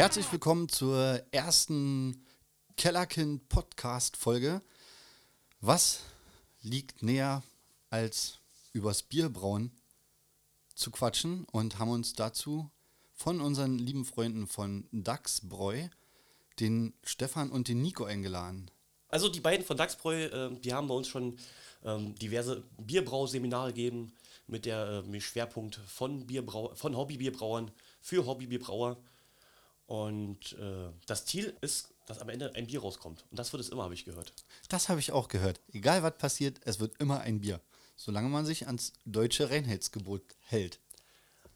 Herzlich 0.00 0.32
willkommen 0.32 0.70
zur 0.70 1.22
ersten 1.30 2.24
Kellerkind 2.78 3.50
Podcast 3.50 4.16
Folge. 4.16 4.62
Was 5.60 6.00
liegt 6.62 7.02
näher 7.02 7.42
als 7.90 8.38
übers 8.72 9.02
Bierbrauen 9.02 9.72
zu 10.74 10.90
quatschen 10.90 11.44
und 11.52 11.78
haben 11.78 11.90
uns 11.90 12.14
dazu 12.14 12.70
von 13.12 13.42
unseren 13.42 13.78
lieben 13.78 14.06
Freunden 14.06 14.46
von 14.46 14.88
Dachsbräu 14.90 15.88
den 16.60 16.94
Stefan 17.04 17.50
und 17.50 17.68
den 17.68 17.82
Nico 17.82 18.04
eingeladen. 18.04 18.70
Also 19.08 19.28
die 19.28 19.40
beiden 19.40 19.66
von 19.66 19.76
Dachsbräu, 19.76 20.24
äh, 20.24 20.50
die 20.60 20.72
haben 20.72 20.88
bei 20.88 20.94
uns 20.94 21.08
schon 21.08 21.36
ähm, 21.84 22.14
diverse 22.14 22.64
Bierbrauseminare 22.78 23.74
gegeben 23.74 24.14
mit 24.46 24.64
der 24.64 25.02
äh, 25.04 25.08
mit 25.10 25.22
Schwerpunkt 25.22 25.78
von 25.86 26.26
Bierbrau 26.26 26.74
von 26.74 26.96
Hobbybierbrauern 26.96 27.70
für 28.00 28.24
Hobbybierbrauer. 28.24 28.96
Und 29.90 30.52
äh, 30.52 30.88
das 31.06 31.24
Ziel 31.24 31.52
ist, 31.62 31.88
dass 32.06 32.20
am 32.20 32.28
Ende 32.28 32.54
ein 32.54 32.68
Bier 32.68 32.80
rauskommt. 32.80 33.24
Und 33.28 33.36
das 33.36 33.52
wird 33.52 33.60
es 33.60 33.70
immer, 33.70 33.82
habe 33.82 33.94
ich 33.94 34.04
gehört. 34.04 34.32
Das 34.68 34.88
habe 34.88 35.00
ich 35.00 35.10
auch 35.10 35.26
gehört. 35.26 35.60
Egal 35.72 36.04
was 36.04 36.16
passiert, 36.16 36.60
es 36.64 36.78
wird 36.78 37.00
immer 37.00 37.22
ein 37.22 37.40
Bier. 37.40 37.60
Solange 37.96 38.28
man 38.28 38.46
sich 38.46 38.68
ans 38.68 38.92
deutsche 39.04 39.50
Reinheitsgebot 39.50 40.22
hält. 40.42 40.78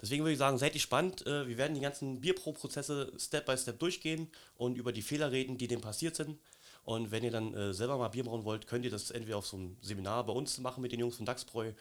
Deswegen 0.03 0.25
würde 0.25 0.33
ich 0.33 0.39
sagen, 0.41 0.59
seid 0.59 0.73
gespannt. 0.73 1.25
Äh, 1.25 1.47
wir 1.47 1.59
werden 1.59 1.75
die 1.75 1.81
ganzen 1.81 2.21
Bierpro-Prozesse 2.21 3.13
Step 3.21 3.47
by 3.47 3.57
Step 3.57 3.79
durchgehen 3.79 4.29
und 4.57 4.77
über 4.79 4.91
die 4.91 5.03
Fehler 5.03 5.31
reden, 5.31 5.57
die 5.57 5.69
dem 5.69 5.81
passiert 5.81 6.17
sind. 6.17 6.37
Und 6.83 7.13
wenn 7.13 7.23
ihr 7.23 7.31
dann 7.31 7.55
äh, 7.55 7.73
selber 7.73 7.99
mal 7.99 8.09
Bier 8.09 8.25
brauen 8.25 8.45
wollt, 8.45 8.67
könnt 8.67 8.85
ihr 8.85 8.91
das 8.91 9.13
entweder 9.13 9.37
auf 9.37 9.47
so 9.47 9.59
einem 9.59 9.77
Seminar 9.81 10.27
bei 10.27 10.33
uns 10.33 10.59
machen 10.59 10.83
mit 10.83 10.91
den 10.91 10.99
Jungs 10.99 11.19
von 11.19 11.25
Dachsbräu 11.25 11.73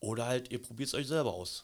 oder 0.00 0.26
halt 0.26 0.50
ihr 0.50 0.60
probiert 0.60 0.88
es 0.88 0.94
euch 0.94 1.06
selber 1.06 1.32
aus. 1.32 1.60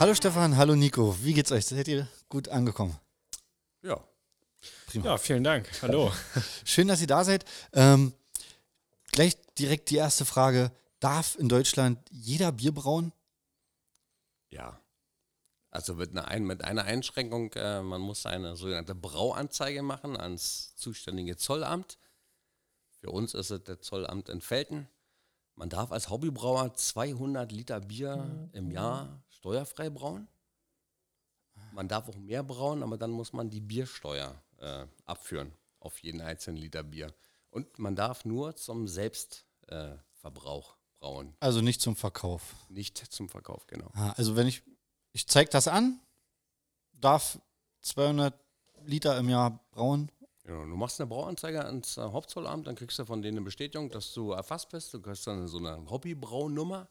Hallo 0.00 0.14
Stefan, 0.14 0.56
hallo 0.56 0.76
Nico. 0.76 1.14
Wie 1.22 1.34
geht's 1.34 1.52
euch? 1.52 1.66
Seid 1.66 1.86
ihr 1.86 2.08
gut 2.30 2.48
angekommen? 2.48 2.98
Ja. 3.82 4.02
Prima. 4.86 5.04
Ja, 5.04 5.18
vielen 5.18 5.44
Dank. 5.44 5.70
Hallo. 5.82 6.10
Schön, 6.64 6.88
dass 6.88 7.02
ihr 7.02 7.06
da 7.06 7.22
seid. 7.22 7.44
Ähm, 7.74 8.14
gleich 9.12 9.36
direkt 9.58 9.90
die 9.90 9.96
erste 9.96 10.24
Frage. 10.24 10.72
Darf 11.00 11.36
in 11.38 11.50
Deutschland 11.50 11.98
jeder 12.10 12.50
Bier 12.50 12.72
brauen? 12.72 13.12
Ja. 14.48 14.80
Also 15.70 15.96
mit 15.96 16.16
einer, 16.16 16.40
mit 16.40 16.64
einer 16.64 16.84
Einschränkung, 16.84 17.52
äh, 17.52 17.82
man 17.82 18.00
muss 18.00 18.24
eine 18.24 18.56
sogenannte 18.56 18.94
Brauanzeige 18.94 19.82
machen 19.82 20.16
ans 20.16 20.74
zuständige 20.76 21.36
Zollamt. 21.36 21.98
Für 23.00 23.10
uns 23.10 23.34
ist 23.34 23.50
es 23.50 23.64
der 23.64 23.82
Zollamt 23.82 24.30
in 24.30 24.40
Felten. 24.40 24.88
Man 25.56 25.68
darf 25.68 25.92
als 25.92 26.08
Hobbybrauer 26.08 26.72
200 26.72 27.52
Liter 27.52 27.80
Bier 27.80 28.48
im 28.54 28.70
Jahr 28.70 29.22
steuerfrei 29.40 29.90
brauen. 29.90 30.28
Man 31.72 31.88
darf 31.88 32.08
auch 32.08 32.16
mehr 32.16 32.42
brauen, 32.42 32.82
aber 32.82 32.96
dann 32.96 33.10
muss 33.10 33.32
man 33.32 33.48
die 33.50 33.60
Biersteuer 33.60 34.42
äh, 34.58 34.86
abführen 35.06 35.52
auf 35.78 35.98
jeden 36.00 36.20
einzelnen 36.20 36.58
Liter 36.58 36.82
Bier. 36.82 37.14
Und 37.50 37.78
man 37.78 37.96
darf 37.96 38.24
nur 38.24 38.54
zum 38.56 38.86
Selbstverbrauch 38.86 40.74
äh, 40.74 40.98
brauen. 40.98 41.34
Also 41.40 41.62
nicht 41.62 41.80
zum 41.80 41.96
Verkauf. 41.96 42.54
Nicht 42.68 42.98
zum 42.98 43.28
Verkauf, 43.28 43.66
genau. 43.66 43.90
Ah, 43.94 44.12
also 44.16 44.36
wenn 44.36 44.46
ich, 44.46 44.62
ich 45.12 45.26
zeige 45.26 45.50
das 45.50 45.68
an, 45.68 46.00
darf 46.92 47.40
200 47.80 48.38
Liter 48.84 49.18
im 49.18 49.28
Jahr 49.28 49.64
brauen 49.70 50.10
Genau, 50.44 50.64
du 50.64 50.76
machst 50.76 51.00
eine 51.00 51.06
Brauanzeige 51.06 51.64
ans 51.64 51.96
äh, 51.96 52.00
Hauptzollamt, 52.00 52.66
dann 52.66 52.74
kriegst 52.74 52.98
du 52.98 53.04
von 53.04 53.22
denen 53.22 53.38
eine 53.38 53.44
Bestätigung, 53.44 53.88
dass 53.90 54.12
du 54.12 54.32
erfasst 54.32 54.68
bist. 54.70 54.92
Du 54.92 55.00
kriegst 55.00 55.24
dann 55.26 55.46
so 55.46 55.58
eine 55.58 55.88
Hobbybraunummer. 55.88 56.88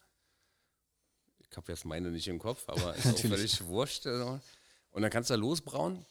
Ich 1.49 1.57
habe 1.57 1.71
jetzt 1.71 1.85
meine 1.85 2.11
nicht 2.11 2.27
im 2.27 2.39
Kopf, 2.39 2.63
aber 2.67 2.95
ist 2.97 3.07
auch 3.07 3.19
völlig 3.19 3.65
wurscht. 3.65 4.05
Also. 4.07 4.39
Und 4.91 5.01
dann 5.01 5.11
kannst 5.11 5.29
du 5.29 5.33
da 5.33 5.39
losbrauen. 5.39 6.05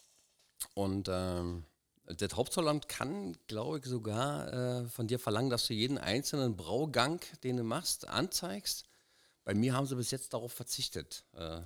Und 0.75 1.09
ähm, 1.11 1.65
das 2.07 2.35
Hauptzollamt 2.35 2.89
kann, 2.89 3.37
glaube 3.47 3.79
ich, 3.79 3.85
sogar 3.85 4.53
äh, 4.53 4.89
von 4.89 5.07
dir 5.07 5.19
verlangen, 5.19 5.51
dass 5.51 5.67
du 5.67 5.75
jeden 5.75 5.99
einzelnen 5.99 6.57
Braugang, 6.57 7.21
den 7.45 7.59
du 7.59 7.65
machst, 7.65 8.09
anzeigst. 8.09 8.85
Bei 9.45 9.55
mir 9.55 9.75
haben 9.75 9.87
sie 9.87 9.97
bis 9.97 10.11
jetzt 10.11 10.33
darauf 10.33 10.53
verzichtet. 10.53 11.25
Äh, 11.35 11.61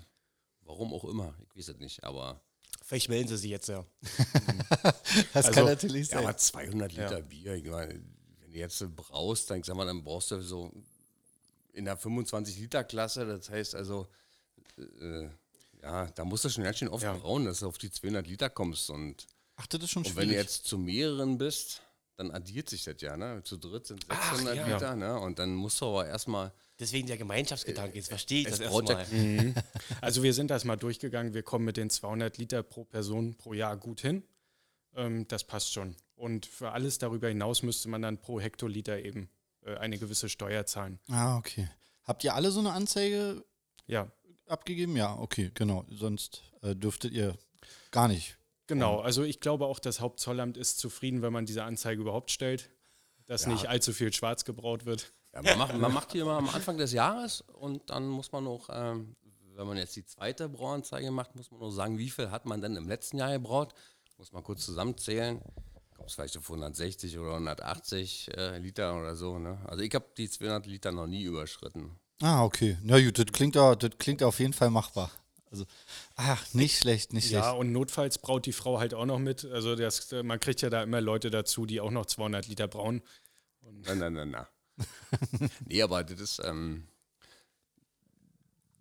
warum 0.62 0.92
auch 0.92 1.04
immer, 1.04 1.34
ich 1.48 1.56
weiß 1.56 1.68
es 1.74 1.78
nicht, 1.78 2.04
aber 2.04 2.40
Vielleicht 2.84 3.08
melden 3.08 3.28
sie 3.28 3.36
sich 3.36 3.50
jetzt 3.50 3.68
ja. 3.68 3.84
das 5.32 5.46
also, 5.46 5.50
kann 5.52 5.64
natürlich 5.66 6.08
sein. 6.08 6.22
Ja, 6.22 6.28
aber 6.28 6.36
200 6.36 6.92
Liter 6.92 7.18
ja. 7.18 7.20
Bier, 7.20 7.54
ich 7.54 7.64
meine, 7.64 8.02
wenn 8.40 8.52
du 8.52 8.58
jetzt 8.58 8.84
brauchst, 8.96 9.50
dann, 9.50 9.62
sag 9.62 9.76
mal, 9.76 9.86
dann 9.86 10.02
brauchst 10.02 10.30
du 10.32 10.40
so 10.42 10.70
in 11.72 11.84
der 11.84 11.98
25-Liter-Klasse, 11.98 13.26
das 13.26 13.50
heißt 13.50 13.74
also, 13.74 14.08
äh, 14.78 15.28
ja, 15.82 16.06
da 16.06 16.24
musst 16.24 16.44
du 16.44 16.48
schon 16.48 16.64
ganz 16.64 16.78
schön 16.78 16.88
oft 16.88 17.02
ja. 17.02 17.14
brauen, 17.14 17.44
dass 17.44 17.60
du 17.60 17.66
auf 17.66 17.78
die 17.78 17.90
200 17.90 18.26
Liter 18.26 18.50
kommst. 18.50 18.90
Und, 18.90 19.26
Ach, 19.56 19.66
das 19.66 19.82
ist 19.82 19.90
schon 19.90 20.04
Und 20.04 20.16
wenn 20.16 20.28
du 20.28 20.34
jetzt 20.34 20.64
zu 20.64 20.78
mehreren 20.78 21.38
bist, 21.38 21.82
dann 22.16 22.30
addiert 22.30 22.68
sich 22.68 22.84
das 22.84 23.00
ja, 23.00 23.16
ne? 23.16 23.42
Zu 23.42 23.56
dritt 23.56 23.86
sind 23.86 24.04
600 24.04 24.58
Ach, 24.58 24.68
ja. 24.68 24.74
Liter, 24.74 24.96
ne? 24.96 25.18
Und 25.18 25.38
dann 25.38 25.54
musst 25.54 25.80
du 25.80 25.86
aber 25.86 26.06
erstmal 26.06 26.52
Deswegen 26.82 27.06
der 27.06 27.16
Gemeinschaftsgedanke, 27.16 27.96
jetzt 27.96 28.08
verstehe 28.08 28.40
ich 28.40 28.48
das 28.48 28.58
erstmal. 28.58 29.06
Mhm. 29.12 29.54
Also 30.00 30.24
wir 30.24 30.34
sind 30.34 30.50
das 30.50 30.64
mal 30.64 30.74
durchgegangen, 30.74 31.32
wir 31.32 31.44
kommen 31.44 31.64
mit 31.64 31.76
den 31.76 31.90
200 31.90 32.38
Liter 32.38 32.64
pro 32.64 32.84
Person 32.84 33.36
pro 33.36 33.52
Jahr 33.52 33.76
gut 33.76 34.00
hin. 34.00 34.24
Ähm, 34.96 35.28
das 35.28 35.44
passt 35.44 35.72
schon. 35.72 35.94
Und 36.16 36.44
für 36.44 36.72
alles 36.72 36.98
darüber 36.98 37.28
hinaus 37.28 37.62
müsste 37.62 37.88
man 37.88 38.02
dann 38.02 38.18
pro 38.18 38.40
Hektoliter 38.40 38.98
eben 38.98 39.28
äh, 39.64 39.76
eine 39.76 39.98
gewisse 39.98 40.28
Steuer 40.28 40.66
zahlen. 40.66 40.98
Ah, 41.08 41.36
okay. 41.36 41.68
Habt 42.04 42.24
ihr 42.24 42.34
alle 42.34 42.50
so 42.50 42.60
eine 42.60 42.72
Anzeige 42.72 43.44
ja. 43.86 44.10
abgegeben? 44.46 44.96
Ja, 44.96 45.16
okay, 45.18 45.50
genau. 45.54 45.84
Sonst 45.90 46.42
äh, 46.62 46.74
dürftet 46.74 47.12
ihr 47.12 47.36
gar 47.90 48.08
nicht. 48.08 48.38
Genau, 48.66 49.00
also 49.00 49.22
ich 49.22 49.40
glaube 49.40 49.66
auch, 49.66 49.78
das 49.78 50.00
Hauptzollamt 50.00 50.56
ist 50.56 50.78
zufrieden, 50.78 51.20
wenn 51.20 51.32
man 51.32 51.46
diese 51.46 51.64
Anzeige 51.64 52.00
überhaupt 52.00 52.30
stellt, 52.30 52.70
dass 53.26 53.44
ja. 53.44 53.52
nicht 53.52 53.68
allzu 53.68 53.92
viel 53.92 54.12
schwarz 54.12 54.44
gebraut 54.44 54.86
wird. 54.86 55.12
Ja, 55.34 55.42
man, 55.42 55.58
macht, 55.58 55.76
man 55.76 55.92
macht 55.92 56.12
die 56.12 56.18
immer 56.18 56.36
am 56.36 56.48
Anfang 56.48 56.78
des 56.78 56.92
Jahres 56.92 57.42
und 57.42 57.90
dann 57.90 58.08
muss 58.08 58.32
man 58.32 58.44
noch, 58.44 58.68
ähm, 58.72 59.16
wenn 59.54 59.66
man 59.66 59.76
jetzt 59.76 59.96
die 59.96 60.04
zweite 60.04 60.48
Brauanzeige 60.48 61.10
macht, 61.10 61.34
muss 61.36 61.50
man 61.50 61.60
noch 61.60 61.70
sagen, 61.70 61.98
wie 61.98 62.10
viel 62.10 62.30
hat 62.30 62.46
man 62.46 62.60
denn 62.60 62.76
im 62.76 62.88
letzten 62.88 63.18
Jahr 63.18 63.32
gebraut. 63.32 63.74
Muss 64.18 64.32
man 64.32 64.44
kurz 64.44 64.64
zusammenzählen. 64.64 65.42
Kommt 66.02 66.10
es 66.10 66.14
vielleicht 66.16 66.36
auf 66.36 66.50
160 66.50 67.16
oder 67.16 67.34
180 67.34 68.36
äh, 68.36 68.58
Liter 68.58 68.98
oder 68.98 69.14
so. 69.14 69.38
Ne? 69.38 69.56
Also 69.66 69.84
ich 69.84 69.94
habe 69.94 70.06
die 70.16 70.28
200 70.28 70.66
Liter 70.66 70.90
noch 70.90 71.06
nie 71.06 71.22
überschritten. 71.22 71.92
Ah, 72.20 72.42
okay. 72.42 72.76
Na 72.82 73.00
gut, 73.00 73.20
das 73.20 73.26
klingt, 73.26 73.56
auch, 73.56 73.76
das 73.76 73.92
klingt 73.98 74.20
auf 74.24 74.40
jeden 74.40 74.52
Fall 74.52 74.70
machbar. 74.70 75.12
Also, 75.52 75.64
ach, 76.16 76.52
nicht 76.54 76.76
schlecht, 76.76 77.12
nicht 77.12 77.28
schlecht. 77.28 77.44
Ja, 77.44 77.52
und 77.52 77.70
notfalls 77.70 78.18
braut 78.18 78.46
die 78.46 78.52
Frau 78.52 78.80
halt 78.80 78.94
auch 78.94 79.06
noch 79.06 79.20
mit. 79.20 79.44
Also 79.44 79.76
das, 79.76 80.10
man 80.24 80.40
kriegt 80.40 80.60
ja 80.60 80.70
da 80.70 80.82
immer 80.82 81.00
Leute 81.00 81.30
dazu, 81.30 81.66
die 81.66 81.80
auch 81.80 81.92
noch 81.92 82.06
200 82.06 82.48
Liter 82.48 82.66
brauen. 82.66 83.00
Und 83.60 83.86
na, 83.86 83.94
na, 83.94 84.10
na, 84.10 84.24
na. 84.24 84.48
nee, 85.66 85.82
aber 85.82 86.02
das 86.02 86.20
ist, 86.20 86.40
ähm, 86.42 86.88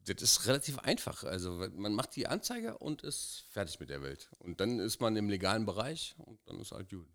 das 0.05 0.21
ist 0.21 0.47
relativ 0.47 0.79
einfach. 0.79 1.23
Also 1.23 1.51
man 1.73 1.93
macht 1.93 2.15
die 2.15 2.27
Anzeige 2.27 2.77
und 2.77 3.03
ist 3.03 3.45
fertig 3.49 3.79
mit 3.79 3.89
der 3.89 4.01
Welt. 4.01 4.29
Und 4.39 4.59
dann 4.59 4.79
ist 4.79 4.99
man 4.99 5.15
im 5.15 5.29
legalen 5.29 5.65
Bereich 5.65 6.15
und 6.17 6.39
dann 6.45 6.59
ist 6.59 6.71
halt 6.71 6.89
gut. 6.89 7.07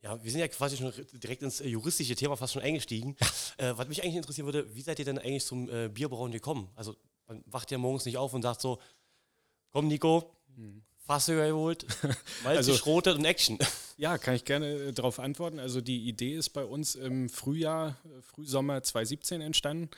Ja, 0.00 0.22
wir 0.22 0.30
sind 0.30 0.40
ja 0.40 0.48
quasi 0.48 0.76
schon 0.76 0.92
direkt 1.14 1.42
ins 1.42 1.60
äh, 1.60 1.68
juristische 1.68 2.14
Thema 2.14 2.36
fast 2.36 2.52
schon 2.52 2.62
eingestiegen. 2.62 3.16
äh, 3.56 3.72
was 3.76 3.88
mich 3.88 4.02
eigentlich 4.02 4.16
interessieren 4.16 4.46
würde, 4.46 4.74
wie 4.74 4.82
seid 4.82 4.98
ihr 4.98 5.04
denn 5.04 5.18
eigentlich 5.18 5.44
zum 5.44 5.68
äh, 5.68 5.88
Bierbrauen 5.88 6.30
gekommen? 6.30 6.70
Also 6.76 6.96
man 7.26 7.42
wacht 7.46 7.70
ja 7.70 7.78
morgens 7.78 8.04
nicht 8.04 8.16
auf 8.16 8.32
und 8.32 8.42
sagt 8.42 8.60
so, 8.60 8.78
komm 9.70 9.88
Nico, 9.88 10.36
hm. 10.54 10.82
Fasse 10.98 11.34
geholt, 11.34 11.86
weil 12.42 12.58
also, 12.58 12.74
schrotet 12.74 13.16
und 13.16 13.24
Action. 13.24 13.58
Ja, 14.00 14.16
kann 14.16 14.36
ich 14.36 14.44
gerne 14.44 14.68
äh, 14.74 14.92
darauf 14.92 15.18
antworten. 15.18 15.58
Also 15.58 15.80
die 15.80 16.06
Idee 16.06 16.36
ist 16.36 16.50
bei 16.50 16.64
uns 16.64 16.94
im 16.94 17.28
Frühjahr, 17.28 17.96
äh, 18.04 18.22
Frühsommer 18.22 18.80
2017 18.80 19.40
entstanden. 19.40 19.90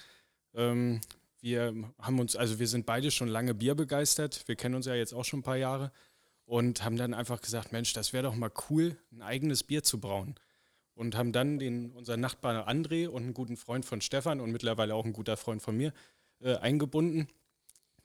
Ähm, 0.55 1.03
wir 1.41 1.75
haben 1.99 2.21
uns, 2.21 2.37
also 2.37 2.59
wir 2.59 2.69
sind 2.69 2.87
beide 2.87 3.11
schon 3.11 3.29
lange 3.29 3.55
Bier 3.55 3.75
begeistert. 3.75 4.47
Wir 4.47 4.57
kennen 4.57 4.75
uns 4.75 4.87
ja 4.87 4.95
jetzt 4.95 5.15
auch 5.15 5.25
schon 5.25 5.41
ein 5.41 5.45
paar 5.45 5.57
Jahre 5.57 5.91
und 6.45 6.85
haben 6.85 6.97
dann 6.97 7.15
einfach 7.15 7.41
gesagt, 7.41 7.73
Mensch, 7.73 7.93
das 7.93 8.13
wäre 8.13 8.25
doch 8.25 8.35
mal 8.35 8.51
cool, 8.69 8.97
ein 9.13 9.23
eigenes 9.23 9.63
Bier 9.63 9.83
zu 9.83 10.01
brauen. 10.01 10.35
Und 10.95 11.17
haben 11.17 11.33
dann 11.33 11.59
den, 11.59 11.93
unseren 11.93 12.21
Nachbarn 12.21 12.57
André 12.57 13.09
und 13.09 13.23
einen 13.23 13.35
guten 13.35 13.57
Freund 13.57 13.87
von 13.87 14.01
Stefan 14.03 14.41
und 14.41 14.51
mittlerweile 14.51 14.95
auch 14.95 15.07
ein 15.07 15.15
guter 15.15 15.37
Freund 15.39 15.63
von 15.63 15.77
mir 15.77 15.95
äh, 16.41 16.57
eingebunden. 16.57 17.29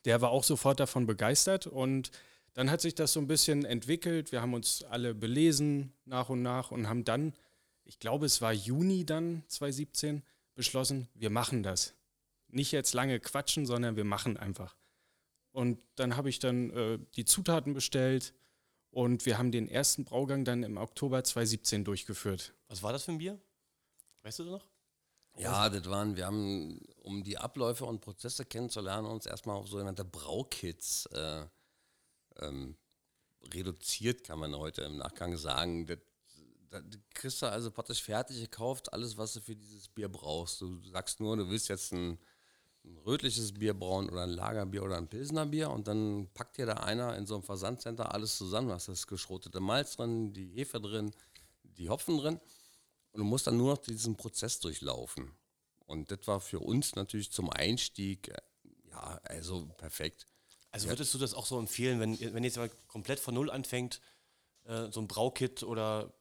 Der 0.06 0.22
war 0.22 0.30
auch 0.30 0.44
sofort 0.44 0.80
davon 0.80 1.06
begeistert 1.06 1.68
und 1.68 2.12
dann 2.54 2.72
hat 2.72 2.80
sich 2.80 2.96
das 2.96 3.12
so 3.12 3.20
ein 3.20 3.28
bisschen 3.28 3.66
entwickelt. 3.66 4.32
Wir 4.32 4.42
haben 4.42 4.54
uns 4.54 4.84
alle 4.84 5.14
belesen 5.14 5.92
nach 6.06 6.30
und 6.30 6.42
nach 6.42 6.72
und 6.72 6.88
haben 6.88 7.04
dann, 7.04 7.34
ich 7.84 8.00
glaube, 8.00 8.28
es 8.28 8.42
war 8.42 8.54
Juni 8.54 9.06
dann 9.06 9.44
2017, 9.48 10.24
beschlossen, 10.54 11.10
wir 11.16 11.30
machen 11.30 11.64
das. 11.64 11.96
Nicht 12.56 12.72
jetzt 12.72 12.94
lange 12.94 13.20
quatschen, 13.20 13.66
sondern 13.66 13.98
wir 13.98 14.06
machen 14.06 14.38
einfach. 14.38 14.78
Und 15.52 15.78
dann 15.96 16.16
habe 16.16 16.30
ich 16.30 16.40
dann 16.40 16.70
äh, 16.72 17.00
die 17.16 17.26
Zutaten 17.26 17.74
bestellt 17.74 18.34
Und 18.92 19.26
wir 19.26 19.38
haben 19.38 19.52
den 19.52 19.68
ersten 19.68 20.06
Braugang 20.06 20.46
dann 20.46 20.64
im 20.64 20.78
Oktober 20.78 21.22
2017 21.22 21.84
durchgeführt. 21.84 22.54
Was 22.70 22.82
war 22.82 22.94
das 22.94 23.04
für 23.04 23.12
ein 23.12 23.18
Bier? 23.18 23.38
Weißt 24.24 24.40
du 24.40 24.44
das 24.44 24.54
noch? 24.54 24.68
Ja, 25.38 25.68
das 25.70 25.86
waren, 25.90 26.16
wir 26.16 26.26
haben, 26.26 26.80
um 27.04 27.22
die 27.22 27.38
Abläufe 27.38 27.84
und 27.84 28.00
Prozesse 28.00 28.46
kennenzulernen, 28.46 29.06
uns 29.06 29.26
erstmal 29.26 29.58
auf 29.58 29.68
sogenannte 29.68 30.06
Braukits 30.06 31.08
äh, 31.08 31.46
ähm, 32.40 32.78
reduziert, 33.54 34.24
kann 34.24 34.40
man 34.40 34.56
heute 34.56 34.84
im 34.84 34.96
Nachgang 34.96 35.36
sagen. 35.36 35.88
Das, 35.88 35.98
das 36.70 36.84
kriegst 37.14 37.42
du 37.42 37.48
also 37.48 37.70
praktisch 37.70 38.02
fertig 38.02 38.40
gekauft, 38.40 38.94
alles, 38.94 39.18
was 39.18 39.34
du 39.34 39.42
für 39.42 39.58
dieses 39.58 39.90
Bier 39.90 40.08
brauchst. 40.08 40.62
Du 40.62 40.82
sagst 40.90 41.20
nur, 41.20 41.36
du 41.36 41.50
willst 41.50 41.68
jetzt 41.68 41.92
ein, 41.92 42.18
ein 42.86 42.98
rötliches 42.98 43.54
Bier 43.54 43.74
brauen 43.74 44.10
oder 44.10 44.24
ein 44.24 44.30
Lagerbier 44.30 44.84
oder 44.84 44.98
ein 44.98 45.08
Pilsner 45.08 45.46
Bier 45.46 45.70
und 45.72 45.88
dann 45.88 46.30
packt 46.34 46.58
dir 46.58 46.66
da 46.66 46.76
einer 46.76 47.16
in 47.18 47.26
so 47.26 47.36
einem 47.36 47.44
Versandcenter 47.44 48.14
alles 48.14 48.38
zusammen. 48.38 48.70
Da 48.70 48.76
hast 48.76 48.88
das 48.88 49.08
geschrotete 49.08 49.60
Malz 49.60 49.96
drin, 49.96 50.34
die 50.34 50.48
Hefe 50.48 50.80
drin, 50.80 51.12
die 51.64 51.90
Hopfen 51.90 52.18
drin 52.18 52.40
und 53.12 53.20
du 53.20 53.24
musst 53.24 53.48
dann 53.48 53.58
nur 53.58 53.72
noch 53.74 53.80
diesen 53.80 54.16
Prozess 54.16 54.60
durchlaufen. 54.60 55.32
Und 55.86 56.12
das 56.12 56.20
war 56.26 56.40
für 56.40 56.60
uns 56.60 56.96
natürlich 56.96 57.32
zum 57.32 57.50
Einstieg, 57.50 58.30
äh, 58.30 58.38
ja, 58.90 59.20
also 59.24 59.68
perfekt. 59.78 60.26
Also 60.72 60.90
würdest 60.90 61.14
du 61.14 61.18
das 61.18 61.34
auch 61.34 61.46
so 61.46 61.58
empfehlen, 61.58 62.00
wenn, 62.00 62.20
wenn 62.34 62.44
jetzt 62.44 62.58
mal 62.58 62.72
komplett 62.88 63.20
von 63.20 63.34
Null 63.34 63.50
anfängt, 63.50 64.02
äh, 64.66 64.92
so 64.92 65.00
ein 65.00 65.08
Braukit 65.08 65.64
oder 65.64 66.14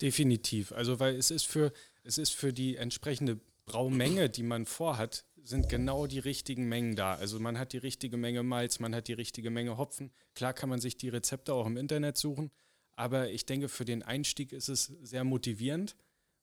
Definitiv. 0.00 0.72
Also 0.72 1.00
weil 1.00 1.16
es 1.16 1.30
ist 1.30 1.46
für, 1.46 1.72
es 2.02 2.18
ist 2.18 2.30
für 2.30 2.52
die 2.52 2.76
entsprechende 2.76 3.38
Braumenge, 3.66 4.30
die 4.30 4.42
man 4.42 4.66
vorhat, 4.66 5.24
sind 5.44 5.68
genau 5.68 6.06
die 6.06 6.18
richtigen 6.18 6.68
Mengen 6.68 6.96
da. 6.96 7.14
Also 7.14 7.40
man 7.40 7.58
hat 7.58 7.72
die 7.72 7.78
richtige 7.78 8.16
Menge 8.16 8.42
Malz, 8.42 8.78
man 8.78 8.94
hat 8.94 9.08
die 9.08 9.12
richtige 9.12 9.50
Menge 9.50 9.78
Hopfen. 9.78 10.10
Klar 10.34 10.52
kann 10.52 10.68
man 10.68 10.80
sich 10.80 10.96
die 10.96 11.08
Rezepte 11.08 11.54
auch 11.54 11.66
im 11.66 11.76
Internet 11.76 12.16
suchen, 12.16 12.50
aber 12.92 13.30
ich 13.30 13.46
denke, 13.46 13.68
für 13.68 13.84
den 13.84 14.02
Einstieg 14.02 14.52
ist 14.52 14.68
es 14.68 14.92
sehr 15.02 15.24
motivierend, 15.24 15.96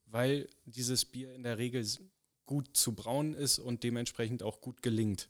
weil 0.06 0.48
dieses 0.64 1.04
Bier 1.04 1.32
in 1.34 1.42
der 1.42 1.58
Regel 1.58 1.86
gut 2.46 2.76
zu 2.76 2.94
brauen 2.94 3.34
ist 3.34 3.58
und 3.58 3.84
dementsprechend 3.84 4.42
auch 4.42 4.60
gut 4.60 4.82
gelingt. 4.82 5.28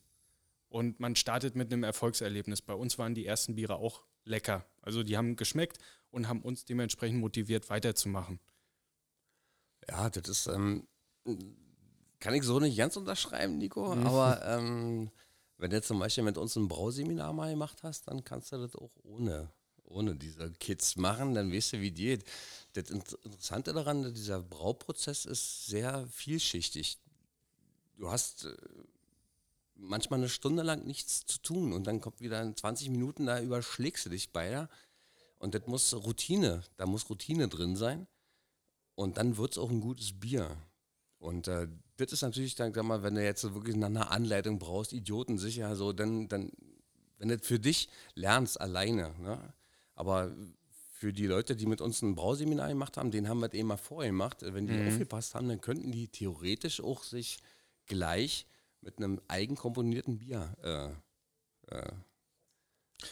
Und 0.69 1.00
man 1.00 1.17
startet 1.17 1.56
mit 1.56 1.73
einem 1.73 1.82
Erfolgserlebnis. 1.82 2.62
Bei 2.62 2.75
uns 2.75 2.99
waren 2.99 3.14
die 3.14 3.26
ersten 3.26 3.56
Biere 3.56 3.76
auch 3.76 4.05
lecker. 4.25 4.64
Also 4.82 5.03
die 5.03 5.17
haben 5.17 5.37
geschmeckt 5.37 5.79
und 6.11 6.29
haben 6.29 6.43
uns 6.43 6.64
dementsprechend 6.64 7.21
motiviert, 7.21 7.69
weiterzumachen. 7.71 8.38
Ja, 9.88 10.11
das 10.11 10.29
ist, 10.29 10.47
ähm, 10.47 10.87
kann 12.20 12.35
ich 12.35 12.43
so 12.43 12.59
nicht 12.61 12.76
ganz 12.76 12.97
unterschreiben, 12.97 13.59
Nico, 13.59 13.93
aber 13.93 14.44
ähm, 14.44 15.11
wenn 15.59 15.70
du 15.70 15.82
zum 15.82 15.99
Beispiel 15.99 16.25
mit 16.25 16.38
uns 16.38 16.56
ein 16.56 16.69
Brauseminar 16.69 17.32
mal 17.32 17.50
gemacht 17.50 17.82
hast, 17.82 18.09
dann 18.09 18.25
kannst 18.25 18.53
du 18.53 18.59
das 18.59 18.75
auch 18.76 18.93
ohne, 19.03 19.50
ohne 19.85 20.15
diese 20.15 20.53
Kids 20.53 20.97
machen, 20.97 21.35
dann 21.35 21.53
weißt 21.53 21.75
du, 21.75 21.81
wie 21.81 21.91
die 21.91 22.05
geht. 22.05 22.25
Das 22.75 22.91
Interessante 22.91 23.73
daran, 23.73 24.15
dieser 24.15 24.41
Brauprozess 24.41 25.25
ist 25.25 25.67
sehr 25.67 26.06
vielschichtig. 26.09 26.99
Du 27.97 28.11
hast 28.11 28.44
äh, 28.44 28.56
manchmal 29.75 30.21
eine 30.21 30.29
Stunde 30.29 30.62
lang 30.62 30.85
nichts 30.85 31.26
zu 31.26 31.41
tun 31.41 31.73
und 31.73 31.87
dann 31.87 32.00
kommt 32.00 32.21
wieder 32.21 32.41
in 32.43 32.56
20 32.56 32.91
Minuten, 32.91 33.26
da 33.26 33.41
überschlägst 33.41 34.06
du 34.06 34.11
dich 34.11 34.31
beide. 34.32 34.69
Und 35.38 35.55
das 35.55 35.67
muss 35.67 35.94
Routine, 35.94 36.62
da 36.76 36.87
muss 36.87 37.09
Routine 37.09 37.49
drin 37.49 37.76
sein. 37.76 38.06
Und 38.94 39.17
dann 39.19 39.37
wird 39.37 39.53
es 39.53 39.59
auch 39.59 39.71
ein 39.71 39.81
gutes 39.81 40.19
Bier. 40.19 40.56
Und 41.19 41.49
äh, 41.49 41.69
das 41.97 42.12
ist 42.12 42.23
natürlich 42.23 42.55
dann, 42.55 42.73
sag 42.73 42.85
mal, 42.85 43.03
wenn 43.03 43.15
du 43.17 43.25
jetzt 43.25 43.41
so 43.41 43.55
wirklich 43.55 43.76
nach 43.76 43.88
einer 43.88 44.11
Anleitung 44.11 44.59
brauchst, 44.59 44.93
idiotensicher, 44.93 45.75
so, 45.75 45.93
dann, 45.93 46.29
dann, 46.29 46.53
wenn 47.19 47.29
du 47.29 47.38
für 47.38 47.59
dich 47.59 47.88
lernst 48.15 48.61
alleine, 48.61 49.15
ne? 49.19 49.53
aber 49.94 50.32
für 50.93 51.12
die 51.12 51.26
Leute, 51.26 51.55
die 51.56 51.67
mit 51.67 51.81
uns 51.81 52.03
ein 52.03 52.15
Brauseminar 52.15 52.69
gemacht 52.69 52.97
haben, 52.97 53.11
den 53.11 53.29
haben 53.29 53.41
wir 53.41 53.53
eben 53.55 53.69
mal 53.69 53.76
vorher 53.76 54.11
gemacht. 54.11 54.38
Wenn 54.41 54.67
die 54.67 54.73
Mhm. 54.75 54.88
aufgepasst 54.88 55.35
haben, 55.35 55.49
dann 55.49 55.61
könnten 55.61 55.93
die 55.93 56.09
theoretisch 56.09 56.81
auch 56.81 57.05
sich 57.05 57.38
gleich 57.87 58.47
mit 58.81 58.99
einem 58.99 59.21
eigenkomponierten 59.29 60.19
Bier 60.19 60.55
äh, 60.62 61.76
äh, 61.76 61.93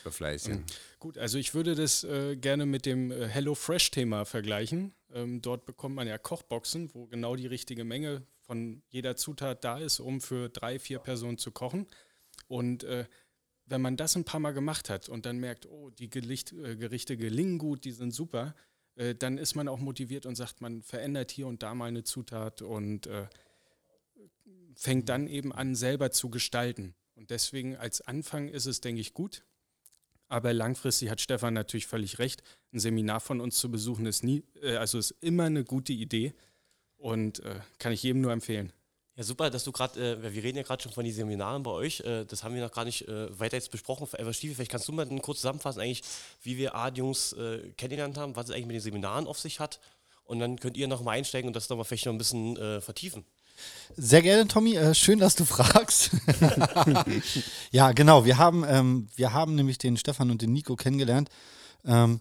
befleißigen. 0.04 0.64
Gut, 0.98 1.18
also 1.18 1.38
ich 1.38 1.54
würde 1.54 1.74
das 1.74 2.04
äh, 2.04 2.36
gerne 2.36 2.66
mit 2.66 2.86
dem 2.86 3.10
äh, 3.10 3.28
Hello 3.28 3.54
Fresh-Thema 3.54 4.24
vergleichen. 4.24 4.94
Ähm, 5.12 5.42
dort 5.42 5.64
bekommt 5.64 5.94
man 5.94 6.08
ja 6.08 6.18
Kochboxen, 6.18 6.92
wo 6.94 7.06
genau 7.06 7.36
die 7.36 7.46
richtige 7.46 7.84
Menge 7.84 8.26
von 8.40 8.82
jeder 8.88 9.16
Zutat 9.16 9.64
da 9.64 9.78
ist, 9.78 10.00
um 10.00 10.20
für 10.20 10.48
drei, 10.48 10.78
vier 10.78 10.98
Personen 10.98 11.38
zu 11.38 11.50
kochen. 11.50 11.86
Und 12.48 12.84
äh, 12.84 13.06
wenn 13.66 13.80
man 13.80 13.96
das 13.96 14.16
ein 14.16 14.24
paar 14.24 14.40
Mal 14.40 14.52
gemacht 14.52 14.90
hat 14.90 15.08
und 15.08 15.26
dann 15.26 15.38
merkt, 15.38 15.66
oh, 15.66 15.90
die 15.90 16.08
Gelicht, 16.08 16.52
äh, 16.52 16.76
Gerichte 16.76 17.16
gelingen 17.16 17.58
gut, 17.58 17.84
die 17.84 17.92
sind 17.92 18.12
super, 18.12 18.54
äh, 18.94 19.14
dann 19.14 19.38
ist 19.38 19.54
man 19.54 19.68
auch 19.68 19.78
motiviert 19.78 20.26
und 20.26 20.36
sagt, 20.36 20.60
man 20.60 20.82
verändert 20.82 21.30
hier 21.30 21.46
und 21.46 21.62
da 21.62 21.74
mal 21.74 21.86
eine 21.86 22.04
Zutat 22.04 22.62
und 22.62 23.06
äh, 23.06 23.26
fängt 24.74 25.08
dann 25.08 25.26
eben 25.26 25.52
an, 25.52 25.74
selber 25.74 26.10
zu 26.10 26.30
gestalten. 26.30 26.94
Und 27.14 27.30
deswegen 27.30 27.76
als 27.76 28.00
Anfang 28.00 28.48
ist 28.48 28.66
es, 28.66 28.80
denke 28.80 29.00
ich, 29.00 29.14
gut. 29.14 29.44
Aber 30.28 30.52
langfristig 30.52 31.10
hat 31.10 31.20
Stefan 31.20 31.54
natürlich 31.54 31.86
völlig 31.86 32.18
recht. 32.18 32.42
Ein 32.72 32.80
Seminar 32.80 33.20
von 33.20 33.40
uns 33.40 33.58
zu 33.58 33.70
besuchen 33.70 34.06
ist 34.06 34.24
nie, 34.24 34.42
äh, 34.62 34.76
also 34.76 34.98
ist 34.98 35.12
immer 35.20 35.44
eine 35.44 35.64
gute 35.64 35.92
Idee 35.92 36.34
und 36.96 37.40
äh, 37.40 37.60
kann 37.78 37.92
ich 37.92 38.02
jedem 38.02 38.22
nur 38.22 38.32
empfehlen. 38.32 38.72
Ja, 39.16 39.22
super, 39.22 39.48
dass 39.48 39.64
du 39.64 39.72
gerade, 39.72 40.18
äh, 40.18 40.34
wir 40.34 40.42
reden 40.42 40.58
ja 40.58 40.62
gerade 40.62 40.82
schon 40.82 40.92
von 40.92 41.04
den 41.04 41.14
Seminaren 41.14 41.62
bei 41.62 41.70
euch, 41.70 42.00
äh, 42.00 42.24
das 42.26 42.44
haben 42.44 42.54
wir 42.54 42.62
noch 42.62 42.72
gar 42.72 42.84
nicht 42.84 43.08
äh, 43.08 43.38
weiter 43.38 43.56
jetzt 43.56 43.70
besprochen. 43.70 44.06
Äh, 44.12 44.32
Stiefel, 44.34 44.56
vielleicht 44.56 44.70
kannst 44.70 44.88
du 44.88 44.92
mal 44.92 45.06
kurz 45.20 45.38
zusammenfassen, 45.38 45.80
eigentlich, 45.80 46.02
wie 46.42 46.58
wir 46.58 46.74
A, 46.74 46.90
die 46.90 46.98
Jungs 46.98 47.32
äh, 47.32 47.70
kennengelernt 47.78 48.18
haben, 48.18 48.36
was 48.36 48.46
es 48.46 48.50
eigentlich 48.50 48.66
mit 48.66 48.74
den 48.74 48.82
Seminaren 48.82 49.26
auf 49.26 49.38
sich 49.38 49.58
hat. 49.58 49.80
Und 50.24 50.40
dann 50.40 50.58
könnt 50.58 50.76
ihr 50.76 50.88
noch 50.88 51.02
mal 51.02 51.12
einsteigen 51.12 51.46
und 51.48 51.56
das 51.56 51.68
nochmal 51.68 51.84
vielleicht 51.84 52.06
noch 52.06 52.12
ein 52.12 52.18
bisschen 52.18 52.56
äh, 52.56 52.80
vertiefen. 52.80 53.24
Sehr 53.96 54.22
gerne, 54.22 54.46
Tommy. 54.46 54.76
Äh, 54.76 54.94
schön, 54.94 55.18
dass 55.18 55.36
du 55.36 55.44
fragst. 55.44 56.10
ja, 57.70 57.92
genau. 57.92 58.24
Wir 58.24 58.38
haben, 58.38 58.64
ähm, 58.68 59.08
wir 59.16 59.32
haben 59.32 59.54
nämlich 59.54 59.78
den 59.78 59.96
Stefan 59.96 60.30
und 60.30 60.42
den 60.42 60.52
Nico 60.52 60.76
kennengelernt 60.76 61.30
ähm, 61.84 62.20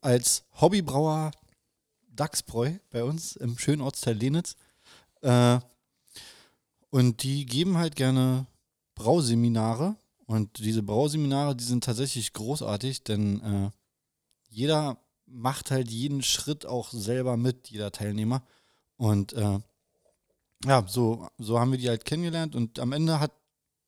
als 0.00 0.44
Hobbybrauer 0.60 1.32
Dachsbräu 2.10 2.72
bei 2.90 3.04
uns 3.04 3.36
im 3.36 3.58
schönen 3.58 3.82
Ortsteil 3.82 4.16
Lenitz. 4.16 4.56
Äh, 5.22 5.58
und 6.90 7.22
die 7.22 7.46
geben 7.46 7.78
halt 7.78 7.96
gerne 7.96 8.46
Brauseminare. 8.94 9.96
Und 10.26 10.58
diese 10.58 10.82
Brauseminare, 10.82 11.56
die 11.56 11.64
sind 11.64 11.84
tatsächlich 11.84 12.32
großartig, 12.32 13.02
denn 13.04 13.40
äh, 13.40 13.70
jeder 14.48 14.98
macht 15.26 15.70
halt 15.70 15.90
jeden 15.90 16.22
Schritt 16.22 16.66
auch 16.66 16.90
selber 16.90 17.36
mit, 17.36 17.68
jeder 17.68 17.92
Teilnehmer. 17.92 18.42
Und 18.96 19.32
äh, 19.32 19.58
ja, 20.64 20.84
so, 20.88 21.28
so 21.38 21.58
haben 21.58 21.70
wir 21.72 21.78
die 21.78 21.88
halt 21.88 22.04
kennengelernt 22.04 22.54
und 22.56 22.78
am 22.78 22.92
Ende 22.92 23.20
hat, 23.20 23.32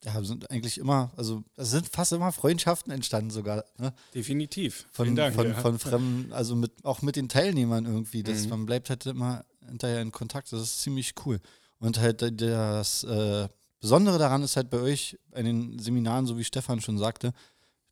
ja, 0.04 0.22
sind 0.24 0.50
eigentlich 0.50 0.78
immer, 0.78 1.12
also 1.16 1.42
es 1.56 1.70
sind 1.72 1.88
fast 1.88 2.12
immer 2.12 2.32
Freundschaften 2.32 2.90
entstanden 2.92 3.30
sogar, 3.30 3.64
ne? 3.76 3.92
Definitiv. 4.14 4.86
Von, 4.92 5.06
Vielen 5.06 5.16
Dank. 5.16 5.34
von, 5.34 5.46
ja. 5.48 5.54
von 5.54 5.78
Fremden, 5.78 6.32
also 6.32 6.56
mit, 6.56 6.84
auch 6.84 7.02
mit 7.02 7.16
den 7.16 7.28
Teilnehmern 7.28 7.84
irgendwie. 7.84 8.22
Das, 8.22 8.44
Mhm. 8.44 8.48
Man 8.50 8.66
bleibt 8.66 8.88
halt 8.88 9.04
immer 9.06 9.44
hinterher 9.66 10.00
in 10.00 10.10
Kontakt. 10.10 10.50
Das 10.52 10.60
ist 10.62 10.80
ziemlich 10.80 11.14
cool. 11.26 11.38
Und 11.80 11.98
halt 11.98 12.22
äh, 12.22 12.32
das 12.32 13.04
äh, 13.04 13.48
Besondere 13.80 14.18
daran 14.18 14.42
ist 14.42 14.56
halt 14.56 14.70
bei 14.70 14.78
euch, 14.80 15.18
bei 15.30 15.42
den 15.42 15.78
Seminaren, 15.78 16.26
so 16.26 16.38
wie 16.38 16.44
Stefan 16.44 16.80
schon 16.80 16.96
sagte, 16.98 17.32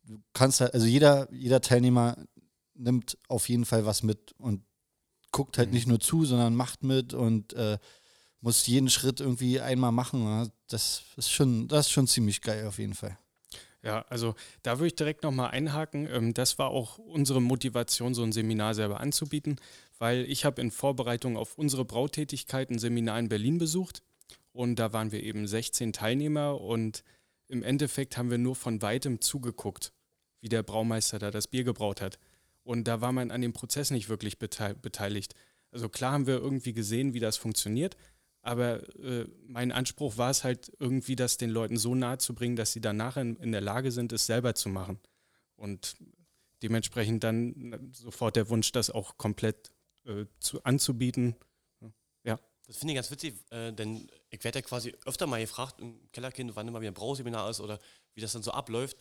du 0.03 0.19
kannst 0.33 0.61
halt, 0.61 0.73
also 0.73 0.85
jeder, 0.87 1.31
jeder 1.31 1.61
Teilnehmer 1.61 2.15
nimmt 2.73 3.17
auf 3.27 3.49
jeden 3.49 3.65
Fall 3.65 3.85
was 3.85 4.01
mit 4.03 4.33
und 4.39 4.63
guckt 5.31 5.57
halt 5.59 5.69
Mhm. 5.69 5.73
nicht 5.75 5.87
nur 5.87 5.99
zu, 5.99 6.25
sondern 6.25 6.55
macht 6.55 6.83
mit 6.83 7.13
und 7.13 7.53
äh, 7.53 7.77
muss 8.41 8.65
jeden 8.67 8.89
Schritt 8.89 9.19
irgendwie 9.19 9.59
einmal 9.59 9.91
machen. 9.91 10.23
Ja. 10.23 10.47
Das 10.67 11.03
ist 11.17 11.31
schon, 11.31 11.67
das 11.67 11.87
ist 11.87 11.91
schon 11.91 12.07
ziemlich 12.07 12.41
geil 12.41 12.65
auf 12.67 12.79
jeden 12.79 12.93
Fall. 12.93 13.17
Ja, 13.81 14.05
also 14.09 14.35
da 14.61 14.77
würde 14.77 14.87
ich 14.87 14.95
direkt 14.95 15.23
nochmal 15.23 15.51
einhaken. 15.51 16.07
Ähm, 16.11 16.33
Das 16.33 16.57
war 16.59 16.69
auch 16.69 16.97
unsere 16.97 17.41
Motivation, 17.41 18.13
so 18.13 18.23
ein 18.23 18.31
Seminar 18.33 18.73
selber 18.75 18.99
anzubieten, 18.99 19.57
weil 19.99 20.25
ich 20.29 20.43
habe 20.45 20.61
in 20.61 20.69
Vorbereitung 20.71 21.37
auf 21.37 21.57
unsere 21.57 21.85
Brautätigkeit 21.85 22.69
ein 22.69 22.79
Seminar 22.79 23.19
in 23.19 23.29
Berlin 23.29 23.57
besucht 23.57 24.01
und 24.51 24.77
da 24.77 24.91
waren 24.93 25.11
wir 25.11 25.23
eben 25.23 25.47
16 25.47 25.93
Teilnehmer 25.93 26.59
und 26.59 27.03
im 27.47 27.63
Endeffekt 27.63 28.17
haben 28.17 28.29
wir 28.29 28.37
nur 28.37 28.55
von 28.55 28.81
weitem 28.81 29.21
zugeguckt, 29.21 29.93
wie 30.41 30.49
der 30.49 30.61
Braumeister 30.63 31.17
da 31.19 31.31
das 31.31 31.47
Bier 31.47 31.63
gebraut 31.63 32.01
hat. 32.01 32.19
Und 32.63 32.83
da 32.87 33.01
war 33.01 33.11
man 33.11 33.31
an 33.31 33.41
dem 33.41 33.53
Prozess 33.53 33.91
nicht 33.91 34.09
wirklich 34.09 34.35
betei- 34.37 34.73
beteiligt. 34.75 35.33
Also 35.71 35.87
klar 35.89 36.11
haben 36.11 36.27
wir 36.27 36.35
irgendwie 36.37 36.73
gesehen, 36.73 37.13
wie 37.13 37.19
das 37.19 37.37
funktioniert, 37.37 37.95
aber 38.41 38.81
äh, 38.99 39.25
mein 39.47 39.71
Anspruch 39.71 40.17
war 40.17 40.29
es 40.29 40.43
halt 40.43 40.71
irgendwie, 40.79 41.15
das 41.15 41.37
den 41.37 41.49
Leuten 41.49 41.77
so 41.77 41.95
nahe 41.95 42.17
zu 42.17 42.33
bringen, 42.33 42.55
dass 42.55 42.71
sie 42.71 42.81
danach 42.81 43.17
in, 43.17 43.35
in 43.37 43.51
der 43.51 43.61
Lage 43.61 43.91
sind, 43.91 44.13
es 44.13 44.25
selber 44.25 44.55
zu 44.55 44.69
machen. 44.69 44.99
Und 45.55 45.97
dementsprechend 46.63 47.23
dann 47.23 47.73
äh, 47.73 47.79
sofort 47.91 48.35
der 48.35 48.49
Wunsch, 48.49 48.71
das 48.71 48.89
auch 48.89 49.17
komplett 49.17 49.71
äh, 50.05 50.25
zu, 50.39 50.63
anzubieten. 50.63 51.35
Das 52.69 52.77
finde 52.77 52.93
ich 52.93 52.97
ganz 52.97 53.09
witzig, 53.09 53.33
äh, 53.49 53.73
denn 53.73 54.07
ich 54.29 54.43
werde 54.43 54.59
ja 54.59 54.61
quasi 54.61 54.95
öfter 55.05 55.25
mal 55.25 55.41
gefragt 55.41 55.81
im 55.81 55.99
Kellerkind, 56.11 56.55
wann 56.55 56.67
immer 56.67 56.79
wieder 56.79 56.91
ein 56.91 56.93
Brauseminar 56.93 57.49
ist 57.49 57.61
oder 57.61 57.79
wie 58.13 58.21
das 58.21 58.33
dann 58.33 58.43
so 58.43 58.51
abläuft. 58.51 58.97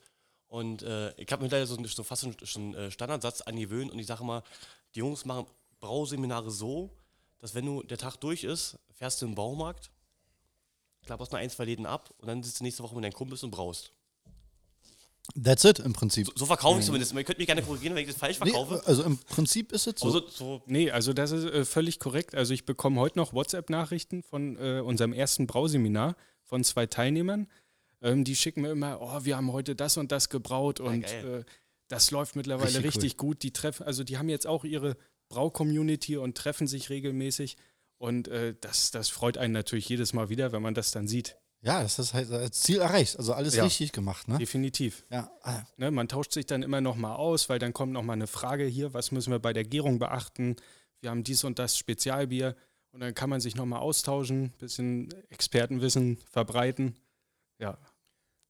Und 0.47 0.83
äh, 0.83 1.13
ich 1.21 1.31
habe 1.31 1.43
mir 1.43 1.51
da 1.51 1.67
so, 1.67 1.77
so 1.85 2.03
fast 2.03 2.23
schon, 2.23 2.37
schon 2.45 2.75
äh, 2.75 2.91
Standardsatz 2.91 3.43
angewöhnt 3.43 3.93
und 3.93 3.99
ich 3.99 4.07
sage 4.07 4.25
mal, 4.25 4.43
die 4.95 5.01
Jungs 5.01 5.27
machen 5.27 5.45
Brauseminare 5.81 6.51
so, 6.51 6.97
dass 7.41 7.55
wenn 7.55 7.67
du 7.67 7.83
der 7.83 7.99
Tag 7.99 8.17
durch 8.17 8.43
ist, 8.43 8.79
fährst 8.99 9.23
du 9.23 9.27
im 9.27 9.35
Baumarkt, 9.35 9.91
klapperst 11.07 11.33
noch 11.33 11.39
ein, 11.39 11.51
zwei 11.51 11.65
Läden 11.65 11.87
ab 11.87 12.13
und 12.19 12.29
dann 12.29 12.43
sitzt 12.43 12.61
du 12.61 12.65
nächste 12.65 12.83
Woche 12.83 12.95
mit 12.95 13.05
deinen 13.05 13.13
Kumpels 13.13 13.43
und 13.43 13.51
braust. 13.51 13.93
That's 15.43 15.65
it 15.65 15.79
im 15.81 15.93
Prinzip. 15.93 16.27
So, 16.27 16.33
so 16.37 16.47
verkaufe 16.47 16.81
ich 16.81 16.87
zumindest. 16.87 17.13
Ihr 17.13 17.23
könnt 17.23 17.39
mich 17.39 17.47
gerne 17.47 17.63
korrigieren, 17.63 17.95
wenn 17.95 18.03
ich 18.03 18.09
das 18.09 18.17
falsch 18.19 18.41
Nee, 18.41 18.51
verkaufe. 18.51 18.83
also 18.87 19.03
im 19.03 19.19
Prinzip 19.19 19.73
ist 19.73 19.87
es 19.87 20.01
so. 20.01 20.07
Also, 20.07 20.27
so, 20.29 20.63
Nee, 20.67 20.91
also 20.91 21.13
das 21.13 21.33
ist 21.33 21.45
äh, 21.45 21.65
völlig 21.67 22.01
korrekt. 22.01 22.35
Also 22.35 22.55
ich 22.55 22.65
bekomme 22.65 22.99
heute 23.01 23.19
noch 23.19 23.35
WhatsApp-Nachrichten 23.35 24.23
von 24.23 24.57
äh, 24.57 24.81
unserem 24.81 25.13
ersten 25.13 25.47
Brauseminar 25.47 26.17
von 26.45 26.65
zwei 26.65 26.87
Teilnehmern. 26.87 27.47
Ähm, 28.01 28.25
die 28.25 28.37
schicken 28.37 28.63
mir 28.63 28.71
immer, 28.71 29.03
oh, 29.03 29.25
wir 29.25 29.37
haben 29.37 29.53
heute 29.53 29.77
das 29.77 29.99
und 29.99 30.13
das 30.13 30.31
gebraut 30.31 30.81
und 30.81 31.03
geil. 31.03 31.45
äh, 31.47 31.53
das 31.89 32.11
läuft 32.11 32.35
mittlerweile 32.35 32.69
Richtig 32.69 32.85
richtig, 32.85 33.17
gut. 33.19 33.43
Die 33.43 33.53
treffen, 33.53 33.83
also 33.85 34.05
die 34.05 34.17
haben 34.17 34.31
jetzt 34.31 34.47
auch 34.47 34.65
ihre 34.65 34.97
Brau-Community 35.29 36.17
und 36.17 36.39
treffen 36.39 36.67
sich 36.67 36.89
regelmäßig. 36.89 37.59
Und 37.99 38.29
äh, 38.29 38.55
das, 38.61 38.91
das 38.93 39.09
freut 39.09 39.37
einen 39.39 39.53
natürlich 39.53 39.89
jedes 39.89 40.13
Mal 40.13 40.29
wieder, 40.29 40.53
wenn 40.53 40.63
man 40.63 40.75
das 40.75 40.93
dann 40.93 41.09
sieht. 41.09 41.37
ja, 41.63 41.83
das 41.83 41.99
ist 41.99 42.15
halt 42.15 42.31
das 42.31 42.53
Ziel 42.53 42.79
erreicht. 42.81 43.19
Also 43.19 43.33
alles 43.35 43.57
Ja. 43.57 43.65
richtig 43.65 43.91
gemacht, 43.93 44.29
ne? 44.29 44.39
Definitiv. 44.39 45.05
Ja, 45.11 45.31
ah, 45.43 45.65
Ne, 45.77 45.91
man 45.91 46.07
tauscht 46.09 46.33
sich 46.33 46.47
dann 46.47 46.63
immer 46.63 46.81
noch 46.81 46.95
mal 46.97 47.17
aus, 47.17 47.49
weil 47.49 47.59
dann 47.59 47.73
kommt 47.73 47.93
noch 47.93 48.05
mal 48.05 48.13
eine 48.13 48.29
Frage 48.29 48.65
hier, 48.67 48.95
was 48.95 49.11
müssen 49.11 49.33
wir 49.33 49.41
bei 49.41 49.53
der 49.53 49.65
Gärung 49.65 49.99
beachten? 49.99 50.55
Wir 51.01 51.11
haben 51.11 51.25
dies 51.25 51.43
und 51.45 51.59
das 51.59 51.77
Spezialbier 51.77 52.55
und 52.93 53.01
dann 53.01 53.15
kann 53.15 53.29
man 53.31 53.41
sich 53.41 53.57
noch 53.57 53.67
mal 53.67 53.79
austauschen, 53.81 54.53
bisschen 54.59 55.13
Expertenwissen 55.31 56.19
verbreiten. 56.31 56.97
Ja, 57.59 57.79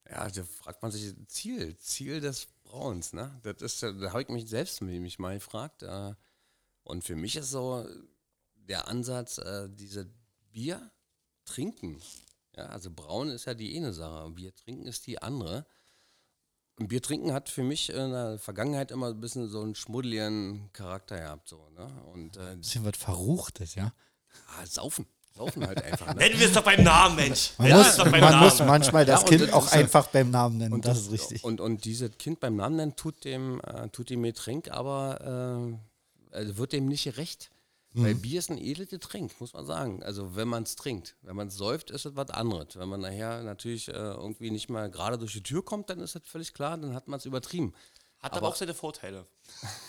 Ja, 0.09 0.27
da 0.29 0.43
fragt 0.43 0.81
man 0.83 0.91
sich 0.91 1.13
Ziel, 1.27 1.75
Ziel 1.77 2.19
des 2.21 2.47
Brauens, 2.63 3.13
ne? 3.13 3.39
Das 3.43 3.61
ist, 3.61 3.81
ja- 3.81 3.91
da 3.91 4.09
habe 4.11 4.21
ich 4.23 4.29
mich 4.29 4.47
selbst 4.47 4.81
mich 4.81 5.17
mal 5.19 5.35
gefragt. 5.35 5.81
Äh, 5.83 6.13
und 6.83 7.03
für 7.03 7.15
mich 7.15 7.35
ist 7.35 7.49
so 7.51 7.85
der 8.69 8.87
Ansatz, 8.87 9.39
äh, 9.39 9.67
diese 9.69 10.07
Bier 10.51 10.91
trinken. 11.45 11.99
Ja, 12.55 12.67
also 12.67 12.89
brauen 12.91 13.29
ist 13.29 13.45
ja 13.45 13.53
die 13.53 13.75
eine 13.75 13.93
Sache, 13.93 14.29
Bier 14.31 14.55
trinken 14.55 14.85
ist 14.87 15.07
die 15.07 15.21
andere. 15.21 15.65
Und 16.79 16.87
Bier 16.87 17.01
trinken 17.01 17.33
hat 17.33 17.49
für 17.49 17.63
mich 17.63 17.89
in 17.89 18.11
der 18.11 18.39
Vergangenheit 18.39 18.91
immer 18.91 19.07
ein 19.07 19.19
bisschen 19.19 19.49
so 19.49 19.61
einen 19.61 19.75
schmuddeligen 19.75 20.69
Charakter 20.71 21.17
gehabt. 21.17 21.49
So, 21.49 21.69
ne? 21.75 21.87
Und 22.13 22.37
äh, 22.37 22.55
bisschen 22.55 22.85
was 22.85 22.95
Verruchtes, 22.97 23.75
ja. 23.75 23.93
ah, 24.57 24.65
saufen. 24.65 25.05
Saufen 25.35 25.65
halt 25.65 25.83
einfach. 25.83 26.07
Ne? 26.07 26.15
nennen 26.15 26.39
wir 26.39 26.47
es 26.47 26.53
doch 26.53 26.63
beim 26.63 26.83
Namen, 26.83 27.15
Mensch. 27.15 27.51
Man, 27.57 27.71
muss, 27.71 27.97
man 27.97 28.11
Namen. 28.11 28.39
muss 28.39 28.59
manchmal 28.59 29.05
das 29.05 29.21
Ja, 29.21 29.25
und 29.25 29.29
Kind 29.29 29.41
das 29.43 29.53
auch 29.53 29.65
ist 29.65 29.73
ja- 29.73 29.79
einfach 29.79 30.07
beim 30.07 30.31
Namen 30.31 30.57
nennen. 30.57 30.81
das, 30.81 30.99
ist 30.99 31.11
richtig. 31.11 31.43
Und, 31.43 31.61
und 31.61 31.85
dieses 31.85 32.17
Kind 32.17 32.39
beim 32.39 32.55
Namen 32.55 32.77
nennen 32.77 32.95
tut 32.95 33.23
dem, 33.25 33.61
äh, 33.61 33.89
tut 33.89 34.09
dem 34.09 34.23
Getränk, 34.23 34.69
aber 34.71 35.77
äh, 36.31 36.35
also 36.35 36.57
wird 36.57 36.73
dem 36.73 36.87
nicht 36.87 37.03
gerecht. 37.05 37.51
Weil 37.93 38.13
Mhm. 38.13 38.21
Bier 38.21 38.39
ist 38.39 38.51
ein 38.51 38.59
edles 38.59 38.89
Getränk, 38.89 39.39
muss 39.41 39.53
man 39.53 39.65
sagen. 39.65 40.03
Also 40.03 40.35
wenn 40.35 40.47
man 40.47 40.63
es 40.63 40.75
trinkt. 40.75 41.15
Wenn 41.23 41.35
man 41.35 41.47
es 41.47 41.55
säuft, 41.55 41.89
ist 41.89 42.05
es 42.05 42.15
was 42.15 42.29
anderes. 42.29 42.75
Wenn 42.75 42.87
man 42.87 43.01
nachher 43.01 43.41
natürlich 43.41 43.87
äh, 43.87 43.93
irgendwie 43.93 44.51
nicht 44.51 44.69
mal 44.69 44.91
gerade 44.91 45.17
durch 45.17 45.33
die 45.33 45.41
Tür 45.41 45.65
kommt, 45.65 45.89
dann 45.89 45.99
ist 45.99 46.13
das 46.13 46.21
völlig 46.25 46.53
klar, 46.53 46.77
dann 46.77 46.93
hat 46.93 47.07
man 47.07 47.17
es 47.17 47.25
übertrieben. 47.25 47.73
Hat 48.19 48.33
aber 48.33 48.47
auch 48.49 48.55
seine 48.55 48.73
Vorteile. 48.73 49.25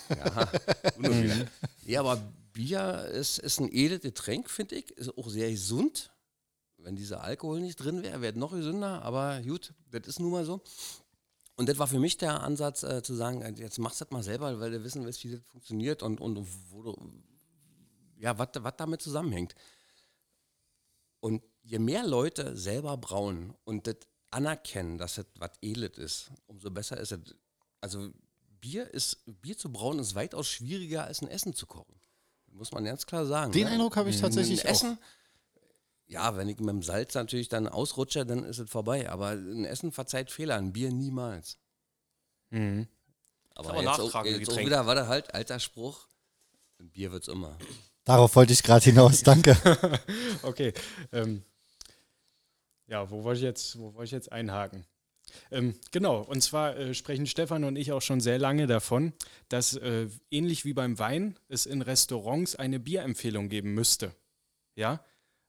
Ja, 1.84 2.00
aber 2.00 2.16
Bier 2.52 3.06
ist, 3.12 3.38
ist 3.38 3.60
ein 3.60 3.70
edles 3.72 4.00
Getränk, 4.00 4.48
finde 4.48 4.76
ich. 4.76 4.90
Ist 4.92 5.16
auch 5.16 5.28
sehr 5.28 5.50
gesund. 5.50 6.10
Wenn 6.78 6.96
dieser 6.96 7.22
Alkohol 7.22 7.60
nicht 7.60 7.76
drin 7.76 8.02
wäre, 8.02 8.22
wäre 8.22 8.32
es 8.32 8.38
noch 8.38 8.52
gesünder. 8.52 9.02
Aber 9.02 9.40
gut, 9.42 9.74
das 9.90 10.06
ist 10.06 10.20
nun 10.20 10.30
mal 10.30 10.44
so. 10.44 10.62
Und 11.56 11.68
das 11.68 11.78
war 11.78 11.86
für 11.86 11.98
mich 11.98 12.16
der 12.16 12.42
Ansatz, 12.42 12.82
äh, 12.82 13.02
zu 13.02 13.14
sagen, 13.14 13.42
äh, 13.42 13.52
jetzt 13.56 13.78
machst 13.78 14.00
du 14.00 14.04
das 14.04 14.12
mal 14.12 14.22
selber, 14.22 14.58
weil 14.60 14.70
du 14.70 14.82
wissen 14.82 15.04
willst, 15.04 15.22
wie 15.24 15.32
das 15.32 15.40
funktioniert 15.42 16.02
und, 16.02 16.20
und 16.20 16.46
wo 16.70 16.82
du, 16.82 17.12
ja, 18.20 18.38
was 18.38 18.48
was 18.54 18.74
damit 18.76 19.02
zusammenhängt. 19.02 19.54
Und 21.20 21.42
je 21.62 21.78
mehr 21.78 22.06
Leute 22.06 22.56
selber 22.56 22.96
brauen 22.96 23.54
und 23.64 23.86
das 23.86 23.96
anerkennen, 24.30 24.98
dass 24.98 25.16
das 25.16 25.26
was 25.36 25.50
edles 25.60 25.98
ist, 25.98 26.32
umso 26.46 26.70
besser 26.70 26.98
ist 26.98 27.12
es. 27.12 27.34
Also 27.80 28.10
Bier 28.60 28.88
ist, 28.92 29.22
Bier 29.26 29.56
zu 29.56 29.72
brauen 29.72 29.98
ist 29.98 30.14
weitaus 30.14 30.48
schwieriger 30.48 31.04
als 31.04 31.22
ein 31.22 31.28
Essen 31.28 31.54
zu 31.54 31.66
kochen. 31.66 32.00
Muss 32.52 32.72
man 32.72 32.84
ganz 32.84 33.06
klar 33.06 33.26
sagen. 33.26 33.52
Den 33.52 33.64
ne? 33.64 33.72
Eindruck 33.72 33.96
habe 33.96 34.10
ich 34.10 34.20
tatsächlich 34.20 34.64
ein 34.64 34.70
Essen, 34.70 34.98
ja, 36.06 36.36
wenn 36.36 36.48
ich 36.48 36.58
mit 36.58 36.68
dem 36.68 36.82
Salz 36.82 37.14
natürlich 37.14 37.48
dann 37.48 37.68
ausrutsche, 37.68 38.26
dann 38.26 38.44
ist 38.44 38.58
es 38.58 38.68
vorbei. 38.68 39.08
Aber 39.08 39.30
ein 39.30 39.64
Essen 39.64 39.92
verzeiht 39.92 40.30
Fehler, 40.30 40.56
ein 40.56 40.72
Bier 40.72 40.92
niemals. 40.92 41.58
Mhm. 42.50 42.88
Aber, 43.54 43.70
aber 43.70 43.82
jetzt, 43.82 44.00
auch, 44.00 44.24
jetzt 44.24 44.50
auch 44.50 44.58
wieder, 44.58 44.86
war 44.86 44.94
da 44.94 45.06
halt 45.06 45.32
alter 45.34 45.60
Spruch, 45.60 46.08
ein 46.78 46.90
Bier 46.90 47.12
wird's 47.12 47.28
immer. 47.28 47.56
Darauf 48.10 48.34
wollte 48.34 48.52
ich 48.52 48.64
gerade 48.64 48.84
hinaus. 48.84 49.22
Danke. 49.22 49.56
Okay. 50.42 50.72
Ähm, 51.12 51.44
ja, 52.88 53.08
wo 53.08 53.22
wollte 53.22 53.38
ich 53.38 53.44
jetzt, 53.44 53.78
wo 53.78 53.94
wollte 53.94 54.06
ich 54.06 54.10
jetzt 54.10 54.32
einhaken? 54.32 54.84
Ähm, 55.52 55.76
genau, 55.92 56.22
und 56.22 56.40
zwar 56.42 56.76
äh, 56.76 56.92
sprechen 56.92 57.26
Stefan 57.28 57.62
und 57.62 57.76
ich 57.76 57.92
auch 57.92 58.02
schon 58.02 58.20
sehr 58.20 58.40
lange 58.40 58.66
davon, 58.66 59.12
dass 59.48 59.76
äh, 59.76 60.08
ähnlich 60.32 60.64
wie 60.64 60.72
beim 60.72 60.98
Wein 60.98 61.38
es 61.46 61.66
in 61.66 61.82
Restaurants 61.82 62.56
eine 62.56 62.80
Bierempfehlung 62.80 63.48
geben 63.48 63.74
müsste. 63.74 64.12
Ja? 64.74 65.04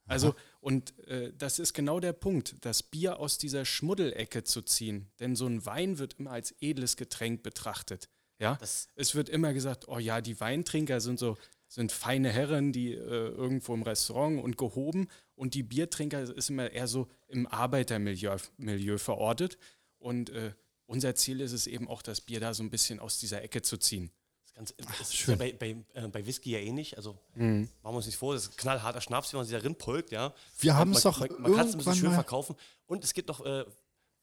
Also, 0.06 0.36
und 0.60 0.96
äh, 1.08 1.34
das 1.36 1.58
ist 1.58 1.74
genau 1.74 2.00
der 2.00 2.14
Punkt, 2.14 2.58
das 2.62 2.84
Bier 2.84 3.18
aus 3.20 3.40
dieser 3.40 3.66
Schmuddelecke 3.66 4.44
zu 4.44 4.62
ziehen. 4.62 5.10
Denn 5.20 5.36
so 5.36 5.48
ein 5.48 5.66
Wein 5.66 5.98
wird 5.98 6.20
immer 6.20 6.30
als 6.32 6.54
edles 6.62 6.96
Getränk 6.96 7.42
betrachtet. 7.42 8.08
Ja? 8.38 8.56
Das- 8.60 8.88
es 8.96 9.16
wird 9.16 9.30
immer 9.30 9.52
gesagt, 9.52 9.88
oh 9.88 9.98
ja, 9.98 10.22
die 10.22 10.40
Weintrinker 10.40 11.02
sind 11.02 11.18
so, 11.18 11.38
sind 11.74 11.94
feine 11.94 12.30
Herren, 12.30 12.74
die 12.74 12.92
äh, 12.94 12.98
irgendwo 12.98 13.74
im 13.74 13.84
Restaurant 13.84 14.44
und 14.44 14.58
gehoben. 14.58 15.08
Und 15.36 15.54
die 15.54 15.64
Biertrinker 15.64 16.22
ist 16.22 16.50
immer 16.50 16.70
eher 16.70 16.86
so 16.88 17.08
im 17.30 17.48
Arbeitermilieu 17.48 18.36
Milieu 18.58 18.98
verortet. 18.98 19.58
Und 19.98 20.30
äh, 20.32 20.54
unser 20.86 21.16
Ziel 21.16 21.40
ist 21.40 21.54
es 21.54 21.68
eben 21.68 21.88
auch, 21.88 22.02
das 22.02 22.20
Bier 22.20 22.42
da 22.42 22.54
so 22.54 22.62
ein 22.62 22.70
bisschen 22.70 23.00
aus 23.00 23.20
dieser 23.20 23.42
Ecke 23.42 23.62
zu 23.62 23.78
ziehen. 23.78 24.12
Das, 24.44 24.54
ganz, 24.54 24.74
das 25.00 25.14
ist 25.14 25.26
ja 25.28 25.36
bei, 25.38 25.54
bei, 25.54 25.78
äh, 25.94 26.08
bei 26.10 26.26
Whisky 26.26 26.52
ja 26.52 26.60
ähnlich. 26.60 26.98
Also 26.98 27.18
machen 27.36 27.70
wir 27.84 27.90
uns 27.92 28.06
nicht 28.06 28.18
vor, 28.18 28.34
das 28.34 28.48
ist 28.48 28.58
knallharter 28.58 29.00
Schnaps, 29.00 29.32
wie 29.32 29.38
man 29.38 29.46
sich 29.46 29.56
darin 29.56 29.76
polkt, 29.76 30.12
ja. 30.12 30.34
Wir 30.60 30.74
Man- 30.74 30.80
haben 30.82 30.92
es 30.92 31.04
doch 31.04 31.22
Man, 31.22 31.30
man 31.42 31.54
kann 31.56 31.68
es 31.68 31.74
ein 31.74 31.78
bisschen 31.78 31.96
schön 31.96 32.10
mal- 32.10 32.16
verkaufen. 32.16 32.58
Und 32.86 33.06
es 33.06 33.14
gibt 33.14 33.30
noch, 33.30 33.46
äh, 33.46 33.64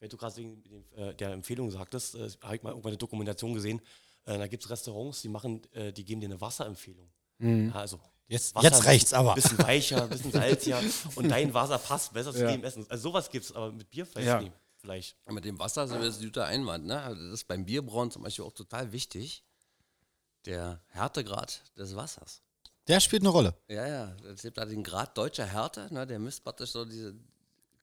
wenn 0.00 0.11
du 0.11 0.19
gerade 0.19 0.37
wegen 0.37 0.62
dem, 0.64 0.85
äh, 0.97 1.14
der 1.14 1.31
Empfehlung 1.31 1.71
sagtest, 1.71 2.14
äh, 2.14 2.28
habe 2.43 2.57
ich 2.57 2.62
mal 2.62 2.71
irgendwann 2.71 2.90
eine 2.90 2.99
Dokumentation 2.99 3.55
gesehen. 3.55 3.81
Äh, 4.26 4.37
da 4.37 4.47
gibt 4.47 4.62
es 4.64 4.69
Restaurants, 4.71 5.23
die 5.23 5.28
machen, 5.31 5.62
äh, 5.73 5.95
die 5.95 6.05
geben 6.05 6.21
dir 6.21 6.26
eine 6.26 6.40
Wasserempfehlung. 6.43 7.09
Ja, 7.38 7.73
also 7.73 8.00
Jetzt- 8.26 8.54
Wasser 8.54 8.66
jetzt 8.68 8.80
ein 8.80 8.83
reicht's 8.87 9.04
bisschen- 9.04 9.18
aber. 9.18 9.35
bisschen 9.35 9.59
weicher, 9.59 10.02
ein 10.02 10.09
bisschen 10.11 10.33
salziger 10.33 10.80
und 11.14 11.28
dein 11.30 11.54
Wasser 11.54 11.78
passt 11.78 12.12
besser 12.12 12.33
zu 12.33 12.40
Ja. 12.42 12.50
dem 12.50 12.62
Essen. 12.64 12.87
Also 12.90 13.09
sowas 13.11 13.30
gibt 13.30 13.45
es, 13.47 13.52
aber 13.52 13.73
mit 13.73 13.88
Bier 13.90 14.04
vielleicht 14.07 14.26
Ja. 14.26 14.40
nie. 14.40 14.52
Vielleicht. 14.80 15.16
Mit 15.30 15.45
dem 15.45 15.59
Wasser 15.59 15.85
ist 15.85 15.92
das 15.95 16.18
ein 16.18 16.25
guter 16.25 16.45
Einwand. 16.47 16.87
Ne? 16.87 17.00
Also 17.02 17.21
Das 17.25 17.33
ist 17.40 17.49
beim 17.49 17.64
Bierbrauen 17.64 18.11
zum 18.11 18.23
Beispiel 18.23 18.45
auch 18.45 18.52
total 18.52 18.92
wichtig. 18.92 19.42
Der 20.47 20.80
Härtegrad 20.88 21.62
des 21.76 21.97
Wassers. 21.97 22.42
Der 22.87 23.00
spielt 23.00 23.23
eine 23.23 23.30
Rolle. 23.30 23.54
Ja, 23.68 23.87
ja, 23.87 24.16
es 24.33 24.42
gibt 24.42 24.57
da 24.57 24.64
den 24.64 24.83
Grad 24.85 25.16
deutscher 25.18 25.45
Härte, 25.47 25.92
ne? 25.92 26.07
der 26.07 26.18
misst 26.18 26.45
praktisch 26.45 26.71
so 26.71 26.85
diese 26.85 27.14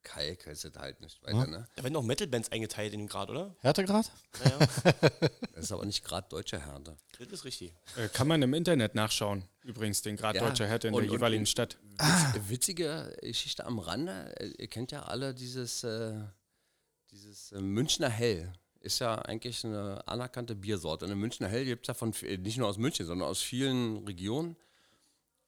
Kalk, 0.06 0.48
ist 0.48 0.64
es 0.64 0.74
halt 0.78 1.02
nicht 1.02 1.22
weiter, 1.24 1.48
ne? 1.48 1.68
Da 1.76 1.84
werden 1.84 1.96
auch 1.98 2.04
Metal-Bands 2.04 2.52
eingeteilt 2.52 2.94
in 2.94 3.02
dem 3.02 3.08
Grad, 3.10 3.30
oder? 3.30 3.56
Härtegrad? 3.60 4.10
Naja, 4.44 4.60
Das 5.54 5.66
ist 5.66 5.72
aber 5.74 5.86
nicht 5.86 6.04
Grad 6.06 6.32
deutscher 6.32 6.60
Härte. 6.60 6.96
das 7.20 7.28
ist 7.28 7.44
richtig. 7.44 7.74
Äh, 7.98 8.08
kann 8.10 8.28
man 8.28 8.42
im 8.42 8.54
Internet 8.54 8.96
nachschauen, 8.96 9.44
übrigens, 9.64 10.02
den 10.02 10.16
Grad 10.16 10.36
Ja, 10.36 10.48
deutscher 10.48 10.68
Härte 10.68 10.88
in 10.88 10.94
und- 10.94 11.02
der 11.04 11.10
und- 11.12 11.18
jeweiligen 11.18 11.42
und- 11.42 11.48
Stadt. 11.48 11.78
Witz, 11.98 12.50
Witzige 12.50 13.18
Geschichte 13.22 13.66
am 13.66 13.80
Rande, 13.80 14.34
äh, 14.40 14.54
ihr 14.60 14.68
kennt 14.68 14.92
ja 14.92 15.04
alle 15.04 15.34
dieses, 15.34 15.84
äh, 15.84 16.14
dieses 17.12 17.52
äh, 17.52 17.60
Münchner 17.60 18.10
Hell. 18.10 18.54
Ist 18.80 19.00
ja 19.00 19.16
eigentlich 19.16 19.66
eine 19.66 20.08
anerkannte 20.08 20.54
Biersorte. 20.56 21.06
Und 21.06 21.12
eine 21.12 21.20
Münchner 21.20 21.48
Hell 21.48 21.66
gibt 21.66 21.86
es 21.86 21.88
ja 21.88 21.94
von, 21.96 22.14
vi- 22.14 22.38
nicht 22.38 22.58
nur 22.58 22.68
aus 22.68 22.78
München, 22.78 23.06
sondern 23.06 23.28
aus 23.28 23.42
vielen 23.42 24.06
Regionen. 24.06 24.56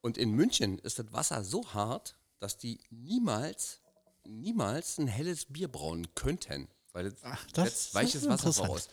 Und 0.01 0.17
in 0.17 0.31
München 0.31 0.79
ist 0.79 0.97
das 0.97 1.11
Wasser 1.13 1.43
so 1.43 1.71
hart, 1.73 2.15
dass 2.39 2.57
die 2.57 2.79
niemals, 2.89 3.79
niemals 4.27 4.97
ein 4.97 5.07
helles 5.07 5.45
Bier 5.45 5.67
brauen 5.67 6.07
könnten. 6.15 6.67
Weil 6.93 7.11
das, 7.11 7.21
das 7.53 7.67
ist 7.67 7.95
weiches 7.95 8.27
Wasser 8.27 8.53
voraus. 8.53 8.89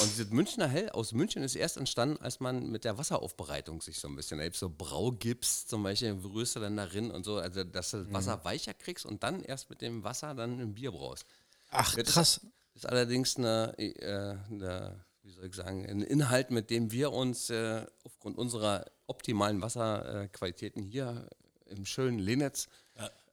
Und 0.00 0.10
dieses 0.10 0.30
Münchner 0.30 0.66
Hell 0.66 0.88
aus 0.90 1.12
München 1.12 1.42
ist 1.42 1.56
erst 1.56 1.76
entstanden, 1.76 2.16
als 2.22 2.40
man 2.40 2.70
mit 2.70 2.84
der 2.84 2.96
Wasseraufbereitung 2.96 3.82
sich 3.82 3.98
so 4.00 4.08
ein 4.08 4.16
bisschen, 4.16 4.38
da 4.38 4.44
gibt's 4.44 4.58
so 4.60 4.70
Braugips 4.70 5.66
zum 5.66 5.82
Beispiel, 5.82 6.12
rührst 6.24 6.56
du 6.56 6.60
dann 6.60 6.76
darin 6.76 7.10
und 7.10 7.24
so, 7.24 7.36
also 7.36 7.64
dass 7.64 7.90
du 7.90 7.98
das 8.04 8.12
Wasser 8.12 8.42
weicher 8.44 8.72
kriegst 8.72 9.04
und 9.04 9.22
dann 9.22 9.42
erst 9.42 9.68
mit 9.68 9.82
dem 9.82 10.02
Wasser 10.02 10.34
dann 10.34 10.58
ein 10.58 10.74
Bier 10.74 10.90
braust. 10.90 11.26
Ach, 11.70 11.94
Das 11.96 12.06
krass. 12.06 12.40
ist 12.74 12.86
allerdings 12.86 13.36
eine, 13.36 13.74
äh, 13.76 14.38
eine, 14.50 15.04
wie 15.22 15.30
soll 15.32 15.46
ich 15.46 15.54
sagen, 15.54 15.84
ein 15.86 16.00
Inhalt, 16.00 16.50
mit 16.50 16.70
dem 16.70 16.90
wir 16.90 17.12
uns 17.12 17.50
äh, 17.50 17.84
aufgrund 18.04 18.38
unserer 18.38 18.86
optimalen 19.06 19.60
Wasserqualitäten 19.60 20.82
hier 20.82 21.28
im 21.66 21.84
schönen 21.84 22.18
Lenetz. 22.18 22.68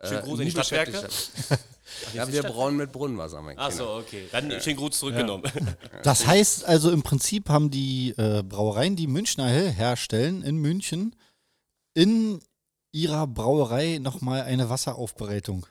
Schönen 0.04 0.22
Gruß 0.24 0.40
in 0.40 0.46
die 0.46 0.52
Stadtwerke. 0.52 0.94
habe. 1.02 1.10
Ja, 2.14 2.32
wir 2.32 2.44
brauen 2.44 2.78
mit 2.78 2.92
Brunnenwasser, 2.92 3.42
mein 3.42 3.58
Achso, 3.58 3.84
Kinder. 3.84 3.98
okay. 3.98 4.28
Dann 4.32 4.62
schönen 4.62 4.78
Gruß 4.78 4.98
zurückgenommen. 4.98 5.44
Das 6.04 6.26
heißt 6.26 6.66
also 6.66 6.90
im 6.92 7.04
Prinzip 7.04 7.50
haben 7.50 7.70
die 7.70 8.12
äh, 8.18 8.44
Brauereien, 8.44 8.96
die 8.96 9.08
Münchner 9.08 9.48
Hell 9.48 9.72
herstellen 9.72 10.42
in 10.42 10.58
München, 10.58 11.16
in 11.94 12.40
ihrer 12.92 13.28
Brauerei 13.28 14.00
nochmal 14.00 14.42
eine 14.44 14.70
Wasseraufbereitung. 14.70 15.66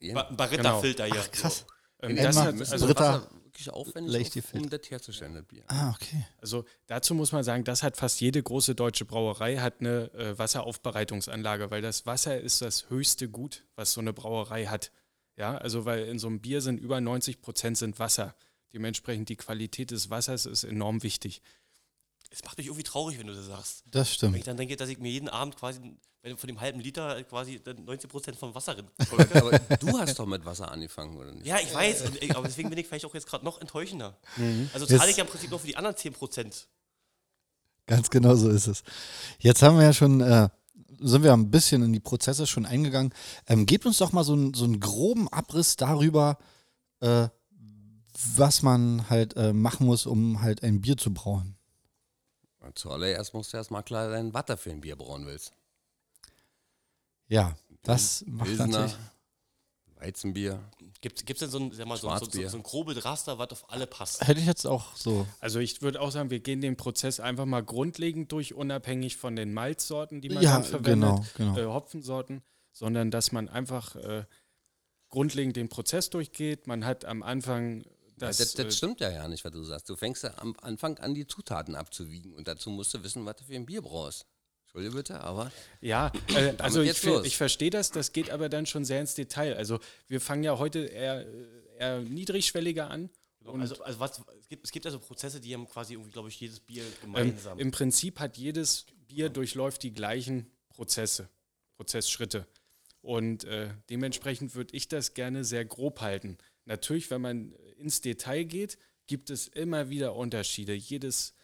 Ja, 0.00 0.14
Ba 0.14 0.22
Barista-Filter 0.32 1.06
hier. 1.06 1.22
Krass. 1.32 1.64
Ähm, 2.02 2.16
Äh, 2.16 2.22
das 2.22 2.52
müssen 2.52 2.72
also, 2.72 2.86
Britta, 2.86 3.14
Wasser 3.14 3.28
wirklich 3.52 3.70
aufwendig, 3.70 4.38
auf, 4.38 4.54
um 4.54 4.70
das 4.70 4.90
herzustellen, 4.90 5.34
das 5.34 5.44
Bier. 5.44 5.64
Ah, 5.68 5.90
okay. 5.90 6.24
also 6.40 6.64
dazu 6.86 7.14
muss 7.14 7.32
man 7.32 7.44
sagen, 7.44 7.64
das 7.64 7.82
hat 7.82 7.96
fast 7.96 8.20
jede 8.20 8.42
große 8.42 8.74
deutsche 8.74 9.04
Brauerei 9.04 9.58
hat 9.58 9.80
eine 9.80 10.12
äh, 10.14 10.38
Wasseraufbereitungsanlage, 10.38 11.70
weil 11.70 11.82
das 11.82 12.06
Wasser 12.06 12.40
ist 12.40 12.62
das 12.62 12.88
höchste 12.88 13.28
Gut, 13.28 13.64
was 13.76 13.92
so 13.92 14.00
eine 14.00 14.12
Brauerei 14.12 14.66
hat. 14.66 14.90
Ja, 15.36 15.56
also 15.56 15.84
weil 15.84 16.04
in 16.04 16.18
so 16.18 16.26
einem 16.28 16.40
Bier 16.40 16.60
sind 16.60 16.78
über 16.78 17.00
90 17.00 17.40
Prozent 17.40 17.78
sind 17.78 17.98
Wasser. 17.98 18.34
Dementsprechend 18.72 19.28
die 19.28 19.36
Qualität 19.36 19.90
des 19.90 20.10
Wassers 20.10 20.46
ist 20.46 20.64
enorm 20.64 21.02
wichtig. 21.02 21.42
Es 22.30 22.44
macht 22.44 22.56
mich 22.56 22.68
irgendwie 22.68 22.84
traurig, 22.84 23.18
wenn 23.18 23.26
du 23.26 23.34
das 23.34 23.46
sagst. 23.46 23.84
Das 23.86 23.94
Wenn 23.94 24.02
ich 24.02 24.14
stimmt. 24.14 24.46
dann 24.46 24.56
denke, 24.56 24.76
dass 24.76 24.88
ich 24.88 24.98
mir 24.98 25.10
jeden 25.10 25.28
Abend 25.28 25.56
quasi 25.56 25.80
wenn 26.22 26.36
von 26.36 26.46
dem 26.46 26.60
halben 26.60 26.80
Liter 26.80 27.22
quasi 27.24 27.60
dann 27.62 27.84
90% 27.84 28.36
vom 28.36 28.54
Wasser 28.54 28.76
rin. 28.78 28.86
Aber 29.10 29.58
du 29.76 29.98
hast 29.98 30.14
doch 30.18 30.26
mit 30.26 30.44
Wasser 30.44 30.70
angefangen, 30.70 31.16
oder 31.16 31.32
nicht? 31.32 31.46
ja, 31.46 31.58
ich 31.58 31.74
weiß, 31.74 32.02
und, 32.02 32.22
ich- 32.22 32.34
aber 32.36 32.46
deswegen 32.46 32.70
bin 32.70 32.78
ich 32.78 32.86
vielleicht 32.86 33.04
auch 33.04 33.14
jetzt 33.14 33.26
gerade 33.26 33.44
noch 33.44 33.60
enttäuschender. 33.60 34.16
Also 34.72 34.86
Jetzt- 34.86 34.98
zahle 34.98 35.10
ich 35.10 35.16
ja 35.16 35.24
im 35.24 35.30
Prinzip 35.30 35.50
nur 35.50 35.58
für 35.58 35.66
die 35.66 35.76
anderen 35.76 35.96
10%. 35.96 36.66
Ganz 37.86 38.08
genau 38.10 38.36
so 38.36 38.48
ist 38.48 38.68
es. 38.68 38.84
Jetzt 39.40 39.62
haben 39.62 39.76
wir 39.76 39.84
ja 39.84 39.92
schon, 39.92 40.20
äh, 40.20 40.48
sind 41.00 41.24
wir 41.24 41.32
ein 41.32 41.50
bisschen 41.50 41.82
in 41.82 41.92
die 41.92 41.98
Prozesse 42.00 42.46
schon 42.46 42.64
eingegangen. 42.66 43.12
Ähm, 43.48 43.66
gebt 43.66 43.84
uns 43.84 43.98
doch 43.98 44.12
mal 44.12 44.22
so, 44.22 44.34
einen- 44.34 44.54
so 44.54 44.64
einen 44.64 44.78
groben 44.78 45.26
Abriss 45.28 45.74
darüber, 45.74 46.38
äh, 47.00 47.28
was 48.36 48.62
man 48.62 49.10
halt 49.10 49.36
äh, 49.36 49.52
machen 49.52 49.86
muss, 49.86 50.06
um 50.06 50.40
halt 50.40 50.62
ein 50.62 50.80
Bier 50.80 50.96
zu 50.96 51.12
brauen. 51.12 51.56
Zuallererst 52.76 53.34
musst 53.34 53.52
du 53.52 53.56
erstmal 53.56 53.82
klar 53.82 54.08
sein, 54.08 54.32
was 54.32 54.44
du 54.44 54.56
für 54.56 54.70
ein 54.70 54.80
Bier 54.80 54.94
brauen 54.94 55.26
willst. 55.26 55.52
Ja, 57.28 57.56
das 57.82 58.24
macht 58.26 58.48
Pilsener, 58.48 58.66
natürlich. 58.66 58.96
Weizenbier. 59.96 60.60
Gibt 61.00 61.18
es 61.20 61.38
denn 61.38 61.50
so 61.50 61.58
ein, 61.58 61.72
sag 61.72 61.86
mal, 61.86 61.96
so, 61.96 62.14
so, 62.16 62.48
so, 62.48 62.56
ein 62.56 62.62
grobes 62.62 63.04
Raster, 63.04 63.38
was 63.38 63.50
auf 63.50 63.70
alle 63.70 63.86
passt? 63.86 64.26
Hätte 64.26 64.40
ich 64.40 64.46
jetzt 64.46 64.66
auch 64.66 64.94
so. 64.94 65.26
Also 65.40 65.58
ich 65.58 65.82
würde 65.82 66.00
auch 66.00 66.10
sagen, 66.12 66.30
wir 66.30 66.40
gehen 66.40 66.60
den 66.60 66.76
Prozess 66.76 67.18
einfach 67.18 67.44
mal 67.44 67.62
grundlegend 67.62 68.30
durch, 68.30 68.54
unabhängig 68.54 69.16
von 69.16 69.34
den 69.34 69.52
Malzsorten, 69.52 70.20
die 70.20 70.28
man 70.28 70.42
Ja, 70.42 70.54
dann 70.54 70.64
verwendet, 70.64 71.34
genau, 71.36 71.54
genau. 71.54 71.58
Äh, 71.58 71.72
Hopfensorten, 71.72 72.42
sondern 72.72 73.10
dass 73.10 73.32
man 73.32 73.48
einfach 73.48 73.96
äh, 73.96 74.24
grundlegend 75.08 75.56
den 75.56 75.68
Prozess 75.68 76.10
durchgeht. 76.10 76.66
Man 76.66 76.84
hat 76.84 77.04
am 77.04 77.22
Anfang 77.22 77.84
das, 78.16 78.36
Das, 78.36 78.54
das, 78.54 78.66
äh, 78.66 78.70
stimmt 78.70 79.00
ja 79.00 79.10
ja 79.10 79.26
nicht, 79.26 79.44
was 79.44 79.52
du 79.52 79.64
sagst. 79.64 79.88
Du 79.88 79.96
fängst 79.96 80.22
ja 80.22 80.32
am 80.38 80.54
Anfang 80.60 80.98
an, 80.98 81.14
die 81.14 81.26
Zutaten 81.26 81.74
abzuwiegen. 81.74 82.32
Und 82.32 82.46
dazu 82.46 82.70
musst 82.70 82.94
du 82.94 83.02
wissen, 83.02 83.26
was 83.26 83.36
du 83.36 83.44
für 83.44 83.54
ein 83.54 83.66
Bier 83.66 83.82
brauchst. 83.82 84.26
Entschuldige 84.74 84.96
bitte, 84.96 85.20
aber 85.20 85.52
Ja, 85.82 86.10
äh, 86.34 86.54
also 86.58 86.80
ich, 86.80 87.04
ich 87.04 87.36
verstehe 87.36 87.68
das, 87.68 87.90
das 87.90 88.12
geht 88.12 88.30
aber 88.30 88.48
dann 88.48 88.64
schon 88.64 88.86
sehr 88.86 89.02
ins 89.02 89.14
Detail. 89.14 89.54
Also 89.54 89.78
wir 90.08 90.18
fangen 90.18 90.44
ja 90.44 90.58
heute 90.58 90.80
eher, 90.80 91.26
eher 91.78 92.00
niedrigschwelliger 92.00 92.90
an. 92.90 93.10
Und 93.44 93.60
also, 93.60 93.82
also 93.82 94.00
was, 94.00 94.22
es, 94.40 94.48
gibt, 94.48 94.64
es 94.64 94.70
gibt 94.70 94.86
also 94.86 94.98
Prozesse, 94.98 95.40
die 95.40 95.52
haben 95.52 95.68
quasi 95.68 95.94
irgendwie, 95.94 96.12
glaube 96.12 96.30
ich, 96.30 96.40
jedes 96.40 96.60
Bier 96.60 96.84
ähm, 96.84 96.92
gemeinsam. 97.02 97.58
im 97.58 97.70
Prinzip 97.70 98.18
hat 98.18 98.38
jedes 98.38 98.86
Bier 99.08 99.28
durchläuft 99.28 99.82
die 99.82 99.92
gleichen 99.92 100.50
Prozesse, 100.70 101.28
Prozessschritte. 101.76 102.46
Und 103.02 103.44
äh, 103.44 103.68
dementsprechend 103.90 104.54
würde 104.54 104.74
ich 104.74 104.88
das 104.88 105.12
gerne 105.12 105.44
sehr 105.44 105.66
grob 105.66 106.00
halten. 106.00 106.38
Natürlich, 106.64 107.10
wenn 107.10 107.20
man 107.20 107.52
ins 107.76 108.00
Detail 108.00 108.44
geht, 108.44 108.78
gibt 109.06 109.28
es 109.28 109.48
immer 109.48 109.90
wieder 109.90 110.14
Unterschiede. 110.14 110.72
Jedes 110.72 111.34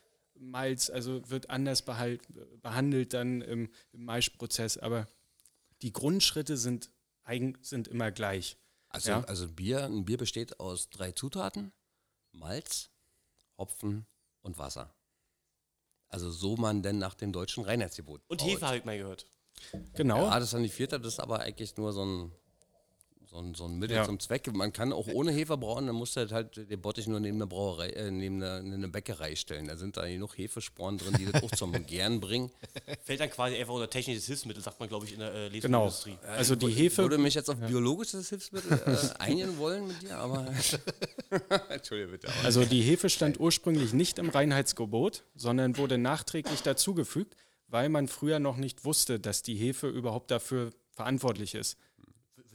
Malz 0.40 0.90
also 0.90 1.29
wird 1.31 1.51
anders 1.51 1.83
behalt, 1.83 2.22
behandelt 2.62 3.14
dann 3.14 3.42
im, 3.42 3.70
im 3.92 4.05
Maischprozess, 4.05 4.79
aber 4.79 5.09
die 5.83 5.92
Grundschritte 5.92 6.57
sind, 6.57 6.90
sind 7.61 7.88
immer 7.88 8.11
gleich. 8.11 8.57
also, 8.88 9.11
Ja. 9.11 9.24
also 9.24 9.48
Bier, 9.48 9.85
ein 9.85 10.05
Bier 10.05 10.16
besteht 10.16 10.61
aus 10.61 10.90
drei 10.90 11.12
Zutaten: 11.12 11.72
Malz, 12.33 12.90
Hopfen 13.57 14.07
und 14.42 14.59
Wasser. 14.59 14.94
Also 16.09 16.31
so 16.31 16.57
man 16.57 16.83
denn 16.83 16.98
nach 16.98 17.14
dem 17.14 17.33
deutschen 17.33 17.64
Reinheitsgebot. 17.64 18.22
Und. 18.29 18.42
Hefe 18.42 18.66
habe 18.66 18.79
ich 18.79 18.85
mal 18.85 18.96
gehört. 18.96 19.27
Genau. 19.94 20.24
Ja, 20.24 20.35
das 20.35 20.44
ist 20.44 20.55
dann 20.55 20.62
die 20.62 20.68
vierte, 20.68 20.98
das 21.01 21.14
ist 21.14 21.20
aber 21.20 21.40
eigentlich 21.40 21.77
nur 21.77 21.92
so 21.92 22.05
ein, 22.05 22.33
so 23.30 23.36
ein, 23.36 23.54
so 23.54 23.64
ein 23.66 23.78
Mittel 23.78 23.96
Ja. 23.96 24.04
zum 24.04 24.18
Zweck. 24.18 24.50
Man 24.54 24.72
kann 24.72 24.90
auch 24.92 25.06
ohne 25.08 25.32
Hefe 25.32 25.58
brauen, 25.58 25.86
dann 25.86 25.96
musst 25.96 26.16
du 26.16 26.26
halt 26.30 26.56
den 26.56 26.80
Bottich 26.80 27.06
nur 27.06 27.20
neben 27.20 27.36
eine 27.36 27.46
Brauerei, 27.46 27.90
äh, 27.90 28.10
neben 28.10 28.42
eine, 28.42 28.74
eine 28.74 28.88
Bäckerei 28.88 29.36
stellen. 29.36 29.68
Da 29.68 29.76
sind 29.76 29.98
da 29.98 30.06
genug 30.08 30.38
Hefesporen 30.38 30.96
drin, 30.96 31.14
die 31.18 31.26
das 31.26 31.42
auch 31.42 31.50
zum 31.50 31.72
Gären 31.86 32.20
bringen. 32.20 32.50
Fällt 33.04 33.20
dann 33.20 33.30
quasi 33.30 33.56
einfach 33.56 33.74
unter 33.74 33.90
technisches 33.90 34.24
Hilfsmittel, 34.26 34.62
sagt 34.62 34.80
man, 34.80 34.88
glaube 34.88 35.04
ich, 35.04 35.12
in 35.12 35.18
der 35.20 35.28
äh, 35.28 35.50
Genau. 35.60 35.84
Lebensmittelindustrie. 35.84 36.16
Also 36.26 36.56
die 36.56 36.66
Ich 36.68 36.78
Hefe 36.78 37.02
würde 37.02 37.18
mich 37.18 37.34
jetzt 37.34 37.50
auf 37.50 37.56
biologisches 37.58 38.30
Hilfsmittel 38.30 38.72
äh, 38.86 38.96
einigen 39.18 39.58
wollen 39.58 39.86
mit 39.88 40.00
dir, 40.02 40.16
aber. 40.16 40.46
Entschuldige 41.68 42.08
bitte. 42.12 42.28
Aber 42.28 42.44
Also 42.44 42.64
die 42.64 42.80
Hefe 42.82 43.10
stand 43.10 43.38
ursprünglich 43.40 43.92
nicht 43.92 44.18
im 44.18 44.30
Reinheitsgebot, 44.30 45.24
sondern 45.34 45.76
wurde 45.76 45.98
nachträglich 45.98 46.62
dazugefügt, 46.62 47.36
weil 47.68 47.88
man 47.88 48.08
früher 48.08 48.38
noch 48.38 48.56
nicht 48.56 48.84
wusste, 48.84 49.20
dass 49.20 49.42
die 49.42 49.56
Hefe 49.56 49.88
überhaupt 49.88 50.30
dafür 50.30 50.70
verantwortlich 50.92 51.54
ist. 51.54 51.76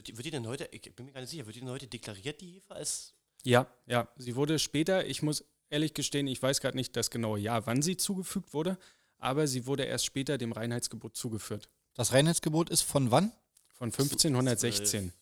Wird, 0.04 0.08
die- 0.08 0.16
wird 0.18 0.26
die 0.26 0.30
denn 0.32 0.46
heute, 0.46 0.68
ich 0.70 0.82
bin 0.94 1.06
mir 1.06 1.12
gar 1.12 1.20
nicht 1.22 1.30
sicher, 1.30 1.46
wird 1.46 1.56
die 1.56 1.60
denn 1.60 1.70
heute 1.70 1.86
deklariert, 1.86 2.40
die 2.42 2.52
Hefe, 2.52 2.74
als 2.74 3.14
Ja, 3.42 3.66
ja, 3.86 4.06
sie 4.16 4.36
wurde 4.36 4.58
später, 4.58 5.06
ich 5.06 5.22
muss 5.22 5.44
ehrlich 5.70 5.94
gestehen, 5.94 6.26
ich 6.26 6.42
weiß 6.42 6.60
gerade 6.60 6.76
nicht 6.76 6.94
das 6.96 7.10
genaue 7.10 7.38
Jahr, 7.38 7.66
wann 7.66 7.80
sie 7.82 7.96
zugefügt 7.96 8.52
wurde, 8.52 8.78
aber 9.18 9.46
sie 9.46 9.66
wurde 9.66 9.84
erst 9.84 10.04
später 10.04 10.36
dem 10.38 10.52
Reinheitsgebot 10.52 11.16
zugeführt, 11.16 11.68
Das 11.94 12.12
Reinheitsgebot 12.12 12.68
ist 12.70 12.82
von 12.82 13.10
wann? 13.10 13.32
von 13.72 13.90
1516. 13.92 15.12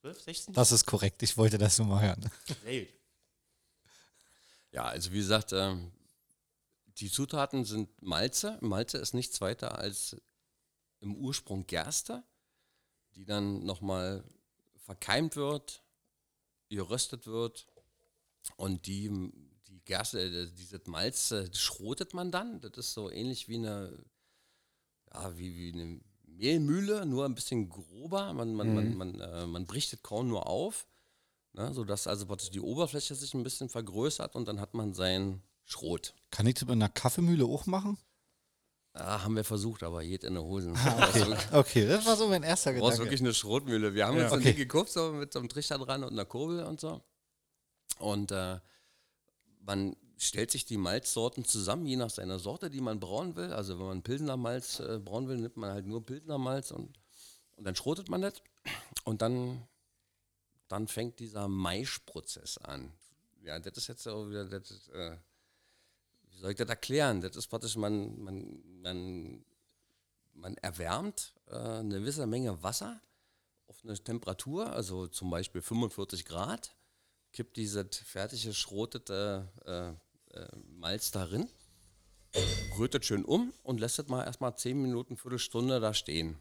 12, 0.00 0.20
16? 0.22 0.54
Das 0.54 0.70
ist 0.72 0.86
korrekt. 0.86 1.22
Ich 1.22 1.36
wollte 1.36 1.58
das 1.58 1.78
nur 1.78 1.86
mal 1.88 2.00
hören. 2.02 2.30
Sehr 2.64 2.80
gut. 2.84 2.88
Ja, 4.72 4.84
also 4.84 5.12
wie 5.12 5.18
gesagt, 5.18 5.52
ähm, 5.52 5.90
die 6.98 7.10
Zutaten 7.10 7.64
sind 7.64 7.88
Malze. 8.02 8.56
Malze 8.60 8.98
ist 8.98 9.12
nichts 9.14 9.40
weiter 9.40 9.78
als 9.78 10.16
im 11.00 11.14
Ursprung 11.16 11.66
Gerste, 11.66 12.22
die 13.14 13.24
dann 13.24 13.64
nochmal 13.64 14.24
verkeimt 14.76 15.36
wird, 15.36 15.82
geröstet 16.68 17.26
wird 17.26 17.66
und 18.56 18.86
die, 18.86 19.08
die 19.68 19.80
Gerste, 19.84 20.20
äh, 20.20 20.50
dieses 20.52 20.86
Malz 20.86 21.30
äh, 21.30 21.52
schrotet 21.54 22.14
man 22.14 22.30
dann. 22.30 22.60
Das 22.60 22.72
ist 22.76 22.94
so 22.94 23.10
ähnlich 23.10 23.48
wie 23.48 23.56
eine, 23.56 24.04
ja, 25.12 25.36
wie, 25.36 25.56
wie 25.56 25.72
eine 25.72 26.00
Mehlmühle, 26.26 27.06
nur 27.06 27.24
ein 27.24 27.34
bisschen 27.34 27.68
grober. 27.68 28.32
Man, 28.32 28.54
man, 28.54 28.74
man, 28.74 28.96
man, 28.96 29.20
äh, 29.20 29.46
man 29.46 29.66
bricht 29.66 29.92
das 29.92 30.02
Korn 30.02 30.28
nur 30.28 30.46
auf. 30.46 30.86
Ne, 31.52 31.74
sodass 31.74 32.06
also 32.06 32.26
die 32.36 32.60
Oberfläche 32.60 33.16
sich 33.16 33.34
ein 33.34 33.42
bisschen 33.42 33.68
vergrößert 33.68 34.36
und 34.36 34.46
dann 34.46 34.60
hat 34.60 34.74
man 34.74 34.94
sein 34.94 35.42
Schrot. 35.64 36.14
Kann 36.30 36.46
ich 36.46 36.54
das 36.54 36.62
mit 36.62 36.72
einer 36.72 36.88
Kaffeemühle 36.88 37.44
auch 37.44 37.66
machen? 37.66 37.98
Ah, 38.92 39.22
haben 39.22 39.36
wir 39.36 39.44
versucht, 39.44 39.82
aber 39.84 40.02
geht 40.02 40.24
in 40.24 40.34
die 40.34 40.40
Hosen. 40.40 40.72
Okay, 40.72 41.36
okay 41.52 41.86
das 41.86 42.04
war 42.06 42.16
so 42.16 42.26
mein 42.28 42.42
erster 42.42 42.72
Du 42.72 42.80
brauchst 42.80 42.94
Gedanke. 42.94 43.04
wirklich 43.10 43.20
eine 43.20 43.34
Schrotmühle. 43.34 43.94
Wir 43.94 44.06
haben 44.06 44.16
Ja. 44.18 44.24
uns 44.24 44.32
Okay. 44.32 44.50
die 44.52 44.54
gekauft, 44.56 44.90
so 44.92 45.12
mit 45.12 45.32
so 45.32 45.38
einem 45.38 45.48
Trichter 45.48 45.78
dran 45.78 46.02
und 46.02 46.10
einer 46.12 46.24
Kurbel 46.24 46.64
und 46.64 46.80
so. 46.80 47.00
Und 48.00 48.32
äh, 48.32 48.58
man 49.60 49.94
stellt 50.18 50.50
sich 50.50 50.64
die 50.64 50.76
Malzsorten 50.76 51.44
zusammen, 51.44 51.86
je 51.86 51.96
nach 51.96 52.10
seiner 52.10 52.38
Sorte, 52.40 52.68
die 52.68 52.80
man 52.80 52.98
brauen 52.98 53.36
will. 53.36 53.52
Also 53.52 53.78
wenn 53.78 53.86
man 53.86 54.02
Pilsener 54.02 54.36
Malz 54.36 54.80
äh, 54.80 54.98
brauen 54.98 55.28
will, 55.28 55.36
nimmt 55.36 55.56
man 55.56 55.70
halt 55.70 55.86
nur 55.86 56.04
Pilsener 56.04 56.38
Malz 56.38 56.72
und, 56.72 56.98
und 57.56 57.64
dann 57.64 57.76
schrotet 57.76 58.08
man 58.08 58.22
das. 58.22 58.42
Und 59.04 59.22
dann, 59.22 59.66
dann 60.68 60.88
fängt 60.88 61.20
dieser 61.20 61.46
Maischprozess 61.46 62.58
an. 62.58 62.92
Ja, 63.44 63.58
das 63.60 63.76
ist 63.78 63.86
jetzt 63.86 64.06
auch 64.08 64.28
wieder, 64.28 64.44
das, 64.46 64.88
äh, 64.88 65.16
soll 66.40 66.52
ich 66.52 66.56
das 66.56 66.68
erklären? 66.68 67.20
Das 67.20 67.36
ist 67.36 67.48
praktisch, 67.48 67.76
man, 67.76 68.18
man, 68.18 68.62
man, 68.82 69.44
man 70.32 70.56
erwärmt 70.56 71.34
äh, 71.48 71.54
eine 71.54 72.00
gewisse 72.00 72.26
Menge 72.26 72.62
Wasser 72.62 73.00
auf 73.66 73.84
eine 73.84 73.94
Temperatur, 73.94 74.72
also 74.72 75.06
zum 75.06 75.30
Beispiel 75.30 75.60
45 75.60 76.24
Grad, 76.24 76.74
kippt 77.32 77.56
dieses 77.56 77.98
fertig 77.98 78.44
geschrotete 78.44 79.48
äh, 79.64 80.36
äh, 80.36 80.48
Malz 80.66 81.10
darin, 81.10 81.48
rührt 82.78 83.04
schön 83.04 83.24
um 83.24 83.52
und 83.62 83.78
lässt 83.78 83.98
es 83.98 84.08
mal 84.08 84.24
erstmal 84.24 84.56
10 84.56 84.80
Minuten, 84.80 85.16
Viertelstunde 85.16 85.78
da 85.78 85.94
stehen. 85.94 86.38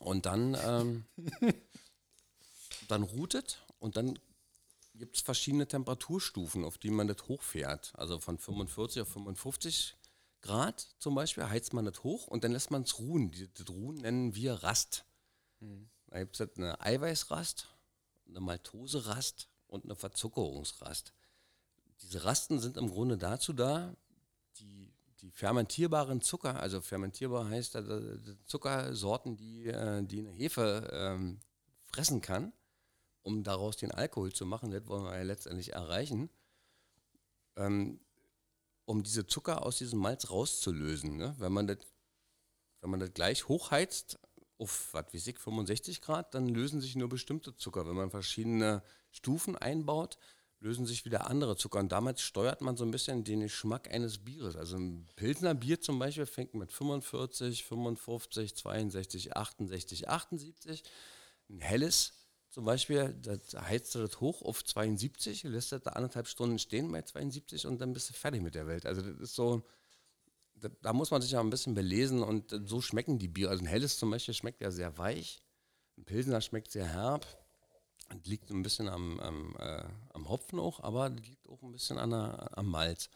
Und 0.00 0.26
dann, 0.26 0.56
ähm, 0.64 1.04
dann 2.88 3.02
ruht 3.02 3.62
und 3.78 3.96
dann 3.96 4.18
gibt 4.96 5.16
es 5.16 5.22
verschiedene 5.22 5.66
Temperaturstufen, 5.66 6.64
auf 6.64 6.78
die 6.78 6.90
man 6.90 7.06
das 7.06 7.28
hochfährt. 7.28 7.92
Also 7.96 8.18
von 8.18 8.38
45 8.38 9.02
auf 9.02 9.08
55 9.08 9.96
Grad 10.42 10.88
zum 10.98 11.14
Beispiel, 11.14 11.48
heizt 11.48 11.72
man 11.72 11.84
das 11.84 12.02
hoch 12.02 12.28
und 12.28 12.44
dann 12.44 12.52
lässt 12.52 12.70
man 12.70 12.82
es 12.82 12.98
ruhen. 12.98 13.32
Das 13.54 13.68
Ruhen 13.68 13.96
nennen 13.96 14.34
wir 14.34 14.54
Rast. 14.54 15.04
Da 16.08 16.20
gibt 16.20 16.38
es 16.38 16.56
eine 16.56 16.80
Eiweißrast, 16.80 17.68
eine 18.28 18.40
Maltoserast 18.40 19.48
und 19.66 19.84
eine 19.84 19.96
Verzuckerungsrast. 19.96 21.12
Diese 22.02 22.24
Rasten 22.24 22.60
sind 22.60 22.76
im 22.76 22.90
Grunde 22.90 23.16
dazu 23.16 23.52
da, 23.52 23.94
die, 24.58 24.92
die 25.20 25.30
fermentierbaren 25.30 26.20
Zucker, 26.20 26.60
also 26.60 26.80
fermentierbar 26.80 27.48
heißt 27.48 27.76
äh, 27.76 28.36
Zuckersorten, 28.46 29.36
die, 29.36 29.66
äh, 29.66 30.02
die 30.02 30.20
eine 30.20 30.30
Hefe 30.30 30.88
ähm, 30.92 31.40
fressen 31.86 32.20
kann, 32.20 32.52
um 33.26 33.42
daraus 33.42 33.76
den 33.76 33.90
Alkohol 33.90 34.32
zu 34.32 34.46
machen, 34.46 34.70
das 34.70 34.86
wollen 34.86 35.04
wir 35.04 35.16
ja 35.16 35.22
letztendlich 35.24 35.72
erreichen, 35.72 36.30
ähm, 37.56 37.98
um 38.84 39.02
diese 39.02 39.26
Zucker 39.26 39.66
aus 39.66 39.78
diesem 39.78 39.98
Malz 39.98 40.30
rauszulösen. 40.30 41.16
Ne? 41.16 41.34
Wenn, 41.38 41.52
man 41.52 41.66
das, 41.66 41.78
wenn 42.80 42.90
man 42.90 43.00
das 43.00 43.12
gleich 43.12 43.48
hochheizt 43.48 44.20
auf, 44.58 44.90
was 44.92 45.12
weiß 45.12 45.26
ich, 45.26 45.38
65 45.40 46.00
Grad, 46.02 46.34
dann 46.34 46.48
lösen 46.48 46.80
sich 46.80 46.94
nur 46.94 47.08
bestimmte 47.08 47.56
Zucker. 47.56 47.86
Wenn 47.86 47.96
man 47.96 48.10
verschiedene 48.10 48.84
Stufen 49.10 49.56
einbaut, 49.56 50.18
lösen 50.60 50.86
sich 50.86 51.04
wieder 51.04 51.28
andere 51.28 51.56
Zucker. 51.56 51.80
Und 51.80 51.90
damit 51.90 52.20
steuert 52.20 52.60
man 52.60 52.76
so 52.76 52.84
ein 52.84 52.92
bisschen 52.92 53.24
den 53.24 53.40
Geschmack 53.40 53.92
eines 53.92 54.18
Bieres. 54.18 54.54
Also 54.54 54.76
ein 54.76 55.04
Pilsner 55.16 55.54
Bier 55.54 55.80
zum 55.80 55.98
Beispiel 55.98 56.26
fängt 56.26 56.54
mit 56.54 56.72
45, 56.72 57.64
55, 57.64 58.54
62, 58.54 59.36
68, 59.36 60.08
78. 60.08 60.84
Ein 61.50 61.60
helles 61.60 62.12
zum 62.56 62.64
Beispiel, 62.64 63.14
das 63.20 63.52
heizt 63.52 63.94
du 63.94 63.98
das 63.98 64.18
hoch 64.18 64.40
auf 64.40 64.64
72, 64.64 65.42
lässt 65.42 65.72
das 65.72 65.82
da 65.82 65.90
anderthalb 65.90 66.26
Stunden 66.26 66.58
stehen 66.58 66.90
bei 66.90 67.02
72 67.02 67.66
und 67.66 67.82
dann 67.82 67.92
bist 67.92 68.08
du 68.08 68.14
fertig 68.14 68.40
mit 68.40 68.54
der 68.54 68.66
Welt. 68.66 68.86
Also 68.86 69.02
das 69.02 69.20
ist 69.20 69.34
so, 69.34 69.62
da, 70.54 70.70
da 70.80 70.94
muss 70.94 71.10
man 71.10 71.20
sich 71.20 71.32
ja 71.32 71.40
ein 71.40 71.50
bisschen 71.50 71.74
belesen 71.74 72.22
und 72.22 72.58
so 72.64 72.80
schmecken 72.80 73.18
die 73.18 73.28
Biere. 73.28 73.50
Also 73.50 73.62
ein 73.62 73.66
helles 73.66 73.98
zum 73.98 74.10
Beispiel 74.10 74.32
schmeckt 74.32 74.62
ja 74.62 74.70
sehr 74.70 74.96
weich, 74.96 75.42
ein 75.98 76.06
Pilsner 76.06 76.40
schmeckt 76.40 76.70
sehr 76.70 76.86
herb. 76.86 77.26
Das 78.08 78.24
liegt 78.24 78.50
ein 78.50 78.62
bisschen 78.62 78.88
am, 78.88 79.20
am, 79.20 79.54
äh, 79.58 79.84
am 80.14 80.26
Hopfen 80.30 80.58
auch, 80.58 80.80
aber 80.80 81.10
das 81.10 81.26
liegt 81.26 81.46
auch 81.50 81.62
ein 81.62 81.72
bisschen 81.72 81.98
an 81.98 82.08
der, 82.08 82.56
am 82.56 82.70
Malz. 82.70 83.10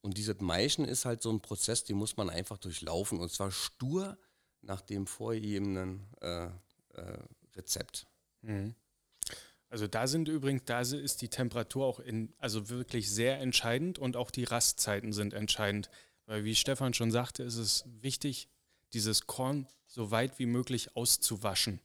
Und 0.00 0.16
dieses 0.16 0.40
Maischen 0.40 0.84
ist 0.84 1.06
halt 1.06 1.22
so 1.22 1.32
ein 1.32 1.40
Prozess, 1.40 1.82
den 1.82 1.96
muss 1.96 2.16
man 2.16 2.30
einfach 2.30 2.58
durchlaufen 2.58 3.18
und 3.18 3.32
zwar 3.32 3.50
stur 3.50 4.16
nach 4.60 4.80
dem 4.80 5.08
vorgegebenen 5.08 6.06
äh, 6.20 6.44
äh, 6.44 7.18
Rezept. 7.56 8.06
Also 9.68 9.88
da 9.88 10.06
sind 10.06 10.28
übrigens, 10.28 10.62
da 10.66 10.80
ist 10.80 11.20
die 11.20 11.28
Temperatur 11.28 11.84
auch 11.84 11.98
in, 11.98 12.32
also 12.38 12.68
wirklich 12.68 13.10
sehr 13.10 13.40
entscheidend 13.40 13.98
und 13.98 14.16
auch 14.16 14.30
die 14.30 14.44
Rastzeiten 14.44 15.12
sind 15.12 15.34
entscheidend. 15.34 15.90
Weil 16.26 16.44
wie 16.44 16.54
Stefan 16.54 16.94
schon 16.94 17.10
sagte, 17.10 17.42
ist 17.42 17.56
es 17.56 17.84
wichtig, 18.00 18.48
dieses 18.92 19.26
Korn 19.26 19.66
so 19.86 20.10
weit 20.10 20.38
wie 20.38 20.46
möglich 20.46 20.96
auszuwaschen. 20.96 21.80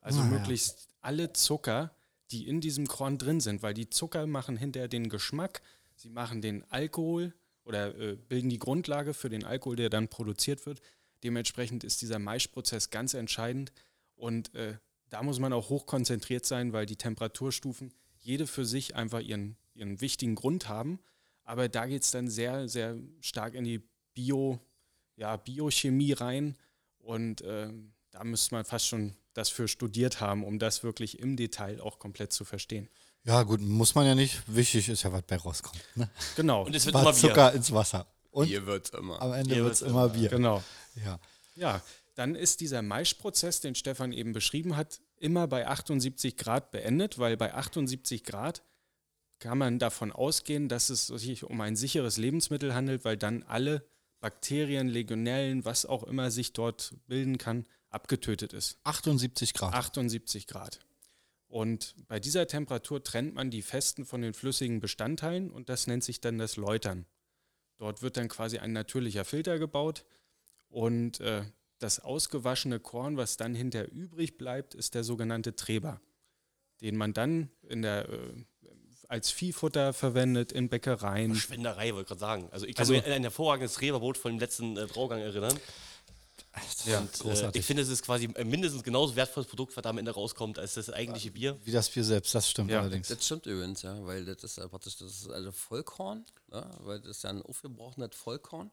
Also 0.00 0.20
Ah, 0.20 0.24
ja. 0.24 0.30
möglichst 0.30 0.88
alle 1.00 1.32
Zucker, 1.32 1.94
die 2.30 2.48
in 2.48 2.60
diesem 2.60 2.86
Korn 2.86 3.18
drin 3.18 3.40
sind, 3.40 3.62
weil 3.62 3.74
die 3.74 3.90
Zucker 3.90 4.26
machen 4.26 4.56
hinterher 4.56 4.88
den 4.88 5.08
Geschmack, 5.10 5.60
sie 5.96 6.08
machen 6.08 6.40
den 6.40 6.64
Alkohol 6.70 7.34
oder 7.64 7.94
äh, 7.98 8.16
bilden 8.16 8.50
die 8.50 8.58
Grundlage 8.58 9.14
für 9.14 9.28
den 9.28 9.44
Alkohol, 9.44 9.76
der 9.76 9.90
dann 9.90 10.08
produziert 10.08 10.66
wird. 10.66 10.80
Dementsprechend 11.22 11.84
ist 11.84 12.02
dieser 12.02 12.18
Maischprozess 12.18 12.90
ganz 12.90 13.14
entscheidend 13.14 13.72
und 14.14 14.54
äh, 14.54 14.76
da 15.10 15.22
muss 15.22 15.38
man 15.38 15.52
auch 15.52 15.68
hochkonzentriert 15.68 16.44
sein, 16.44 16.72
weil 16.72 16.86
die 16.86 16.96
Temperaturstufen 16.96 17.92
jede 18.18 18.46
für 18.46 18.64
sich 18.64 18.96
einfach 18.96 19.20
ihren, 19.20 19.56
ihren 19.74 20.00
wichtigen 20.00 20.34
Grund 20.34 20.68
haben. 20.68 20.98
Aber 21.44 21.68
da 21.68 21.86
geht 21.86 22.02
es 22.02 22.10
dann 22.10 22.28
sehr, 22.28 22.68
sehr 22.68 22.96
stark 23.20 23.54
in 23.54 23.64
die 23.64 23.82
Bio, 24.14 24.60
ja, 25.16 25.36
Biochemie 25.36 26.12
rein. 26.12 26.56
Und 26.98 27.42
äh, 27.42 27.70
da 28.10 28.24
müsste 28.24 28.54
man 28.54 28.64
fast 28.64 28.86
schon 28.86 29.14
das 29.34 29.50
für 29.50 29.68
studiert 29.68 30.20
haben, 30.20 30.44
um 30.44 30.58
das 30.58 30.82
wirklich 30.82 31.18
im 31.18 31.36
Detail 31.36 31.80
auch 31.80 31.98
komplett 31.98 32.32
zu 32.32 32.44
verstehen. 32.44 32.88
Ja, 33.24 33.42
gut, 33.42 33.60
muss 33.60 33.94
man 33.94 34.06
ja 34.06 34.14
nicht. 34.14 34.42
Wichtig 34.46 34.88
ist 34.88 35.02
ja, 35.02 35.12
was 35.12 35.22
bei 35.22 35.36
rauskommt. 35.36 35.82
Ne? 35.94 36.08
Genau. 36.36 36.64
Und 36.64 36.74
es 36.74 36.86
wird 36.86 36.94
War 36.94 37.02
immer 37.02 37.12
Bier. 37.12 37.20
Zucker 37.20 37.52
ins 37.52 37.72
Wasser. 37.72 38.06
Und 38.30 38.46
Hier 38.46 38.66
wird 38.66 38.90
immer. 38.90 39.20
am 39.20 39.32
Ende 39.32 39.54
Bier 39.54 39.64
wird 39.64 39.74
es 39.74 39.80
wird's 39.80 39.90
immer 39.90 40.04
immer. 40.04 40.14
Bier. 40.14 40.28
genau. 40.28 40.62
Ja. 41.04 41.18
Ja, 41.56 41.82
dann 42.14 42.34
ist 42.34 42.60
dieser 42.60 42.82
Maischprozess, 42.82 43.60
den 43.60 43.74
Stefan 43.74 44.12
eben 44.12 44.32
beschrieben 44.32 44.76
hat, 44.76 45.00
immer 45.16 45.46
bei 45.46 45.66
78 45.66 46.36
Grad 46.36 46.70
beendet, 46.70 47.18
weil 47.18 47.36
bei 47.36 47.54
78 47.54 48.24
Grad 48.24 48.62
kann 49.40 49.58
man 49.58 49.78
davon 49.78 50.12
ausgehen, 50.12 50.68
dass 50.68 50.90
es 50.90 51.08
sich 51.08 51.44
um 51.44 51.60
ein 51.60 51.76
sicheres 51.76 52.16
Lebensmittel 52.16 52.74
handelt, 52.74 53.04
weil 53.04 53.16
dann 53.16 53.42
alle 53.42 53.84
Bakterien, 54.20 54.88
Legionellen, 54.88 55.64
was 55.64 55.84
auch 55.84 56.04
immer 56.04 56.30
sich 56.30 56.52
dort 56.52 56.94
bilden 57.06 57.36
kann, 57.36 57.66
abgetötet 57.90 58.52
ist. 58.52 58.78
78 58.84 59.52
Grad. 59.52 59.74
78 59.74 60.46
Grad. 60.46 60.80
Und 61.46 61.94
bei 62.08 62.18
dieser 62.18 62.46
Temperatur 62.46 63.02
trennt 63.04 63.34
man 63.34 63.50
die 63.50 63.62
festen 63.62 64.04
von 64.04 64.22
den 64.22 64.34
flüssigen 64.34 64.80
Bestandteilen 64.80 65.50
und 65.50 65.68
das 65.68 65.86
nennt 65.86 66.02
sich 66.02 66.20
dann 66.20 66.38
das 66.38 66.56
Läutern. 66.56 67.06
Dort 67.76 68.02
wird 68.02 68.16
dann 68.16 68.28
quasi 68.28 68.58
ein 68.58 68.72
natürlicher 68.72 69.24
Filter 69.24 69.58
gebaut 69.58 70.04
und 70.68 71.20
äh, 71.20 71.44
das 71.84 72.00
ausgewaschene 72.00 72.80
Korn, 72.80 73.16
was 73.16 73.36
dann 73.36 73.54
hinter 73.54 73.90
übrig 73.92 74.38
bleibt, 74.38 74.74
ist 74.74 74.94
der 74.94 75.04
sogenannte 75.04 75.54
Treber, 75.54 76.00
den 76.80 76.96
man 76.96 77.12
dann 77.12 77.50
in 77.68 77.82
der, 77.82 78.08
äh, 78.08 78.18
als 79.08 79.30
Viehfutter 79.30 79.92
verwendet 79.92 80.50
in 80.50 80.68
Bäckereien. 80.70 81.32
Verschwenderei, 81.32 81.92
wollte 81.92 82.02
ich 82.02 82.08
gerade 82.08 82.20
sagen. 82.20 82.48
Also 82.50 82.66
ich 82.66 82.74
kann 82.74 82.82
Also- 82.84 82.94
mich 82.94 83.04
an 83.04 83.12
ein 83.12 83.22
hervorragendes 83.22 83.80
Reberbrot 83.80 84.16
von 84.18 84.32
dem 84.32 84.40
letzten 84.40 84.76
äh, 84.76 84.86
Braugang 84.86 85.20
erinnern. 85.20 85.56
Ja, 86.86 87.00
Und, 87.00 87.24
äh, 87.24 87.50
ich 87.58 87.64
finde, 87.66 87.82
es 87.82 87.88
ist 87.88 88.02
quasi 88.02 88.28
ein 88.32 88.48
mindestens 88.48 88.82
genauso 88.84 89.16
wertvolles 89.16 89.48
Produkt, 89.48 89.76
was 89.76 89.82
da 89.82 89.90
am 89.90 89.98
Ende 89.98 90.12
rauskommt, 90.12 90.58
als 90.58 90.74
das 90.74 90.88
eigentliche 90.88 91.32
Bier. 91.32 91.58
Wie 91.64 91.72
das 91.72 91.88
Bier 91.90 92.04
selbst, 92.04 92.34
das 92.34 92.48
stimmt 92.48 92.70
Ja, 92.70 92.80
allerdings. 92.80 93.08
Das 93.08 93.24
stimmt 93.24 93.46
übrigens, 93.46 93.82
ja, 93.82 94.04
weil 94.06 94.24
das 94.24 94.42
ist 94.44 94.58
ja 94.58 94.68
praktisch 94.68 94.96
das 94.96 95.10
ist 95.20 95.30
also 95.30 95.50
Vollkorn, 95.50 96.24
ja, 96.52 96.70
weil 96.80 97.00
das 97.00 97.18
ist 97.18 97.24
ja 97.24 97.30
ein 97.30 97.42
aufgebrochenes 97.42 98.14
Vollkorn 98.14 98.70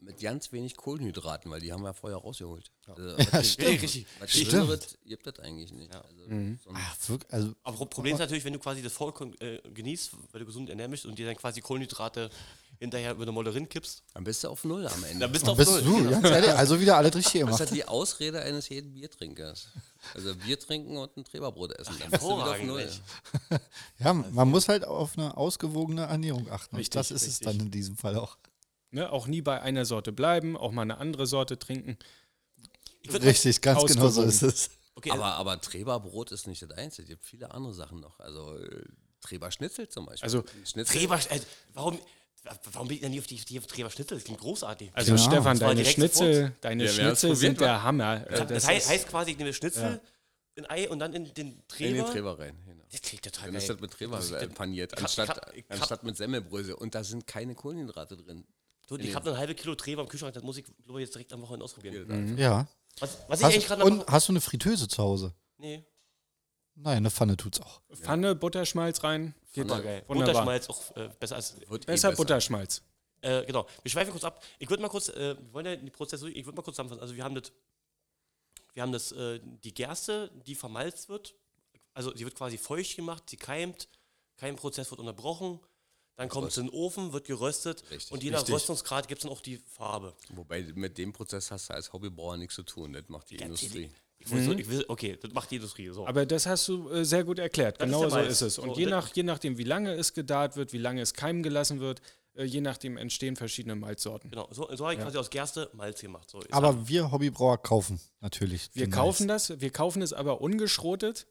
mit 0.00 0.20
ganz 0.20 0.52
wenig 0.52 0.76
Kohlenhydraten, 0.76 1.50
weil 1.50 1.60
die 1.60 1.72
haben 1.72 1.82
wir 1.82 1.92
vorher 1.92 2.18
rausgeholt. 2.18 2.70
Also, 2.86 3.16
stimmt. 3.42 3.58
Ja, 3.58 3.68
richtig. 3.80 4.06
Was 4.20 4.30
Stimmt. 4.30 4.98
Gibt 5.04 5.26
das 5.26 5.38
eigentlich 5.40 5.72
nicht. 5.72 5.92
Also, 5.94 6.06
so 6.16 6.24
ein, 6.30 6.60
Ach, 6.72 7.08
wirklich, 7.08 7.32
also, 7.32 7.52
Aber 7.64 7.76
Pro- 7.76 7.86
Problem 7.86 8.14
ist 8.14 8.20
natürlich, 8.20 8.44
wenn 8.44 8.52
du 8.52 8.58
quasi 8.60 8.80
das 8.80 8.92
Vollkorn 8.92 9.34
äh, 9.40 9.58
genießt, 9.74 10.12
weil 10.30 10.38
du 10.40 10.46
gesund 10.46 10.70
ernähren 10.70 10.90
möchtest 10.90 11.10
und 11.10 11.18
dir 11.18 11.26
dann 11.26 11.36
quasi 11.36 11.60
Kohlenhydrate 11.60 12.30
hinterher 12.78 13.10
über 13.12 13.22
eine 13.22 13.32
Mollerin 13.32 13.68
kippst, 13.68 14.04
dann 14.14 14.22
bist 14.22 14.44
du 14.44 14.48
auf 14.48 14.62
Null 14.64 14.86
am 14.86 15.02
Ende. 15.02 15.18
dann 15.18 15.32
bist 15.32 15.44
du 15.46 15.50
auf 15.50 15.56
bist 15.56 15.70
Null. 15.84 16.04
du, 16.04 16.10
ganz 16.10 16.24
ehrlich, 16.26 16.50
also 16.52 16.80
wieder 16.80 16.96
alles 16.96 17.14
richtig 17.16 17.32
Das 17.32 17.40
gemacht. 17.40 17.54
ist 17.54 17.60
halt 17.60 17.74
die 17.76 17.84
Ausrede 17.88 18.40
eines 18.40 18.68
jeden 18.68 18.94
Biertrinkers. 18.94 19.66
Also 20.14 20.32
Bier 20.36 20.60
trinken 20.60 20.96
und 20.96 21.16
ein 21.16 21.24
Treberbrot 21.24 21.72
essen. 21.72 21.96
Dann 21.98 22.10
bist 22.12 22.22
du 22.22 22.36
wieder 22.36 22.50
auf 22.52 22.62
Null. 22.62 22.88
Ja, 23.98 24.12
man 24.12 24.48
muss 24.48 24.68
halt 24.68 24.84
auf 24.84 25.18
eine 25.18 25.36
ausgewogene 25.36 26.02
Ernährung 26.02 26.48
achten. 26.50 26.76
Und 26.76 26.78
Richtig, 26.80 26.94
das 26.94 27.10
ist 27.10 27.22
es 27.22 27.28
richtig. 27.40 27.46
dann 27.48 27.60
in 27.66 27.70
diesem 27.72 27.96
Fall 27.96 28.16
auch. 28.16 28.36
Ne, 28.90 29.10
auch 29.12 29.26
nie 29.26 29.42
bei 29.42 29.60
einer 29.60 29.84
Sorte 29.84 30.12
bleiben, 30.12 30.56
auch 30.56 30.72
mal 30.72 30.82
eine 30.82 30.98
andere 30.98 31.26
Sorte 31.26 31.58
trinken. 31.58 31.98
Richtig, 33.10 33.60
ganz 33.60 33.84
genau 33.86 34.08
so 34.08 34.22
ist 34.22 34.42
es. 34.42 34.70
Okay, 34.94 35.10
Aber, 35.12 35.26
aber 35.34 35.60
Treberbrot 35.60 36.32
ist 36.32 36.46
nicht 36.46 36.62
das 36.62 36.70
Einzige. 36.72 37.02
Es 37.04 37.08
gibt 37.10 37.24
viele 37.24 37.50
andere 37.52 37.72
Sachen 37.72 38.00
noch. 38.00 38.18
Also 38.18 38.56
äh, 38.58 38.84
Treberschnitzel 39.20 39.88
zum 39.88 40.06
Beispiel. 40.06 40.24
Also, 40.24 40.44
Schnitzel, 40.64 40.98
Treber, 40.98 41.16
äh, 41.30 41.40
warum, 41.74 41.98
warum 42.72 42.88
bin 42.88 42.96
ich 42.96 43.00
denn 43.02 43.12
nie 43.12 43.20
auf 43.20 43.26
die, 43.26 43.36
die 43.36 43.58
auf 43.58 43.66
Treber 43.66 43.90
Schnitzel? 43.90 44.16
Das 44.16 44.24
klingt 44.24 44.40
großartig. 44.40 44.90
Also 44.94 45.12
Genau. 45.14 45.22
Stefan, 45.24 45.58
Das 45.58 45.68
deine 45.68 45.84
Schnitzel, 45.84 46.56
deine 46.60 46.84
Ja, 46.86 46.90
Schnitzel 46.92 47.36
sind 47.36 47.60
der? 47.60 47.82
Hammer. 47.82 48.26
Äh, 48.26 48.30
das 48.38 48.48
das 48.48 48.66
heißt, 48.66 48.86
ist- 48.86 48.90
heißt 48.92 49.08
quasi, 49.08 49.30
ich 49.32 49.38
nehme 49.38 49.52
Schnitzel, 49.52 50.00
ein 50.56 50.66
Ei 50.68 50.88
und 50.90 50.98
dann 50.98 51.12
in 51.14 51.32
den 51.34 51.48
in 51.52 51.68
Treber. 51.68 51.96
den 52.04 52.06
Treber 52.06 52.38
rein. 52.38 52.56
Genau. 52.66 52.84
Das 52.90 53.00
klingt 53.02 53.22
total 53.24 53.44
Dann 53.44 53.52
geil. 53.52 53.60
ist 53.62 53.70
das 53.70 53.80
mit 53.80 53.90
Treber 53.92 54.18
paniert, 54.54 54.98
anstatt, 54.98 55.52
anstatt 55.68 56.02
mit 56.02 56.16
Semmelbrösel. 56.16 56.74
Und 56.74 56.94
da 56.96 57.04
sind 57.04 57.26
keine 57.28 57.54
Kohlenhydrate 57.54 58.16
drin. 58.16 58.44
Du, 58.88 58.96
ich 58.96 59.14
habe 59.14 59.26
noch 59.26 59.34
ein 59.34 59.38
halbe 59.38 59.54
Kilo 59.54 59.74
Treber 59.76 60.02
im 60.02 60.08
Kühlschrank, 60.08 60.34
das 60.34 60.42
muss 60.42 60.56
ich, 60.56 60.64
glaube 60.82 61.00
ich, 61.00 61.06
jetzt 61.06 61.14
direkt 61.14 61.32
am 61.32 61.42
Wochenende 61.42 61.64
ausprobieren. 61.64 62.36
Ja. 62.36 62.66
Was, 63.00 63.18
was 63.28 63.38
ich 63.40 63.44
eigentlich 63.46 63.56
Hast, 63.64 63.68
gerade 63.68 63.84
und 63.84 63.98
mache. 63.98 64.06
hast 64.12 64.28
du 64.28 64.32
eine 64.32 64.40
Fritteuse 64.40 64.88
zu 64.88 65.02
Hause? 65.02 65.34
Nee, 65.58 65.84
Nein, 66.80 66.98
eine 66.98 67.10
Pfanne 67.10 67.36
tut's 67.36 67.60
auch. 67.60 67.80
Pfanne, 67.92 68.34
Butterschmalz 68.36 69.02
rein. 69.02 69.34
Geht 69.52 69.68
super 69.68 69.82
geil. 69.82 70.04
Wunderbar. 70.06 70.32
Butterschmalz 70.44 70.68
auch 70.68 70.96
äh, 70.96 71.10
besser 71.18 71.34
als. 71.36 71.56
Wird 71.68 71.84
eh 71.84 71.86
Besser 71.86 72.12
Butterschmalz. 72.12 72.82
Äh, 73.20 73.44
genau. 73.46 73.66
Wir 73.82 73.90
schweifen 73.90 74.12
kurz 74.12 74.22
ab. 74.22 74.44
Ich 74.60 74.70
würde 74.70 74.80
mal 74.82 74.88
kurz, 74.88 75.08
äh, 75.08 75.36
wir 75.36 75.52
wollen 75.52 75.66
ja 75.66 75.74
die 75.74 75.90
Prozesse, 75.90 76.24
durch- 76.26 76.36
ich 76.36 76.46
würde 76.46 76.54
mal 76.56 76.62
kurz 76.62 76.76
zusammenfassen. 76.76 77.02
Also 77.02 77.16
wir 77.16 77.24
haben 77.24 77.34
das, 77.34 77.50
wir 78.74 78.82
haben 78.84 78.92
das, 78.92 79.10
äh, 79.10 79.40
die 79.64 79.74
Gerste, 79.74 80.30
die 80.46 80.54
vermalzt 80.54 81.08
wird. 81.08 81.34
Also 81.94 82.14
sie 82.14 82.24
wird 82.24 82.36
quasi 82.36 82.56
feucht 82.58 82.94
gemacht, 82.94 83.24
sie 83.28 83.36
keimt, 83.36 83.88
Keimprozess 84.36 84.88
wird 84.92 85.00
unterbrochen, 85.00 85.58
dann 86.18 86.28
kommt 86.28 86.48
es 86.48 86.56
in 86.58 86.66
den 86.66 86.74
Ofen, 86.74 87.12
wird 87.12 87.26
geröstet 87.26 87.82
Richtig. 87.90 88.10
und 88.12 88.22
je 88.22 88.30
nach 88.30 88.38
Richtig. 88.40 88.54
Röstungsgrad 88.56 89.08
gibt 89.08 89.20
es 89.20 89.22
dann 89.22 89.32
auch 89.32 89.40
die 89.40 89.56
Farbe. 89.56 90.12
Wobei 90.34 90.62
mit 90.74 90.98
dem 90.98 91.12
Prozess 91.12 91.50
hast 91.50 91.70
du 91.70 91.74
als 91.74 91.92
Hobbybrauer 91.92 92.36
nichts 92.36 92.56
zu 92.56 92.64
tun. 92.64 92.92
Das 92.92 93.04
macht 93.08 93.30
die 93.30 93.36
Industrie. 93.36 93.88
Ich 94.18 94.30
will, 94.32 94.44
so, 94.44 94.52
ich 94.52 94.68
will, 94.68 94.84
okay, 94.88 95.16
das 95.22 95.32
macht 95.32 95.50
die 95.52 95.56
Industrie. 95.56 95.88
So. 95.90 96.04
Aber 96.04 96.26
das 96.26 96.44
hast 96.46 96.66
du 96.66 96.90
äh, 96.90 97.04
sehr 97.04 97.22
gut 97.22 97.38
erklärt. 97.38 97.80
Das 97.80 97.86
ist 97.88 97.94
Genau 97.94 98.00
der 98.10 98.24
so 98.24 98.28
ist 98.30 98.42
es. 98.42 98.58
Und 98.58 98.70
So, 98.70 98.76
je, 98.80 98.84
das- 98.86 98.90
nach, 98.90 99.14
je 99.14 99.22
nachdem, 99.22 99.58
wie 99.58 99.64
lange 99.64 99.92
es 99.94 100.12
gegart 100.12 100.56
wird, 100.56 100.72
wie 100.72 100.78
lange 100.78 101.00
es 101.02 101.14
keimen 101.14 101.44
gelassen 101.44 101.78
wird, 101.78 102.02
äh, 102.34 102.42
je 102.42 102.60
nachdem 102.60 102.96
entstehen 102.96 103.36
verschiedene 103.36 103.76
Malzsorten. 103.76 104.30
Genau, 104.32 104.48
so, 104.50 104.68
so 104.74 104.84
habe 104.86 104.94
ich 104.94 105.00
quasi 105.00 105.18
aus 105.18 105.30
Gerste 105.30 105.70
Malz 105.72 106.00
gemacht. 106.00 106.28
So, 106.28 106.38
ich 106.40 106.46
sag- 106.46 106.52
Aber 106.54 106.88
wir 106.88 107.12
Hobbybrauer 107.12 107.58
kaufen 107.62 108.00
natürlich. 108.20 108.70
Wir 108.72 108.86
den 108.86 108.90
kaufen 108.90 109.28
Mais. 109.28 109.46
das, 109.46 109.60
wir 109.60 109.70
kaufen 109.70 110.02
es 110.02 110.12
aber 110.12 110.40
ungeschrotet 110.40 111.28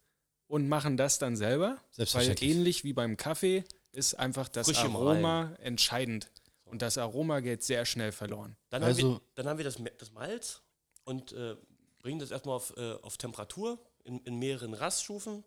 und 0.47 0.69
machen 0.69 0.95
das 0.95 1.19
dann 1.19 1.35
selber. 1.35 1.71
Weil 1.71 1.79
Selbstverständlich. 1.91 2.49
ähnlich 2.51 2.83
wie 2.85 2.93
beim 2.93 3.17
Kaffee 3.17 3.65
ist 3.97 4.13
einfach 4.15 4.47
das 4.47 4.67
Frische 4.67 4.83
Aroma 4.83 5.55
entscheidend. 5.59 6.31
Und 6.65 6.81
das 6.81 6.97
Aroma 6.97 7.39
geht 7.39 7.63
sehr 7.63 7.85
schnell 7.85 8.11
verloren. 8.11 8.55
Dann, 8.69 8.83
haben 8.83 8.97
wir, 8.97 9.05
Also- 9.05 9.21
dann 9.35 9.47
haben 9.47 9.57
wir 9.57 9.65
das, 9.65 9.77
das 9.97 10.11
Malz 10.11 10.61
und 11.05 11.31
äh, 11.31 11.55
bringen 12.01 12.19
das 12.19 12.31
erstmal 12.31 12.55
auf, 12.55 12.75
äh, 12.77 12.93
auf 13.01 13.17
Temperatur 13.17 13.79
in, 14.03 14.19
in 14.19 14.37
mehreren 14.37 14.73
Raststufen 14.73 15.43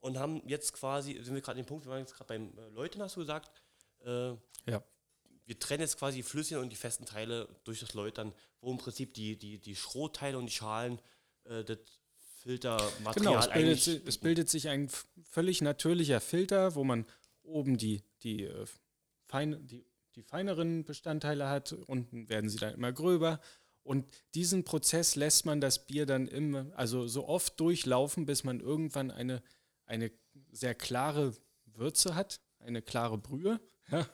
und 0.00 0.18
haben 0.18 0.40
jetzt 0.48 0.72
quasi, 0.72 1.14
sind 1.22 1.34
wir 1.34 1.42
gerade 1.42 1.58
an 1.58 1.64
dem 1.64 1.66
Punkt, 1.66 1.84
wir 1.84 1.90
waren 1.90 2.00
jetzt 2.00 2.14
gerade 2.14 2.28
beim 2.28 2.56
äh, 2.58 2.68
Läuten, 2.70 3.02
hast 3.02 3.16
du 3.16 3.20
gesagt, 3.20 3.50
äh, 4.04 4.30
Ja. 4.70 4.82
wir 5.46 5.58
trennen 5.58 5.82
jetzt 5.82 5.98
quasi 5.98 6.18
die 6.18 6.22
flüssigen 6.22 6.62
und 6.62 6.70
die 6.70 6.76
festen 6.76 7.04
Teile 7.06 7.48
durch 7.64 7.80
das 7.80 7.92
Läutern, 7.94 8.32
wo 8.60 8.70
im 8.70 8.78
Prinzip 8.78 9.14
die, 9.14 9.36
die, 9.36 9.58
die 9.58 9.74
Schrotteile 9.76 10.38
und 10.38 10.46
die 10.46 10.52
Schalen 10.52 11.00
äh, 11.44 11.64
das 11.64 11.78
Filtermaterial 12.42 13.14
Genau, 13.14 13.38
es 13.38 13.46
bildet, 13.46 13.52
eigentlich... 13.56 13.84
si- 13.84 14.02
es 14.06 14.18
bildet 14.18 14.48
sich 14.50 14.68
ein 14.68 14.88
völlig 15.28 15.60
natürlicher 15.60 16.20
Filter, 16.20 16.74
wo 16.74 16.82
man 16.84 17.04
oben 17.42 17.76
die, 17.76 18.02
die, 18.22 18.44
äh, 18.44 18.64
fein, 19.28 19.66
die, 19.66 19.84
die 20.16 20.22
feineren 20.22 20.84
Bestandteile 20.84 21.48
hat, 21.48 21.72
unten 21.72 22.28
werden 22.28 22.48
sie 22.50 22.58
dann 22.58 22.74
immer 22.74 22.92
gröber. 22.92 23.40
Und 23.82 24.06
diesen 24.34 24.62
Prozess 24.64 25.16
lässt 25.16 25.44
man 25.44 25.60
das 25.60 25.86
Bier 25.86 26.06
dann 26.06 26.28
immer, 26.28 26.66
also 26.76 27.08
so 27.08 27.26
oft 27.28 27.58
durchlaufen, 27.58 28.26
bis 28.26 28.44
man 28.44 28.60
irgendwann 28.60 29.10
eine, 29.10 29.42
eine 29.86 30.12
sehr 30.52 30.74
klare 30.74 31.34
Würze 31.66 32.14
hat, 32.14 32.40
eine 32.60 32.80
klare 32.82 33.18
Brühe. 33.18 33.60
Ja. 33.90 34.06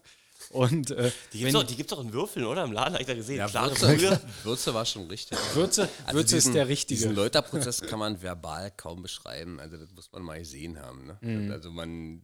Und 0.51 0.93
äh, 0.93 1.11
die 1.33 1.39
gibt 1.41 1.49
es 1.49 1.53
doch, 1.55 1.67
gibt's 1.77 1.91
doch 1.91 2.01
in 2.01 2.13
Würfeln, 2.13 2.47
oder? 2.47 2.63
Im 2.65 2.71
Laden 2.73 2.93
habe 2.95 3.03
ich 3.03 3.09
da 3.09 3.15
gesehen. 3.15 3.39
Ja, 3.39 3.49
Klare 3.49 3.73
Würze, 3.73 3.87
Brühe. 3.97 4.21
Würze 4.45 4.73
war 4.73 4.87
schon 4.87 5.09
richtig. 5.09 5.37
Würze, 5.55 5.89
Also 6.07 6.19
Würze 6.21 6.37
diesen- 6.37 6.51
ist 6.51 6.55
der 6.55 6.69
richtige. 6.69 7.01
Diesen 7.01 7.15
Läuterprozess 7.17 7.81
kann 7.83 7.99
man 7.99 8.23
verbal 8.23 8.71
kaum 8.71 9.03
beschreiben. 9.03 9.59
Also 9.59 9.77
das 9.77 9.91
muss 9.91 10.11
man 10.13 10.23
mal 10.23 10.39
gesehen 10.39 10.79
haben. 10.79 11.07
Ne? 11.09 11.19
Mhm. 11.21 11.51
Also 11.51 11.71
man, 11.73 12.23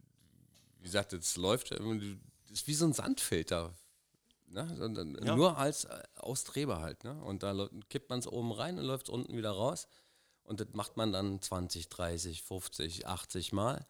wie 0.84 0.88
gesagt, 0.88 1.14
es 1.14 1.38
läuft, 1.38 1.70
das 1.70 1.80
ist 2.50 2.66
wie 2.66 2.74
so 2.74 2.84
ein 2.84 2.92
Sandfilter. 2.92 3.74
Ne? 4.48 5.16
Ja. 5.24 5.34
Nur 5.34 5.56
als 5.56 5.84
äh, 5.84 6.02
Austreber 6.16 6.82
halt. 6.82 7.04
Ne? 7.04 7.24
Und 7.24 7.42
da 7.42 7.70
kippt 7.88 8.10
man 8.10 8.18
es 8.18 8.26
oben 8.26 8.52
rein 8.52 8.78
und 8.78 8.84
läuft 8.84 9.08
es 9.08 9.08
unten 9.08 9.34
wieder 9.34 9.52
raus. 9.52 9.88
Und 10.42 10.60
das 10.60 10.68
macht 10.74 10.98
man 10.98 11.10
dann 11.10 11.40
20, 11.40 11.88
30, 11.88 12.42
50, 12.42 13.06
80 13.06 13.52
Mal, 13.52 13.86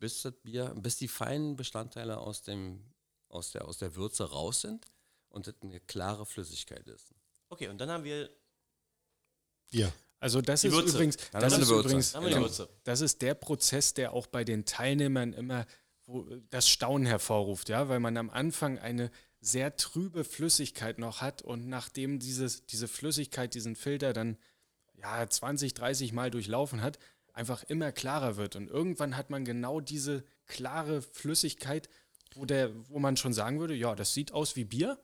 bis 0.00 0.22
das 0.22 0.32
Bier, 0.42 0.74
bis 0.76 0.96
die 0.96 1.06
feinen 1.06 1.54
Bestandteile 1.54 2.18
aus, 2.18 2.42
dem, 2.42 2.82
aus, 3.28 3.52
der, 3.52 3.68
aus 3.68 3.78
der 3.78 3.94
Würze 3.94 4.28
raus 4.28 4.62
sind 4.62 4.84
und 5.28 5.46
das 5.46 5.54
eine 5.62 5.78
klare 5.78 6.26
Flüssigkeit 6.26 6.88
ist. 6.88 7.14
Okay, 7.50 7.68
und 7.68 7.78
dann 7.78 7.88
haben 7.88 8.02
wir 8.02 8.28
Bier. 9.70 9.92
Also 10.18 10.40
das 10.40 10.62
Die 10.62 10.68
ist 10.68 10.74
Würze. 10.74 10.94
übrigens, 10.96 11.16
das 11.30 11.56
ist 11.56 11.70
übrigens, 11.70 12.12
genau, 12.12 12.40
Würze. 12.40 12.68
das 12.82 13.00
ist 13.00 13.22
der 13.22 13.34
Prozess, 13.34 13.94
der 13.94 14.12
auch 14.12 14.26
bei 14.26 14.42
den 14.42 14.64
Teilnehmern 14.64 15.32
immer 15.34 15.66
wo, 16.06 16.24
das 16.50 16.68
Staunen 16.68 17.06
hervorruft, 17.06 17.68
ja, 17.68 17.88
weil 17.88 18.00
man 18.00 18.16
am 18.16 18.30
Anfang 18.30 18.78
eine 18.78 19.10
sehr 19.40 19.76
trübe 19.76 20.24
Flüssigkeit 20.24 20.98
noch 20.98 21.20
hat 21.20 21.42
und 21.42 21.68
nachdem 21.68 22.18
dieses, 22.18 22.66
diese 22.66 22.88
Flüssigkeit 22.88 23.54
diesen 23.54 23.74
Filter 23.74 24.12
dann 24.12 24.38
ja 24.94 25.28
20, 25.28 25.74
30 25.74 26.12
Mal 26.12 26.30
durchlaufen 26.30 26.80
hat, 26.80 26.98
einfach 27.32 27.64
immer 27.64 27.92
klarer 27.92 28.36
wird 28.36 28.56
und 28.56 28.68
irgendwann 28.68 29.16
hat 29.16 29.30
man 29.30 29.44
genau 29.44 29.80
diese 29.80 30.24
klare 30.46 31.02
Flüssigkeit, 31.02 31.88
wo 32.34 32.44
der, 32.44 32.70
wo 32.88 32.98
man 32.98 33.16
schon 33.16 33.32
sagen 33.32 33.58
würde, 33.58 33.74
ja, 33.74 33.94
das 33.94 34.14
sieht 34.14 34.32
aus 34.32 34.54
wie 34.54 34.64
Bier 34.64 34.98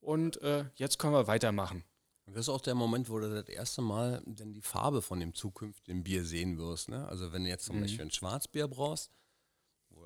und 0.00 0.40
äh, 0.42 0.66
jetzt 0.76 0.98
können 0.98 1.14
wir 1.14 1.26
weitermachen. 1.26 1.84
Und 2.26 2.36
das 2.36 2.46
ist 2.46 2.50
auch 2.50 2.60
der 2.60 2.74
Moment, 2.74 3.10
wo 3.10 3.18
du 3.18 3.28
das 3.28 3.48
erste 3.48 3.82
Mal 3.82 4.22
dann 4.26 4.52
die 4.52 4.62
Farbe 4.62 5.02
von 5.02 5.18
dem 5.18 5.34
zukünftigen 5.34 6.04
Bier 6.04 6.24
sehen 6.24 6.56
wirst. 6.56 6.88
Ne? 6.88 7.06
Also 7.08 7.32
wenn 7.32 7.42
du 7.42 7.50
jetzt 7.50 7.64
zum 7.64 7.80
Beispiel 7.80 8.02
ein 8.04 8.10
Schwarzbier 8.12 8.68
brauchst, 8.68 9.10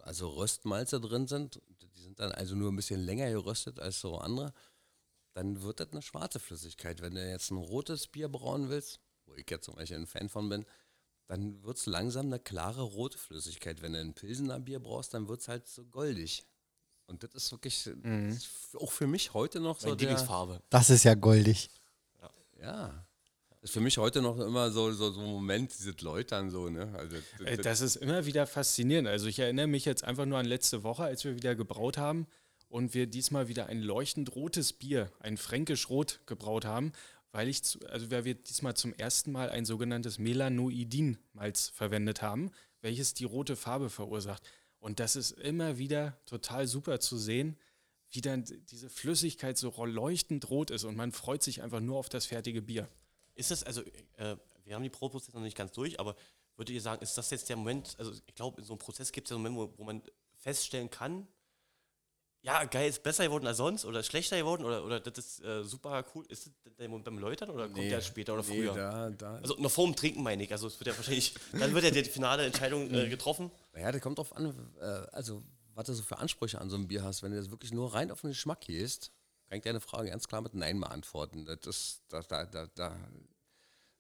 also 0.07 0.29
Röstmalze 0.29 1.01
drin 1.01 1.27
sind, 1.27 1.61
die 1.83 2.01
sind 2.01 2.21
dann 2.21 2.31
also 2.31 2.55
nur 2.55 2.71
ein 2.71 2.77
bisschen 2.77 3.01
länger 3.01 3.29
geröstet 3.29 3.81
als 3.81 4.01
so 4.01 4.19
andere, 4.19 4.53
dann 5.35 5.63
wird 5.63 5.81
das 5.81 5.91
eine 5.91 6.01
schwarze 6.01 6.39
Flüssigkeit. 6.39 7.03
Wenn 7.03 7.17
du 7.17 7.29
jetzt 7.29 7.51
ein 7.51 7.59
rotes 7.59 8.07
Bier 8.07 8.29
brauen 8.29 8.69
willst, 8.69 9.01
wo 9.27 9.35
ich 9.35 9.51
jetzt 9.51 9.65
zum 9.65 9.75
Beispiel 9.75 9.99
ein 9.99 10.07
Fan 10.07 10.29
von 10.29 10.49
bin, 10.49 10.65
dann 11.27 11.63
wird 11.65 11.77
es 11.77 11.87
langsam 11.87 12.27
eine 12.27 12.39
klare 12.39 12.83
rote 12.83 13.19
Flüssigkeit. 13.19 13.83
Wenn 13.83 13.95
du 13.95 14.01
ein 14.01 14.15
Pilsener 14.15 14.61
Bier 14.61 14.79
brauchst, 14.79 15.13
dann 15.13 15.27
wird 15.27 15.41
es 15.41 15.49
halt 15.49 15.67
so 15.67 15.85
goldig. 15.85 16.45
Und 17.07 17.25
das 17.25 17.35
ist 17.35 17.51
wirklich 17.51 17.83
das 17.83 18.37
ist 18.37 18.77
auch 18.77 18.93
für 18.93 19.09
mich 19.09 19.35
heute 19.35 19.59
noch 19.59 19.81
so 19.81 19.89
meine 19.89 19.97
der, 19.97 20.09
Lieblingsfarbe. 20.09 20.63
Das 20.71 20.89
ist 20.89 21.03
ja 21.03 21.15
goldig. 21.15 21.69
ja. 22.61 22.89
Das 22.89 23.06
ist 23.67 23.73
für 23.73 23.81
mich 23.81 23.99
heute 23.99 24.23
noch 24.23 24.39
immer 24.39 24.71
so, 24.71 24.93
so, 24.93 25.11
so 25.11 25.21
ein 25.21 25.27
Moment, 25.27 25.77
dieses 25.77 26.01
Läutern 26.01 26.51
so, 26.51 26.69
ne? 26.69 26.95
Also, 26.97 27.17
das, 27.39 27.59
Das 27.59 27.81
ist 27.81 27.97
immer 27.97 28.25
wieder 28.25 28.47
faszinierend. 28.47 29.09
Also 29.09 29.27
ich 29.27 29.41
erinnere 29.41 29.67
mich 29.67 29.85
jetzt 29.85 30.05
einfach 30.05 30.25
nur 30.25 30.39
an 30.39 30.47
letzte 30.47 30.85
Woche, 30.85 31.03
als 31.03 31.25
wir 31.25 31.35
wieder 31.35 31.57
gebraut 31.57 31.99
haben 31.99 32.29
und 32.69 32.95
wir 32.95 33.09
diesmal 33.09 33.49
wieder 33.49 33.67
ein 33.67 33.83
leuchtend 33.83 34.37
rotes 34.37 34.73
Bier, 34.73 35.11
ein 35.19 35.37
fränkisch 35.37 35.91
rot 35.91 36.21
gebraut 36.27 36.65
haben, 36.65 36.93
weil 37.33 37.49
ich, 37.49 37.65
zu, 37.65 37.81
also 37.89 38.09
weil 38.13 38.25
wir 38.25 38.35
diesmal 38.35 38.75
zum 38.75 38.95
ersten 38.95 39.33
Mal 39.33 39.51
ein 39.51 39.65
sogenanntes 39.65 40.21
Melanoidin-Malz 40.21 41.73
verwendet 41.75 42.23
haben, 42.23 42.53
welches 42.83 43.15
die 43.15 43.25
rote 43.25 43.57
Farbe 43.57 43.91
verursacht. 43.91 44.45
Und 44.79 45.01
das 45.01 45.17
ist 45.17 45.33
immer 45.33 45.77
wieder 45.77 46.17
total 46.27 46.69
super 46.69 47.01
zu 47.01 47.19
sehen, 47.19 47.57
wie 48.11 48.21
dann 48.21 48.45
diese 48.71 48.89
Flüssigkeit 48.89 49.59
so 49.59 49.73
leuchtend 49.85 50.49
rot 50.51 50.71
ist 50.71 50.85
und 50.85 50.97
man 50.97 51.11
freut 51.11 51.43
sich 51.43 51.63
einfach 51.63 51.81
nur 51.81 51.97
auf 51.97 52.09
das 52.09 52.27
fertige 52.27 52.63
Bier. 52.63 52.89
Ist 53.37 53.51
das, 53.51 53.63
also, 53.63 53.83
äh, 54.17 54.37
wir 54.65 54.75
haben 54.75 54.83
die 54.83 54.91
Pro-Prozesse 54.91 55.37
noch 55.37 55.45
nicht 55.45 55.57
ganz 55.57 55.73
durch, 55.73 56.01
aber 56.01 56.17
würdet 56.57 56.75
ihr 56.75 56.81
sagen, 56.81 57.03
ist 57.03 57.17
das 57.17 57.31
jetzt 57.31 57.49
der 57.49 57.57
Moment, 57.57 57.95
also 57.99 58.13
ich 58.27 58.35
glaube, 58.35 58.61
in 58.61 58.67
so 58.67 58.73
einem 58.73 58.79
Prozess 58.79 59.13
gibt 59.13 59.29
es 59.29 59.31
ja 59.31 59.37
einen 59.37 59.45
Moment, 59.45 59.73
wo, 59.79 59.79
wo 59.79 59.85
man 59.85 60.03
feststellen 60.39 60.91
kann, 60.91 61.29
ja, 62.47 62.63
geil, 62.65 62.89
ist 62.89 63.03
besser 63.03 63.25
geworden 63.25 63.47
als 63.47 63.57
sonst 63.57 63.85
oder 63.85 64.05
schlechter 64.05 64.39
geworden 64.39 64.65
oder, 64.65 64.85
oder 64.85 65.01
das 65.01 65.19
ist 65.19 65.45
äh, 65.45 65.65
super 65.65 66.05
cool. 66.15 66.25
Ist 66.29 66.47
das 66.47 66.77
der 66.77 66.89
Moment 66.89 67.05
beim 67.05 67.19
Läutern 67.19 67.51
oder 67.51 67.69
kommt 67.69 67.91
der 67.91 68.01
später 68.01 68.35
oder 68.35 68.45
nee, 68.45 68.69
früher? 68.69 68.73
da, 68.73 69.11
da, 69.11 69.35
Also 69.39 69.57
noch 69.59 69.71
vor 69.71 69.85
dem 69.85 69.97
Trinken 69.97 70.23
meine 70.23 70.45
ich, 70.45 70.53
also 70.53 70.69
es 70.69 70.79
wird 70.79 70.87
ja 70.87 70.97
wahrscheinlich, 70.97 71.35
dann 71.53 71.75
wird 71.75 71.85
ja 71.85 71.91
die 71.91 72.05
finale 72.05 72.47
Entscheidung 72.47 72.93
äh, 72.95 73.09
getroffen. 73.09 73.51
ja, 73.77 73.91
das 73.91 74.01
kommt 74.01 74.19
drauf 74.19 74.37
an, 74.37 74.55
äh, 74.81 74.85
also 74.85 75.43
was 75.75 75.87
du 75.87 75.95
so 75.95 76.05
für 76.05 76.19
Ansprüche 76.19 76.61
an 76.61 76.71
so 76.71 76.77
einem 76.77 76.87
Bier 76.87 77.03
hast. 77.03 77.25
Wenn 77.25 77.33
du 77.33 77.37
das 77.37 77.51
wirklich 77.51 77.73
nur 77.73 77.93
rein 77.93 78.13
auf 78.13 78.21
den 78.21 78.31
Geschmack 78.31 78.61
gehst, 78.61 79.11
kann 79.49 79.59
ich 79.59 79.65
deine 79.65 79.81
Frage 79.81 80.11
ganz 80.11 80.27
klar 80.29 80.41
mit 80.41 80.55
Nein 80.55 80.81
beantworten. 80.81 81.45
Das 81.45 81.59
ist, 81.67 82.03
da, 82.09 82.23
da, 82.23 82.45
da, 82.47 82.67
da. 82.75 82.97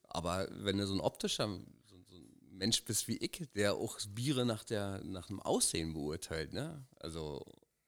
Aber 0.04 0.48
wenn 0.50 0.78
du 0.78 0.86
so 0.86 0.94
ein 0.94 1.00
optischer 1.00 1.46
so, 1.84 2.02
so 2.08 2.16
ein 2.16 2.58
Mensch 2.58 2.84
bist 2.84 3.08
wie 3.08 3.16
ich, 3.16 3.48
der 3.54 3.74
auch 3.74 3.98
Biere 4.08 4.44
nach, 4.44 4.64
der, 4.64 5.02
nach 5.04 5.26
dem 5.26 5.40
Aussehen 5.40 5.92
beurteilt, 5.92 6.52
ne? 6.52 6.86
Also 7.00 7.44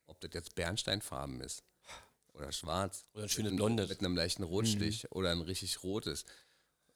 ob 0.07 0.21
das 0.21 0.31
jetzt 0.35 0.55
Bernsteinfarben 0.55 1.41
ist 1.41 1.65
oder 2.35 2.53
schwarz. 2.53 3.07
Oder 3.15 3.25
ein 3.25 3.29
schönes 3.29 3.53
mit, 3.53 3.57
Blondes. 3.59 3.89
Mit 3.89 4.01
einem 4.01 4.17
leichten 4.17 4.43
Rotstich 4.43 5.11
oder 5.13 5.33
ein 5.33 5.41
richtig 5.41 5.83
rotes. 5.83 6.25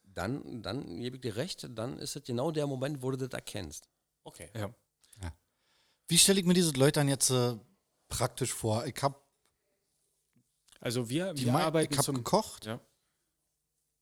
Dann, 0.05 0.63
dann 0.63 1.01
gebe 1.01 1.17
ich 1.17 1.23
dir 1.23 1.37
recht, 1.37 1.67
dann 1.71 1.99
ist 1.99 2.17
es 2.17 2.25
genau 2.25 2.51
der 2.51 2.67
Moment, 2.67 3.03
wo 3.03 3.11
du 3.11 3.17
das 3.17 3.31
erkennst. 3.31 3.89
Okay. 4.25 4.51
Ja. 4.55 4.73
Wie 6.09 6.19
stelle 6.19 6.41
ich 6.41 6.47
mir 6.47 6.53
diese 6.53 6.73
Leute 6.73 7.01
jetzt 7.01 7.31
äh, 7.31 7.57
praktisch 8.09 8.53
vor? 8.53 8.85
Ich 8.87 9.03
habe 9.03 9.17
Also 10.83 11.09
wir, 11.09 11.33
die 11.33 11.47
wir 11.47 11.53
Mai- 11.53 11.63
arbeiten 11.63 11.93
ich 11.93 11.99
hab 11.99 12.05
zum 12.05 12.17
gekocht, 12.17 12.67
Ja. 12.67 12.81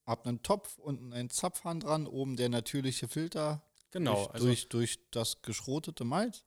hab 0.06 0.26
einen 0.26 0.42
Topf, 0.42 0.78
unten 0.78 1.12
einen 1.12 1.30
Zapfhahn 1.30 1.78
dran, 1.80 2.06
oben 2.06 2.36
der 2.36 2.48
natürliche 2.48 3.06
Filter 3.06 3.62
Genau, 3.92 4.14
durch, 4.16 4.30
also 4.30 4.46
durch, 4.46 4.68
durch 4.68 4.98
das 5.10 5.42
geschrotete 5.42 6.04
Malz. 6.04 6.42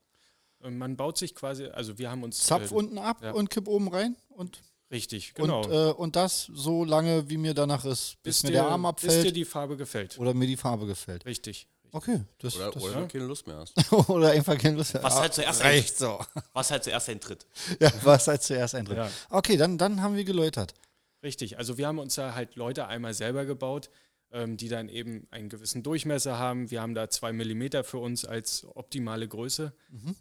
äh, 0.61 0.69
man 0.71 0.97
baut 0.97 1.17
sich 1.17 1.35
quasi, 1.35 1.67
also 1.67 1.97
wir 1.97 2.09
haben 2.09 2.23
uns 2.23 2.39
Zapf 2.39 2.71
äh, 2.71 2.75
unten 2.75 2.97
ab 2.97 3.21
ja. 3.21 3.31
und 3.31 3.49
kipp 3.49 3.67
oben 3.67 3.87
rein 3.89 4.15
und, 4.29 4.61
richtig, 4.91 5.33
genau, 5.35 5.63
und, 5.65 5.71
äh, 5.71 5.91
und 5.91 6.15
das 6.15 6.45
so 6.53 6.83
lange, 6.83 7.29
wie 7.29 7.37
mir 7.37 7.53
danach 7.53 7.85
ist, 7.85 8.17
bis, 8.23 8.43
mir 8.43 8.49
dir, 8.49 8.53
der 8.53 8.67
Arm 8.67 8.81
bis 8.83 9.01
dir 9.01 9.09
abfällt 9.19 9.35
die 9.35 9.45
Farbe 9.45 9.77
gefällt. 9.77 10.17
oder 10.17 10.33
mir 10.33 10.47
die 10.47 10.57
Farbe 10.57 10.87
gefällt. 10.87 11.25
Richtig. 11.25 11.67
Okay, 11.95 12.21
das, 12.39 12.55
Oder, 12.55 12.71
das 12.71 12.83
oder 12.83 13.01
du 13.01 13.07
keine 13.07 13.25
Lust 13.25 13.45
mehr 13.45 13.57
hast. 13.57 13.93
oder 14.09 14.31
einfach 14.31 14.57
keine 14.57 14.77
Lust. 14.77 14.95
Was 14.95 15.15
Ah, 15.15 15.21
halt 15.21 15.33
zuerst 15.35 15.63
reicht 15.63 15.95
so. 15.97 16.19
Was 16.51 16.71
halt 16.71 16.83
zuerst 16.83 17.07
eintritt. 17.07 17.45
Ja, 17.79 17.91
was 18.03 18.27
halt 18.27 18.41
zuerst 18.41 18.73
eintritt. 18.73 18.97
Ja. 18.97 19.09
Okay, 19.29 19.57
dann, 19.57 19.77
dann 19.77 20.01
haben 20.01 20.15
wir 20.15 20.23
geläutert. 20.23 20.73
Richtig. 21.21 21.59
Also 21.59 21.77
wir 21.77 21.85
haben 21.87 21.99
uns 21.99 22.15
da 22.15 22.33
halt 22.33 22.55
Leute 22.55 22.87
einmal 22.87 23.13
selber 23.13 23.45
gebaut, 23.45 23.91
ähm, 24.31 24.57
die 24.57 24.69
dann 24.69 24.89
eben 24.89 25.27
einen 25.29 25.49
gewissen 25.49 25.83
Durchmesser 25.83 26.39
haben. 26.39 26.71
Wir 26.71 26.81
haben 26.81 26.95
da 26.95 27.09
zwei 27.11 27.31
Millimeter 27.31 27.83
für 27.83 27.99
uns 27.99 28.25
als 28.25 28.65
optimale 28.73 29.27
Größe, 29.27 29.71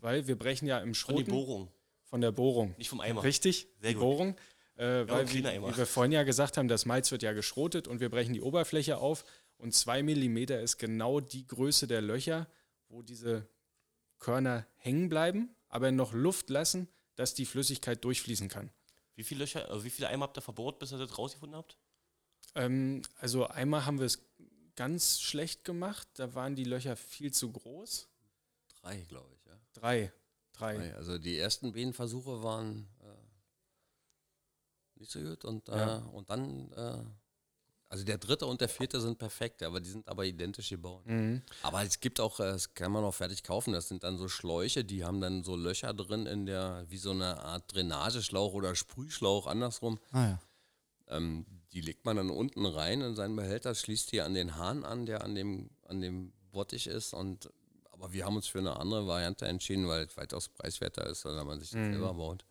weil 0.03 0.27
wir 0.29 0.37
brechen 0.37 0.69
ja 0.69 0.77
im 0.79 0.93
Von 0.95 1.17
die 1.17 1.23
Schroten 1.23 1.31
Bohrung, 1.31 1.69
von 2.05 2.21
der 2.21 2.33
Bohrung. 2.33 2.75
nicht 2.77 2.91
vom 2.91 3.01
Eimer. 3.01 3.23
Richtig, 3.25 3.67
Sehr 3.81 3.89
die 3.89 3.95
gut. 3.95 4.03
Bohrung. 4.03 4.37
Äh, 4.77 5.07
weil, 5.09 5.21
ein 5.23 5.33
wie, 5.33 5.45
wie 5.45 5.77
wir 5.77 5.87
vorhin 5.87 6.13
ja 6.13 6.23
gesagt 6.23 6.57
haben, 6.57 6.67
das 6.69 6.87
Malz 6.87 7.11
wird 7.11 7.23
ja 7.23 7.33
geschrotet 7.33 7.89
und 7.89 8.01
wir 8.01 8.09
brechen 8.11 8.33
die 8.35 8.41
Oberfläche 8.43 8.99
auf. 8.99 9.25
Und 9.63 9.73
zwei 9.75 10.03
Millimeter 10.03 10.61
ist 10.61 10.79
genau 10.79 11.21
die 11.21 11.47
Größe 11.47 11.87
der 11.87 12.03
Löcher, 12.03 12.49
wo 12.89 13.01
diese 13.01 13.49
Körner 14.19 14.67
hängen 14.75 15.09
bleiben, 15.09 15.55
aber 15.69 15.93
noch 15.93 16.13
Luft 16.13 16.51
lassen, 16.51 16.89
dass 17.15 17.35
die 17.35 17.47
Flüssigkeit 17.47 18.05
durchfließen 18.05 18.49
kann. 18.49 18.73
Wie 19.15 19.23
viele 19.23 19.45
Löcher, 19.45 19.71
also 19.71 19.85
wie 19.85 19.91
viele 19.91 20.09
Eimer 20.09 20.25
habt 20.25 20.37
ihr 20.37 20.43
verbohrt, 20.43 20.81
bis 20.81 20.91
ihr 20.91 20.99
das 20.99 21.17
rausgefunden 21.17 21.57
habt? 21.57 21.79
Ähm, 22.57 23.03
also 23.21 23.47
einmal 23.47 23.87
haben 23.87 24.01
wir 24.01 24.07
es 24.07 24.19
ganz 24.75 25.21
schlecht 25.21 25.65
gemacht. 25.65 26.09
Da 26.15 26.35
waren 26.35 26.57
die 26.57 26.65
Löcher 26.65 26.97
viel 26.97 27.33
zu 27.33 27.53
groß. 27.53 28.09
Drei, 28.81 29.03
glaube 29.03 29.33
ich, 29.37 29.45
ja. 29.47 29.61
Drei. 29.75 30.13
Drei. 30.55 30.77
Drei. 30.77 30.95
Also 30.97 31.19
die 31.19 31.39
ersten 31.39 31.73
beiden 31.73 31.93
Versuche 31.93 32.43
waren 32.43 32.89
äh, 33.01 33.15
nicht 34.99 35.13
so 35.13 35.21
gut 35.21 35.45
und, 35.45 35.69
äh, 35.69 35.77
Ja. 35.77 35.97
und 35.99 36.31
dann, 36.31 36.73
äh, 36.73 37.05
also 37.93 38.05
der 38.05 38.17
dritte 38.17 38.47
und 38.47 38.63
der 38.63 38.71
vierte 38.71 39.01
sind 39.03 39.19
perfekt, 39.19 39.63
aber 39.63 39.79
die 39.79 39.91
sind 39.91 40.09
aber 40.09 40.25
identisch 40.25 40.71
gebaut. 40.71 41.05
Mhm. 41.07 41.43
Aber 41.63 41.83
es 41.83 42.01
gibt 42.01 42.21
auch, 42.21 42.41
äh, 42.41 42.45
das 42.45 42.73
kann 42.73 42.91
man 42.91 43.05
auch 43.05 43.13
fertig 43.13 43.43
kaufen, 43.43 43.75
das 43.75 43.89
sind 43.89 44.03
dann 44.03 44.17
so 44.17 44.29
Schläuche, 44.29 44.83
die 44.83 45.05
haben 45.05 45.21
dann 45.21 45.45
so 45.45 45.57
Löcher 45.57 45.93
drin 45.93 46.25
in 46.25 46.47
der, 46.47 46.87
wie 46.89 46.97
so 46.97 47.11
eine 47.11 47.39
Art 47.45 47.75
Drainageschlauch 47.75 48.55
oder 48.55 48.75
Sprühschlauch, 48.75 49.47
andersrum. 49.47 49.99
Ah 50.11 50.25
ja. 50.27 50.43
Ähm, 51.09 51.45
die 51.73 51.83
legt 51.83 52.07
man 52.07 52.17
dann 52.17 52.31
unten 52.31 52.65
rein 52.65 53.03
in 53.03 53.15
seinen 53.15 53.37
Behälter, 53.37 53.75
schließt 53.75 54.11
die 54.13 54.23
an 54.23 54.33
den 54.33 54.57
Hahn 54.57 54.85
an, 54.85 55.05
der 55.05 55.23
an 55.23 55.35
dem, 55.35 55.69
an 55.87 56.01
dem 56.01 56.33
Bottich 56.51 56.87
ist. 56.87 57.13
Und, 57.13 57.51
aber 57.91 58.13
wir 58.15 58.25
haben 58.25 58.37
uns 58.37 58.47
für 58.47 58.59
eine 58.59 58.77
andere 58.79 59.07
Variante 59.07 59.47
entschieden, 59.47 59.87
weil 59.87 60.07
es 60.07 60.17
weitaus 60.17 60.49
preiswerter 60.49 61.07
ist, 61.07 61.25
wenn 61.27 61.47
man 61.47 61.61
sich 61.61 61.71
das 61.71 61.79
Mhm. 61.79 61.93
selber 61.93 62.15
baut. 62.15 62.47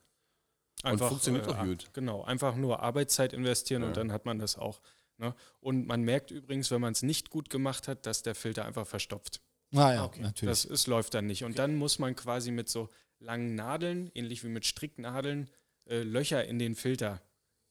Einfach, 0.83 1.09
funktioniert 1.09 1.47
auch 1.47 1.63
äh, 1.63 1.67
gut. 1.67 1.89
Genau, 1.93 2.23
einfach 2.23 2.55
nur 2.55 2.79
Arbeitszeit 2.81 3.33
investieren 3.33 3.81
Ja. 3.83 3.87
und 3.89 3.97
dann 3.97 4.11
hat 4.11 4.25
man 4.25 4.37
das 4.39 4.55
auch. 4.57 4.81
Ne? 5.21 5.33
Und 5.61 5.87
man 5.87 6.01
merkt 6.01 6.31
übrigens, 6.31 6.71
wenn 6.71 6.81
man 6.81 6.91
es 6.93 7.03
nicht 7.03 7.29
gut 7.29 7.49
gemacht 7.49 7.87
hat, 7.87 8.05
dass 8.05 8.23
der 8.23 8.35
Filter 8.35 8.65
einfach 8.65 8.87
verstopft. 8.87 9.39
Ah 9.73 9.93
ja, 9.93 10.03
Okay. 10.05 10.21
natürlich. 10.21 10.51
Das 10.51 10.65
ist, 10.65 10.87
läuft 10.87 11.13
dann 11.13 11.27
nicht. 11.27 11.43
Und 11.45 11.59
dann 11.59 11.75
muss 11.75 11.99
man 11.99 12.15
quasi 12.15 12.51
mit 12.51 12.67
so 12.67 12.89
langen 13.19 13.55
Nadeln, 13.55 14.11
ähnlich 14.15 14.43
wie 14.43 14.49
mit 14.49 14.65
Stricknadeln, 14.65 15.49
äh, 15.85 16.01
Löcher 16.03 16.43
in 16.45 16.59
den 16.59 16.75
Filter. 16.75 17.21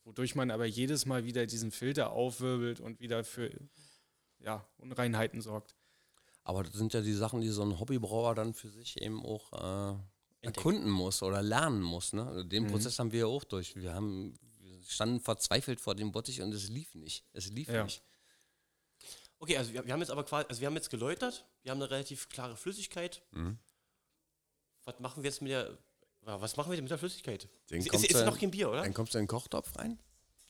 Wodurch 0.05 0.35
man 0.35 0.51
aber 0.51 0.65
jedes 0.65 1.05
Mal 1.05 1.25
wieder 1.25 1.45
diesen 1.45 1.73
Filter 1.73 2.13
aufwirbelt 2.13 2.81
und 2.81 3.01
wieder 3.01 3.23
für 3.25 3.51
ja, 4.39 4.65
Unreinheiten 4.79 5.41
sorgt. 5.43 5.75
Aber 6.45 6.63
das 6.63 6.73
sind 6.73 6.95
ja 6.95 7.03
die 7.03 7.13
Sachen, 7.13 7.43
die 7.43 7.49
so 7.51 7.63
ein 7.63 7.79
Hobbybrauer 7.79 8.35
dann 8.35 8.55
für 8.55 8.71
sich 8.71 9.01
eben 9.03 9.23
auch 9.27 9.53
äh, 9.93 9.97
erkunden 10.43 10.89
muss 10.89 11.23
oder 11.23 11.43
lernen 11.43 11.83
muss. 11.83 12.13
Ne? 12.15 12.27
Also 12.27 12.45
Den 12.45 12.65
Mhm. 12.65 12.69
Prozess 12.69 12.99
haben 12.99 13.13
wir 13.13 13.21
ja 13.21 13.27
auch 13.27 13.45
durch. 13.45 13.77
Wir 13.77 13.93
haben 13.93 14.35
standen 14.91 15.21
verzweifelt 15.21 15.81
vor 15.81 15.95
dem 15.95 16.13
Bottich 16.13 16.41
und 16.43 16.53
es 16.53 16.69
lief 16.69 16.95
nicht. 16.95 17.25
Es 17.33 17.49
lief 17.49 17.69
Ja. 17.69 17.85
nicht. 17.85 18.03
Okay, 19.39 19.57
also 19.57 19.73
wir, 19.73 19.85
wir 19.87 19.93
haben 19.93 20.01
jetzt 20.01 20.11
aber 20.11 20.25
quasi, 20.25 20.47
also 20.49 20.61
wir 20.61 20.67
haben 20.67 20.75
jetzt 20.77 20.91
geläutert, 20.91 21.47
wir 21.63 21.71
haben 21.71 21.79
eine 21.81 21.91
relativ 21.91 22.29
klare 22.29 22.57
Flüssigkeit. 22.57 23.23
Mhm. 23.31 23.59
Was 24.85 24.99
machen 25.01 25.23
wir 25.23 25.31
jetzt 25.31 25.41
mit 25.41 25.51
der, 25.53 25.79
was 26.23 26.57
machen 26.57 26.71
wir 26.71 26.77
denn 26.77 26.85
mit 26.85 26.91
der 26.91 26.99
Flüssigkeit? 26.99 27.49
Den 27.71 27.81
Ist, 27.81 27.93
ist, 27.95 28.05
ist 28.05 28.15
du- 28.21 28.25
noch 28.27 28.39
kein 28.39 28.51
Bier, 28.51 28.69
oder? 28.69 28.83
Dann 28.83 28.93
kommst 28.95 29.15
du 29.15 29.19
in 29.19 29.23
den 29.25 29.29
Kochtopf 29.29 29.77
rein. 29.77 29.99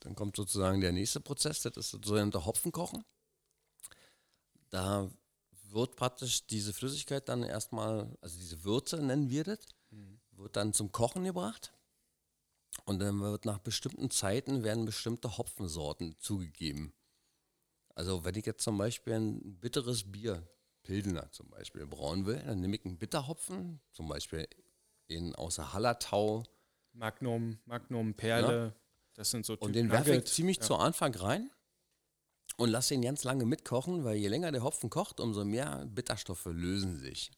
Dann 0.01 0.15
kommt 0.15 0.35
sozusagen 0.35 0.81
der 0.81 0.91
nächste 0.91 1.19
Prozess, 1.21 1.61
das 1.61 1.77
ist 1.77 1.93
das 1.93 2.01
sogenannte 2.03 2.43
Hopfenkochen. 2.45 3.05
Da 4.69 5.09
wird 5.69 5.95
praktisch 5.95 6.45
diese 6.47 6.73
Flüssigkeit 6.73 7.29
dann 7.29 7.43
erstmal, 7.43 8.17
also 8.21 8.37
diese 8.39 8.63
Würze 8.63 8.97
nennen 9.01 9.29
wir 9.29 9.43
das, 9.43 9.59
wird 10.31 10.55
dann 10.55 10.73
zum 10.73 10.91
Kochen 10.91 11.23
gebracht. 11.23 11.71
Und 12.85 12.99
dann 12.99 13.19
wird 13.19 13.45
nach 13.45 13.59
bestimmten 13.59 14.09
Zeiten 14.09 14.63
werden 14.63 14.85
bestimmte 14.85 15.37
Hopfensorten 15.37 16.15
zugegeben. 16.19 16.93
Also 17.95 18.23
wenn 18.23 18.35
ich 18.35 18.45
jetzt 18.45 18.63
zum 18.63 18.77
Beispiel 18.77 19.13
ein 19.13 19.59
bitteres 19.59 20.11
Bier, 20.11 20.47
Pilsener 20.83 21.31
zum 21.31 21.49
Beispiel, 21.49 21.85
brauen 21.85 22.25
will, 22.25 22.41
dann 22.45 22.61
nehme 22.61 22.75
ich 22.75 22.85
einen 22.85 22.97
Bitterhopfen, 22.97 23.81
zum 23.91 24.07
Beispiel 24.07 24.47
in 25.07 25.35
außer 25.35 25.73
Hallertau, 25.73 26.43
Magnum, 26.93 27.59
Magnum, 27.65 28.13
Perle, 28.13 28.75
das 29.13 29.31
sind 29.31 29.45
so 29.45 29.53
Und 29.53 29.61
Typ 29.61 29.73
den 29.73 29.91
werfe 29.91 30.15
ich 30.15 30.25
ziemlich 30.25 30.57
ja. 30.57 30.63
zu 30.63 30.75
Anfang 30.75 31.13
rein 31.15 31.51
und 32.57 32.69
lasse 32.69 32.93
ihn 32.93 33.01
ganz 33.01 33.23
lange 33.23 33.45
mitkochen, 33.45 34.03
weil 34.03 34.17
je 34.17 34.27
länger 34.27 34.51
der 34.51 34.63
Hopfen 34.63 34.89
kocht, 34.89 35.19
umso 35.19 35.45
mehr 35.45 35.85
Bitterstoffe 35.85 36.45
lösen 36.45 36.97
sich. 36.97 37.31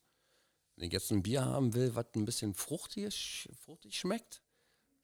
Wenn 0.76 0.88
ich 0.88 0.93
jetzt 0.93 1.12
ein 1.12 1.24
Bier 1.24 1.46
haben 1.46 1.74
will, 1.74 1.93
was 1.96 2.08
ein 2.15 2.26
bisschen 2.26 2.54
fruchtig, 2.54 3.50
fruchtig 3.60 3.98
schmeckt, 3.98 4.41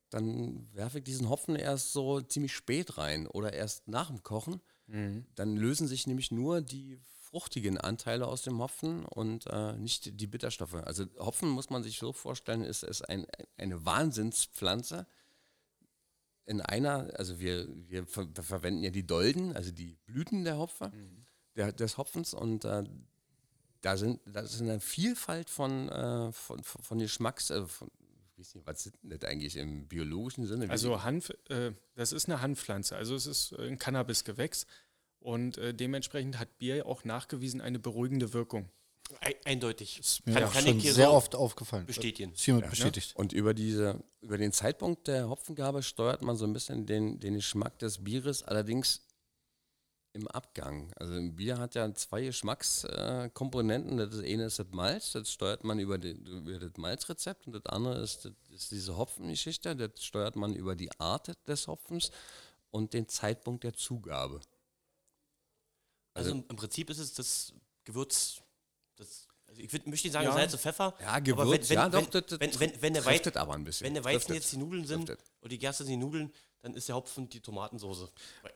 dann 0.09 0.67
werfe 0.73 0.99
ich 0.99 1.03
diesen 1.03 1.29
Hopfen 1.29 1.55
erst 1.55 1.93
so 1.93 2.21
ziemlich 2.21 2.53
spät 2.53 2.97
rein 2.97 3.27
oder 3.27 3.53
erst 3.53 3.87
nach 3.87 4.07
dem 4.07 4.23
Kochen. 4.23 4.61
Mhm. 4.87 5.25
Dann 5.35 5.55
lösen 5.55 5.87
sich 5.87 6.07
nämlich 6.07 6.31
nur 6.31 6.61
die 6.61 6.99
fruchtigen 7.29 7.77
Anteile 7.77 8.27
aus 8.27 8.41
dem 8.41 8.59
Hopfen 8.59 9.05
und 9.05 9.45
äh, 9.47 9.73
nicht 9.73 10.19
die 10.19 10.27
Bitterstoffe. 10.27 10.73
Also 10.73 11.05
Hopfen 11.19 11.49
muss 11.49 11.69
man 11.69 11.83
sich 11.83 11.99
so 11.99 12.11
vorstellen, 12.11 12.63
ist, 12.63 12.83
ist 12.83 13.07
ein, 13.07 13.27
eine 13.57 13.85
Wahnsinnspflanze. 13.85 15.05
In 16.45 16.61
einer, 16.61 17.11
also 17.15 17.39
wir, 17.39 17.67
wir, 17.87 18.07
ver 18.07 18.27
verwenden 18.41 18.83
ja 18.83 18.89
die 18.89 19.05
Dolden, 19.05 19.55
also 19.55 19.71
die 19.71 19.95
Blüten 20.07 20.43
der 20.43 20.57
Hopfer, 20.57 20.91
der, 21.55 21.71
des 21.71 21.99
Hopfens 21.99 22.33
und 22.33 22.65
äh, 22.65 22.83
da 23.81 23.95
sind 23.95 24.19
das 24.25 24.55
ist 24.55 24.61
eine 24.61 24.79
Vielfalt 24.79 25.49
von, 25.49 25.89
äh, 25.89 26.31
von, 26.31 26.63
von, 26.63 26.97
Geschmacks, 26.97 27.51
äh, 27.51 27.65
von, 27.65 27.91
ich 28.39 28.47
weiß 28.47 28.56
nicht, 28.56 28.67
was 28.67 28.84
sind 28.84 28.95
denn 29.04 29.10
das 29.19 29.30
eigentlich 29.30 29.58
im 29.58 29.88
biologischen 29.88 30.45
Sinne? 30.47 30.67
Wie- 30.67 30.71
Also 30.71 31.04
Hanf, 31.04 31.30
äh, 31.49 31.71
das 31.95 32.12
ist 32.13 32.25
eine 32.30 32.41
Hanfpflanze, 32.41 32.95
also 32.95 33.15
es 33.15 33.25
ist 33.25 33.54
ein 33.54 33.78
Cannabisgewächs 33.78 34.65
und 35.19 35.58
äh, 35.58 35.73
dementsprechend 35.73 36.39
hat 36.39 36.58
Bier 36.58 36.86
auch 36.86 37.04
nachgewiesen 37.04 37.60
eine 37.62 37.80
beruhigende 37.80 38.34
Wirkung. 38.34 38.69
Ei- 39.21 39.36
eindeutig. 39.43 39.99
Ist 39.99 40.25
mir 40.28 40.34
Kann- 40.36 40.43
auch 40.43 40.54
kann 40.54 40.63
schon 40.67 40.80
sehr 40.80 40.93
so 40.93 41.08
oft 41.10 41.34
aufgefallen. 41.36 41.86
bestätigen. 41.88 42.32
Hiermit 42.36 42.69
bestätigt. 42.69 43.15
Und 43.15 43.34
über, 43.34 43.54
diese, 43.56 44.04
über 44.21 44.38
den 44.38 44.52
Zeitpunkt 44.54 45.08
der 45.08 45.28
Hopfengabe 45.30 45.82
steuert 45.82 46.21
man 46.21 46.36
so 46.38 46.45
ein 46.45 46.54
bisschen 46.54 46.86
den, 46.86 47.19
den 47.19 47.34
Geschmack 47.34 47.80
des 47.80 48.04
Bieres, 48.04 48.43
allerdings 48.43 49.02
im 50.13 50.27
Abgang. 50.27 50.91
Also 50.95 51.13
ein 51.13 51.35
Bier 51.35 51.57
hat 51.59 51.75
ja 51.75 51.93
zwei 51.93 52.23
Geschmackskomponenten. 52.23 53.97
Das 53.97 54.19
eine 54.19 54.45
ist 54.45 54.59
das 54.59 54.67
Malz, 54.71 55.11
das 55.11 55.31
steuert 55.31 55.63
man 55.63 55.79
über, 55.79 55.97
den, 55.97 56.25
über 56.25 56.57
das 56.59 56.77
Malzrezept 56.77 57.45
und 57.47 57.53
das 57.53 57.65
andere 57.67 57.99
ist, 58.01 58.25
das 58.25 58.33
ist 58.49 58.71
diese 58.71 58.97
Hopfengeschichte, 58.97 59.75
das 59.75 60.03
steuert 60.03 60.35
man 60.35 60.55
über 60.55 60.75
die 60.75 60.89
Art 60.99 61.31
des 61.47 61.67
Hopfens 61.67 62.11
und 62.71 62.93
den 62.93 63.07
Zeitpunkt 63.07 63.63
der 63.63 63.73
Zugabe. 63.73 64.39
Also 66.13 66.31
Also- 66.31 66.43
im, 66.49 66.55
Prinzip 66.55 66.89
ist 66.89 66.99
es 66.99 67.13
das 67.13 67.53
Gewürz, 67.83 68.41
das, 68.95 69.27
also 69.47 69.61
ich 69.61 69.71
würd, 69.71 69.87
möchte 69.87 70.07
nicht 70.07 70.13
sagen 70.13 70.25
Ja. 70.25 70.33
Salz 70.33 70.53
und 70.53 70.59
Pfeffer. 70.59 70.95
Ja, 70.99 71.07
aber 71.09 71.21
Gewürz, 71.21 71.69
wenn, 71.69 71.75
ja 71.75 71.83
wenn, 71.85 71.91
doch, 71.91 72.01
wenn, 72.01 72.11
das, 72.11 72.25
das 72.25 72.39
wenn, 72.39 72.59
wenn, 72.59 72.81
wenn, 72.81 72.93
der 72.93 73.05
Wei 73.05 73.17
trifft 73.19 73.35
das 73.35 73.41
aber 73.41 73.53
ein 73.53 73.63
bisschen. 73.63 73.85
wenn 73.85 73.93
der 73.93 74.03
Trifft 74.03 74.15
Weizen 74.15 74.27
das. 74.29 74.37
jetzt 74.37 74.51
die 74.53 74.57
Nudeln 74.57 74.85
sind 74.85 75.05
Trifft 75.05 75.31
und 75.41 75.51
die 75.51 75.57
Gerste 75.59 75.83
sind 75.83 75.91
die 75.91 75.97
Nudeln, 76.05 76.33
dann 76.61 76.73
ist 76.73 76.89
der 76.89 76.95
Hopfen 76.95 77.29
die 77.29 77.39
Tomatensoße. 77.39 78.09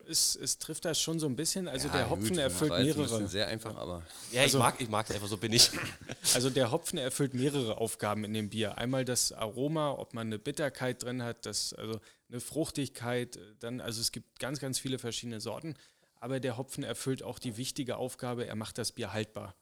Es, 0.07 0.35
es 0.35 0.57
trifft 0.57 0.83
das 0.85 0.99
schon 0.99 1.19
so 1.19 1.27
ein 1.27 1.35
bisschen, 1.35 1.67
also 1.67 1.87
Ja, 1.87 1.93
der 1.93 2.09
Hopfen 2.09 2.29
gut, 2.29 2.37
erfüllt 2.37 2.71
ein 2.73 2.85
mehrere. 2.85 3.27
Sehr 3.27 3.47
einfach, 3.47 3.75
aber 3.75 4.03
Ja, 4.31 4.41
Also- 4.41 4.57
ich 4.57 4.63
mag 4.63 4.81
ich 4.81 4.89
mag 4.89 5.09
es 5.09 5.15
einfach, 5.15 5.27
so 5.27 5.37
bin 5.37 5.53
ich. 5.53 5.69
Also 6.33 6.49
der 6.49 6.71
Hopfen 6.71 6.97
erfüllt 6.97 7.33
mehrere 7.33 7.77
Aufgaben 7.77 8.23
in 8.25 8.33
dem 8.33 8.49
Bier. 8.49 8.77
Einmal 8.77 9.05
das 9.05 9.31
Aroma, 9.31 9.91
ob 9.91 10.13
man 10.13 10.27
eine 10.27 10.39
Bitterkeit 10.39 11.03
drin 11.03 11.23
hat, 11.23 11.45
das, 11.45 11.73
also 11.73 11.99
eine 12.29 12.41
Fruchtigkeit, 12.41 13.39
dann, 13.59 13.79
also 13.79 14.01
es 14.01 14.11
gibt 14.11 14.39
ganz, 14.39 14.59
ganz 14.59 14.79
viele 14.79 14.99
verschiedene 14.99 15.39
Sorten. 15.39 15.75
Aber 16.19 16.39
der 16.39 16.57
Hopfen 16.57 16.83
erfüllt 16.83 17.23
auch 17.23 17.39
die 17.39 17.57
wichtige 17.57 17.97
Aufgabe, 17.97 18.45
er 18.47 18.55
macht 18.55 18.77
das 18.77 18.91
Bier 18.91 19.13
haltbar. 19.13 19.55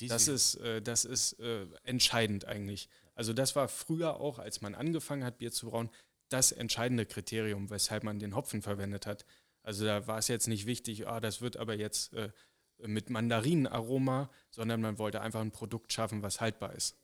Die 0.00 0.06
Das 0.06 0.28
ist, 0.28 0.56
äh, 0.56 0.80
das 0.82 1.04
ist 1.04 1.38
äh, 1.40 1.66
entscheidend 1.82 2.44
eigentlich. 2.44 2.88
Also 3.14 3.32
das 3.32 3.56
war 3.56 3.66
früher 3.68 4.20
auch, 4.20 4.38
als 4.38 4.60
man 4.60 4.74
angefangen 4.76 5.24
hat, 5.24 5.38
Bier 5.38 5.50
zu 5.50 5.68
brauen, 5.70 5.90
das 6.32 6.52
entscheidende 6.52 7.06
Kriterium, 7.06 7.70
weshalb 7.70 8.04
man 8.04 8.18
den 8.18 8.34
Hopfen 8.34 8.62
verwendet 8.62 9.06
hat. 9.06 9.24
Also 9.62 9.84
da 9.84 10.06
war 10.06 10.18
es 10.18 10.28
jetzt 10.28 10.48
nicht 10.48 10.66
wichtig, 10.66 11.06
ah, 11.06 11.20
das 11.20 11.40
wird 11.40 11.56
aber 11.56 11.74
jetzt 11.74 12.12
äh, 12.14 12.30
mit 12.78 13.10
Mandarinenaroma, 13.10 14.30
sondern 14.50 14.80
man 14.80 14.98
wollte 14.98 15.20
einfach 15.20 15.40
ein 15.40 15.52
Produkt 15.52 15.92
schaffen, 15.92 16.22
was 16.22 16.40
haltbar 16.40 16.74
ist. 16.74 16.96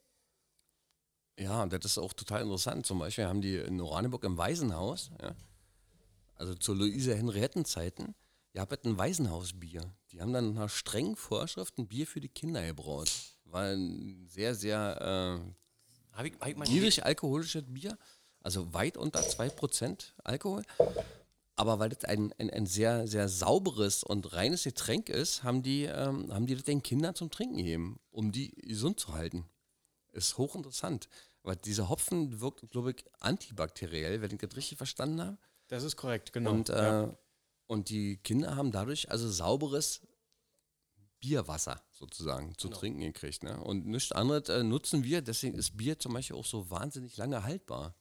Ja, 1.39 1.63
und 1.63 1.73
das 1.73 1.85
ist 1.85 1.99
auch 1.99 2.13
total 2.13 2.43
interessant. 2.43 2.85
Zum 2.85 2.99
Beispiel 2.99 3.27
haben 3.27 3.41
die 3.41 3.57
in 3.57 3.81
Oranienburg 3.81 4.25
im 4.25 4.37
Waisenhaus, 4.37 5.11
ja, 5.23 5.37
also 6.35 6.55
zu 6.55 6.73
Luise 6.73 7.15
Henrietten-Zeiten, 7.15 8.15
ihr 8.53 8.61
habt 8.61 8.85
ein 8.85 8.99
Waisenhausbier. 8.99 9.83
Die 10.11 10.21
haben 10.21 10.33
dann 10.33 10.55
nach 10.55 10.71
strengen 10.71 11.17
Vorschriften 11.17 11.87
Bier 11.87 12.07
für 12.07 12.21
die 12.21 12.29
Kinder 12.29 12.65
gebraut. 12.65 13.11
War 13.45 13.73
ein 13.73 14.27
sehr, 14.29 14.55
sehr 14.55 15.43
Hab 16.13 16.27
ich, 16.27 16.35
hab 16.41 16.49
ich 16.49 16.57
äh, 16.57 16.73
niedrig 16.73 17.05
alkoholisches 17.05 17.65
Bier, 17.67 17.99
also 18.41 18.73
weit 18.75 18.97
unter 18.97 19.21
2% 19.21 20.13
Alkohol. 20.25 20.63
Aber 21.57 21.81
weil 21.81 21.89
das 21.89 22.05
ein, 22.05 22.33
ein, 22.39 22.51
ein 22.51 22.67
sehr, 22.67 23.09
sehr 23.09 23.29
sauberes 23.29 24.05
und 24.05 24.33
reines 24.33 24.63
Getränk 24.63 25.09
ist, 25.09 25.43
haben 25.43 25.63
die, 25.63 25.85
ähm, 25.85 26.33
haben 26.33 26.47
die 26.47 26.55
das 26.55 26.65
den 26.65 26.83
Kindern 26.83 27.17
zum 27.17 27.31
Trinken 27.31 27.57
gegeben, 27.57 27.99
um 28.11 28.31
die 28.31 28.51
gesund 28.51 29.01
zu 29.01 29.13
halten. 29.15 29.45
Ist 30.13 30.39
hochinteressant. 30.39 31.09
Weil 31.43 31.57
dieser 31.57 31.89
Hopfen 31.89 32.41
wirkt, 32.41 32.69
glaube 32.71 32.93
ich, 32.93 33.05
antibakteriell, 33.21 34.21
wenn 34.21 34.31
ich 34.31 34.39
das 34.39 34.55
richtig 34.57 34.79
verstanden 34.79 35.21
habe. 35.21 35.39
Das 35.69 35.83
ist 35.83 35.97
korrekt, 35.97 36.33
genau. 36.33 36.53
Und, 36.53 36.69
äh, 36.69 36.77
ja. 36.77 37.19
und 37.67 37.89
die 37.89 38.19
Kinder 38.19 38.55
haben 38.55 38.71
dadurch 38.71 39.11
also 39.11 39.29
sauberes 39.29 40.01
Bierwasser 41.21 41.83
sozusagen 41.93 42.57
zu 42.57 42.69
Genau. 42.69 42.79
trinken 42.79 43.01
gekriegt. 43.01 43.43
Ne? 43.43 43.61
Und 43.63 43.87
nichts 43.87 44.13
anderes 44.13 44.49
äh, 44.49 44.63
nutzen 44.63 45.03
wir, 45.03 45.23
deswegen 45.23 45.57
ist 45.59 45.77
Bier 45.77 45.99
zum 45.99 46.13
Beispiel 46.15 46.37
auch 46.37 46.45
so 46.45 46.71
wahnsinnig 46.71 47.17
lange 47.17 47.43
haltbar. 47.43 47.95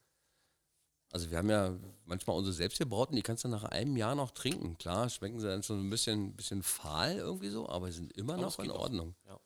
Also 1.12 1.32
wir 1.32 1.38
haben 1.38 1.50
ja 1.50 1.74
manchmal 2.06 2.36
unsere 2.36 2.54
selbstgebrauten, 2.54 3.16
die 3.16 3.22
kannst 3.22 3.44
du 3.44 3.48
nach 3.48 3.64
einem 3.64 3.96
Jahr 3.96 4.14
noch 4.16 4.32
trinken. 4.32 4.78
Klar, 4.78 5.10
schmecken 5.10 5.40
sie 5.40 5.48
dann 5.48 5.64
schon 5.64 5.80
ein 5.86 5.90
bisschen, 5.90 6.34
bisschen 6.36 6.64
fahl 6.64 7.16
irgendwie 7.18 7.50
so, 7.50 7.68
aber 7.70 7.92
sind 7.92 8.12
immer 8.18 8.34
Aber 8.34 8.42
noch 8.44 8.60
in. 8.60 8.72
Ordnung. 8.72 9.16
Ja. 9.26 9.40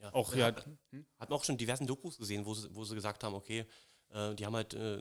Ja. 0.00 0.14
Auch, 0.14 0.32
wir 0.32 0.38
ja, 0.38 0.46
hat- 0.46 0.66
hatten 1.18 1.32
auch 1.32 1.44
schon 1.44 1.56
diversen 1.58 1.86
Dokus 1.86 2.18
gesehen, 2.18 2.44
wo 2.46 2.54
sie, 2.54 2.68
wo 2.74 2.84
sie 2.84 2.94
gesagt 2.94 3.22
haben, 3.24 3.34
okay, 3.34 3.64
äh, 4.10 4.34
die 4.34 4.44
haben 4.46 4.54
halt 4.56 4.74
äh, 4.74 5.00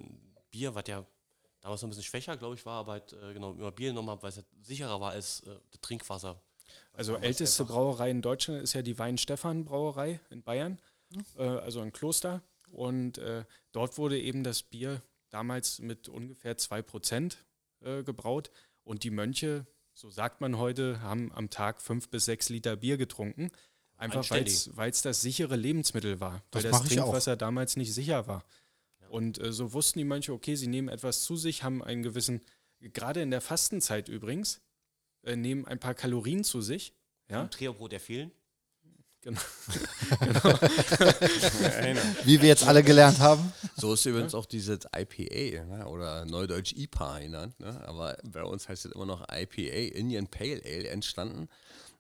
Bier, 0.52 0.74
was 0.76 0.84
ja 0.88 1.06
damals 1.62 1.82
noch 1.82 1.88
ein 1.88 1.91
bisschen 1.91 2.04
schwächer, 2.04 2.36
glaube 2.38 2.56
ich, 2.56 2.66
war, 2.66 2.80
aber 2.80 2.93
halt 2.93 3.14
äh, 3.14 3.34
genau 3.34 3.52
immer 3.54 3.72
Bier 3.72 3.89
genommen 3.89 4.10
haben, 4.10 4.22
weil 4.24 4.30
es 4.30 4.38
halt 4.38 4.47
sicherer 4.62 4.99
war 4.99 5.12
als 5.12 5.41
äh, 5.41 5.56
das 5.72 5.82
Trinkwasser. 5.82 6.39
Also 6.93 7.16
älteste 7.16 7.66
Brauerei 7.66 8.10
in 8.12 8.22
Deutschland 8.22 8.62
ist 8.64 8.74
ja 8.74 8.82
die 8.82 8.97
Weinstefan-Brauerei 8.97 10.20
in 10.30 10.41
Bayern, 10.43 10.80
äh, 11.38 11.43
also 11.43 11.82
ein 11.82 11.91
Kloster. 11.93 12.41
Und 12.72 13.18
äh, 13.18 13.43
dort 13.72 13.97
wurde 13.97 14.20
eben 14.20 14.43
das 14.43 14.64
Bier 14.64 15.02
damals 15.32 15.79
mit 15.79 16.07
ungefähr 16.09 16.57
2% 16.57 17.36
äh, 17.82 18.03
gebraut. 18.03 18.51
Und 18.84 19.03
die 19.03 19.09
Mönche, 19.09 19.65
so 19.93 20.09
sagt 20.09 20.41
man 20.41 20.57
heute, 20.57 21.01
haben 21.01 21.32
am 21.34 21.49
Tag 21.49 21.82
fünf 21.82 22.09
bis 22.09 22.25
sechs 22.25 22.49
Liter 22.49 22.75
Bier 22.75 22.97
getrunken. 22.97 23.51
Einfach 23.97 24.29
weil 24.32 24.89
es 24.89 25.01
das 25.03 25.21
sichere 25.21 25.55
Lebensmittel 25.55 26.19
war, 26.19 26.43
Das 26.49 26.63
weil 26.63 26.71
das. 26.71 26.84
Trinkwasser 26.84 27.36
damals 27.36 27.77
nicht 27.77 27.93
sicher 27.93 28.27
war. 28.27 28.43
Und 29.09 29.39
äh, 29.39 29.51
so 29.51 29.73
wussten 29.73 29.99
die 29.99 30.05
Mönche, 30.05 30.34
okay, 30.34 30.55
sie 30.55 30.67
nehmen 30.67 30.88
etwas 30.88 31.23
zu 31.23 31.36
sich, 31.36 31.63
haben 31.63 31.84
einen 31.84 32.01
gewissen, 32.01 32.41
gerade 32.79 33.21
in 33.21 33.29
der 33.29 33.41
Fastenzeit 33.41 34.09
übrigens, 34.09 34.61
äh, 35.23 35.36
nehmen 35.36 35.67
ein 35.67 35.79
paar 35.79 35.93
Kalorien 35.93 36.43
zu 36.43 36.61
sich. 36.61 36.93
Ja, 37.29 37.43
Im 37.43 37.51
Treobrot 37.51 37.93
erfehlen. 37.93 38.32
Genau. 39.22 39.39
Wie 42.26 42.41
wir 42.41 42.49
jetzt 42.49 42.67
alle 42.67 42.84
gelernt 42.84 43.19
haben. 43.19 43.53
So 43.78 43.93
ist 43.93 44.05
übrigens 44.05 44.36
auch 44.36 44.45
dieses 44.45 44.80
IPA 44.95 45.65
ne? 45.65 45.88
oder 45.88 46.26
Neudeutsch 46.26 46.74
IPA 46.74 47.19
genannt. 47.19 47.59
Ne? 47.59 47.82
Aber 47.88 48.17
bei 48.24 48.43
uns 48.43 48.67
heißt 48.67 48.86
es 48.86 48.91
immer 48.91 49.05
noch 49.05 49.26
IPA, 49.32 49.97
Indian 49.97 50.28
Pale 50.28 50.61
Ale, 50.65 50.89
entstanden. 50.89 51.47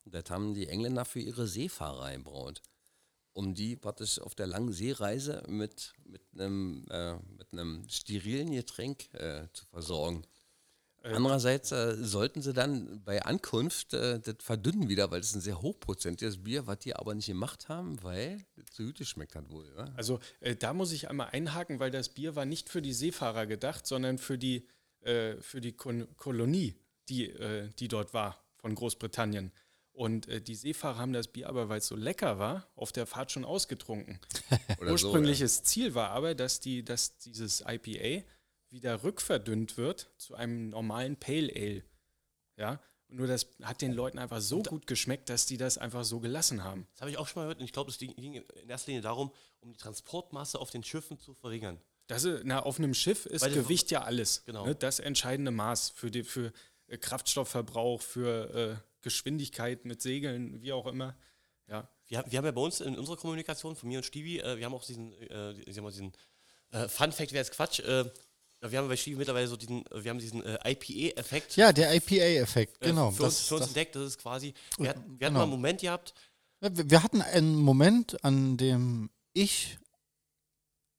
Das 0.05 0.29
haben 0.29 0.53
die 0.53 0.67
Engländer 0.67 1.05
für 1.05 1.19
ihre 1.19 1.47
Seefahrer 1.47 2.11
gebraut. 2.13 2.61
Um 3.33 3.53
die 3.53 3.77
praktisch 3.77 4.19
auf 4.19 4.35
der 4.35 4.47
langen 4.47 4.73
Seereise 4.73 5.41
mit, 5.47 5.93
mit, 6.03 6.21
einem, 6.33 6.85
äh, 6.89 7.15
mit 7.37 7.53
einem 7.53 7.87
sterilen 7.87 8.51
Getränk 8.51 9.13
äh, 9.13 9.47
zu 9.53 9.65
versorgen. 9.67 10.25
Andererseits 11.03 11.71
äh, 11.71 11.95
sollten 11.97 12.41
sie 12.41 12.53
dann 12.53 13.01
bei 13.03 13.23
Ankunft 13.23 13.93
äh, 13.93 14.19
das 14.19 14.35
verdünnen 14.39 14.87
wieder, 14.87 15.09
weil 15.09 15.21
es 15.21 15.33
ein 15.33 15.41
sehr 15.41 15.61
hochprozentiges 15.61 16.43
Bier, 16.43 16.67
was 16.67 16.79
die 16.79 16.95
aber 16.95 17.15
nicht 17.15 17.25
gemacht 17.25 17.69
haben, 17.69 18.01
weil 18.03 18.43
es 18.57 18.75
zu 18.75 18.85
gut 18.85 18.97
geschmeckt 18.97 19.35
hat 19.35 19.49
wohl. 19.49 19.65
Ja? 19.75 19.85
Also 19.95 20.19
äh, 20.41 20.55
da 20.55 20.73
muss 20.73 20.91
ich 20.91 21.09
einmal 21.09 21.29
einhaken, 21.31 21.79
weil 21.79 21.89
das 21.89 22.09
Bier 22.09 22.35
war 22.35 22.45
nicht 22.45 22.69
für 22.69 22.81
die 22.81 22.93
Seefahrer 22.93 23.47
gedacht, 23.47 23.87
sondern 23.87 24.19
für 24.19 24.37
die, 24.37 24.67
äh, 25.01 25.37
für 25.37 25.59
die 25.59 25.71
Kon 25.71 26.07
Kolonie, 26.17 26.75
die, 27.09 27.29
äh, 27.29 27.69
die 27.79 27.87
dort 27.87 28.13
war 28.13 28.43
von 28.57 28.75
Großbritannien. 28.75 29.51
Und 29.93 30.27
äh, 30.27 30.39
die 30.39 30.55
Seefahrer 30.55 30.99
haben 30.99 31.13
das 31.13 31.27
Bier 31.27 31.49
aber, 31.49 31.67
weil 31.67 31.79
es 31.79 31.87
so 31.87 31.95
lecker 31.95 32.39
war, 32.39 32.67
auf 32.75 32.91
der 32.91 33.05
Fahrt 33.05 33.31
schon 33.31 33.43
ausgetrunken. 33.43 34.19
Oder 34.79 34.91
Ursprüngliches 34.91 35.63
Ziel 35.63 35.95
war 35.95 36.11
aber, 36.11 36.35
dass, 36.35 36.59
die, 36.59 36.83
dass 36.83 37.17
dieses 37.17 37.63
IPA 37.67 38.23
wieder 38.71 39.03
rückverdünnt 39.03 39.77
wird 39.77 40.09
zu 40.17 40.35
einem 40.35 40.69
normalen 40.69 41.17
Pale 41.17 41.51
Ale. 41.55 41.83
Ja, 42.57 42.79
nur 43.07 43.27
das 43.27 43.47
hat 43.61 43.81
den 43.81 43.91
Leuten 43.91 44.17
einfach 44.19 44.39
so 44.41 44.63
gut 44.63 44.87
geschmeckt, 44.87 45.29
dass 45.29 45.45
die 45.45 45.57
das 45.57 45.77
einfach 45.77 46.03
so 46.05 46.19
gelassen 46.19 46.63
haben. 46.63 46.87
Das 46.93 47.01
habe 47.01 47.11
ich 47.11 47.17
auch 47.17 47.27
schon 47.27 47.41
mal 47.41 47.45
gehört 47.45 47.59
und 47.59 47.65
ich 47.65 47.73
glaube, 47.73 47.91
es 47.91 47.97
ging 47.97 48.11
in 48.15 48.69
erster 48.69 48.87
Linie 48.91 49.01
darum, 49.01 49.31
um 49.59 49.71
die 49.73 49.77
Transportmasse 49.77 50.57
auf 50.59 50.69
den 50.71 50.83
Schiffen 50.83 51.19
zu 51.19 51.33
verringern. 51.33 51.79
Das 52.07 52.23
ist, 52.23 52.43
na, 52.45 52.61
auf 52.63 52.77
einem 52.79 52.93
Schiff 52.93 53.25
ist 53.25 53.41
Weil 53.41 53.53
Gewicht 53.53 53.91
ja 53.91 54.03
alles. 54.03 54.43
Genau. 54.45 54.65
Ne? 54.65 54.75
Das 54.75 54.99
entscheidende 54.99 55.51
Maß 55.51 55.89
für, 55.91 56.09
die, 56.11 56.23
für 56.23 56.51
äh, 56.87 56.97
Kraftstoffverbrauch, 56.97 58.01
für 58.01 58.53
äh, 58.53 58.75
Geschwindigkeit 59.01 59.85
mit 59.85 60.01
Segeln, 60.01 60.61
wie 60.61 60.71
auch 60.73 60.87
immer. 60.87 61.17
Ja. 61.67 61.89
Wir, 62.07 62.17
haben- 62.19 62.31
wir 62.31 62.37
haben 62.37 62.45
ja 62.45 62.51
bei 62.51 62.61
uns 62.61 62.81
in 62.81 62.97
unserer 62.97 63.17
Kommunikation 63.17 63.75
von 63.75 63.87
mir 63.89 63.99
und 63.99 64.03
Stevie, 64.05 64.39
äh, 64.39 64.57
wir 64.57 64.65
haben 64.65 64.73
auch 64.73 64.83
diesen, 64.83 65.13
äh, 65.13 65.53
diesen 65.53 66.13
äh, 66.71 66.87
Fun 66.87 67.11
Fact 67.11 67.31
wäre 67.33 67.43
jetzt 67.43 67.51
Quatsch. 67.51 67.81
Äh, 68.61 68.71
wir 68.71 68.79
haben 68.79 68.87
bei 68.87 68.95
Stevie 68.95 69.15
mittlerweile 69.17 69.47
so 69.47 69.57
diesen, 69.57 69.85
äh, 69.87 70.03
wir 70.03 70.11
haben 70.11 70.19
diesen 70.19 70.43
äh, 70.43 70.57
IPA-Effekt 70.71 71.55
Ja, 71.57 71.73
der 71.73 71.93
IPA-Effekt, 71.95 72.81
äh, 72.83 72.87
genau. 72.89 73.11
für, 73.11 73.23
uns, 73.23 73.37
das, 73.37 73.47
für 73.47 73.55
uns 73.55 73.61
das, 73.61 73.69
entdeckt. 73.69 73.95
Das 73.95 74.03
ist 74.03 74.17
quasi, 74.19 74.53
wir, 74.77 74.89
hatten- 74.89 74.99
wir 75.01 75.09
hatten 75.09 75.17
genau. 75.19 75.31
mal 75.39 75.43
einen 75.43 75.51
Moment 75.51 75.81
gehabt, 75.81 76.13
wir 76.61 77.01
hatten 77.03 77.21
einen 77.23 77.55
Moment, 77.55 78.23
an 78.23 78.55
dem 78.57 79.09
ich 79.33 79.79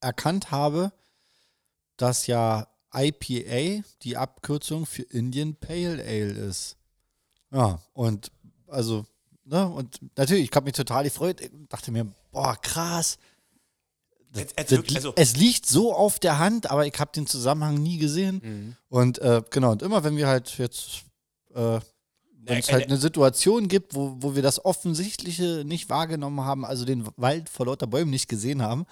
erkannt 0.00 0.50
habe, 0.50 0.92
dass 1.96 2.26
ja 2.26 2.66
IPA 2.92 3.84
die 4.02 4.16
Abkürzung 4.16 4.86
für 4.86 5.02
Indian 5.02 5.54
Pale 5.54 6.02
Ale 6.02 6.32
ist. 6.32 6.76
Ja, 7.52 7.80
und 7.92 8.32
also, 8.66 9.06
ne, 9.44 9.68
und 9.68 10.00
natürlich, 10.16 10.50
ich 10.50 10.56
habe 10.56 10.64
mich 10.64 10.74
total 10.74 11.04
gefreut, 11.04 11.40
Ich 11.40 11.50
dachte 11.68 11.92
mir, 11.92 12.12
boah, 12.32 12.56
krass. 12.60 13.18
Das, 14.32 14.42
Es- 14.44 14.48
es 14.56 14.66
das, 14.66 14.70
wirklich- 14.70 14.96
also- 14.96 15.12
es 15.16 15.36
liegt 15.36 15.66
so 15.66 15.94
auf 15.94 16.18
der 16.18 16.38
Hand, 16.38 16.70
aber 16.70 16.86
ich 16.86 16.98
habe 16.98 17.10
den 17.14 17.26
Zusammenhang 17.26 17.82
nie 17.82 17.98
gesehen. 17.98 18.76
Und 18.88 19.18
äh, 19.18 19.42
genau, 19.50 19.72
und 19.72 19.82
immer 19.82 20.02
wenn 20.04 20.16
wir 20.16 20.26
halt 20.26 20.56
jetzt, 20.58 21.02
äh, 21.54 21.80
wenn 22.44 22.58
es 22.58 22.68
eine- 22.68 22.78
halt 22.78 22.86
eine 22.88 22.96
Situation 22.96 23.68
gibt, 23.68 23.94
wo, 23.94 24.16
wo 24.20 24.34
wir 24.34 24.42
das 24.42 24.64
Offensichtliche 24.64 25.64
nicht 25.64 25.90
wahrgenommen 25.90 26.40
haben, 26.40 26.64
also 26.64 26.84
den 26.84 27.06
Wald 27.16 27.48
vor 27.48 27.66
lauter 27.66 27.86
Bäumen 27.86 28.10
nicht 28.10 28.28
gesehen 28.28 28.62
haben, 28.62 28.86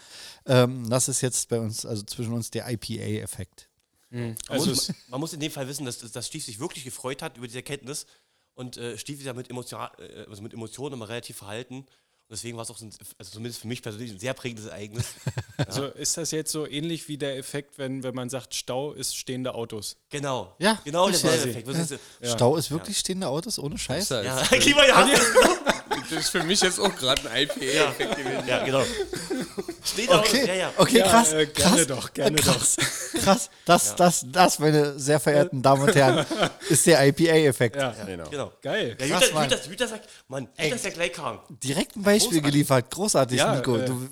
ähm, 0.47 0.88
das 0.88 1.09
ist 1.09 1.20
jetzt 1.20 1.49
bei 1.49 1.59
uns, 1.59 1.84
also 1.86 2.03
zwischen 2.05 2.32
uns 2.32 2.51
der 2.51 2.70
IPA-Effekt. 2.70 3.68
Man, 4.11 4.36
Also 4.49 4.70
muss, 4.70 4.88
es, 4.91 4.95
man 5.09 5.20
muss 5.20 5.32
in 5.32 5.41
dem 5.41 5.51
Fall 5.53 5.66
wissen, 5.68 5.84
dass, 5.86 5.99
dass 5.99 6.26
Steve 6.26 6.45
sich 6.45 6.61
wirklich 6.61 6.84
gefreut 6.84 7.22
hat 7.22 7.36
über 7.38 7.47
diese 7.47 7.59
Erkenntnis 7.59 8.07
und 8.55 8.76
äh, 8.76 8.99
Steve 8.99 9.18
ist 9.20 9.24
ja 9.26 9.32
mit, 9.32 9.49
Emotion, 9.51 9.80
äh, 9.99 10.26
also 10.28 10.43
mit 10.43 10.53
Emotionen 10.53 10.95
immer 10.95 11.09
relativ 11.09 11.38
verhalten. 11.38 11.86
Deswegen 12.31 12.57
war 12.57 12.62
es 12.62 12.70
auch, 12.70 12.78
so 12.78 12.85
ein, 12.87 12.93
also 13.18 13.33
zumindest 13.33 13.61
für 13.61 13.66
mich 13.66 13.83
persönlich, 13.83 14.12
ein 14.12 14.18
sehr 14.20 14.35
prägendes 14.35 14.66
Ereignis. 14.66 15.07
also 15.57 15.87
ist 15.87 16.16
das 16.16 16.31
jetzt 16.31 16.53
so 16.53 16.64
ähnlich 16.66 17.09
wie 17.09 17.18
der 17.18 17.37
Effekt, 17.37 17.76
wenn, 17.78 18.05
wenn 18.05 18.14
man 18.14 18.31
sagt, 18.31 18.55
Stau 18.55 18.93
ist 18.93 19.16
stehende 19.16 19.55
Autos? 19.55 19.97
Genau. 20.11 20.55
Ja, 20.61 20.78
genau 20.85 21.09
ja- 21.09 21.14
Effekt. 21.14 21.66
Was 21.66 21.91
ist, 21.91 22.01
Stau 22.22 22.57
ist 22.57 22.70
wirklich 22.70 22.99
stehende 22.99 23.26
Autos 23.26 23.59
ohne 23.59 23.76
Scheiß? 23.76 24.11
Ja, 24.11 24.22
ja, 24.22 24.43
Klima, 24.45 24.87
ja, 24.87 25.09
Das 26.09 26.12
ist 26.12 26.28
für 26.31 26.43
mich 26.45 26.61
jetzt 26.61 26.78
auch 26.78 26.95
gerade 26.95 27.28
ein 27.31 27.43
IPA-Effekt 27.43 28.16
gewesen. 28.16 28.47
ja, 28.47 28.64
genau. 28.64 28.85
Steht 29.85 30.11
auch, 30.11 30.20
Okay, 30.20 30.47
ja, 30.47 30.55
ja. 30.55 30.72
okay, 30.76 30.99
Ja, 30.99 31.09
krass, 31.09 31.33
äh, 31.33 31.47
gerne 31.47 31.76
krass, 31.76 31.87
doch, 31.87 32.12
gerne 32.12 32.37
krass, 32.37 32.76
krass. 33.24 33.51
Das, 33.64 33.95
das, 33.97 34.24
das, 34.31 34.59
meine 34.59 34.99
sehr 34.99 35.18
verehrten 35.18 35.62
Damen 35.62 35.83
und 35.83 35.95
Herren, 35.95 36.24
ist 36.68 36.87
der 36.87 37.05
IPA-Effekt. 37.09 37.76
Ja, 37.76 37.93
Genau. 38.07 38.28
Genau. 38.31 38.53
geil. 38.62 38.97
Ja, 39.01 39.07
Krass, 39.07 39.22
Jüter, 39.24 39.35
Mann. 39.35 39.51
Jüter, 39.51 39.66
Jüter 39.70 39.89
sagt, 39.89 40.09
Mann, 40.28 40.49
Jüter 40.59 40.76
ist 40.76 40.85
ja 40.85 40.91
gleich 40.91 41.12
krank. 41.12 41.41
Direkt 41.62 41.97
ein 41.97 42.03
Beispiel 42.25 42.41
Großartig. 42.41 42.53
geliefert, 42.53 42.91
großartig, 42.91 43.39
Ja, 43.39 43.57
Nico. 43.57 43.77
äh, 43.77 43.85
du, 43.87 44.09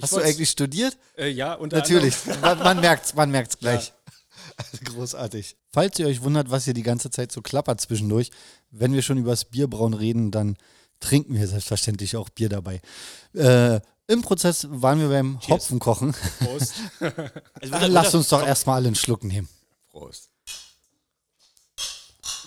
hast 0.00 0.12
du 0.12 0.18
eigentlich 0.18 0.50
studiert? 0.50 0.96
Äh, 1.16 1.28
ja, 1.28 1.54
unter 1.54 1.78
Natürlich, 1.78 2.14
man, 2.40 2.58
man 2.58 2.80
merkt's, 2.80 3.14
man 3.14 3.30
merkt's 3.30 3.58
gleich. 3.58 3.92
Großartig. 4.84 5.56
Falls 5.72 5.98
ihr 5.98 6.06
euch 6.06 6.22
wundert, 6.22 6.50
was 6.50 6.64
hier 6.64 6.74
die 6.74 6.82
ganze 6.82 7.10
Zeit 7.10 7.32
so 7.32 7.40
klappert 7.42 7.80
zwischendurch, 7.80 8.30
wenn 8.70 8.92
wir 8.92 9.02
schon 9.02 9.16
über 9.18 9.30
das 9.30 9.44
Bierbrauen 9.46 9.94
reden, 9.94 10.30
dann 10.30 10.56
trinken 11.00 11.34
wir 11.34 11.46
selbstverständlich 11.48 12.16
auch 12.16 12.28
Bier 12.28 12.48
dabei. 12.50 12.80
Äh, 13.34 13.80
Im 14.06 14.20
Prozess 14.22 14.66
waren 14.70 15.00
wir 15.00 15.08
beim 15.08 15.40
Hopfenkochen. 15.48 16.14
Prost. 16.40 16.74
Also 17.60 17.86
Lasst 17.86 18.14
uns 18.14 18.28
doch 18.28 18.46
erstmal 18.46 18.76
alle 18.76 18.88
einen 18.88 18.96
Schluck 18.96 19.24
nehmen. 19.24 19.48
Prost. 19.88 20.28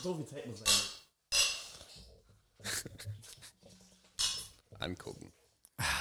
So 0.04 0.16
viel 0.16 0.26
Zeit 0.26 0.46
muss 0.48 0.60
sein. 0.60 0.68
Angucken. 4.84 5.34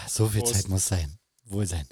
So 0.09 0.29
viel 0.29 0.43
Prost. 0.43 0.55
Zeit 0.55 0.69
muss 0.69 0.87
sein. 0.87 1.19
Wohl 1.45 1.67
sein. 1.67 1.89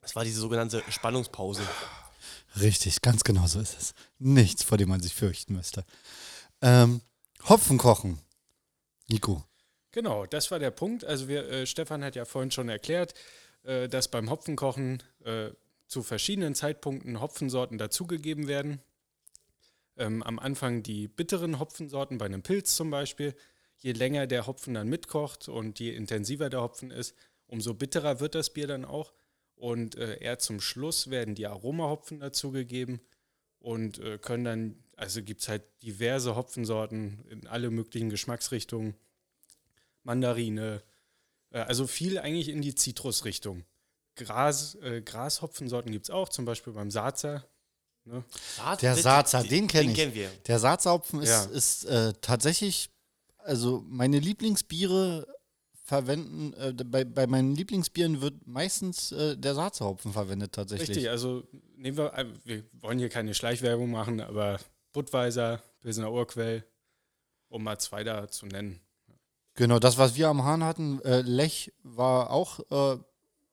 Das 0.00 0.16
war 0.16 0.24
diese 0.24 0.40
sogenannte 0.40 0.82
Spannungspause. 0.90 1.62
Richtig, 2.60 3.00
ganz 3.00 3.24
genau 3.24 3.46
so 3.46 3.60
ist 3.60 3.78
es. 3.78 3.94
Nichts, 4.18 4.62
vor 4.62 4.76
dem 4.78 4.88
man 4.88 5.00
sich 5.00 5.14
fürchten 5.14 5.54
müsste. 5.54 5.84
Ähm, 6.60 7.00
Hopfenkochen. 7.48 8.20
Nico. 9.08 9.44
Genau, 9.90 10.26
das 10.26 10.50
war 10.50 10.58
der 10.58 10.70
Punkt. 10.70 11.04
Also 11.04 11.28
wir, 11.28 11.48
äh, 11.48 11.66
Stefan 11.66 12.04
hat 12.04 12.14
ja 12.14 12.24
vorhin 12.24 12.50
schon 12.50 12.68
erklärt, 12.68 13.14
äh, 13.62 13.88
dass 13.88 14.08
beim 14.08 14.30
Hopfenkochen 14.30 15.02
äh, 15.24 15.50
zu 15.86 16.02
verschiedenen 16.02 16.54
Zeitpunkten 16.54 17.20
Hopfensorten 17.20 17.78
dazugegeben 17.78 18.48
werden. 18.48 18.80
Ähm, 19.96 20.22
am 20.22 20.38
Anfang 20.38 20.82
die 20.82 21.08
bitteren 21.08 21.58
Hopfensorten, 21.58 22.18
bei 22.18 22.24
einem 22.24 22.42
Pilz 22.42 22.76
zum 22.76 22.90
Beispiel. 22.90 23.34
Je 23.82 23.92
länger 23.92 24.26
der 24.26 24.46
Hopfen 24.46 24.74
dann 24.74 24.88
mitkocht 24.88 25.48
und 25.48 25.78
je 25.80 25.94
intensiver 25.94 26.48
der 26.50 26.62
Hopfen 26.62 26.90
ist, 26.90 27.14
umso 27.46 27.74
bitterer 27.74 28.20
wird 28.20 28.34
das 28.34 28.50
Bier 28.50 28.66
dann 28.66 28.84
auch. 28.84 29.12
Und 29.54 29.96
äh, 29.96 30.18
eher 30.18 30.38
zum 30.38 30.60
Schluss 30.60 31.10
werden 31.10 31.34
die 31.34 31.46
Aromahopfen 31.46 32.20
dazugegeben 32.20 33.00
und 33.58 33.98
äh, 33.98 34.18
können 34.18 34.44
dann, 34.44 34.84
also 34.96 35.22
gibt 35.22 35.40
es 35.42 35.48
halt 35.48 35.62
diverse 35.82 36.34
Hopfensorten 36.34 37.24
in 37.28 37.46
alle 37.46 37.70
möglichen 37.70 38.08
Geschmacksrichtungen. 38.10 38.94
Mandarine, 40.02 40.82
äh, 41.50 41.58
also 41.60 41.86
viel 41.86 42.18
eigentlich 42.18 42.48
in 42.48 42.62
die 42.62 42.74
Zitrusrichtung. 42.74 43.64
Gras, 44.16 44.74
äh, 44.76 45.00
Grashopfensorten 45.02 45.92
gibt 45.92 46.06
es 46.06 46.10
auch, 46.10 46.28
zum 46.28 46.44
Beispiel 46.44 46.72
beim 46.72 46.90
Saatzer. 46.90 47.44
Ne? 48.04 48.24
Der 48.80 48.94
den- 48.94 49.02
Saatzer, 49.02 49.42
den 49.44 49.68
kenne 49.68 49.90
ich. 49.92 49.96
kennen 49.96 50.14
wir. 50.14 50.28
Der 50.48 50.58
Saatzerhopfen 50.58 51.22
ist, 51.22 51.28
Ja. 51.28 51.44
ist 51.44 51.84
äh, 51.84 52.12
tatsächlich, 52.20 52.90
also 53.44 53.84
meine 53.86 54.18
Lieblingsbiere 54.18 55.26
verwenden, 55.82 56.52
äh, 56.54 56.72
bei, 56.84 57.04
bei 57.04 57.26
meinen 57.26 57.54
Lieblingsbieren 57.54 58.20
wird 58.20 58.46
meistens 58.46 59.12
äh, 59.12 59.36
der 59.36 59.54
Saatzerhopfen 59.54 60.12
verwendet 60.12 60.52
tatsächlich. 60.52 60.90
Richtig, 60.90 61.10
also 61.10 61.42
nehmen 61.76 61.96
wir, 61.96 62.14
äh, 62.14 62.26
wir 62.44 62.64
wollen 62.80 62.98
hier 62.98 63.08
keine 63.08 63.34
Schleichwerbung 63.34 63.90
machen, 63.90 64.20
aber 64.20 64.58
Budweiser, 64.92 65.62
Pilsener 65.80 66.12
Urquell, 66.12 66.64
um 67.48 67.64
mal 67.64 67.78
zwei 67.78 68.04
da 68.04 68.28
zu 68.28 68.46
nennen. 68.46 68.80
Genau, 69.54 69.78
das, 69.78 69.98
was 69.98 70.16
wir 70.16 70.28
am 70.28 70.44
Hahn 70.44 70.64
hatten, 70.64 71.00
äh, 71.02 71.20
Lech, 71.20 71.72
war 71.82 72.30
auch 72.30 72.60
äh, 72.70 72.98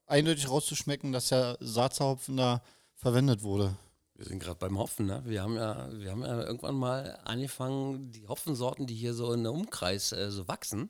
eindeutig 0.06 0.50
rauszuschmecken, 0.50 1.12
dass 1.12 1.30
der 1.30 1.58
Saatzerhopfen 1.60 2.38
da 2.38 2.62
verwendet 2.96 3.44
wurde. 3.44 3.76
Wir 4.20 4.26
sind 4.26 4.40
gerade 4.40 4.60
beim 4.60 4.78
Hopfen, 4.78 5.06
ne? 5.06 5.24
Wir 5.26 5.42
haben 5.42 5.56
ja, 5.56 5.90
wir 5.94 6.12
haben 6.12 6.24
ja 6.24 6.44
irgendwann 6.44 6.76
mal 6.76 7.18
angefangen, 7.24 8.12
die 8.12 8.28
Hopfensorten, 8.28 8.86
die 8.86 8.94
hier 8.94 9.14
so 9.14 9.32
in 9.32 9.44
der 9.44 9.54
Umkreis 9.54 10.12
äh, 10.12 10.30
so 10.30 10.46
wachsen, 10.50 10.90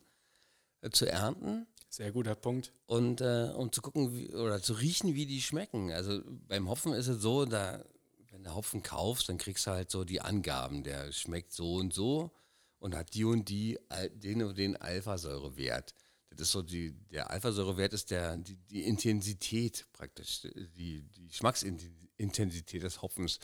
äh, 0.82 0.90
zu 0.90 1.06
ernten 1.06 1.68
Sehr 1.90 2.12
guter 2.12 2.34
Punkt. 2.34 2.74
und 2.88 3.22
äh, 3.22 3.52
um 3.56 3.72
zu 3.72 3.84
gucken 3.84 4.16
wie, 4.16 4.34
oder 4.34 4.64
zu 4.64 4.74
riechen, 4.74 5.14
wie 5.14 5.28
die 5.28 5.44
schmecken. 5.44 5.92
Also 5.92 6.24
beim 6.48 6.68
Hopfen 6.68 6.92
ist 6.94 7.08
es 7.08 7.22
so, 7.22 7.46
da, 7.46 7.86
wenn 8.32 8.44
du 8.44 8.56
Hopfen 8.56 8.82
kaufst, 8.82 9.30
dann 9.30 9.38
kriegst 9.38 9.68
du 9.68 9.72
halt 9.72 9.92
so 9.92 10.04
die 10.04 10.22
Angaben, 10.22 10.84
der 10.84 11.12
schmeckt 11.12 11.54
so 11.54 11.76
und 11.76 11.94
so 11.94 12.32
und 12.80 12.96
hat 12.96 13.14
die 13.14 13.26
und 13.26 13.48
die 13.48 13.78
den 14.16 14.42
und 14.42 14.58
den 14.58 14.76
Alphasäurewert. 14.76 15.94
Das 16.32 16.48
ist 16.48 16.52
so 16.52 16.64
die, 16.64 16.94
der 17.12 17.30
Alphasäurewert 17.30 17.94
ist 17.94 18.10
der, 18.10 18.38
die, 18.38 18.56
die 18.56 18.86
Intensität 18.86 19.86
praktisch, 19.94 20.42
die, 20.42 21.04
die 21.04 21.28
Geschmacksintensität 21.28 22.09
des 22.20 23.02
Hopfens. 23.02 23.40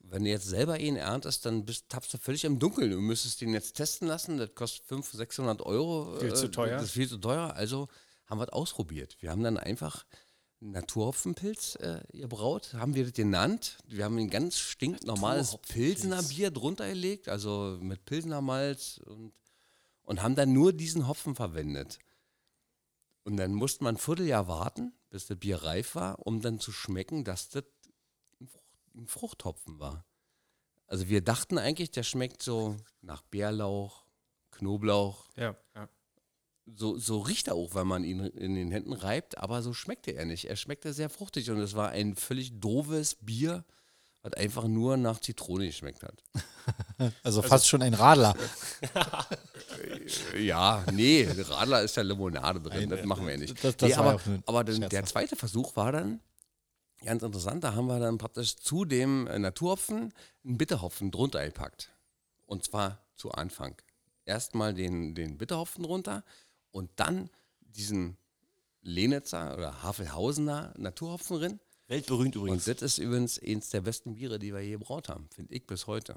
Wenn 0.00 0.24
du 0.24 0.30
jetzt 0.30 0.46
selber 0.46 0.80
ihn 0.80 0.96
erntest, 0.96 1.44
dann 1.44 1.64
bist, 1.64 1.88
tappst 1.88 2.14
du 2.14 2.18
völlig 2.18 2.44
im 2.44 2.58
Dunkeln. 2.58 2.90
Du 2.90 3.00
müsstest 3.00 3.40
den 3.40 3.52
jetzt 3.52 3.74
testen 3.74 4.08
lassen. 4.08 4.38
Das 4.38 4.54
kostet 4.54 4.86
500, 4.86 5.18
600 5.18 5.62
Euro. 5.62 6.18
Viel 6.18 6.34
zu 6.34 6.46
Äh, 6.46 6.50
teuer. 6.50 6.76
Das 6.76 6.84
ist 6.84 6.92
viel 6.92 7.08
zu 7.08 7.18
teuer. 7.18 7.54
Also 7.54 7.88
haben 8.26 8.38
wir 8.38 8.44
es 8.44 8.52
ausprobiert. 8.52 9.16
Wir 9.20 9.30
haben 9.30 9.42
dann 9.42 9.58
einfach 9.58 10.06
Naturhopfenpilz 10.60 11.76
äh, 11.76 12.00
gebraut, 12.12 12.74
haben 12.74 12.94
wir 12.94 13.04
das 13.04 13.12
genannt. 13.12 13.78
Wir 13.86 14.04
haben 14.04 14.18
ein 14.18 14.30
ganz 14.30 14.58
stinknormales. 14.58 15.56
Pilsener 15.68 16.22
Bier 16.22 16.50
drunter 16.50 16.88
gelegt, 16.88 17.28
also 17.28 17.78
mit 17.80 18.04
Pilsener 18.04 18.40
Malz 18.40 19.00
und, 19.04 19.32
und 20.02 20.22
haben 20.22 20.34
dann 20.34 20.52
nur 20.52 20.72
diesen 20.72 21.06
Hopfen 21.06 21.36
verwendet. 21.36 21.98
Und 23.22 23.36
dann 23.36 23.54
musste 23.54 23.84
man 23.84 23.94
ein 23.94 23.98
Vierteljahr 23.98 24.48
warten, 24.48 24.92
bis 25.10 25.26
das 25.26 25.38
Bier 25.38 25.62
reif 25.62 25.94
war, 25.94 26.26
um 26.26 26.40
dann 26.40 26.58
zu 26.58 26.72
schmecken, 26.72 27.24
dass 27.24 27.50
das 27.50 27.64
ein, 28.98 29.06
Frucht, 29.06 29.34
ein 29.44 29.46
Fruchthopfen 29.46 29.78
war. 29.78 30.04
Also 30.86 31.08
wir 31.08 31.20
dachten 31.22 31.58
eigentlich, 31.58 31.90
der 31.90 32.02
schmeckt 32.02 32.42
so 32.42 32.76
nach 33.02 33.22
Bärlauch, 33.22 34.04
Knoblauch. 34.52 35.26
Ja, 35.36 35.54
ja. 35.74 35.88
So, 36.76 36.98
so 36.98 37.20
riecht 37.20 37.48
er 37.48 37.54
auch, 37.54 37.74
wenn 37.74 37.86
man 37.86 38.04
ihn 38.04 38.20
in 38.20 38.54
den 38.54 38.70
Händen 38.70 38.92
reibt, 38.92 39.38
aber 39.38 39.62
so 39.62 39.72
schmeckte 39.72 40.10
er 40.12 40.26
nicht. 40.26 40.44
Er 40.46 40.56
schmeckte 40.56 40.92
sehr 40.92 41.08
fruchtig 41.08 41.50
und 41.50 41.58
es 41.60 41.74
war 41.74 41.90
ein 41.90 42.14
völlig 42.14 42.60
doofes 42.60 43.14
Bier, 43.16 43.64
was 44.22 44.34
einfach 44.34 44.64
nur 44.64 44.96
nach 44.98 45.18
Zitrone 45.20 45.66
geschmeckt 45.66 46.02
hat. 46.02 46.22
Also, 47.22 47.40
fast 47.42 47.66
schon 47.68 47.80
ein 47.80 47.94
Radler. 47.94 48.34
Ja, 50.38 50.84
nee, 50.92 51.26
Radler 51.48 51.82
ist 51.82 51.96
ja 51.96 52.02
Limonade 52.02 52.60
drin, 52.60 52.90
das 52.90 53.04
machen 53.04 53.24
wir 53.26 53.32
ja 53.34 53.38
nicht. 53.38 53.62
Das- 53.64 53.76
das 53.76 53.88
nee, 53.90 53.94
aber 53.94 54.20
aber 54.46 54.64
dann, 54.64 54.80
der 54.88 55.04
zweite 55.04 55.36
Versuch 55.36 55.76
war 55.76 55.92
dann 55.92 56.20
ganz 57.04 57.22
interessant, 57.22 57.64
da 57.64 57.74
haben 57.74 57.86
wir 57.86 58.00
dann 58.00 58.18
praktisch 58.18 58.56
zu 58.56 58.84
dem 58.84 59.26
äh, 59.26 59.38
Naturhopfen 59.38 60.12
einen 60.44 60.58
Bitterhopfen 60.58 61.10
drunter 61.10 61.44
gepackt. 61.44 61.90
Und 62.46 62.64
zwar 62.64 63.04
zu 63.14 63.30
Anfang. 63.32 63.74
Erstmal 64.24 64.74
den, 64.74 65.14
den 65.14 65.38
Bitterhopfen 65.38 65.84
drunter 65.84 66.24
und 66.70 66.90
dann 66.96 67.30
diesen 67.60 68.16
Lenitzer 68.82 69.54
oder 69.54 69.82
Havelhausener 69.82 70.74
Naturhopfen 70.76 71.38
drin. 71.38 71.60
Weltberühmt 71.88 72.36
Und 72.36 72.42
übrigens. 72.42 72.64
das 72.64 72.82
ist 72.82 72.98
übrigens 72.98 73.42
eins 73.42 73.70
der 73.70 73.80
besten 73.80 74.14
Biere, 74.14 74.38
die 74.38 74.52
wir 74.52 74.60
je 74.60 74.72
gebraut 74.72 75.08
haben, 75.08 75.28
finde 75.34 75.54
ich 75.54 75.66
bis 75.66 75.86
heute. 75.86 76.16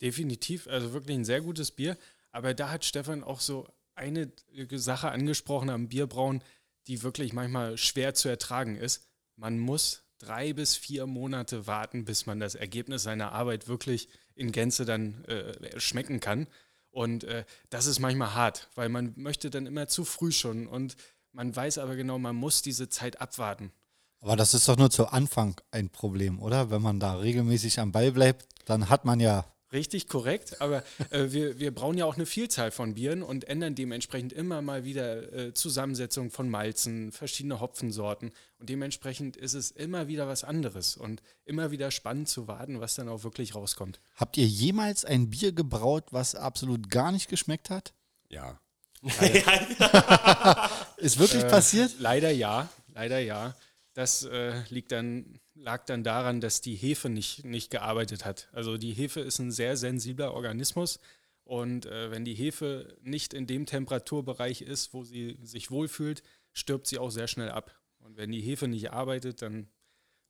Definitiv, 0.00 0.66
also 0.66 0.92
wirklich 0.92 1.16
ein 1.16 1.24
sehr 1.24 1.40
gutes 1.40 1.70
Bier. 1.70 1.96
Aber 2.32 2.52
da 2.52 2.70
hat 2.70 2.84
Stefan 2.84 3.22
auch 3.22 3.40
so 3.40 3.68
eine 3.94 4.32
Sache 4.72 5.10
angesprochen 5.10 5.70
am 5.70 5.88
Bierbrauen, 5.88 6.42
die 6.88 7.02
wirklich 7.02 7.32
manchmal 7.32 7.78
schwer 7.78 8.14
zu 8.14 8.28
ertragen 8.28 8.76
ist. 8.76 9.06
Man 9.36 9.58
muss 9.58 10.03
drei 10.24 10.52
bis 10.52 10.76
vier 10.76 11.06
Monate 11.06 11.66
warten, 11.66 12.04
bis 12.04 12.26
man 12.26 12.40
das 12.40 12.54
Ergebnis 12.54 13.02
seiner 13.02 13.32
Arbeit 13.32 13.68
wirklich 13.68 14.08
in 14.34 14.52
Gänze 14.52 14.84
dann 14.84 15.24
äh, 15.24 15.78
schmecken 15.80 16.20
kann. 16.20 16.46
Und 16.90 17.24
äh, 17.24 17.44
das 17.70 17.86
ist 17.86 17.98
manchmal 17.98 18.34
hart, 18.34 18.68
weil 18.74 18.88
man 18.88 19.12
möchte 19.16 19.50
dann 19.50 19.66
immer 19.66 19.88
zu 19.88 20.04
früh 20.04 20.32
schon 20.32 20.66
und 20.66 20.96
man 21.32 21.54
weiß 21.54 21.78
aber 21.78 21.96
genau, 21.96 22.18
man 22.18 22.36
muss 22.36 22.62
diese 22.62 22.88
Zeit 22.88 23.20
abwarten. 23.20 23.72
Aber 24.20 24.36
das 24.36 24.54
ist 24.54 24.68
doch 24.68 24.76
nur 24.76 24.90
zu 24.90 25.08
Anfang 25.08 25.60
ein 25.70 25.90
Problem, 25.90 26.40
oder? 26.40 26.70
Wenn 26.70 26.80
man 26.80 27.00
da 27.00 27.16
regelmäßig 27.16 27.80
am 27.80 27.92
Ball 27.92 28.12
bleibt, 28.12 28.46
dann 28.64 28.88
hat 28.88 29.04
man 29.04 29.20
ja. 29.20 29.44
Richtig, 29.74 30.06
korrekt. 30.08 30.60
Aber 30.60 30.84
äh, 31.10 31.26
wir, 31.30 31.58
wir 31.58 31.74
brauen 31.74 31.98
ja 31.98 32.04
auch 32.06 32.14
eine 32.14 32.26
Vielzahl 32.26 32.70
von 32.70 32.94
Bieren 32.94 33.22
und 33.24 33.48
ändern 33.48 33.74
dementsprechend 33.74 34.32
immer 34.32 34.62
mal 34.62 34.84
wieder 34.84 35.32
äh, 35.32 35.52
Zusammensetzung 35.52 36.30
von 36.30 36.48
Malzen, 36.48 37.10
verschiedene 37.10 37.58
Hopfensorten. 37.60 38.32
Und 38.58 38.70
dementsprechend 38.70 39.36
ist 39.36 39.54
es 39.54 39.72
immer 39.72 40.06
wieder 40.06 40.28
was 40.28 40.44
anderes 40.44 40.96
und 40.96 41.22
immer 41.44 41.72
wieder 41.72 41.90
spannend 41.90 42.28
zu 42.28 42.46
warten, 42.46 42.80
was 42.80 42.94
dann 42.94 43.08
auch 43.08 43.24
wirklich 43.24 43.56
rauskommt. 43.56 44.00
Habt 44.14 44.36
ihr 44.36 44.46
jemals 44.46 45.04
ein 45.04 45.28
Bier 45.28 45.52
gebraut, 45.52 46.04
was 46.12 46.36
absolut 46.36 46.88
gar 46.88 47.10
nicht 47.10 47.28
geschmeckt 47.28 47.68
hat? 47.68 47.92
Ja. 48.30 48.60
Ist 50.96 51.18
wirklich 51.18 51.46
passiert? 51.48 51.96
Leider 51.98 52.30
ja, 52.30 52.68
leider 52.94 53.18
ja. 53.18 53.54
Das 53.94 54.24
äh, 54.24 54.62
liegt 54.68 54.92
dann, 54.92 55.40
lag 55.54 55.84
dann 55.86 56.04
daran, 56.04 56.40
dass 56.40 56.60
die 56.60 56.74
Hefe 56.74 57.08
nicht, 57.08 57.44
nicht 57.44 57.70
gearbeitet 57.70 58.24
hat. 58.24 58.48
Also 58.52 58.76
die 58.76 58.92
Hefe 58.92 59.20
ist 59.20 59.38
ein 59.38 59.52
sehr 59.52 59.76
sensibler 59.76 60.34
Organismus 60.34 60.98
und 61.44 61.86
äh, 61.86 62.10
wenn 62.10 62.24
die 62.24 62.34
Hefe 62.34 62.96
nicht 63.02 63.34
in 63.34 63.46
dem 63.46 63.66
Temperaturbereich 63.66 64.62
ist, 64.62 64.94
wo 64.94 65.04
sie 65.04 65.38
sich 65.42 65.70
wohlfühlt, 65.70 66.22
stirbt 66.52 66.86
sie 66.86 66.98
auch 66.98 67.10
sehr 67.10 67.28
schnell 67.28 67.50
ab. 67.50 67.74
Und 67.98 68.16
wenn 68.16 68.32
die 68.32 68.40
Hefe 68.40 68.66
nicht 68.66 68.92
arbeitet, 68.92 69.42
dann 69.42 69.68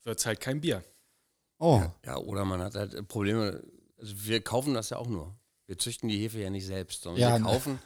wird 0.03 0.19
es 0.19 0.27
halt 0.27 0.41
kein 0.41 0.61
Bier. 0.61 0.85
Oh, 1.59 1.83
Ja, 2.05 2.19
oder 2.19 2.45
man 2.45 2.61
hat 2.61 2.75
halt 2.75 3.09
Probleme. 3.09 3.62
Also 3.97 4.15
wir 4.27 4.43
kaufen 4.43 4.75
das 4.75 4.91
ja 4.91 4.99
auch 4.99 5.09
nur. 5.09 5.35
Wir 5.67 5.79
züchten 5.79 6.09
die 6.09 6.19
Hefe 6.19 6.41
ja 6.41 6.51
nicht 6.51 6.67
selbst, 6.67 7.03
sondern 7.03 7.23
Ja, 7.23 7.33
wir 7.33 7.39
ne. 7.39 7.45
kaufen. 7.47 7.79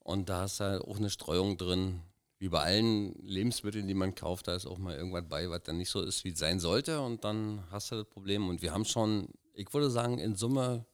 Und 0.00 0.28
da 0.28 0.44
ist 0.44 0.60
halt 0.60 0.82
auch 0.82 0.96
eine 0.96 1.10
Streuung 1.10 1.56
drin. 1.56 2.00
Wie 2.38 2.48
bei 2.48 2.62
allen 2.62 3.14
Lebensmitteln, 3.22 3.88
die 3.88 3.94
man 3.94 4.14
kauft, 4.14 4.48
da 4.48 4.54
ist 4.54 4.66
auch 4.66 4.78
mal 4.78 4.94
irgendwas 4.94 5.24
bei, 5.28 5.48
was 5.48 5.62
dann 5.62 5.78
nicht 5.78 5.88
so 5.88 6.02
ist, 6.02 6.24
wie 6.24 6.30
es 6.30 6.38
sein 6.38 6.60
sollte. 6.60 7.00
Und 7.00 7.24
dann 7.24 7.64
hast 7.70 7.90
du 7.90 7.96
das 7.96 8.06
Problem. 8.06 8.48
Und 8.48 8.60
wir 8.60 8.72
haben 8.72 8.84
schon, 8.84 9.28
ich 9.54 9.72
würde 9.72 9.90
sagen, 9.90 10.18
in 10.18 10.34
Summe 10.34 10.84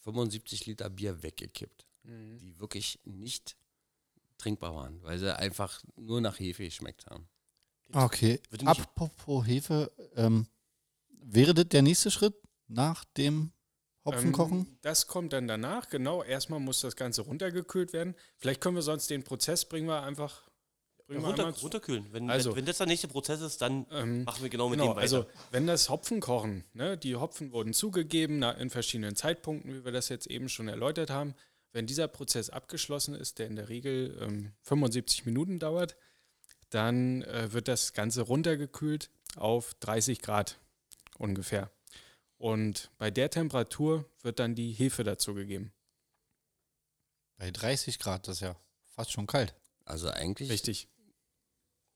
75 0.00 0.66
Liter 0.66 0.90
Bier 0.90 1.22
weggekippt, 1.22 1.86
die 2.04 2.58
wirklich 2.58 2.98
nicht 3.04 3.56
trinkbar 4.38 4.74
waren, 4.74 5.00
weil 5.02 5.18
sie 5.18 5.36
einfach 5.36 5.82
nur 5.96 6.20
nach 6.20 6.40
Hefe 6.40 6.64
geschmeckt 6.64 7.06
haben. 7.06 7.28
okay. 7.92 8.40
Apropos 8.64 9.46
Hefe, 9.46 9.92
ähm, 10.16 10.46
wäre 11.10 11.54
das 11.54 11.68
der 11.68 11.82
nächste 11.82 12.10
Schritt 12.10 12.34
nach 12.66 13.04
dem 13.04 13.52
Hopfenkochen? 14.04 14.58
Ähm, 14.60 14.78
das 14.82 15.06
kommt 15.06 15.32
dann 15.32 15.46
danach, 15.48 15.88
genau. 15.88 16.22
Erstmal 16.22 16.60
muss 16.60 16.80
das 16.80 16.96
Ganze 16.96 17.22
runtergekühlt 17.22 17.92
werden. 17.92 18.14
Vielleicht 18.38 18.60
können 18.60 18.74
wir 18.76 18.82
sonst 18.82 19.08
den 19.10 19.22
Prozess 19.22 19.64
bringen 19.64 19.86
wir 19.88 20.02
einfach. 20.02 20.48
Bringen 21.06 21.22
wir 21.22 21.28
Runter, 21.28 21.54
zu- 21.54 21.62
runterkühlen. 21.62 22.06
Wenn, 22.12 22.30
Also- 22.30 22.50
wenn, 22.50 22.58
wenn 22.58 22.66
das 22.66 22.78
der 22.78 22.86
nächste 22.86 23.08
Prozess 23.08 23.40
ist, 23.40 23.60
dann 23.60 23.86
Ähm, 23.90 24.24
machen 24.24 24.42
wir 24.42 24.48
genau 24.50 24.68
mit 24.68 24.78
Genau, 24.78 24.92
dem 24.92 24.96
weiter. 24.96 25.02
also 25.02 25.26
wenn 25.50 25.66
das 25.66 25.88
Hopfenkochen, 25.88 26.64
ne, 26.72 26.96
die 26.96 27.16
Hopfen 27.16 27.52
wurden 27.52 27.74
zugegeben 27.74 28.38
na, 28.38 28.52
in 28.52 28.70
verschiedenen 28.70 29.14
Zeitpunkten, 29.16 29.72
wie 29.74 29.84
wir 29.84 29.92
das 29.92 30.08
jetzt 30.08 30.26
eben 30.28 30.48
schon 30.48 30.68
erläutert 30.68 31.10
haben. 31.10 31.34
Wenn 31.72 31.86
dieser 31.86 32.06
Prozess 32.08 32.50
abgeschlossen 32.50 33.14
ist, 33.14 33.38
der 33.38 33.46
in 33.46 33.56
der 33.56 33.68
Regel 33.68 34.16
ähm, 34.20 34.52
75 34.62 35.24
Minuten 35.26 35.58
dauert, 35.58 35.96
dann 36.70 37.22
äh, 37.22 37.52
wird 37.52 37.68
das 37.68 37.92
Ganze 37.92 38.22
runtergekühlt 38.22 39.10
auf 39.36 39.74
30 39.80 40.22
Grad 40.22 40.58
ungefähr. 41.18 41.70
Und 42.42 42.90
bei 42.98 43.12
der 43.12 43.30
Temperatur 43.30 44.04
wird 44.22 44.40
dann 44.40 44.56
die 44.56 44.72
Hefe 44.72 45.04
dazugegeben. 45.04 45.72
Bei 47.36 47.52
30 47.52 48.00
Grad, 48.00 48.26
das 48.26 48.38
ist 48.38 48.40
ja 48.40 48.56
fast 48.96 49.12
schon 49.12 49.28
kalt. 49.28 49.54
Also 49.84 50.08
eigentlich 50.08 50.50
Richtig. 50.50 50.88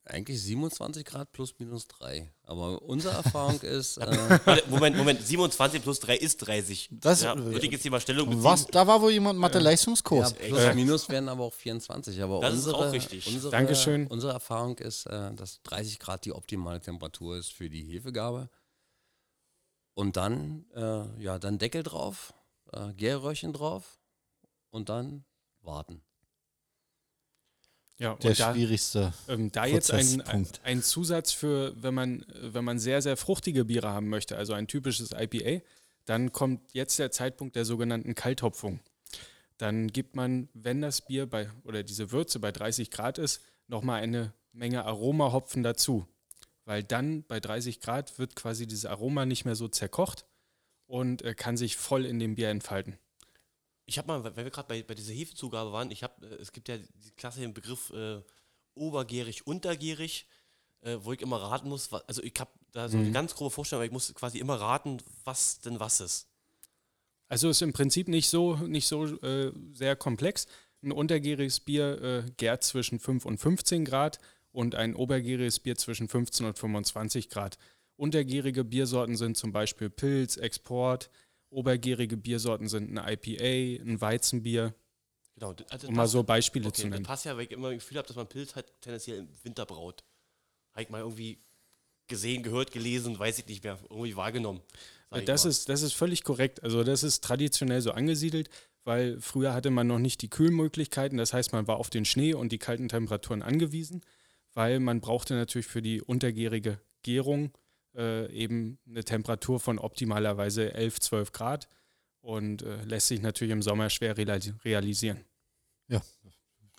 Eigentlich 0.05 0.41
27 0.41 1.05
Grad 1.05 1.33
plus 1.33 1.59
minus 1.59 1.89
3. 1.89 2.33
Aber 2.45 2.81
unsere 2.83 3.15
Erfahrung 3.25 3.61
ist, 3.63 3.97
äh, 3.97 4.63
Moment, 4.69 4.97
Moment, 4.97 5.21
27 5.21 5.83
plus 5.83 5.99
3 5.99 6.17
ist 6.17 6.37
30. 6.39 6.91
Das- 6.93 7.23
ja, 7.25 7.37
würde 7.37 7.67
ich 7.67 7.73
jetzt 7.73 7.83
hier 7.83 7.91
mal 7.91 8.01
Stellung 8.01 8.29
beziehen. 8.31 8.45
Was? 8.45 8.69
Da 8.69 8.87
war 8.87 9.03
wohl 9.03 9.11
jemand 9.11 9.41
Mathe-Leistungskurs. 9.41 10.33
plus 10.35 10.75
minus 10.77 11.09
werden 11.09 11.29
aber 11.29 11.43
auch 11.43 11.55
24. 11.55 12.23
Aber 12.23 12.41
Das 12.41 12.55
ist 12.55 12.67
unsere, 12.67 12.77
auch 12.77 12.93
richtig. 12.93 13.27
Unsere, 13.27 13.51
Dankeschön. 13.51 14.07
Unsere 14.07 14.33
Erfahrung 14.33 14.79
ist, 14.79 15.07
äh, 15.07 15.35
dass 15.35 15.61
30 15.65 15.99
Grad 15.99 16.25
die 16.25 16.33
optimale 16.33 16.81
Temperatur 16.81 17.37
ist 17.37 17.53
für 17.53 17.69
die 17.69 17.83
Hefegabe. 17.83 18.49
Und 19.97 20.19
dann, 20.19 20.67
äh, 20.75 21.23
ja, 21.23 21.39
dann 21.39 21.57
Deckel 21.57 21.83
drauf, 21.83 22.35
äh, 22.71 22.93
Gärröhrchen 22.93 23.55
drauf 23.55 23.99
und 24.69 24.91
dann 24.91 25.25
warten. 25.63 26.03
Ja, 27.97 28.13
und 28.13 28.23
Der 28.23 28.35
da, 28.35 28.53
schwierigste. 28.53 29.15
ähm, 29.27 29.51
da 29.51 29.65
jetzt 29.65 29.91
ein, 29.91 30.21
ein, 30.21 30.47
ein 30.65 30.83
Zusatz 30.83 31.33
für, 31.33 31.73
wenn 31.83 31.95
man, 31.95 32.27
wenn 32.43 32.63
man 32.63 32.79
sehr, 32.79 33.01
sehr 33.01 33.17
fruchtige 33.17 33.65
Biere 33.65 33.89
haben 33.89 34.11
möchte, 34.11 34.37
also 34.37 34.53
ein 34.53 34.67
typisches 34.67 35.13
IPA, 35.13 35.65
dann 36.05 36.31
kommt 36.31 36.75
jetzt 36.75 36.99
der 36.99 37.11
Zeitpunkt 37.11 37.57
der 37.57 37.65
sogenannten 37.65 38.15
Kalthopfung. 38.15 38.81
Dann 39.57 39.87
gibt 39.89 40.15
man, 40.15 40.51
wenn 40.53 40.83
das 40.83 41.01
Bier 41.01 41.25
bei 41.25 41.49
oder 41.65 41.83
diese 41.83 42.13
Würze 42.13 42.39
bei 42.39 42.53
30 42.53 42.91
Grad 42.91 43.17
ist, 43.17 43.41
nochmal 43.67 44.03
eine 44.03 44.35
Menge 44.53 44.85
Aromahopfen 44.85 45.63
dazu. 45.63 46.07
Weil 46.67 46.83
dann 46.83 47.23
bei 47.23 47.41
30 47.41 47.81
Grad 47.81 48.19
wird 48.19 48.37
quasi 48.37 48.67
dieses 48.67 48.85
Aroma 48.85 49.25
nicht 49.25 49.45
mehr 49.45 49.55
so 49.57 49.69
zerkocht 49.69 50.27
und 50.87 51.23
äh, 51.23 51.35
kann 51.35 51.57
sich 51.57 51.77
voll 51.77 52.05
in 52.05 52.19
dem 52.19 52.35
Bier 52.35 52.51
entfalten. 52.51 52.99
Ich 53.87 53.99
habe 53.99 54.09
mal, 54.09 54.25
weil 54.25 54.37
wir 54.37 54.51
gerade 54.51 54.69
bei, 54.69 54.83
bei 54.83 54.95
dieser 54.95 55.13
Hefezugabe 55.15 55.73
waren, 55.73 55.91
ich 55.93 56.03
habe, 56.03 56.27
es 56.27 56.53
gibt 56.53 56.69
ja 56.69 56.77
diesen 56.77 57.15
klassischen 57.17 57.55
Begriff 57.55 57.91
äh, 57.91 58.21
obergärig, 58.75 59.47
untergärig, 59.47 60.27
äh, 60.81 60.97
wo 61.01 61.13
ich 61.13 61.23
immer 61.23 61.41
raten 61.41 61.69
muss, 61.69 61.93
wa- 61.93 62.03
also 62.09 62.23
ich 62.23 62.35
habe 62.39 62.51
da 62.73 62.89
so 62.89 62.99
eine 62.99 63.13
ganz 63.13 63.35
grobe 63.35 63.51
Vorstellung, 63.51 63.81
aber 63.81 63.87
ich 63.87 63.93
muss 63.93 64.13
quasi 64.15 64.39
immer 64.39 64.61
raten, 64.61 64.99
was 65.25 65.61
denn 65.61 65.79
was 65.81 66.01
ist. 66.01 66.29
Also 67.29 67.49
ist 67.49 67.63
im 67.63 67.73
Prinzip 67.73 68.09
nicht 68.09 68.29
so, 68.29 68.57
nicht 68.57 68.87
so 68.87 69.05
äh, 69.23 69.53
sehr 69.73 69.97
komplex. 69.97 70.47
Ein 70.83 70.93
untergäriges 70.93 71.61
Bier 71.61 72.03
äh, 72.03 72.31
gärt 72.37 72.63
zwischen 72.65 72.99
5 73.01 73.25
und 73.25 73.39
15 73.39 73.85
Grad 73.85 74.19
und 74.57 74.75
ein 74.75 74.95
obergäriges 74.95 75.61
Bier 75.61 75.77
zwischen 75.77 76.09
15 76.09 76.47
und 76.47 76.59
25 76.59 77.29
Grad. 77.29 77.59
Untergärige 77.97 78.65
Biersorten 78.65 79.15
sind 79.17 79.37
zum 79.37 79.53
Beispiel 79.53 79.91
Pilz, 79.91 80.39
Export. 80.39 81.11
Obergärige 81.51 82.17
Biersorten 82.17 82.67
sind 82.67 82.97
ein 82.99 83.13
IPA, 83.13 83.83
ein 83.85 84.01
Weizenbier, 84.01 84.75
Genau, 85.35 85.55
also 85.69 85.89
um 85.89 85.95
mal 85.95 86.05
das- 86.05 86.13
so 86.13 86.23
Beispiele 86.23 86.69
okay, 86.69 86.75
zu 86.77 86.83
das 86.85 86.91
nennen. 86.91 87.05
passt 87.05 87.27
ja, 87.27 87.37
weil 87.37 87.45
ich 87.45 87.51
immer 87.51 87.69
das 87.71 87.83
Gefühl 87.83 87.99
habe, 87.99 88.09
dass 88.09 88.17
man 88.17 88.27
Pilz 88.27 88.55
halt 88.57 88.73
tendenziell 88.81 89.19
im 89.19 89.29
Winter 89.43 89.67
braut. 89.67 90.03
Habe 90.73 90.83
ich 90.85 90.89
mal 90.89 91.01
irgendwie 91.03 91.39
gesehen, 92.09 92.43
gehört, 92.43 92.73
gelesen, 92.73 93.19
weiß 93.19 93.39
ich 93.41 93.47
nicht 93.47 93.63
mehr, 93.63 93.79
irgendwie 93.91 94.17
wahrgenommen. 94.17 94.63
Das 95.27 95.45
ist, 95.45 95.69
das 95.69 95.83
ist 95.83 95.93
völlig 95.93 96.25
korrekt. 96.25 96.63
Also 96.63 96.83
das 96.83 97.03
ist 97.03 97.23
traditionell 97.23 97.83
so 97.83 97.91
angesiedelt, 97.93 98.49
weil 98.85 99.21
früher 99.21 99.53
hatte 99.53 99.71
man 99.71 99.87
noch 99.87 99.99
nicht 99.99 100.23
die 100.23 100.31
Kühlmöglichkeiten. 100.31 101.19
Das 101.19 101.33
heißt, 101.35 101.53
man 101.53 101.67
war 101.69 101.77
auf 101.77 101.91
den 101.91 102.05
Schnee 102.07 102.33
und 102.33 102.53
die 102.53 102.59
kalten 102.59 102.89
Temperaturen 102.89 103.43
angewiesen, 103.43 104.01
weil 104.57 104.81
man 104.81 105.01
brauchte 105.01 105.35
natürlich 105.35 105.67
für 105.67 105.83
die 105.83 106.01
untergärige 106.01 106.81
Gärung 107.03 107.53
äh, 107.95 108.33
eben 108.33 108.79
eine 108.89 109.05
Temperatur 109.05 109.61
von 109.61 109.79
optimalerweise 109.79 110.73
11, 110.73 110.99
12 111.01 111.33
Grad 111.33 111.69
und 112.23 112.63
äh, 112.63 112.83
lässt 112.85 113.09
sich 113.09 113.21
natürlich 113.21 113.53
im 113.53 113.61
Sommer 113.61 113.91
schwer 113.91 114.17
reali 114.17 114.55
realisieren. 114.65 115.25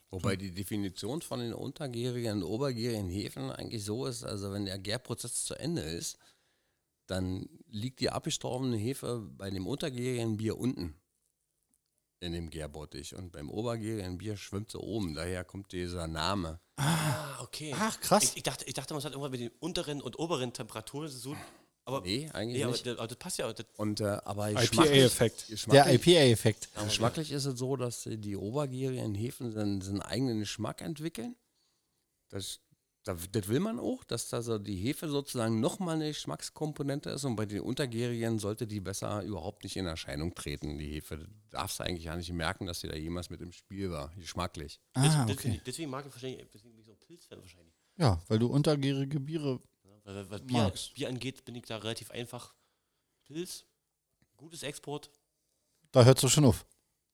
Wobei 0.09 0.35
die 0.37 0.53
Definition 0.53 1.21
von 1.21 1.39
den 1.39 1.53
untergärigen 1.53 2.37
und 2.37 2.43
obergärigen 2.43 3.09
Hefen 3.09 3.51
eigentlich 3.51 3.83
so 3.83 4.07
ist, 4.07 4.23
also 4.23 4.51
wenn 4.51 4.65
der 4.65 4.79
Gärprozess 4.79 5.45
zu 5.45 5.53
Ende 5.53 5.81
ist, 5.81 6.17
dann 7.05 7.47
liegt 7.67 7.99
die 7.99 8.09
abgestorbene 8.09 8.77
Hefe 8.77 9.29
bei 9.37 9.51
dem 9.51 9.67
untergärigen 9.67 10.37
Bier 10.37 10.57
unten 10.57 10.95
in 12.19 12.31
dem 12.31 12.49
Gärbottich 12.49 13.15
und 13.15 13.31
beim 13.31 13.49
obergärigen 13.49 14.17
Bier 14.17 14.37
schwimmt 14.37 14.71
sie 14.71 14.79
oben. 14.79 15.13
Daher 15.13 15.43
kommt 15.43 15.71
dieser 15.71 16.07
Name. 16.07 16.59
Ah, 16.77 17.41
okay. 17.41 17.73
Ach, 17.77 17.99
krass. 18.01 18.23
Ich, 18.23 18.37
ich, 18.37 18.43
dachte, 18.43 18.65
ich 18.65 18.73
dachte, 18.73 18.93
man 18.93 19.03
hat 19.03 19.11
irgendwann 19.11 19.31
mit 19.31 19.41
den 19.41 19.51
unteren 19.59 20.01
und 20.01 20.17
oberen 20.19 20.53
Temperaturen 20.53 21.09
zu 21.09 21.19
tun. 21.29 21.37
Aber, 21.85 22.01
Nee, 22.01 22.29
eigentlich 22.33 22.57
nee, 22.57 22.63
aber, 22.63 22.71
nicht. 22.73 22.85
das- 22.85 22.97
aber 22.97 23.07
das 23.07 23.17
passt 23.17 23.37
ja. 23.37 23.53
Das, 23.53 23.65
Und 23.77 24.01
äh, 24.01 24.17
aber 24.25 24.49
IPA-Effekt. 24.51 25.45
Der 25.71 25.93
IPA-Effekt. 25.93 26.69
geschmacklich 26.83 27.31
ist 27.31 27.45
es 27.45 27.57
so, 27.57 27.77
dass 27.77 28.03
die 28.11 28.35
obergärigen 28.35 29.15
Hefen 29.15 29.51
seinen, 29.53 29.79
seinen 29.81 30.01
eigenen 30.01 30.39
Geschmack 30.39 30.81
entwickeln. 30.81 31.35
Das, 32.29 32.59
das, 33.15 33.47
will 33.47 33.59
man 33.59 33.79
auch, 33.79 34.03
dass 34.03 34.29
da 34.29 34.41
so 34.41 34.57
die 34.57 34.75
Hefe 34.75 35.07
sozusagen 35.07 35.59
nochmal 35.59 35.95
eine 35.95 36.07
Geschmackskomponente 36.07 37.09
ist 37.09 37.23
und 37.23 37.35
bei 37.35 37.45
den 37.45 37.61
untergärigen 37.61 38.39
sollte 38.39 38.67
die 38.67 38.79
besser 38.79 39.23
überhaupt 39.23 39.63
nicht 39.63 39.77
in 39.77 39.85
Erscheinung 39.85 40.33
treten, 40.35 40.77
die 40.77 40.87
Hefe. 40.87 41.17
Du 41.17 41.27
darfst 41.49 41.81
eigentlich 41.81 42.05
gar 42.05 42.17
nicht 42.17 42.31
merken, 42.31 42.65
dass 42.65 42.81
sie 42.81 42.87
da 42.87 42.95
jemals 42.95 43.29
mit 43.29 43.41
im 43.41 43.51
Spiel 43.51 43.91
war, 43.91 44.13
geschmacklich. 44.15 44.79
Ah, 44.93 45.25
deswegen, 45.25 45.53
okay. 45.55 45.61
deswegen 45.65 45.89
mag 45.89 46.05
ich 46.05 46.13
wahrscheinlich, 46.13 46.45
deswegen 46.53 46.73
bin 46.73 46.81
ich 46.81 46.85
so 46.85 46.91
ein 46.93 46.99
Pilzfan 46.99 47.39
wahrscheinlich. 47.39 47.75
Ja, 47.97 48.21
weil 48.27 48.39
du 48.39 48.47
untergärige 48.47 49.19
Biere. 49.19 49.59
Ja, 49.83 49.91
Weil, 50.03 50.29
was 50.29 50.41
Bier, 50.41 50.57
Magst. 50.63 50.93
Bier 50.93 51.09
angeht, 51.09 51.43
bin 51.45 51.55
ich 51.55 51.65
da 51.65 51.77
relativ 51.77 52.11
einfach. 52.11 52.53
Pilz, 53.25 53.65
gutes 54.37 54.63
Export, 54.63 55.09
Da 55.91 56.03
hörst 56.03 56.23
du 56.23 56.29
schon 56.29 56.45
auf. 56.45 56.65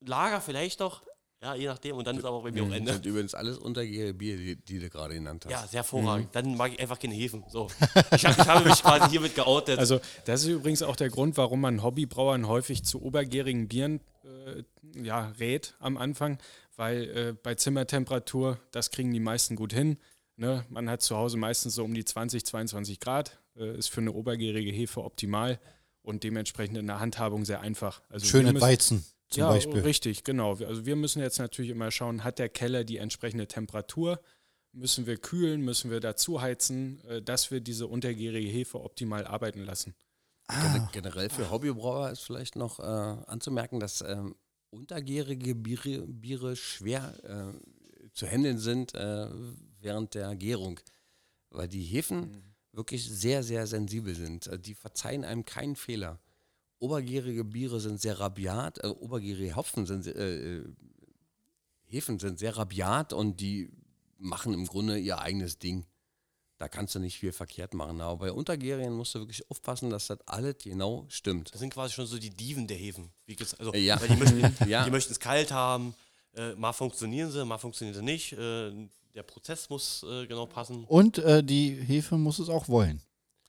Lager 0.01 0.41
vielleicht 0.41 0.79
noch, 0.79 1.03
ja, 1.43 1.55
je 1.55 1.67
nachdem. 1.67 1.97
Und 1.97 2.07
dann 2.07 2.17
ist 2.17 2.23
aber 2.23 2.41
bei 2.41 2.51
mir 2.51 2.63
auch 2.63 2.69
Das 2.69 2.77
Ende. 2.77 2.93
sind 2.93 3.05
übrigens 3.05 3.35
alles 3.35 3.57
untergärige 3.57 4.13
Bier, 4.13 4.37
die, 4.37 4.55
die 4.55 4.79
du 4.79 4.89
gerade 4.89 5.13
genannt 5.13 5.43
hast. 5.45 5.51
Ja, 5.51 5.59
sehr 5.67 5.79
hervorragend. 5.79 6.29
Dann 6.31 6.55
mag 6.55 6.71
ich 6.71 6.79
einfach 6.79 6.97
keine 6.97 7.13
Hefen. 7.13 7.43
So. 7.49 7.67
Ich, 8.15 8.25
hab, 8.25 8.37
ich 8.39 8.47
habe 8.47 8.69
mich 8.69 8.81
quasi 8.81 9.09
hiermit 9.09 9.35
geoutet. 9.35 9.77
Also 9.77 9.99
das 10.25 10.43
ist 10.43 10.47
übrigens 10.47 10.81
auch 10.81 10.95
der 10.95 11.09
Grund, 11.09 11.35
warum 11.35 11.59
man 11.59 11.83
Hobbybrauern 11.83 12.47
häufig 12.47 12.85
zu 12.85 13.01
obergärigen 13.01 13.67
Bieren 13.67 13.99
äh, 14.23 14.63
ja, 15.03 15.33
rät 15.39 15.75
am 15.79 15.97
Anfang, 15.97 16.37
weil 16.77 17.03
äh, 17.09 17.33
bei 17.33 17.55
Zimmertemperatur, 17.55 18.57
das 18.71 18.91
kriegen 18.91 19.11
die 19.11 19.19
meisten 19.19 19.55
gut 19.57 19.73
hin. 19.73 19.97
Ne? 20.37 20.65
Man 20.69 20.89
hat 20.89 21.01
zu 21.01 21.17
Hause 21.17 21.35
meistens 21.37 21.75
so 21.75 21.83
um 21.83 21.93
die 21.93 22.05
20, 22.05 22.45
22 22.45 22.99
Grad, 23.01 23.37
äh, 23.57 23.77
ist 23.77 23.89
für 23.89 24.01
eine 24.01 24.13
obergärige 24.13 24.71
Hefe 24.71 25.03
optimal 25.03 25.59
und 26.03 26.23
dementsprechend 26.23 26.77
in 26.77 26.87
der 26.87 26.99
Handhabung 26.99 27.43
sehr 27.43 27.59
einfach. 27.61 28.01
Also 28.09 28.25
Schöne 28.25 28.59
Weizen 28.61 29.03
zum 29.33 29.41
ja, 29.41 29.49
Beispiel. 29.49 29.81
richtig, 29.81 30.23
genau. 30.23 30.51
Also 30.55 30.85
wir 30.85 30.95
müssen 30.95 31.21
jetzt 31.21 31.39
natürlich 31.39 31.71
immer 31.71 31.91
schauen, 31.91 32.23
hat 32.23 32.39
der 32.39 32.49
Keller 32.49 32.83
die 32.83 32.97
entsprechende 32.97 33.47
Temperatur? 33.47 34.21
Müssen 34.71 35.05
wir 35.05 35.17
kühlen, 35.17 35.61
müssen 35.61 35.91
wir 35.91 35.99
dazu 35.99 36.41
heizen, 36.41 37.03
äh, 37.05 37.21
dass 37.21 37.51
wir 37.51 37.59
diese 37.59 37.87
untergärige 37.87 38.47
Hefe 38.49 38.81
optimal 38.81 39.25
arbeiten 39.25 39.63
lassen? 39.63 39.95
Gen 40.49 40.89
generell 40.91 41.29
für 41.29 41.49
Hobbybrauer 41.49 42.11
ist 42.11 42.21
vielleicht 42.21 42.55
noch 42.55 42.79
äh, 42.79 42.83
anzumerken, 42.83 43.79
dass 43.79 44.01
ähm, 44.01 44.35
untergärige 44.71 45.55
Biere, 45.55 46.05
Biere 46.05 46.55
schwer 46.55 47.13
äh, 47.23 48.09
zu 48.11 48.27
handeln 48.27 48.57
sind 48.57 48.93
äh, 48.93 49.27
während 49.79 50.13
der 50.15 50.35
Gärung, 50.35 50.79
weil 51.49 51.67
die 51.67 51.83
Hefen 51.83 52.53
wirklich 52.71 53.07
sehr, 53.09 53.43
sehr 53.43 53.67
sensibel 53.67 54.15
sind. 54.15 54.47
Äh, 54.47 54.59
Die 54.59 54.75
verzeihen 54.75 55.23
einem 55.23 55.45
keinen 55.45 55.75
Fehler. 55.75 56.19
Obergärige 56.83 57.45
Biere 57.45 57.79
sind 57.79 58.01
sehr 58.01 58.19
rabiat, 58.19 58.83
äh, 58.83 58.87
obergärige 58.87 59.55
Hopfen 59.55 59.85
sind, 59.85 60.05
äh, 60.05 60.57
äh, 60.57 60.65
Hefen 61.85 62.19
sind 62.19 62.39
sehr 62.39 62.57
rabiat 62.57 63.13
und 63.13 63.39
die 63.39 63.71
machen 64.17 64.53
im 64.53 64.67
Grunde 64.67 64.97
ihr 64.97 65.19
eigenes 65.19 65.59
Ding. 65.59 65.85
Da 66.57 66.67
kannst 66.67 66.93
du 66.93 66.99
nicht 66.99 67.17
viel 67.17 67.31
verkehrt 67.31 67.73
machen. 67.73 68.01
Aber 68.01 68.25
bei 68.25 68.31
Untergärigen 68.33 68.93
musst 68.97 69.15
du 69.15 69.19
wirklich 69.19 69.49
aufpassen, 69.49 69.91
dass 69.91 70.07
das 70.07 70.19
alles 70.27 70.57
genau 70.57 71.05
stimmt. 71.07 71.53
Das 71.53 71.61
sind 71.61 71.73
quasi 71.73 71.93
schon 71.93 72.05
so 72.05 72.19
die 72.19 72.31
Diven 72.31 72.67
der 72.67 72.75
Hefen. 72.75 73.11
Also, 73.57 73.73
ja. 73.75 74.01
weil 74.01 74.09
die 74.09 74.15
möchten 74.17 74.69
Ja. 74.69 74.83
die 74.83 74.91
möchten 74.91 75.13
es 75.13 75.19
kalt 75.21 75.53
haben. 75.53 75.95
Äh, 76.35 76.53
mal 76.55 76.73
funktionieren 76.73 77.31
sie, 77.31 77.45
mal 77.45 77.59
funktionieren 77.59 77.95
sie 77.95 78.03
nicht. 78.03 78.33
Äh, 78.33 78.89
der 79.15 79.23
Prozess 79.23 79.69
muss 79.69 80.03
äh, 80.03 80.27
genau 80.27 80.47
passen. 80.47 80.83
Und 80.83 81.17
äh, 81.19 81.41
die 81.41 81.75
Hefe 81.75 82.17
muss 82.17 82.39
es 82.39 82.49
auch 82.49 82.67
wollen. 82.67 83.01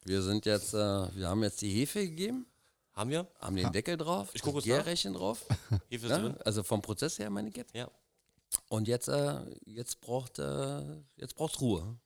Wir 0.05 0.23
sind 0.23 0.47
jetzt, 0.47 0.73
äh, 0.73 0.77
wir 0.77 1.29
haben 1.29 1.43
jetzt 1.43 1.63
die 1.63 1.71
Hefe 1.71 2.07
gegeben, 2.07 2.47
Haben 2.95 3.11
wir? 3.11 3.27
haben 3.41 3.57
den 3.57 3.73
Deckel 3.73 3.97
drauf, 3.97 4.31
Ich 4.35 4.43
guck 4.43 4.55
das. 4.57 4.65
Gärrächen 4.65 5.15
drauf. 5.15 5.45
Hefe 5.91 6.07
ist 6.07 6.13
ne? 6.13 6.21
drin. 6.21 6.37
Also 6.45 6.63
vom 6.63 6.81
Prozess 6.81 7.19
her 7.19 7.29
meine 7.31 7.49
ich 7.49 7.57
jetzt. 7.57 7.75
Ja. 7.75 7.91
Und 8.69 8.87
jetzt, 8.87 9.09
äh, 9.09 9.41
jetzt 9.67 10.01
braucht 10.01 10.39
äh, 10.39 10.83
jetzt 11.17 11.35
braucht's 11.35 11.61
Ruhe. 11.61 11.99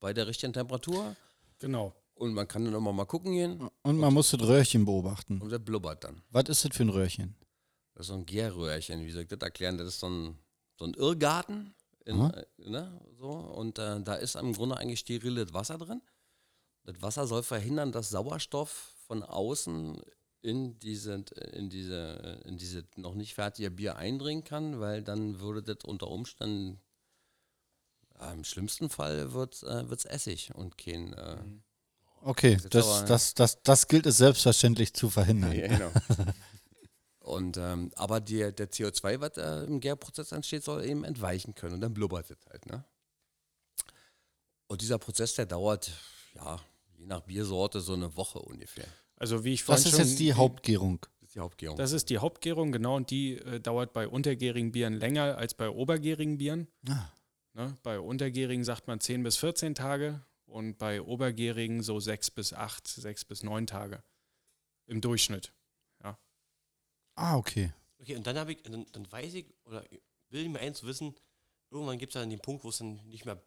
Bei 0.00 0.12
der 0.12 0.26
richtigen 0.26 0.52
Temperatur. 0.52 1.16
Genau. 1.58 1.94
Und 2.14 2.34
man 2.34 2.46
kann 2.46 2.64
dann 2.64 2.74
immer 2.74 2.92
mal 2.92 3.06
gucken 3.06 3.32
gehen 3.32 3.68
Und 3.82 3.98
man 3.98 4.12
muss 4.12 4.30
das 4.30 4.40
Röhrchen 4.40 4.84
beobachten. 4.84 5.40
und 5.40 5.50
der 5.50 5.58
blubbert 5.58 6.04
dann. 6.04 6.22
Was 6.30 6.44
ist 6.48 6.64
das 6.64 6.76
für 6.76 6.84
ein 6.84 6.90
Röhrchen? 6.90 7.34
Das 7.94 8.02
ist 8.02 8.06
so 8.08 8.14
ein 8.14 8.26
Gärröhrchen, 8.26 9.04
wie 9.04 9.10
soll 9.10 9.22
ich 9.22 9.28
das 9.28 9.38
erklären? 9.40 9.78
Das 9.78 9.88
ist 9.88 10.00
so 10.00 10.08
ein, 10.08 10.38
so 10.78 10.84
ein 10.84 10.94
Irrgarten. 10.94 11.74
In, 12.04 12.18
Mhm. 12.18 12.30
äh, 12.58 12.68
ne, 12.70 13.00
so, 13.18 13.30
und 13.30 13.78
äh, 13.78 14.00
da 14.02 14.14
ist 14.16 14.36
im 14.36 14.52
Grunde 14.52 14.76
eigentlich 14.76 15.00
steriles 15.00 15.54
Wasser 15.54 15.78
drin. 15.78 16.02
Das 16.84 17.00
Wasser 17.00 17.26
soll 17.26 17.42
verhindern, 17.42 17.92
dass 17.92 18.10
Sauerstoff 18.10 18.93
von 19.06 19.22
außen 19.22 20.00
in 20.42 20.78
diese, 20.78 21.24
in 21.52 21.70
diese, 21.70 22.40
in 22.44 22.58
diese 22.58 22.84
noch 22.96 23.14
nicht 23.14 23.34
fertige 23.34 23.70
Bier 23.70 23.96
eindringen 23.96 24.44
kann, 24.44 24.78
weil 24.80 25.02
dann 25.02 25.40
würde 25.40 25.62
das 25.62 25.84
unter 25.84 26.08
Umständen 26.08 26.80
Ja, 28.18 28.32
Im 28.32 28.44
schlimmsten 28.44 28.90
Fall 28.90 29.32
wird 29.32 29.54
es 29.64 30.04
Essig 30.04 30.54
und 30.54 30.76
kein. 30.78 31.12
Äh, 31.14 31.38
Okay, 32.26 32.52
jetzt 32.52 32.74
das, 32.74 32.86
aber- 32.86 33.06
das, 33.06 33.34
das, 33.34 33.62
das 33.62 33.86
gilt 33.88 34.06
es 34.06 34.16
selbstverständlich 34.16 34.94
zu 34.94 35.10
verhindern. 35.10 35.52
ja, 35.52 35.66
genau. 35.66 35.90
und, 37.18 37.56
ähm, 37.58 37.90
aber 37.96 38.20
der, 38.20 38.50
der 38.52 38.70
CO2, 38.70 39.20
was 39.20 39.36
äh, 39.36 39.64
im 39.64 39.78
Gärprozess 39.80 40.32
entsteht, 40.32 40.64
soll 40.64 40.84
eben 40.86 41.04
entweichen 41.04 41.54
können 41.54 41.74
und 41.74 41.80
dann 41.82 41.92
blubbert 41.92 42.30
es 42.30 42.38
halt. 42.48 42.64
Ne? 42.64 42.82
Und 44.68 44.80
dieser 44.80 44.98
Prozess, 44.98 45.34
der 45.34 45.44
dauert, 45.44 45.90
ja, 46.34 46.58
je 47.04 47.08
nach 47.08 47.20
Biersorte 47.20 47.80
so 47.80 47.92
eine 47.92 48.16
Woche 48.16 48.38
ungefähr. 48.40 48.86
Also 49.16 49.44
wie 49.44 49.54
ich 49.54 49.60
Das 49.60 49.66
vorhin 49.66 49.84
ist 49.84 49.90
schon 49.90 50.00
jetzt 50.00 50.18
die 50.18 50.34
Hauptgärung. 50.34 51.06
Das 51.20 51.28
ist 51.28 51.34
die 51.34 51.40
Hauptgärung. 51.40 51.76
Das 51.76 51.92
ist 51.92 52.10
die 52.10 52.18
Hauptgärung, 52.18 52.72
genau, 52.72 52.96
und 52.96 53.10
die 53.10 53.34
äh, 53.34 53.60
dauert 53.60 53.92
bei 53.92 54.08
untergärigen 54.08 54.72
Bieren 54.72 54.94
länger 54.94 55.36
als 55.38 55.54
bei 55.54 55.68
obergärigen 55.68 56.38
Bieren. 56.38 56.68
Ah. 56.88 57.08
Ne? 57.54 57.76
Bei 57.82 58.00
untergärigen 58.00 58.64
sagt 58.64 58.88
man 58.88 59.00
10 59.00 59.22
bis 59.22 59.36
14 59.36 59.74
Tage 59.74 60.24
und 60.46 60.78
bei 60.78 61.00
obergärigen 61.00 61.82
so 61.82 62.00
6 62.00 62.30
bis 62.32 62.52
8, 62.52 62.86
6 62.88 63.24
bis 63.26 63.42
9 63.42 63.66
Tage 63.66 64.02
im 64.86 65.00
Durchschnitt. 65.00 65.52
Ah, 67.16 67.36
okay. 67.36 67.72
Okay, 67.98 68.16
und 68.16 68.26
dann 68.26 68.36
habe 68.38 68.52
ich, 68.52 68.62
dann, 68.62 68.86
dann 68.92 69.10
weiß 69.10 69.34
ich, 69.34 69.46
oder 69.64 69.84
will 70.30 70.42
ich 70.42 70.48
mir 70.48 70.60
eins 70.60 70.82
wissen, 70.82 71.14
irgendwann 71.70 71.98
gibt 71.98 72.14
es 72.14 72.20
dann 72.20 72.30
den 72.30 72.40
Punkt, 72.40 72.64
wo 72.64 72.68
es 72.68 72.78
dann 72.78 72.96
nicht 73.06 73.24
mehr 73.24 73.40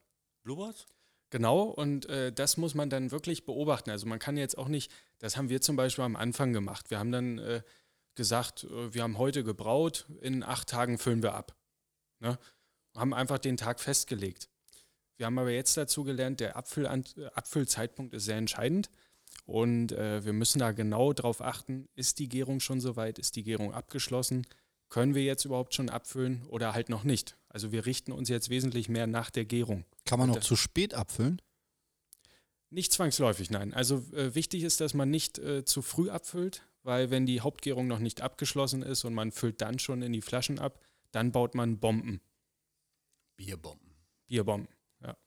blubbert. 0.43 0.87
Genau, 1.29 1.63
und 1.63 2.07
äh, 2.07 2.31
das 2.31 2.55
muss 2.57 2.73
man 2.73 2.89
dann 2.89 3.11
wirklich 3.11 3.45
beobachten. 3.45 3.89
Also 3.89 4.05
man 4.07 4.19
kann 4.19 4.37
jetzt 4.37 4.57
auch 4.57 4.69
nicht, 4.69 4.91
das 5.19 5.35
haben 5.35 5.49
wir 5.49 5.59
zum 5.61 5.75
Beispiel 5.75 6.05
am 6.05 6.15
Anfang 6.15 6.53
gemacht. 6.53 6.89
Wir 6.89 6.99
haben 6.99 7.11
dann 7.11 7.37
äh, 7.37 7.61
gesagt, 8.15 8.63
äh, 8.63 8.93
wir 8.93 9.03
haben 9.03 9.17
heute 9.17 9.43
gebraut, 9.43 10.07
in 10.21 10.43
acht 10.43 10.69
Tagen 10.69 10.97
füllen 10.97 11.23
wir 11.23 11.33
ab. 11.33 11.55
Ne? 12.19 12.37
Haben 12.95 13.13
einfach 13.13 13.39
den 13.39 13.57
Tag 13.57 13.81
festgelegt. 13.81 14.49
Wir 15.17 15.25
haben 15.25 15.37
aber 15.37 15.51
jetzt 15.51 15.75
dazu 15.75 16.03
gelernt, 16.03 16.39
der 16.39 16.55
Abfüllan 16.55 17.03
äh, 17.17 17.25
Abfüllzeitpunkt 17.25 18.13
ist 18.13 18.25
sehr 18.25 18.37
entscheidend. 18.37 18.89
Und 19.45 19.91
äh, 19.91 20.23
wir 20.23 20.33
müssen 20.33 20.59
da 20.59 20.71
genau 20.71 21.13
drauf 21.13 21.41
achten, 21.41 21.87
ist 21.95 22.19
die 22.19 22.29
Gärung 22.29 22.59
schon 22.59 22.79
soweit, 22.79 23.19
ist 23.19 23.35
die 23.35 23.43
Gärung 23.43 23.73
abgeschlossen, 23.73 24.45
können 24.89 25.15
wir 25.15 25.23
jetzt 25.23 25.45
überhaupt 25.45 25.73
schon 25.73 25.89
abfüllen 25.89 26.45
oder 26.47 26.73
halt 26.73 26.89
noch 26.89 27.03
nicht. 27.03 27.37
Also 27.57 27.71
wir 27.71 27.87
richten 27.87 28.11
uns 28.11 28.29
jetzt 28.29 28.51
wesentlich 28.51 28.87
mehr 28.87 29.07
nach 29.07 29.31
der 29.31 29.43
Gärung. 29.43 29.83
Kann 30.05 30.19
man 30.19 30.29
noch 30.29 30.41
zu 30.41 30.55
spät 30.55 30.93
abfüllen? 30.93 31.41
Nicht 32.69 32.93
zwangsläufig, 32.93 33.49
nein. 33.49 33.73
Also 33.73 33.95
äh, 34.13 34.35
wichtig 34.35 34.61
ist, 34.61 34.79
dass 34.79 34.93
man 34.93 35.09
nicht 35.09 35.39
äh, 35.39 35.65
zu 35.65 35.81
früh 35.81 36.11
abfüllt, 36.11 36.67
weil 36.83 37.09
wenn 37.09 37.25
die 37.25 37.41
Hauptgärung 37.41 37.87
noch 37.87 37.97
nicht 37.97 38.21
abgeschlossen 38.21 38.83
ist 38.83 39.05
und 39.05 39.15
man 39.15 39.31
füllt 39.31 39.59
dann 39.59 39.79
schon 39.79 40.03
in 40.03 40.13
die 40.13 40.21
Flaschen 40.21 40.59
ab, 40.59 40.79
dann 41.09 41.31
baut 41.31 41.55
man 41.55 41.79
Bomben, 41.79 42.21
Bierbomben. 43.37 43.95
Bierbomben. 44.27 44.67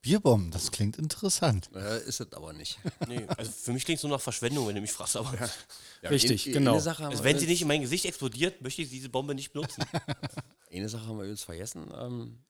Bierbomben, 0.03 0.51
das 0.51 0.71
klingt 0.73 0.99
interessant. 0.99 1.71
Äh, 1.75 2.03
ist 2.05 2.21
es 2.21 2.33
aber 2.33 2.53
nicht. 2.53 2.79
Nee, 3.09 3.25
also 3.37 3.51
für 3.51 3.73
mich 3.73 3.85
klingt 3.85 3.99
es 3.99 4.03
nur 4.03 4.12
nach 4.12 4.21
Verschwendung, 4.21 4.66
wenn 4.66 4.75
du 4.75 4.81
mich 4.81 4.93
fragst. 4.93 5.16
Aber 5.16 5.33
Ja, 6.03 6.11
Richtig, 6.11 6.45
genau. 6.45 6.73
Eine 6.73 6.81
Sache, 6.81 7.05
haben 7.05 7.11
also 7.12 7.25
wenn 7.25 7.39
sie 7.39 7.47
nicht 7.47 7.62
in 7.62 7.68
mein 7.68 7.81
Gesicht 7.81 8.05
explodiert, 8.05 8.61
möchte 8.62 8.83
ich 8.83 8.91
diese 8.91 9.09
Bombe 9.09 9.35
nicht 9.35 9.53
benutzen. 9.53 9.85
Eine 10.73 10.89
Sache 10.89 11.07
haben 11.07 11.16
wir 11.16 11.25
übrigens 11.25 11.45
vergessen. 11.45 11.91
Ähm, 11.95 12.45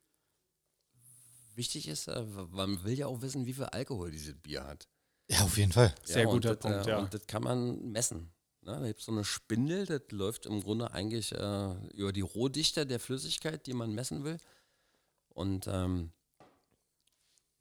wichtig 1.54 1.88
ist, 1.88 2.08
äh, 2.08 2.24
man 2.50 2.82
will 2.84 2.98
ja 2.98 3.06
auch 3.06 3.22
wissen, 3.22 3.46
wie 3.46 3.52
viel 3.52 3.64
Alkohol 3.64 4.10
dieses 4.10 4.34
Bier 4.34 4.64
hat. 4.64 4.88
Ja, 5.28 5.42
auf 5.42 5.56
jeden 5.56 5.72
Fall. 5.72 5.94
Sehr 6.04 6.26
guter 6.26 6.56
das, 6.56 6.58
Punkt, 6.58 6.86
äh, 6.86 6.90
ja. 6.90 6.98
Und 6.98 7.14
das 7.14 7.26
kann 7.26 7.42
man 7.42 7.92
messen. 7.92 8.32
Ne? 8.62 8.78
Da 8.80 8.86
gibt 8.86 9.00
es 9.00 9.06
so 9.06 9.12
eine 9.12 9.24
Spindel, 9.24 9.86
das 9.86 10.02
läuft 10.10 10.46
im 10.46 10.62
Grunde 10.62 10.90
eigentlich 10.92 11.32
äh, 11.32 11.74
über 11.94 12.12
die 12.12 12.20
Rohdichte 12.20 12.86
der 12.86 13.00
Flüssigkeit, 13.00 13.66
die 13.66 13.74
man 13.74 13.94
messen 13.94 14.24
will. 14.24 14.38
Und 15.28 15.66
ähm, 15.68 16.12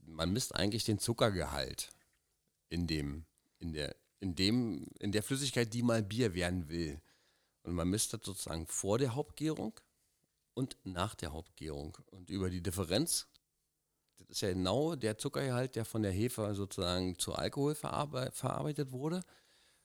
man 0.10 0.32
misst 0.32 0.56
eigentlich 0.56 0.84
den 0.84 1.00
Zuckergehalt 1.00 1.90
in 2.70 2.88
dem, 2.88 3.26
in 3.60 3.74
der, 3.74 3.96
in 4.20 4.36
dem, 4.36 4.88
in 5.00 5.12
der 5.12 5.24
Flüssigkeit, 5.24 5.74
die 5.74 5.84
mal 5.84 6.04
Bier 6.04 6.34
werden 6.34 6.70
will. 6.70 7.02
Und 7.64 7.74
man 7.74 7.90
misst 7.90 8.14
das 8.14 8.22
sozusagen 8.24 8.68
vor 8.68 8.98
der 8.98 9.16
Hauptgärung 9.16 9.80
und 10.54 10.78
nach 10.84 11.16
der 11.16 11.34
Hauptgärung. 11.34 11.98
Und 12.12 12.30
über 12.30 12.50
die 12.50 12.62
Differenz, 12.62 13.28
das 14.18 14.30
ist 14.30 14.42
ja 14.42 14.50
genau 14.50 14.96
der 14.96 15.18
Zuckergehalt, 15.18 15.76
der 15.76 15.86
von 15.86 16.02
der 16.04 16.12
Hefe 16.12 16.54
sozusagen 16.56 17.18
zu 17.18 17.34
Alkohol 17.34 17.76
verarbe 17.76 18.30
verarbeitet 18.34 18.92
wurde, 18.92 19.22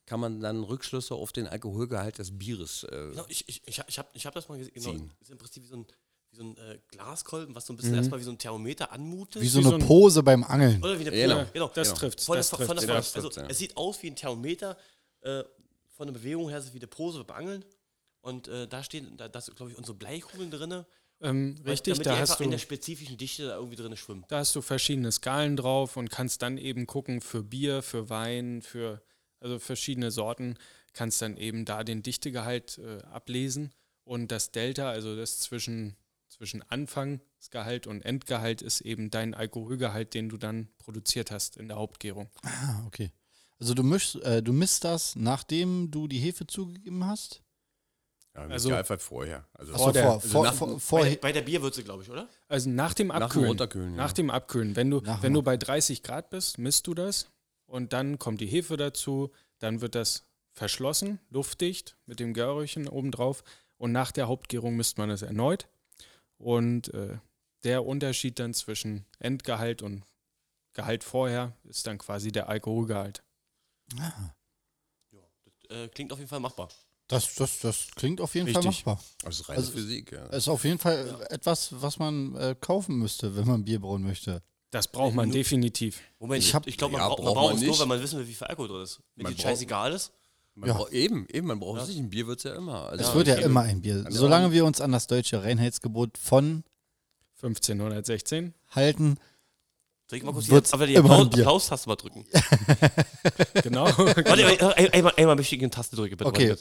kann 0.06 0.20
man 0.20 0.40
dann 0.40 0.64
Rückschlüsse 0.64 1.14
auf 1.14 1.32
den 1.32 1.46
Alkoholgehalt 1.46 2.18
des 2.18 2.36
Bieres. 2.36 2.84
Äh, 2.84 3.10
Genau, 3.10 3.24
ich, 3.28 3.48
ich, 3.48 3.62
ich, 3.66 3.82
ich 3.86 3.98
habe 3.98 4.08
ich 4.12 4.26
hab 4.26 4.34
das 4.34 4.48
mal 4.48 4.58
gesehen. 4.58 4.74
Genau, 4.74 5.12
ist 5.20 5.30
im 5.30 5.38
Prinzip 5.38 5.62
wie 5.62 5.68
so 5.68 5.76
ein, 5.76 5.86
wie 6.34 6.36
so 6.36 6.42
ein 6.44 6.56
äh, 6.56 6.78
Glaskolben, 6.88 7.54
was 7.54 7.66
so 7.66 7.72
ein 7.72 7.76
bisschen 7.76 7.94
erstmal 7.94 8.20
wie 8.20 8.24
so 8.24 8.30
ein 8.30 8.38
Thermometer 8.38 8.90
anmutet. 8.92 9.40
Wie 9.42 9.48
so 9.48 9.60
Wie 9.60 9.64
eine 9.66 9.70
so 9.70 9.76
ein- 9.76 9.86
Pose 9.86 10.22
beim 10.22 10.44
Angeln. 10.44 10.82
Oder 10.82 10.98
wie 10.98 11.02
eine 11.06 11.10
Genau, 11.12 11.34
Pole. 11.36 11.50
genau. 11.52 11.70
Das 11.74 11.88
genau. 11.88 11.98
trifft, 12.00 12.20
Von, 12.22 12.36
das 12.36 12.50
trifft. 12.50 12.66
von, 12.66 12.76
der, 12.76 12.86
ja. 12.88 12.94
also, 12.96 13.12
Das 13.14 13.22
trifft, 13.22 13.36
ja. 13.36 13.46
Es 13.48 13.58
sieht 13.58 13.76
aus 13.76 14.02
wie 14.02 14.08
ein 14.08 14.16
Thermometer. 14.16 14.76
Äh, 15.22 15.44
von 15.96 16.06
der 16.08 16.14
Bewegung 16.14 16.48
her 16.48 16.58
ist 16.58 16.66
es 16.66 16.72
wie 16.74 16.78
eine 16.78 16.86
Pose 16.88 17.22
beim 17.24 17.36
Angeln. 17.36 17.64
Und 18.20 18.48
äh, 18.48 18.66
da 18.66 18.82
stehen, 18.82 19.16
da, 19.16 19.28
da 19.28 19.38
ist, 19.38 19.54
glaube 19.54 19.70
ich, 19.72 19.78
unsere 19.78 19.96
Bleikugeln 19.96 20.50
drin. 20.50 20.84
ähm, 21.20 21.56
richtig, 21.66 21.94
damit 21.94 22.06
da 22.06 22.14
die 22.14 22.20
hast, 22.20 22.30
einfach 22.32 22.40
in 22.40 22.46
du, 22.46 22.50
der 22.52 22.58
spezifischen 22.58 23.16
Dichte 23.16 23.46
da 23.46 23.56
irgendwie 23.56 23.76
drin 23.76 23.96
schwimmen. 23.96 24.24
da 24.28 24.38
hast 24.38 24.54
du 24.56 24.62
verschiedene 24.62 25.12
Skalen 25.12 25.56
drauf 25.56 25.96
und 25.96 26.10
kannst 26.10 26.42
dann 26.42 26.58
eben 26.58 26.86
gucken 26.86 27.20
für 27.20 27.42
Bier, 27.42 27.82
für 27.82 28.08
Wein, 28.10 28.62
für 28.62 29.00
also 29.40 29.58
verschiedene 29.58 30.10
Sorten, 30.10 30.56
kannst 30.94 31.20
dann 31.22 31.36
eben 31.36 31.64
da 31.66 31.84
den 31.84 32.02
Dichtegehalt 32.02 32.78
äh, 32.78 33.02
ablesen 33.12 33.72
und 34.04 34.32
das 34.32 34.50
Delta, 34.52 34.88
also 34.90 35.14
das 35.16 35.40
zwischen, 35.40 35.96
zwischen 36.34 36.62
Anfangsgehalt 36.62 37.86
und 37.86 38.02
Endgehalt 38.02 38.60
ist 38.62 38.80
eben 38.80 39.10
dein 39.10 39.34
Alkoholgehalt, 39.34 40.14
den 40.14 40.28
du 40.28 40.36
dann 40.36 40.68
produziert 40.78 41.30
hast 41.30 41.56
in 41.56 41.68
der 41.68 41.76
Hauptgärung. 41.76 42.28
Ah, 42.42 42.82
okay. 42.86 43.10
Also 43.60 43.74
du 43.74 43.82
mischst, 43.82 44.16
äh, 44.22 44.42
du 44.42 44.52
misst 44.52 44.84
das, 44.84 45.14
nachdem 45.16 45.90
du 45.90 46.08
die 46.08 46.18
Hefe 46.18 46.46
zugegeben 46.46 47.06
hast? 47.06 47.40
ja, 48.34 48.44
im 48.46 48.50
also- 48.52 48.68
Idealfall 48.68 48.98
vorher. 48.98 49.46
Also 49.52 49.74
Achso, 49.74 49.92
der- 49.92 50.02
vor, 50.02 50.12
also 50.14 50.28
vor, 50.28 50.44
nach- 50.44 50.54
vor, 50.54 50.68
Bei, 50.68 50.78
vor, 50.80 51.04
der- 51.04 51.16
bei 51.16 51.32
der 51.32 51.42
Bierwürze, 51.42 51.84
glaube 51.84 52.02
ich, 52.02 52.10
oder? 52.10 52.28
Also 52.48 52.68
nach 52.68 52.92
dem 52.94 53.08
Nach 53.08 53.30
dem 53.32 53.44
Abkühlen. 53.54 53.90
Ja. 53.92 53.96
Nach 53.96 54.12
dem 54.12 54.30
Abkühlen. 54.30 54.74
Wenn 54.76 54.90
du, 54.90 55.00
Nach 55.00 55.22
wenn 55.22 55.32
du 55.32 55.42
bei 55.42 55.56
30 55.56 56.02
Grad 56.02 56.30
bist, 56.30 56.58
misst 56.58 56.88
du 56.88 56.94
das 56.94 57.30
und 57.66 57.92
dann 57.92 58.18
kommt 58.18 58.40
die 58.40 58.46
Hefe 58.48 58.76
dazu, 58.76 59.30
dann 59.60 59.80
wird 59.80 59.94
das 59.94 60.24
verschlossen, 60.52 61.20
luftdicht 61.30 61.96
mit 62.06 62.18
dem 62.18 62.34
Gärröhrchen 62.34 62.88
obendrauf 62.88 63.44
und 63.78 63.92
nach 63.92 64.10
der 64.10 64.26
Hauptgärung 64.26 64.74
misst 64.76 64.98
man 64.98 65.10
es 65.10 65.22
erneut 65.22 65.68
und 66.38 66.92
äh, 66.94 67.18
der 67.64 67.84
Unterschied 67.86 68.38
dann 68.38 68.52
zwischen 68.54 69.06
Endgehalt 69.18 69.82
und 69.82 70.04
Gehalt 70.74 71.04
vorher 71.04 71.56
ist 71.64 71.86
dann 71.86 71.98
quasi 71.98 72.32
der 72.32 72.48
Alkoholgehalt. 72.48 73.22
Äh, 75.70 75.88
klingt 75.88 76.12
auf 76.12 76.18
jeden 76.18 76.28
Fall 76.28 76.40
machbar. 76.40 76.68
das, 77.08 77.34
das, 77.36 77.60
das 77.60 77.88
klingt 77.94 78.20
auf 78.20 78.34
jeden 78.34 78.52
Fall 78.52 78.62
Richtig. 78.62 78.84
machbar. 78.86 79.02
Das 79.22 79.40
ist 79.40 79.48
reine 79.48 79.58
Also- 79.58 79.72
Physik. 79.72 80.12
Ja. 80.12 80.26
Das 80.28 80.38
ist 80.44 80.48
auf 80.48 80.64
jeden 80.64 80.78
Fall 80.78 81.26
etwas, 81.30 81.68
was 81.80 81.98
man 81.98 82.34
äh, 82.36 82.54
kaufen 82.60 82.96
müsste, 82.98 83.34
wenn 83.36 83.46
man 83.46 83.64
Bier 83.64 83.80
brauen 83.80 84.02
möchte. 84.02 84.42
Das 84.70 84.88
braucht 84.88 85.14
man 85.14 85.30
definitiv. 85.30 86.00
Moment, 86.18 86.42
Ich 86.42 86.52
ich, 86.66 86.76
glaube, 86.76 86.92
man, 86.92 87.00
Ja, 87.02 87.08
braucht- 87.08 87.22
man 87.22 87.34
braucht 87.34 87.54
es 87.54 87.62
nur, 87.62 87.78
wenn 87.78 87.88
man 87.88 88.02
wissen 88.02 88.18
will, 88.18 88.26
wie 88.26 88.34
viel 88.34 88.46
Alkohol 88.46 88.68
drin 88.68 88.82
ist. 88.82 89.00
Wenn 89.14 89.22
Man 89.24 89.34
die 89.36 89.40
scheißegal 89.40 89.92
ist. 89.92 90.12
Man 90.56 90.68
Ja. 90.68 90.74
braucht, 90.76 90.92
eben, 90.92 91.26
eben, 91.30 91.46
man 91.48 91.58
braucht 91.58 91.84
sich 91.86 91.98
ein 91.98 92.10
Bier 92.10 92.26
wird 92.28 92.38
es 92.38 92.44
ja 92.44 92.54
immer. 92.54 92.88
Also 92.88 93.04
Es 93.04 93.14
wird 93.14 93.26
ja 93.26 93.34
immer 93.36 93.62
ein 93.62 93.80
Bier. 93.82 94.04
Ja. 94.04 94.10
Solange 94.10 94.52
wir 94.52 94.64
uns 94.64 94.80
an 94.80 94.92
das 94.92 95.06
deutsche 95.08 95.42
Reinheitsgebot 95.42 96.16
von 96.16 96.62
1516. 97.42 98.54
halten, 98.70 99.18
ich 100.12 100.22
mal 100.22 100.32
kurz 100.32 100.68
die, 100.68 100.74
aber 100.74 100.86
die 100.86 100.94
immer 100.94 101.06
ein 101.06 101.10
Applaus, 101.22 101.30
Bier. 101.34 101.42
Applaustaste 101.44 101.88
mal 101.88 101.96
drücken? 101.96 102.24
Genau. 103.64 103.86
Warte, 103.86 104.46
ein- 104.46 104.60
ein- 104.60 104.92
einmal, 104.92 105.12
einmal 105.16 105.34
möchte 105.36 105.56
ich 105.56 105.60
eine 105.60 105.70
Taste 105.70 105.96
drücken, 105.96 106.16
bitte. 106.16 106.26
Okay. 106.28 106.54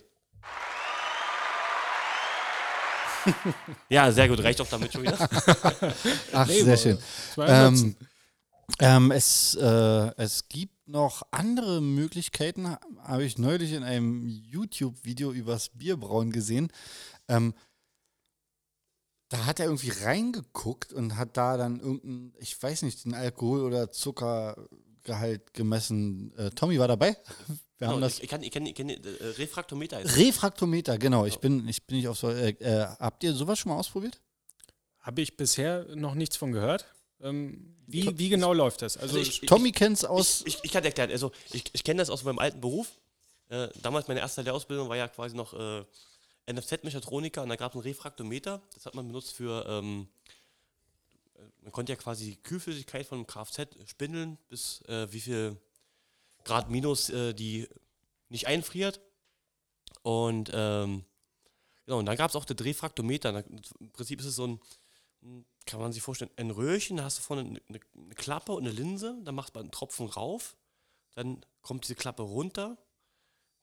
Ja, 3.89 4.11
sehr 4.11 4.27
gut, 4.27 4.43
reicht 4.43 4.59
auch 4.59 4.67
damit 4.67 4.91
schon 4.91 5.03
wieder. 5.03 5.17
ach, 6.33 6.47
Nee, 6.47 6.61
sehr 6.63 6.77
schön. 6.77 6.97
Nutzen. 7.37 7.95
Ähm, 8.79 9.11
es, 9.11 9.55
äh, 9.55 10.11
es 10.17 10.47
gibt 10.49 10.72
noch 10.85 11.23
andere 11.31 11.81
Möglichkeiten, 11.81 12.69
ha- 12.69 12.79
habe 13.03 13.23
ich 13.25 13.37
neulich 13.37 13.71
in 13.73 13.83
einem 13.83 14.27
YouTube-Video 14.27 15.31
übers 15.31 15.69
Bierbrauen 15.69 16.31
gesehen. 16.31 16.71
Ähm, 17.27 17.53
da 19.29 19.45
hat 19.45 19.59
er 19.59 19.65
irgendwie 19.67 19.89
reingeguckt 19.89 20.93
und 20.93 21.15
hat 21.17 21.37
da 21.37 21.57
dann 21.57 21.79
irgendein, 21.79 22.33
ich 22.39 22.61
weiß 22.61 22.83
nicht, 22.83 23.05
den 23.05 23.13
Alkohol- 23.15 23.61
oder 23.63 23.91
Zuckergehalt 23.91 25.53
gemessen. 25.53 26.33
Äh, 26.37 26.51
Tommy 26.51 26.77
war 26.79 26.87
dabei. 26.87 27.17
Wir 27.79 27.87
haben 27.87 27.95
Genau, 27.95 28.05
das 28.05 28.17
ich, 28.17 28.23
ich 28.25 28.29
kann, 28.29 28.43
ich 28.43 28.51
kann, 28.51 28.65
ich 28.65 28.75
kann 28.75 28.89
äh, 28.89 28.99
Refraktometer 29.37 29.97
heißt 29.97 30.09
das. 30.09 30.17
Refraktometer, 30.17 30.97
genau. 30.97 31.25
Ich 31.25 31.39
bin, 31.39 31.67
ich 31.67 31.83
bin 31.85 31.97
nicht 31.97 32.07
auf 32.07 32.17
so. 32.17 32.29
Äh, 32.29 32.49
äh, 32.59 32.85
habt 32.99 33.23
ihr 33.23 33.33
sowas 33.33 33.59
schon 33.59 33.71
mal 33.71 33.77
ausprobiert? 33.79 34.21
Habe 34.99 35.21
ich 35.21 35.35
bisher 35.35 35.85
noch 35.95 36.13
nichts 36.13 36.37
von 36.37 36.51
gehört. 36.51 36.85
Ähm, 37.19 37.75
wie, 37.93 38.17
wie 38.17 38.29
genau 38.29 38.53
läuft 38.53 38.81
das? 38.81 38.97
Also, 38.97 39.17
Also 39.17 39.29
ich- 39.29 39.41
Tommy 39.41 39.71
kennt's 39.71 40.03
aus. 40.03 40.41
Ich, 40.41 40.55
ich, 40.55 40.63
ich 40.65 40.71
kann 40.71 40.83
erklären, 40.83 41.11
also 41.11 41.31
ich, 41.51 41.63
ich 41.73 41.83
kenne 41.83 41.99
das 41.99 42.09
aus 42.09 42.23
meinem 42.23 42.39
alten 42.39 42.59
Beruf. 42.59 42.87
Äh, 43.49 43.69
damals 43.81 44.07
meine 44.07 44.19
erste 44.19 44.41
Lehrausbildung 44.41 44.89
war 44.89 44.97
ja 44.97 45.07
quasi 45.07 45.35
noch 45.35 45.53
äh, 45.53 45.83
NFZ-Mechatroniker 46.51 47.43
und 47.43 47.49
da 47.49 47.55
gab 47.55 47.71
es 47.71 47.75
einen 47.75 47.83
Refraktometer. 47.83 48.61
Das 48.73 48.85
hat 48.85 48.95
man 48.95 49.07
benutzt 49.07 49.33
für, 49.33 49.65
ähm, 49.67 50.07
äh, 51.35 51.39
man 51.61 51.71
konnte 51.71 51.91
ja 51.91 51.95
quasi 51.97 52.25
die 52.31 52.35
Kühlflüssigkeit 52.41 53.05
von 53.05 53.19
einem 53.19 53.27
Kfz 53.27 53.67
spindeln, 53.85 54.37
bis 54.49 54.81
äh, 54.87 55.11
wie 55.11 55.21
viel 55.21 55.57
Grad 56.43 56.69
minus 56.69 57.09
äh, 57.09 57.33
die 57.33 57.67
nicht 58.29 58.47
einfriert. 58.47 58.99
Und 60.01 60.49
ähm, 60.53 61.05
genau, 61.85 61.99
und 61.99 62.05
dann 62.05 62.17
gab 62.17 62.29
es 62.29 62.35
auch 62.35 62.45
den 62.45 62.57
Drehfraktometer. 62.57 63.43
Im 63.79 63.89
Prinzip 63.91 64.19
ist 64.19 64.25
es 64.25 64.35
so 64.35 64.47
ein, 64.47 64.59
kann 65.65 65.79
man 65.79 65.93
sich 65.93 66.01
vorstellen, 66.01 66.31
ein 66.37 66.51
Röhrchen, 66.51 66.97
da 66.97 67.03
hast 67.03 67.19
du 67.19 67.23
vorne 67.23 67.41
eine, 67.43 67.61
eine, 67.69 67.79
eine 67.95 68.15
Klappe 68.15 68.51
und 68.53 68.63
eine 68.63 68.71
Linse, 68.71 69.17
dann 69.23 69.35
macht 69.35 69.53
man 69.55 69.63
einen 69.63 69.71
Tropfen 69.71 70.07
rauf, 70.07 70.55
dann 71.15 71.45
kommt 71.61 71.83
diese 71.85 71.95
Klappe 71.95 72.23
runter. 72.23 72.77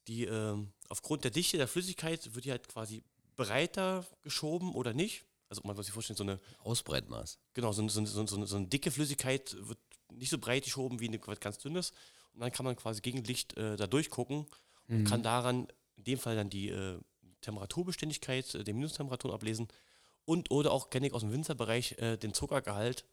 Die 0.09 0.25
ähm, 0.25 0.73
aufgrund 0.89 1.25
der 1.25 1.31
Dichte 1.31 1.57
der 1.57 1.69
Flüssigkeit 1.69 2.35
wird 2.35 2.45
die 2.45 2.51
halt 2.51 2.69
quasi 2.69 3.03
breiter 3.37 4.07
geschoben 4.23 4.75
oder 4.75 4.93
nicht. 4.93 5.25
Also 5.49 5.63
man 5.65 5.77
muss 5.77 5.87
sich 5.87 5.93
vorstellen, 5.93 6.17
so 6.17 6.25
eine 6.25 6.41
Ausbreitmaß. 6.61 7.39
Genau, 7.55 7.73
so, 7.73 7.87
so, 7.89 8.05
so, 8.05 8.27
so, 8.27 8.47
so 8.47 8.57
eine 8.57 8.67
dicke 8.67 8.91
Flüssigkeit 8.91 9.57
wird 9.61 9.79
nicht 10.13 10.31
so 10.31 10.39
breit 10.39 10.65
geschoben 10.65 11.01
wie 11.01 11.09
eine 11.09 11.19
ganz 11.19 11.59
dünnes. 11.59 11.93
Und 12.33 12.41
dann 12.41 12.53
kann 12.53 12.65
man 12.65 12.77
quasi 12.77 13.01
gegen 13.01 13.25
Licht 13.25 13.57
äh, 13.57 13.77
da 13.77 13.87
durchgucken 13.87 14.47
und 14.89 15.05
kann 15.05 15.23
daran 15.23 15.69
in 15.97 16.05
dem 16.05 16.19
Fall 16.19 16.37
dann 16.37 16.51
die 16.51 16.69
äh, 16.69 16.99
Temperaturbeständigkeit 17.41 18.55
äh, 18.55 18.65
der 18.65 18.75
Minustemperaturen 18.75 19.35
ablesen 19.35 19.69
und 20.31 20.51
oder 20.51 20.71
auch 20.73 20.91
kenne 20.91 21.07
ich 21.09 21.13
aus 21.13 21.23
dem 21.23 21.33
Winzerbereich 21.33 21.97
äh, 21.99 22.17
den 22.17 22.33
Zuckergehalt 22.35 23.05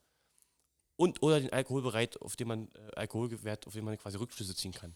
und 0.99 1.21
oder 1.21 1.39
den 1.39 1.51
Alkoholbereit, 1.53 2.19
auf 2.21 2.35
den 2.35 2.47
man 2.47 2.67
äh, 2.69 2.95
Alkoholwert, 2.95 3.67
auf 3.67 3.73
den 3.73 3.85
man 3.85 3.97
quasi 3.97 4.17
Rückschlüsse 4.17 4.55
ziehen 4.55 4.71
kann. 4.71 4.95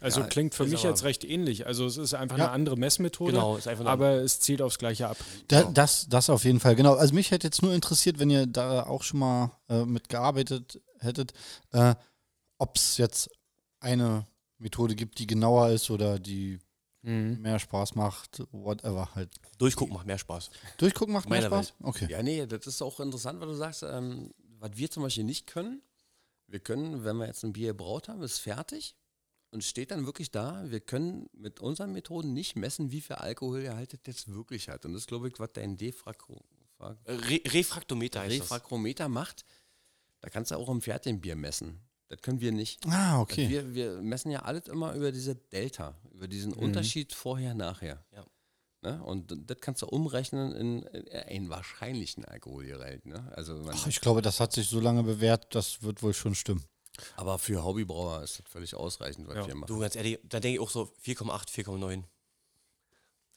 Also 0.00 0.20
Ja, 0.20 0.26
klingt 0.26 0.54
für 0.54 0.66
mich 0.66 0.82
jetzt 0.82 1.02
recht 1.04 1.24
ähnlich. 1.24 1.66
Also 1.66 1.86
es 1.86 1.96
ist 1.96 2.14
einfach 2.14 2.36
Ja. 2.38 2.44
eine 2.46 2.52
andere 2.52 2.76
Messmethode, 2.76 3.32
Genau, 3.32 3.56
ist 3.56 3.66
einfach 3.68 3.82
eine- 3.82 3.90
aber 3.90 4.10
es 4.22 4.40
zielt 4.40 4.60
aufs 4.62 4.78
Gleiche 4.78 5.08
ab. 5.08 5.16
Da, 5.48 5.64
das, 5.64 6.08
das 6.08 6.30
auf 6.30 6.44
jeden 6.44 6.58
Fall, 6.60 6.74
genau. 6.76 6.94
Also 6.94 7.14
mich 7.14 7.30
hätte 7.32 7.46
jetzt 7.46 7.62
nur 7.62 7.72
interessiert, 7.74 8.18
wenn 8.18 8.30
ihr 8.30 8.46
da 8.46 8.86
auch 8.86 9.02
schon 9.02 9.20
mal 9.20 9.52
äh, 9.68 9.84
mitgearbeitet 9.84 10.80
hättet, 11.00 11.32
äh, 11.72 11.94
ob 12.58 12.76
es 12.76 12.96
jetzt 12.96 13.30
eine 13.80 14.26
Methode 14.58 14.94
gibt, 14.94 15.18
die 15.18 15.26
genauer 15.26 15.68
ist 15.70 15.90
oder 15.90 16.18
die 16.18 16.58
Mhm. 17.06 17.40
mehr 17.40 17.58
Spaß 17.60 17.94
macht, 17.94 18.42
whatever 18.50 19.14
halt. 19.14 19.30
Durchgucken 19.58 19.94
macht 19.94 20.06
mehr 20.06 20.18
Spaß. 20.18 20.50
Durchgucken 20.76 21.14
macht 21.14 21.30
mehr 21.30 21.42
Spaß? 21.42 21.74
Okay. 21.82 22.08
Ja, 22.10 22.20
nee, 22.22 22.44
das 22.46 22.66
ist 22.66 22.82
auch 22.82 22.98
interessant, 22.98 23.40
was 23.40 23.48
du 23.48 23.54
sagst. 23.54 23.82
Ähm, 23.84 24.34
was 24.58 24.72
wir 24.74 24.90
zum 24.90 25.04
Beispiel 25.04 25.22
nicht 25.22 25.46
können, 25.46 25.82
wir 26.48 26.58
können, 26.58 27.04
wenn 27.04 27.16
wir 27.16 27.26
jetzt 27.26 27.44
ein 27.44 27.52
Bier 27.52 27.68
gebraut 27.68 28.08
haben, 28.08 28.22
ist 28.22 28.38
fertig 28.38 28.96
und 29.50 29.62
steht 29.62 29.92
dann 29.92 30.04
wirklich 30.04 30.32
da. 30.32 30.64
Wir 30.68 30.80
können 30.80 31.28
mit 31.32 31.60
unseren 31.60 31.92
Methoden 31.92 32.32
nicht 32.32 32.56
messen, 32.56 32.90
wie 32.90 33.00
viel 33.00 33.16
Alkoholgehalt 33.16 33.92
das 33.92 34.00
jetzt 34.06 34.34
wirklich 34.34 34.68
hat. 34.68 34.84
Und 34.84 34.92
das 34.92 35.02
ist, 35.02 35.08
glaube 35.08 35.28
ich, 35.28 35.38
was 35.38 35.52
dein 35.52 35.76
Defrakro 35.76 36.42
Re 36.80 37.40
Refraktometer 37.46 38.20
heißt 38.20 38.40
das. 38.40 38.50
Refrakrometer 38.50 39.08
macht. 39.08 39.44
Da 40.20 40.28
kannst 40.28 40.50
du 40.50 40.56
auch 40.56 40.68
im 40.68 40.82
fertigen 40.82 41.20
Bier 41.20 41.36
messen. 41.36 41.85
Das 42.08 42.20
können 42.22 42.40
wir 42.40 42.52
nicht. 42.52 42.86
Ah, 42.86 43.20
okay. 43.20 43.48
Wir, 43.48 43.74
wir 43.74 44.00
messen 44.00 44.30
ja 44.30 44.40
alles 44.42 44.68
immer 44.68 44.94
über 44.94 45.10
diese 45.12 45.34
Delta, 45.34 45.96
über 46.12 46.28
diesen 46.28 46.52
Unterschied 46.52 47.12
vorher, 47.12 47.54
nachher. 47.54 48.04
Ja. 48.12 48.24
Ne? 48.82 49.02
Und 49.02 49.34
das 49.50 49.56
kannst 49.60 49.82
du 49.82 49.86
umrechnen 49.86 50.52
in, 50.52 50.82
in 50.82 51.08
einen 51.08 51.48
wahrscheinlichen 51.48 52.24
Alkoholgehalt. 52.24 53.06
Ne? 53.06 53.32
Also 53.34 53.60
Ach, 53.68 53.86
ich 53.88 54.00
glaube, 54.00 54.22
das 54.22 54.38
hat 54.38 54.52
sich 54.52 54.68
so 54.68 54.78
lange 54.78 55.02
bewährt, 55.02 55.52
das 55.54 55.82
wird 55.82 56.02
wohl 56.02 56.14
schon 56.14 56.34
stimmen. 56.36 56.64
aber 57.16 57.38
für 57.40 57.64
Hobbybrauer 57.64 58.22
ist 58.22 58.38
das 58.38 58.48
völlig 58.48 58.74
ausreichend, 58.76 59.26
was 59.26 59.36
Ja. 59.36 59.46
wir 59.48 59.54
machen. 59.56 59.66
Du, 59.68 59.78
ganz 59.80 59.96
ehrlich, 59.96 60.20
da 60.22 60.38
denke 60.38 60.56
ich 60.56 60.60
auch 60.60 60.70
so 60.70 60.92
4,8, 61.04 61.48
4,9. 61.66 62.04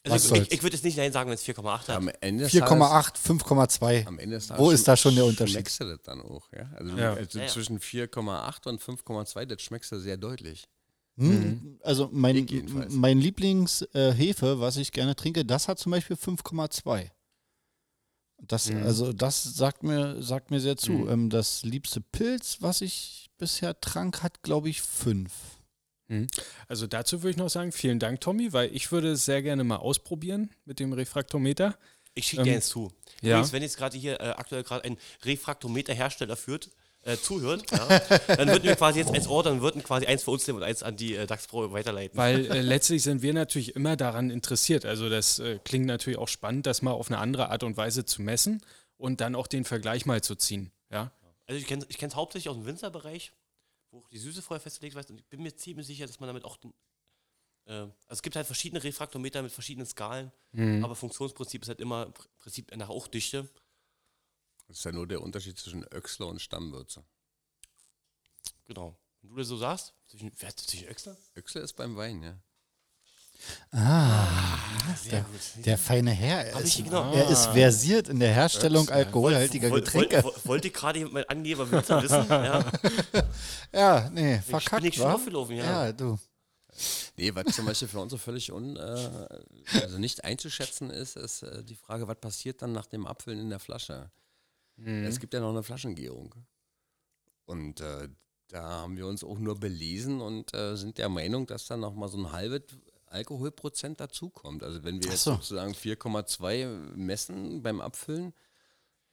Was 0.10 0.24
Also 0.24 0.36
ich, 0.36 0.42
ich, 0.44 0.52
ich 0.54 0.64
würde 0.64 0.76
jetzt 0.76 0.84
nicht 0.86 0.98
Nein 0.98 1.12
sagen, 1.12 1.30
wenn 1.30 1.36
es 1.36 1.44
4,8 1.46 1.88
hat. 1.88 1.90
am 1.90 2.10
Ende 2.22 2.44
des 2.46 2.54
Tages- 2.54 2.70
4,8, 2.70 3.18
5,2. 3.18 4.06
Am 4.08 4.20
Ende 4.20 4.36
des 4.38 4.50
Wo 4.58 4.72
ist 4.72 4.88
da 4.88 4.98
schon 4.98 5.16
der 5.16 5.26
Unterschied? 5.26 5.54
Schmeckst 5.56 5.80
du 5.80 5.86
das 5.86 6.02
dann 6.04 6.22
auch, 6.22 6.48
ja? 6.54 6.70
Also, 6.76 6.98
Ja. 6.98 7.14
also 7.14 7.38
Ja, 7.40 7.46
ja. 7.46 7.52
zwischen 7.52 7.80
4,8 7.80 8.68
und 8.68 8.82
5,2, 8.82 9.46
das 9.46 9.62
schmeckst 9.62 9.92
du 9.92 10.00
sehr 10.00 10.18
deutlich. 10.18 10.68
Hm, 11.18 11.80
Also 11.84 12.10
mein, 12.14 12.48
mein 12.92 13.20
Lieblingshefe, 13.20 14.60
was 14.60 14.78
ich 14.78 14.92
gerne 14.94 15.16
trinke, 15.16 15.44
das 15.46 15.68
hat 15.68 15.78
zum 15.80 15.92
Beispiel 15.92 16.16
5,2. 16.16 17.10
Das, 18.42 18.72
Also 18.72 19.12
das 19.12 19.44
sagt 19.44 19.84
mir, 19.84 20.22
sagt 20.24 20.50
mir 20.50 20.62
sehr 20.62 20.78
zu. 20.78 21.10
Ähm, 21.10 21.30
das 21.30 21.64
liebste 21.64 22.00
Pilz, 22.00 22.58
was 22.62 22.80
ich 22.82 23.30
bisher 23.38 23.80
trank, 23.82 24.24
hat, 24.24 24.42
glaube 24.44 24.70
ich, 24.70 24.82
5. 24.82 25.30
Mhm. 26.10 26.28
Also 26.68 26.86
dazu 26.88 27.22
würde 27.24 27.32
ich 27.32 27.38
noch 27.38 27.50
sagen, 27.50 27.72
vielen 27.72 28.00
Dank, 28.00 28.20
Tommy, 28.22 28.52
weil 28.52 28.76
ich 28.76 28.92
würde 28.92 29.14
es 29.14 29.24
sehr 29.26 29.42
gerne 29.42 29.64
mal 29.64 29.78
ausprobieren 29.78 30.50
mit 30.66 30.80
dem 30.80 30.92
Refraktometer. 30.94 31.78
Ich 32.16 32.26
schicke 32.28 32.42
Ähm, 32.42 32.46
dir 32.48 32.54
jetzt 32.56 32.70
zu. 32.70 32.92
ja. 33.22 33.36
Übrigens, 33.38 33.54
wenn 33.54 33.62
jetzt 33.64 33.78
gerade 33.78 33.98
hier 33.98 34.20
äh, 34.20 34.30
aktuell 34.32 34.64
gerade 34.64 34.84
ein 34.84 34.98
Refraktometer-Hersteller 35.24 36.36
führt, 36.36 36.70
äh, 37.04 37.16
zuhört, 37.16 37.64
ja, 37.72 37.88
dann 38.36 38.50
würden 38.50 38.64
wir 38.64 38.76
quasi 38.76 39.00
jetzt 39.00 39.12
als 39.14 39.28
Ort, 39.28 39.46
dann 39.46 39.62
würden 39.62 39.82
quasi 39.84 40.06
eins 40.06 40.24
für 40.24 40.32
uns 40.32 40.46
nehmen 40.46 40.58
und 40.60 40.64
eins 40.66 40.84
an 40.84 40.98
die 40.98 41.16
äh, 41.16 41.26
DAX 41.28 41.48
Pro 41.48 41.72
weiterleiten. 41.72 42.18
Weil 42.18 42.46
äh, 42.52 42.62
letztlich 42.62 43.04
sind 43.04 43.22
wir 43.22 43.34
natürlich 43.34 43.76
immer 43.76 43.96
daran 43.96 44.30
interessiert. 44.32 44.86
Also 44.86 45.10
das 45.10 45.40
äh, 45.40 45.60
klingt 45.64 45.86
natürlich 45.86 46.20
auch 46.20 46.28
spannend, 46.28 46.66
das 46.66 46.82
mal 46.82 46.92
auf 46.92 47.10
eine 47.10 47.20
andere 47.20 47.50
Art 47.52 47.64
und 47.64 47.78
Weise 47.78 48.04
zu 48.06 48.22
messen 48.22 48.62
und 48.98 49.22
dann 49.22 49.36
auch 49.36 49.48
den 49.48 49.64
Vergleich 49.64 50.06
mal 50.06 50.22
zu 50.22 50.36
ziehen. 50.36 50.72
Ja, 50.92 51.12
Also 51.48 51.60
ich 51.60 51.68
kenne 51.68 51.86
es 51.88 52.16
hauptsächlich 52.16 52.50
aus 52.50 52.58
dem 52.58 52.66
Winzerbereich, 52.66 53.32
wo 53.92 54.00
auch 54.00 54.10
die 54.10 54.18
Süße 54.18 54.42
vorher 54.42 54.62
festgelegt 54.62 54.96
wird. 54.96 55.10
Und 55.10 55.20
ich 55.20 55.26
bin 55.26 55.42
mir 55.42 55.56
ziemlich 55.56 55.88
sicher, 55.88 56.08
dass 56.08 56.20
man 56.20 56.28
damit 56.28 56.46
auch 56.46 56.58
den, 56.58 56.74
äh, 57.66 57.72
also 57.74 57.94
es 58.10 58.22
gibt 58.22 58.36
halt 58.36 58.46
verschiedene 58.46 58.84
Refraktometer 58.84 59.42
mit 59.42 59.52
verschiedenen 59.52 59.88
Skalen, 59.88 60.32
aber 60.84 60.96
Funktionsprinzip 60.96 61.62
ist 61.62 61.70
halt 61.70 61.80
immer 61.80 62.08
im 62.08 62.14
Prinzip 62.38 62.76
nach 62.76 62.90
Auchdichte. 62.90 63.50
Das 64.68 64.78
ist 64.78 64.84
ja 64.84 64.92
nur 64.92 65.08
der 65.08 65.22
Unterschied 65.22 65.58
zwischen 65.58 65.84
Öxler 65.92 66.28
und 66.28 66.42
Stammwürze. 66.42 67.04
Genau. 68.68 69.00
Wenn 69.22 69.32
du 69.32 69.36
das 69.38 69.48
so 69.48 69.58
sagst, 69.58 69.96
zwischen, 70.08 70.32
wer 70.38 70.50
hat 70.50 70.60
zwischen 70.60 70.88
Öxler? 70.88 71.18
Öxler 71.36 71.62
ist 71.62 71.74
beim 71.74 71.96
Wein, 71.96 72.22
ja. 72.24 72.40
Sehr 73.72 75.22
gut. 75.22 75.66
Der 75.66 75.78
feine 75.78 76.12
Herr, 76.12 76.46
er 76.46 76.60
ist, 76.62 76.78
genau. 76.84 77.14
er 77.14 77.30
ist 77.30 77.46
versiert 77.48 78.10
in 78.10 78.20
der 78.20 78.34
Herstellung 78.34 78.90
alkoholhaltiger 78.90 79.70
Woll- 79.72 79.82
Getränke. 79.82 80.24
woll- 80.24 80.34
woll- 80.34 80.46
Wollte 80.46 80.68
ich 80.68 80.74
gerade 80.74 81.06
mein 81.06 81.24
Angeber 81.26 81.70
wissen? 81.72 82.00
Ja. 82.30 82.66
Ja, 83.74 84.10
nee, 84.12 84.34
bin 84.36 84.42
verkackt, 84.44 84.84
ich 84.86 84.96
schon 84.96 85.06
wa? 85.06 85.14
aufgelaufen, 85.14 85.56
ja. 85.58 85.86
Ja, 85.86 85.92
du. 85.92 86.18
Nee, 87.18 87.34
was 87.36 87.56
zum 87.56 87.66
Beispiel 87.66 87.88
für 87.88 88.00
uns 88.00 88.12
so 88.12 88.18
völlig 88.18 88.52
un, 88.52 88.76
äh, 88.78 89.28
also 89.82 89.98
nicht 89.98 90.24
einzuschätzen 90.24 90.90
ist, 90.90 91.18
ist 91.18 91.44
äh, 91.44 91.64
die 91.64 91.76
Frage, 91.76 92.08
was 92.08 92.18
passiert 92.20 92.62
dann 92.62 92.72
nach 92.72 92.86
dem 92.88 93.06
Abfüllen 93.06 93.40
in 93.40 93.50
der 93.50 93.60
Flasche? 93.60 94.10
Es 94.82 95.20
gibt 95.20 95.34
ja 95.34 95.42
noch 95.42 95.50
eine 95.50 95.62
Flaschengärung. 95.62 96.34
Und 97.46 97.82
äh, 97.82 98.08
da 98.48 98.62
haben 98.64 98.96
wir 98.96 99.06
uns 99.08 99.26
auch 99.26 99.38
nur 99.38 99.60
belesen 99.60 100.22
und 100.22 100.54
äh, 100.54 100.78
sind 100.78 100.98
der 100.98 101.10
Meinung, 101.10 101.46
dass 101.48 101.68
dann 101.68 101.82
noch 101.82 101.94
mal 101.94 102.08
so 102.08 102.18
ein 102.18 102.32
halbes 102.32 102.62
Alkoholprozent 103.12 104.00
dazukommt. 104.00 104.64
Also 104.64 104.84
wenn 104.84 105.02
wir 105.02 105.10
jetzt 105.10 105.24
so. 105.24 105.36
sozusagen 105.36 105.74
4,2 105.74 106.96
messen 106.96 107.62
beim 107.62 107.82
Abfüllen, 107.82 108.34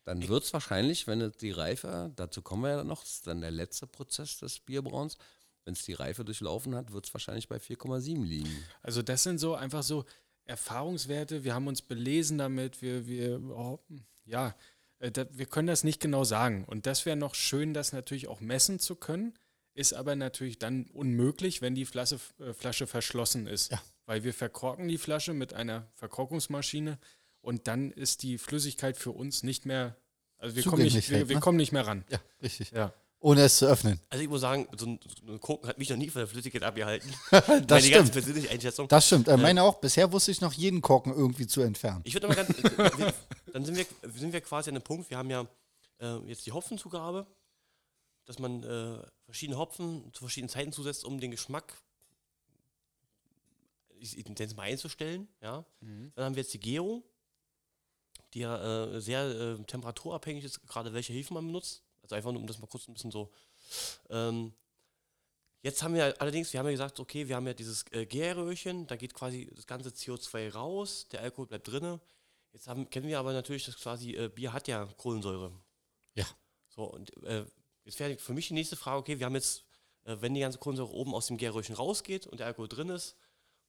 dann 0.05 0.27
wird 0.29 0.45
es 0.45 0.53
wahrscheinlich, 0.53 1.07
wenn 1.07 1.21
es 1.21 1.37
die 1.37 1.51
Reife, 1.51 2.13
dazu 2.15 2.41
kommen 2.41 2.63
wir 2.63 2.71
ja 2.71 2.85
noch, 2.85 3.03
das 3.03 3.15
ist 3.15 3.27
dann 3.27 3.41
der 3.41 3.51
letzte 3.51 3.87
Prozess 3.87 4.39
des 4.39 4.61
Bierbrauens, 4.61 5.17
wenn 5.65 5.75
es 5.75 5.85
die 5.85 5.95
Reife 5.95 6.25
durchlaufen 6.25 6.77
hat, 6.77 6.93
wird 6.93 7.07
es 7.07 7.15
wahrscheinlich 7.15 7.49
bei 7.49 7.57
4,7 7.57 8.25
liegen. 8.25 8.65
also 8.83 9.03
das 9.03 9.25
sind 9.25 9.39
so 9.39 9.57
einfach 9.57 9.83
so 9.83 10.05
Erfahrungswerte. 10.45 11.43
Wir 11.43 11.55
haben 11.55 11.67
uns 11.67 11.83
belesen 11.83 12.39
damit. 12.39 12.81
Wir, 12.81 13.07
wir 13.07 13.43
oh, 13.51 13.81
ja, 14.25 14.55
äh, 15.01 15.11
da, 15.11 15.27
wir 15.31 15.47
können 15.47 15.67
das 15.67 15.85
nicht 15.85 16.01
genau 16.01 16.25
sagen. 16.25 16.65
Und 16.65 16.87
das 16.87 17.05
wäre 17.05 17.17
noch 17.17 17.35
schön, 17.35 17.75
das 17.75 17.93
natürlich 17.93 18.29
auch 18.29 18.41
messen 18.41 18.79
zu 18.79 18.95
können. 18.95 19.35
Ist 19.77 19.93
aber 19.93 20.17
natürlich 20.17 20.59
dann 20.59 20.87
unmöglich, 20.95 21.61
wenn 21.61 21.75
die 21.75 21.85
Flasche, 21.85 22.19
äh, 22.41 22.55
Flasche 22.55 22.87
verschlossen 22.87 23.47
ist. 23.47 23.71
Ja. 23.71 23.83
Weil 24.07 24.25
wir 24.25 24.33
verkorken 24.33 24.89
die 24.89 24.97
Flasche 24.97 25.35
mit 25.35 25.53
einer 25.53 25.87
Verkorkungsmaschine 25.97 26.99
und 27.43 27.69
dann 27.69 27.91
ist 27.91 28.23
die 28.23 28.39
Flüssigkeit 28.39 28.97
für 28.97 29.11
uns 29.11 29.43
nicht 29.43 29.67
mehr, 29.67 29.95
also 30.39 30.57
wir, 30.57 30.63
kommen 30.63 30.83
nicht, 30.83 31.11
wir, 31.11 31.29
wir 31.29 31.37
ne? 31.37 31.41
kommen 31.43 31.59
nicht 31.59 31.73
mehr 31.73 31.87
ran. 31.87 32.05
Ja, 32.09 32.19
richtig. 32.43 32.71
Ja. 32.71 32.95
Ohne 33.21 33.43
es 33.43 33.59
zu 33.59 33.67
öffnen. 33.67 34.01
Also 34.09 34.25
ich 34.25 34.31
muss 34.31 34.41
sagen, 34.41 34.67
so 34.79 34.87
ein, 34.87 35.01
so 35.27 35.33
ein 35.33 35.41
Koken 35.41 35.69
hat 35.69 35.77
mich 35.77 35.91
noch 35.91 35.99
nie 35.99 36.09
von 36.09 36.21
der 36.21 36.27
Flüssigkeit 36.27 36.63
abgehalten. 36.63 37.13
Das 37.31 37.47
Meine 37.47 37.67
ganz 37.67 37.87
stimmt. 37.87 38.13
persönliche 38.13 38.51
Einschätzung. 38.51 38.89
Das 38.89 39.07
stimmt. 39.07 39.29
Äh, 39.29 39.37
meine 39.37 39.63
auch. 39.63 39.75
Bisher 39.75 40.11
wusste 40.11 40.31
ich 40.31 40.41
noch 40.41 40.55
jeden 40.55 40.81
Korken 40.81 41.13
irgendwie 41.13 41.47
zu 41.47 41.61
entfernen. 41.61 42.01
Ich 42.05 42.15
würde 42.15 42.29
aber 42.29 42.37
ganz, 42.37 42.49
äh, 42.79 43.13
dann 43.53 43.65
sind 43.67 43.77
wir, 43.77 43.85
sind 44.15 44.33
wir 44.33 44.41
quasi 44.41 44.71
an 44.71 44.77
einem 44.77 44.85
Punkt, 44.85 45.11
wir 45.11 45.19
haben 45.19 45.29
ja 45.29 45.47
äh, 46.01 46.17
jetzt 46.29 46.47
die 46.47 46.53
Hopfenzugabe, 46.53 47.27
dass 48.25 48.39
man 48.39 48.63
äh, 48.63 49.03
verschiedene 49.27 49.59
Hopfen 49.59 50.13
zu 50.13 50.21
verschiedenen 50.21 50.49
Zeiten 50.49 50.73
zusetzt, 50.73 51.05
um 51.05 51.21
den 51.21 51.31
Geschmack, 51.31 51.75
ich, 53.99 54.17
mal 54.57 54.63
einzustellen. 54.63 55.29
Ja? 55.43 55.65
Dann 56.15 56.25
haben 56.25 56.35
wir 56.35 56.43
jetzt 56.43 56.55
die 56.55 56.61
Gärung, 56.61 57.03
die 58.35 58.41
ja 58.41 58.87
äh, 58.87 59.01
sehr 59.01 59.25
äh, 59.25 59.65
temperaturabhängig 59.65 60.45
ist, 60.45 60.67
gerade 60.67 60.93
welche 60.93 61.13
Hefen 61.13 61.35
man 61.35 61.47
benutzt. 61.47 61.83
Also 62.03 62.15
einfach 62.15 62.33
nur, 62.33 62.41
um 62.41 62.47
das 62.47 62.59
mal 62.59 62.67
kurz 62.67 62.87
ein 62.89 62.95
bisschen 62.95 63.11
so. 63.11 63.33
Ähm, 64.11 64.53
jetzt 65.63 65.83
haben 65.83 65.95
wir 65.95 66.21
allerdings, 66.21 66.53
wir 66.53 66.61
haben 66.61 66.67
ja 66.67 66.73
gesagt, 66.73 67.01
okay, 67.01 67.27
wir 67.27 67.37
haben 67.37 67.47
ja 67.47 67.55
dieses 67.55 67.85
äh, 67.91 68.07
Gärröhrchen, 68.07 68.87
da 68.87 68.97
geht 68.97 69.15
quasi 69.15 69.51
das 69.55 69.67
ganze 69.67 69.89
CO2 69.91 70.53
raus, 70.53 71.09
der 71.11 71.23
Alkohol 71.23 71.47
bleibt 71.47 71.69
drinne. 71.69 72.01
Jetzt 72.53 72.69
haben, 72.69 72.89
kennen 72.89 73.09
wir 73.09 73.19
aber 73.19 73.33
natürlich, 73.33 73.67
dass 73.67 73.77
quasi 73.77 74.13
äh, 74.15 74.29
Bier 74.29 74.53
hat 74.53 74.69
ja 74.69 74.87
Kohlensäure. 74.97 75.53
Ja. 76.15 76.27
So, 76.69 76.85
und 76.85 77.17
äh, 77.25 77.45
jetzt 77.87 77.99
wäre 77.99 78.17
für 78.19 78.35
mich 78.35 78.49
die 78.49 78.55
nächste 78.55 78.77
Frage, 78.77 78.99
okay, 78.99 79.19
wir 79.19 79.27
haben 79.27 79.35
jetzt, 79.35 79.65
äh, 80.05 80.17
wenn 80.21 80.35
die 80.35 80.41
ganze 80.41 80.59
Kohlensäure 80.59 80.93
oben 80.93 81.15
aus 81.15 81.27
dem 81.29 81.39
Gärröhrchen 81.39 81.75
rausgeht 81.75 82.27
und 82.27 82.41
der 82.41 82.47
Alkohol 82.47 82.69
drin 82.69 82.91
ist, 82.91 83.17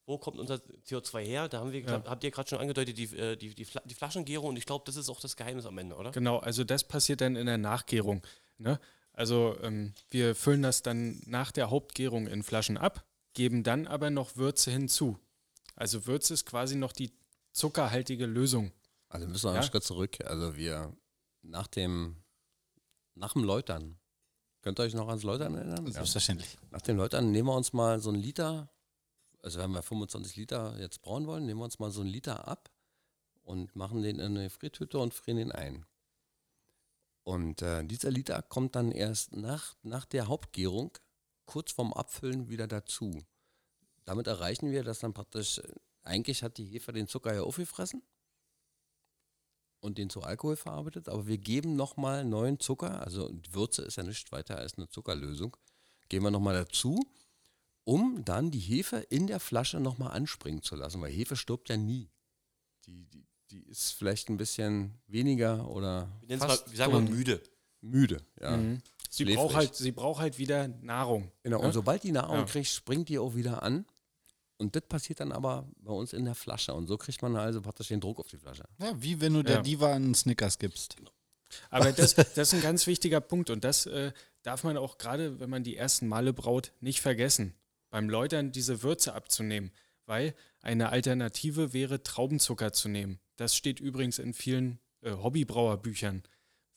wo 0.06 0.18
kommt 0.18 0.40
unser 0.40 0.56
CO2 0.86 1.20
her? 1.26 1.50
Da 1.50 1.60
haben 1.60 1.72
wir, 1.72 1.82
Ja. 1.82 2.04
habt 2.06 2.24
ihr 2.24 2.32
gerade 2.32 2.50
schon 2.50 2.60
angedeutet, 2.60 2.98
die, 2.98 3.06
äh, 3.16 3.36
die, 3.36 3.54
die, 3.56 3.66
die 3.86 3.94
Flaschengärung 3.94 4.50
und 4.50 4.58
ich 4.58 4.66
glaube, 4.66 4.84
das 4.86 4.96
ist 4.96 5.10
auch 5.10 5.20
das 5.20 5.36
Geheimnis 5.36 5.66
am 5.66 5.78
Ende, 5.78 5.96
oder? 5.96 6.12
Genau, 6.12 6.38
also 6.40 6.64
das 6.64 6.84
passiert 6.86 7.22
dann 7.22 7.36
in 7.36 7.46
der 7.46 7.58
Nachgärung. 7.58 8.26
Ne? 8.58 8.80
Also 9.14 9.58
ähm, 9.62 9.94
wir 10.10 10.36
füllen 10.36 10.62
das 10.62 10.82
dann 10.84 11.22
nach 11.26 11.52
der 11.52 11.70
Hauptgärung 11.70 12.28
in 12.28 12.44
Flaschen 12.44 12.78
ab, 12.78 13.06
geben 13.34 13.64
dann 13.64 13.86
aber 13.88 14.10
noch 14.10 14.36
Würze 14.38 14.72
hinzu. 14.72 15.18
Also 15.76 16.06
Würze 16.08 16.34
ist 16.34 16.46
quasi 16.46 16.76
noch 16.76 16.92
die 16.94 17.12
zuckerhaltige 17.52 18.26
Lösung. 18.26 18.72
Also 19.10 19.28
müssen 19.28 19.46
wir 19.46 19.54
Ja. 19.56 19.60
einen 19.62 19.70
Schritt 19.70 19.84
zurück. 19.84 20.18
Also 20.26 20.56
wir 20.56 20.96
nach 21.42 21.68
dem, 21.68 22.18
nach 23.16 23.34
dem 23.34 23.44
Läutern, 23.44 24.00
könnt 24.68 24.82
ihr 24.82 24.84
euch 24.84 24.96
noch 24.96 25.08
ans 25.08 25.24
Läutern 25.24 25.56
erinnern? 25.56 25.86
Ja. 25.86 25.94
Selbstverständlich. 25.94 26.58
Nach 26.72 26.82
dem 26.82 26.98
Läutern 26.98 27.32
nehmen 27.32 27.48
wir 27.48 27.56
uns 27.56 27.72
mal 27.72 28.02
so 28.02 28.10
einen 28.10 28.22
Liter, 28.22 28.70
also 29.42 29.60
wenn 29.60 29.72
wir 29.72 29.82
25 29.82 30.36
Liter 30.36 30.78
jetzt 30.78 31.02
brauen 31.02 31.26
wollen, 31.26 31.46
nehmen 31.46 31.62
wir 31.62 31.64
uns 31.64 31.80
mal 31.80 31.90
so 31.90 32.02
einen 32.02 32.10
Liter 32.10 32.50
ab 32.50 32.70
und 33.44 33.78
machen 33.78 34.02
den 34.02 34.20
in 34.20 34.38
eine 34.38 34.50
Frittüte 34.50 35.00
und 35.00 35.14
frieren 35.14 35.38
den 35.38 35.52
ein. 35.54 35.86
Und 37.24 37.62
äh, 37.62 37.86
dieser 37.86 38.12
Liter 38.12 38.42
kommt 38.42 38.76
dann 38.76 38.92
erst 38.92 39.38
nach, 39.38 39.76
nach 39.84 40.04
der 40.04 40.28
Hauptgärung 40.28 40.98
kurz 41.46 41.72
vorm 41.72 41.94
Abfüllen 41.94 42.50
wieder 42.50 42.68
dazu. 42.68 43.24
Damit 44.04 44.28
erreichen 44.28 44.72
wir, 44.72 44.84
dass 44.84 45.00
dann 45.00 45.14
praktisch, 45.14 45.60
äh, 45.60 45.64
eigentlich 46.04 46.44
hat 46.44 46.58
die 46.58 46.66
Hefe 46.66 46.92
den 46.92 47.08
Zucker 47.08 47.34
ja 47.34 47.44
aufgefressen 47.44 48.04
und 49.80 49.98
den 49.98 50.10
zu 50.10 50.22
Alkohol 50.24 50.56
verarbeitet, 50.56 51.08
aber 51.10 51.28
wir 51.28 51.38
geben 51.38 51.76
nochmal 51.76 52.26
neuen 52.26 52.60
Zucker, 52.60 53.02
also 53.02 53.30
die 53.30 53.54
Würze 53.54 53.84
ist 53.84 53.98
ja 53.98 54.04
nichts 54.04 54.32
weiter 54.32 54.58
als 54.58 54.78
eine 54.78 54.90
Zuckerlösung, 54.90 55.56
geben 56.10 56.26
wir 56.26 56.32
nochmal 56.32 56.56
dazu, 56.56 57.00
um 57.84 58.24
dann 58.26 58.52
die 58.52 58.60
Hefe 58.60 58.98
in 58.98 59.28
der 59.28 59.40
Flasche 59.40 59.80
nochmal 59.80 60.12
anspringen 60.12 60.62
zu 60.62 60.76
lassen, 60.76 61.02
weil 61.02 61.12
Hefe 61.12 61.36
stirbt 61.36 61.70
ja 61.70 61.78
nie. 61.78 62.10
Die, 62.86 63.06
die, 63.06 63.26
die 63.52 63.62
ist 63.64 63.92
vielleicht 63.92 64.30
ein 64.30 64.38
bisschen 64.38 64.94
weniger 65.08 65.70
oder 65.70 66.10
Wir, 66.26 66.38
fast 66.38 66.66
mal, 66.68 66.72
wir 66.72 66.78
sagen 66.78 66.92
mal 66.94 67.06
tot. 67.06 67.10
müde. 67.16 67.42
müde. 67.82 68.18
Ja. 68.42 68.58
Mhm. 68.58 68.82
Sie 69.10 69.24
braucht, 69.24 69.56
halt, 69.56 69.74
sie 69.76 69.92
braucht 69.94 70.20
halt 70.20 70.38
wieder 70.38 70.68
Nahrung. 70.68 71.32
Genau, 71.44 71.60
ne? 71.62 71.68
und 71.68 71.72
sobald 71.74 72.04
die 72.04 72.12
Nahrung 72.12 72.40
Ja. 72.40 72.44
kriegt, 72.46 72.68
springt 72.68 73.08
die 73.08 73.20
auch 73.20 73.36
wieder 73.36 73.64
an. 73.64 73.86
Und 74.58 74.76
das 74.76 74.84
passiert 74.84 75.20
dann 75.20 75.32
aber 75.32 75.68
bei 75.78 75.94
uns 75.94 76.14
in 76.14 76.26
der 76.26 76.36
Flasche. 76.36 76.74
Und 76.74 76.88
so 76.88 76.98
kriegt 76.98 77.22
man 77.22 77.36
also 77.36 77.62
praktisch 77.62 77.90
den 77.90 78.00
Druck 78.02 78.20
auf 78.20 78.28
die 78.28 78.38
Flasche. 78.38 78.64
Ja, 78.80 78.92
wie 79.00 79.22
wenn 79.22 79.34
du 79.34 79.44
der 79.44 79.58
Ja. 79.58 79.62
Diva 79.62 79.94
einen 79.94 80.16
Snickers 80.16 80.58
gibst. 80.58 80.96
Aber 81.70 81.92
das, 81.92 82.16
das 82.16 82.38
ist 82.38 82.54
ein 82.56 82.62
ganz 82.62 82.88
wichtiger 82.88 83.22
Punkt 83.22 83.50
und 83.50 83.64
das 83.64 83.86
äh, 83.86 84.12
darf 84.42 84.64
man 84.64 84.78
auch 84.78 84.98
gerade, 84.98 85.40
wenn 85.40 85.50
man 85.50 85.64
die 85.64 85.78
ersten 85.78 86.08
Male 86.08 86.34
braut, 86.34 86.74
nicht 86.82 87.02
vergessen. 87.02 87.54
Beim 87.90 88.10
Läutern 88.10 88.52
diese 88.52 88.84
Würze 88.84 89.14
abzunehmen, 89.14 89.72
weil 90.06 90.34
eine 90.62 90.90
Alternative 90.90 91.72
wäre, 91.72 92.04
Traubenzucker 92.04 92.74
zu 92.74 92.90
nehmen. 92.90 93.20
Das 93.38 93.56
steht 93.56 93.80
übrigens 93.80 94.20
in 94.20 94.34
vielen 94.34 94.80
äh, 95.02 95.12
Hobbybrauerbüchern. 95.12 96.24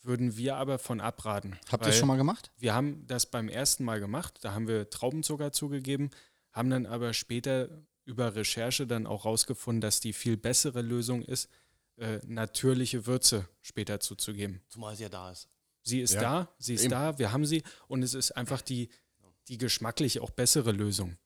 Würden 0.03 0.37
wir 0.37 0.57
aber 0.57 0.79
von 0.79 1.01
abraten. 1.01 1.59
Habt 1.71 1.85
ihr 1.85 1.91
es 1.91 1.99
schon 1.99 2.09
mal 2.09 2.17
gemacht? 2.17 2.53
Wir 2.57 2.75
haben 2.75 3.05
das 3.07 3.27
beim 3.27 3.49
ersten 3.49 3.85
Mal 3.85 4.01
gemacht, 4.01 4.39
da 4.43 4.55
haben 4.55 4.67
wir 4.67 4.89
Traubenzucker 4.89 5.53
zugegeben, 5.53 6.11
haben 6.53 6.71
dann 6.71 6.87
aber 6.87 7.13
später 7.15 7.69
über 8.05 8.35
Recherche 8.35 8.87
dann 8.87 9.07
auch 9.07 9.25
rausgefunden, 9.25 9.81
dass 9.81 10.01
die 10.01 10.13
viel 10.13 10.37
bessere 10.37 10.83
Lösung 10.83 11.23
ist, 11.23 11.49
äh, 11.97 12.19
natürliche 12.27 13.07
Würze 13.07 13.49
später 13.61 14.01
zuzugeben. 14.01 14.63
Zumal 14.69 14.97
sie 14.97 15.05
ja 15.05 15.09
da 15.09 15.31
ist. 15.31 15.49
Sie 15.83 16.01
ist 16.01 16.15
Ja, 16.15 16.21
da, 16.21 16.55
sie 16.59 16.75
ist 16.75 16.83
eben. 16.83 16.91
da, 16.91 17.19
wir 17.19 17.33
haben 17.33 17.47
sie 17.47 17.63
und 17.89 18.03
es 18.03 18.15
ist 18.15 18.33
einfach 18.33 18.63
die, 18.63 18.89
die 19.49 19.59
geschmacklich 19.59 20.21
auch 20.21 20.31
bessere 20.31 20.73
Lösung. 20.73 21.17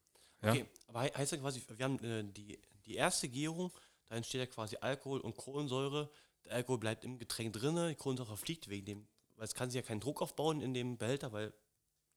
Ja? 0.41 0.51
Okay, 0.51 0.65
aber 0.87 1.03
he- 1.03 1.11
heißt 1.15 1.31
ja 1.31 1.37
quasi, 1.39 1.61
wir 1.75 1.83
haben 1.85 1.99
äh, 2.03 2.23
die, 2.23 2.59
die 2.85 2.95
erste 2.95 3.27
Gärung, 3.29 3.71
da 4.07 4.15
entsteht 4.15 4.39
ja 4.41 4.45
quasi 4.45 4.77
Alkohol 4.79 5.19
und 5.21 5.35
Kohlensäure. 5.35 6.11
Der 6.45 6.53
Alkohol 6.53 6.77
bleibt 6.77 7.03
im 7.03 7.17
Getränk 7.17 7.53
drin, 7.53 7.75
die 7.89 7.95
Kohlensäure 7.95 8.37
fliegt 8.37 8.69
wegen 8.69 8.85
dem, 8.85 9.07
weil 9.35 9.45
es 9.45 9.55
kann 9.55 9.69
sich 9.71 9.81
ja 9.81 9.81
keinen 9.81 9.99
Druck 10.01 10.21
aufbauen 10.21 10.61
in 10.61 10.73
dem 10.73 10.97
Behälter, 10.97 11.31
weil 11.31 11.53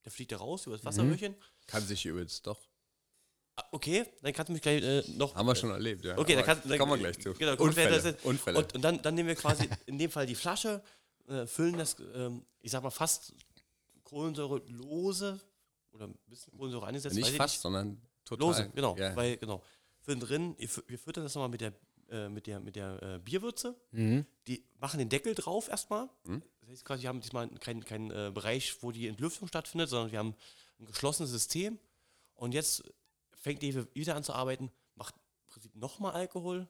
der 0.04 0.12
fliegt 0.12 0.30
ja 0.32 0.38
raus 0.38 0.66
über 0.66 0.76
das 0.76 0.84
Wasserröhrchen. 0.84 1.34
Kann 1.66 1.82
sich 1.86 2.04
übrigens 2.06 2.42
doch. 2.42 2.67
Ah, 3.58 3.64
okay, 3.72 4.06
dann 4.22 4.32
kannst 4.32 4.50
du 4.50 4.52
mich 4.52 4.62
gleich 4.62 4.80
äh, 4.82 5.02
noch. 5.16 5.34
Haben 5.34 5.46
wir 5.46 5.56
schon 5.56 5.70
erlebt, 5.70 6.04
ja. 6.04 6.16
Okay, 6.16 6.34
dann 6.34 6.44
Aber 6.44 6.54
kann, 6.54 6.68
dann, 6.68 6.78
kommen 6.78 6.92
wir 6.92 6.98
gleich 6.98 7.18
zu. 7.18 7.34
Genau, 7.34 7.56
Unfälle. 7.56 8.16
Unfälle. 8.22 8.56
Und, 8.56 8.74
und 8.74 8.82
dann, 8.82 9.02
dann 9.02 9.14
nehmen 9.16 9.28
wir 9.28 9.34
quasi 9.34 9.68
in 9.86 9.98
dem 9.98 10.12
Fall 10.12 10.26
die 10.26 10.36
Flasche, 10.36 10.80
äh, 11.26 11.44
füllen 11.44 11.76
das, 11.76 11.96
ähm, 12.14 12.44
ich 12.60 12.70
sag 12.70 12.84
mal, 12.84 12.90
fast 12.90 13.34
kohlensäurelose 14.04 15.40
oder 15.90 16.06
ein 16.06 16.18
bisschen 16.28 16.52
Kohlensäure 16.52 16.86
angesetzt. 16.86 17.16
weiß 17.16 17.24
nicht 17.24 17.32
ich 17.32 17.36
fast, 17.36 17.60
sondern 17.60 18.00
total. 18.24 18.46
Lose, 18.46 18.70
genau. 18.76 18.96
Ja. 18.96 19.16
Weil, 19.16 19.36
genau. 19.38 19.60
Füllen 20.02 20.20
drin, 20.20 20.54
wir 20.56 20.98
füttern 20.98 21.24
das 21.24 21.34
nochmal 21.34 21.48
mit 21.48 21.60
der, 21.60 21.72
äh, 22.10 22.28
mit 22.28 22.46
der, 22.46 22.60
mit 22.60 22.76
der 22.76 23.02
äh, 23.02 23.18
Bierwürze. 23.18 23.74
Mhm. 23.90 24.24
Die 24.46 24.64
machen 24.78 24.98
den 24.98 25.08
Deckel 25.08 25.34
drauf 25.34 25.68
erstmal. 25.68 26.08
Mhm. 26.22 26.42
Das 26.60 26.70
heißt 26.70 26.84
quasi, 26.84 27.02
wir 27.02 27.08
haben 27.08 27.20
diesmal 27.20 27.48
keinen 27.58 27.84
kein, 27.84 28.12
äh, 28.12 28.30
Bereich, 28.32 28.76
wo 28.82 28.92
die 28.92 29.08
Entlüftung 29.08 29.48
stattfindet, 29.48 29.88
sondern 29.88 30.12
wir 30.12 30.20
haben 30.20 30.36
ein 30.78 30.86
geschlossenes 30.86 31.30
System. 31.30 31.78
Und 32.34 32.54
jetzt 32.54 32.84
fängt 33.38 33.62
die 33.62 33.68
Hefe 33.68 33.88
wieder 33.94 34.16
an 34.16 34.24
zu 34.24 34.32
arbeiten, 34.32 34.70
macht 34.94 35.14
im 35.14 35.48
Prinzip 35.52 35.74
nochmal 35.76 36.12
Alkohol 36.12 36.68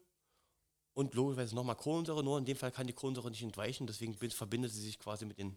und 0.95 1.15
logischerweise 1.15 1.55
nochmal 1.55 1.77
Kohlensäure. 1.77 2.23
Nur 2.25 2.39
in 2.39 2.45
dem 2.45 2.57
Fall 2.57 2.71
kann 2.73 2.87
die 2.87 2.93
Kohlensäure 2.93 3.31
nicht 3.31 3.43
entweichen, 3.43 3.87
deswegen 3.87 4.15
bin- 4.17 4.31
verbindet 4.31 4.73
sie 4.73 4.81
sich 4.83 4.99
quasi 4.99 5.25
mit 5.25 5.39
den. 5.39 5.57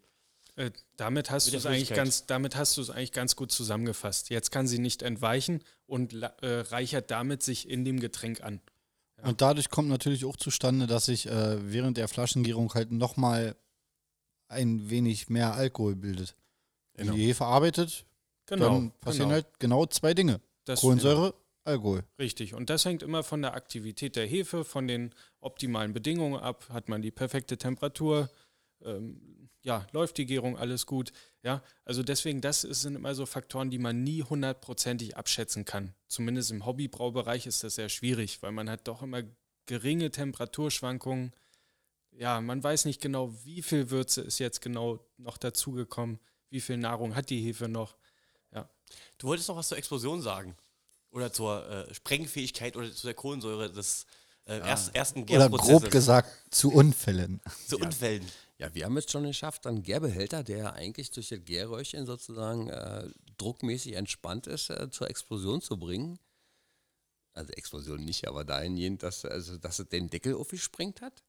Äh, 0.55 0.71
damit 0.97 1.31
hast 1.31 1.51
du 1.51 1.55
es 1.55 1.65
eigentlich 1.65 1.89
ganz, 1.93 2.25
damit 2.25 2.55
hast 2.55 2.75
du 2.75 2.81
es 2.81 2.89
eigentlich 2.89 3.13
ganz 3.13 3.35
gut 3.35 3.51
zusammengefasst. 3.51 4.29
Jetzt 4.29 4.51
kann 4.51 4.67
sie 4.67 4.79
nicht 4.79 5.01
entweichen 5.01 5.63
und 5.85 6.13
äh, 6.13 6.27
reichert 6.41 7.09
damit 7.09 7.41
sich 7.41 7.69
in 7.69 7.85
dem 7.85 7.99
Getränk 7.99 8.41
an. 8.41 8.59
Und 9.23 9.39
dadurch 9.41 9.69
kommt 9.69 9.87
natürlich 9.87 10.25
auch 10.25 10.35
zustande, 10.35 10.87
dass 10.87 11.05
sich 11.05 11.27
äh, 11.27 11.71
während 11.71 11.95
der 11.97 12.07
Flaschengärung 12.07 12.73
halt 12.73 12.91
nochmal 12.91 13.55
ein 14.47 14.89
wenig 14.89 15.29
mehr 15.29 15.53
Alkohol 15.53 15.95
bildet. 15.95 16.35
Wenn 16.95 17.05
Genau. 17.05 17.17
die 17.17 17.27
Hefe 17.27 17.45
arbeitet, 17.45 18.05
Genau. 18.47 18.65
dann 18.65 18.91
passieren 18.99 19.29
genau. 19.29 19.43
halt 19.43 19.59
genau 19.59 19.85
zwei 19.85 20.13
Dinge. 20.13 20.41
Das- 20.65 20.81
Kohlensäure, 20.81 21.33
Alkohol. 21.63 22.03
Richtig. 22.19 22.53
Und 22.53 22.69
das 22.69 22.85
hängt 22.85 23.03
immer 23.03 23.23
von 23.23 23.41
der 23.41 23.53
Aktivität 23.53 24.15
der 24.15 24.25
Hefe, 24.25 24.63
von 24.63 24.87
den 24.87 25.13
optimalen 25.39 25.93
Bedingungen 25.93 26.39
ab. 26.39 26.67
Hat 26.69 26.89
man 26.89 27.01
die 27.01 27.11
perfekte 27.11 27.57
Temperatur? 27.57 28.29
Ähm, 28.83 29.49
ja, 29.63 29.85
läuft 29.91 30.17
die 30.17 30.25
Gärung 30.25 30.57
alles 30.57 30.87
gut? 30.87 31.11
Ja, 31.43 31.61
also 31.85 32.01
deswegen, 32.01 32.41
das 32.41 32.61
sind 32.61 32.95
immer 32.95 33.13
so 33.13 33.27
Faktoren, 33.27 33.69
die 33.69 33.77
man 33.77 34.01
nie 34.03 34.23
hundertprozentig 34.23 35.17
abschätzen 35.17 35.65
kann. 35.65 35.93
Zumindest 36.07 36.49
im 36.49 36.65
Hobbybraubereich 36.65 37.45
ist 37.45 37.63
das 37.63 37.75
sehr 37.75 37.89
schwierig, 37.89 38.41
weil 38.41 38.51
man 38.51 38.69
hat 38.69 38.87
doch 38.87 39.03
immer 39.03 39.21
geringe 39.67 40.09
Temperaturschwankungen. 40.09 41.31
Ja, 42.11 42.41
man 42.41 42.63
weiß 42.63 42.85
nicht 42.85 43.01
genau, 43.01 43.33
wie 43.45 43.61
viel 43.61 43.89
Würze 43.91 44.21
ist 44.21 44.39
jetzt 44.39 44.61
genau 44.61 44.99
noch 45.17 45.37
dazugekommen, 45.37 46.19
wie 46.49 46.59
viel 46.59 46.77
Nahrung 46.77 47.15
hat 47.15 47.29
die 47.29 47.41
Hefe 47.41 47.69
noch. 47.69 47.97
Du 49.21 49.27
wolltest 49.27 49.49
noch 49.49 49.55
was 49.55 49.67
zur 49.67 49.77
Explosion 49.77 50.21
sagen. 50.21 50.57
Oder 51.11 51.31
zur 51.31 51.67
äh, 51.69 51.93
Sprengfähigkeit 51.93 52.75
oder 52.75 52.91
zu 52.91 53.05
der 53.05 53.13
Kohlensäure 53.13 53.71
des 53.71 54.05
äh, 54.45 54.59
erst, 54.59 54.95
ersten 54.95 55.23
Oder 55.23 55.49
grob 55.49 55.61
Gärprozesses. 55.61 55.89
gesagt 55.91 56.29
zu 56.49 56.71
Unfällen. 56.71 57.41
Zu 57.67 57.77
Unfällen. 57.77 58.25
Ja, 58.57 58.73
wir 58.73 58.85
haben 58.85 58.97
es 58.97 59.11
schon 59.11 59.23
geschafft, 59.23 59.67
einen 59.67 59.83
Gärbehälter, 59.83 60.43
der 60.43 60.73
eigentlich 60.73 61.11
durch 61.11 61.29
das 61.29 61.43
Gärröhrchen 61.43 62.05
sozusagen 62.05 62.69
äh, 62.69 63.07
druckmäßig 63.37 63.93
entspannt 63.93 64.47
ist, 64.47 64.69
äh, 64.69 64.89
zur 64.89 65.09
Explosion 65.09 65.61
zu 65.61 65.77
bringen. 65.77 66.17
Also 67.33 67.53
Explosion 67.53 68.03
nicht, 68.03 68.27
aber 68.27 68.43
dahingehend, 68.43 69.03
dass, 69.03 69.23
also, 69.25 69.57
dass 69.57 69.79
es 69.79 69.89
den 69.89 70.09
Deckel 70.09 70.33
aufgesprengt 70.33 71.01
hat 71.01 71.23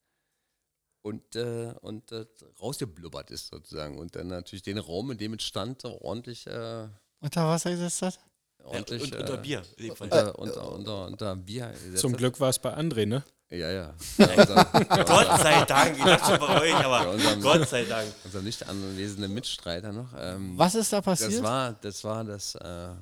und, 1.02 1.36
äh, 1.36 1.74
und 1.80 2.12
äh, 2.12 2.26
rausgeblubbert 2.60 3.30
ist 3.30 3.48
sozusagen. 3.48 3.98
Und 3.98 4.16
dann 4.16 4.28
natürlich 4.28 4.62
den 4.62 4.78
Raum, 4.78 5.10
in 5.10 5.18
dem 5.18 5.34
es 5.34 5.42
stand, 5.42 5.84
ordentlich, 5.84 6.46
äh, 6.46 6.88
Unter 7.22 7.46
Wasser 7.46 7.70
gesetzt 7.70 8.02
hat? 8.02 8.18
ordentlich 8.64 9.02
und, 9.02 9.14
unter 9.16 9.34
äh, 9.34 9.38
Bier. 9.38 9.62
Dem 9.78 9.96
Fall. 9.96 10.06
Unter, 10.08 10.38
unter, 10.38 10.72
unter, 10.72 11.06
unter 11.06 11.36
Bier. 11.36 11.72
Zum. 11.96 12.16
Glück 12.16 12.38
war 12.40 12.50
es 12.50 12.58
bei 12.58 12.72
André, 12.76 13.06
ne? 13.06 13.24
Ja, 13.50 13.70
ja. 13.70 13.94
Gott 14.18 15.40
sei 15.42 15.64
Dank. 15.66 15.98
Ich 15.98 16.04
dachte 16.04 16.30
schon 16.30 16.40
bei 16.40 16.60
euch, 16.62 16.74
aber 16.74 17.10
unserem- 17.10 17.40
Gott 17.42 17.68
sei 17.68 17.84
Dank. 17.84 18.08
unser 18.24 18.40
nicht 18.40 18.66
anwesender 18.68 19.28
Mitstreiter 19.28 19.92
noch. 19.92 20.08
Ähm, 20.18 20.54
Was 20.56 20.74
ist 20.74 20.92
da 20.92 21.00
Das 21.02 21.20
passiert? 21.20 21.42
war 21.42 21.72
das, 21.74 22.02
war 22.04 22.24
das 22.24 22.54
äh, 22.54 22.94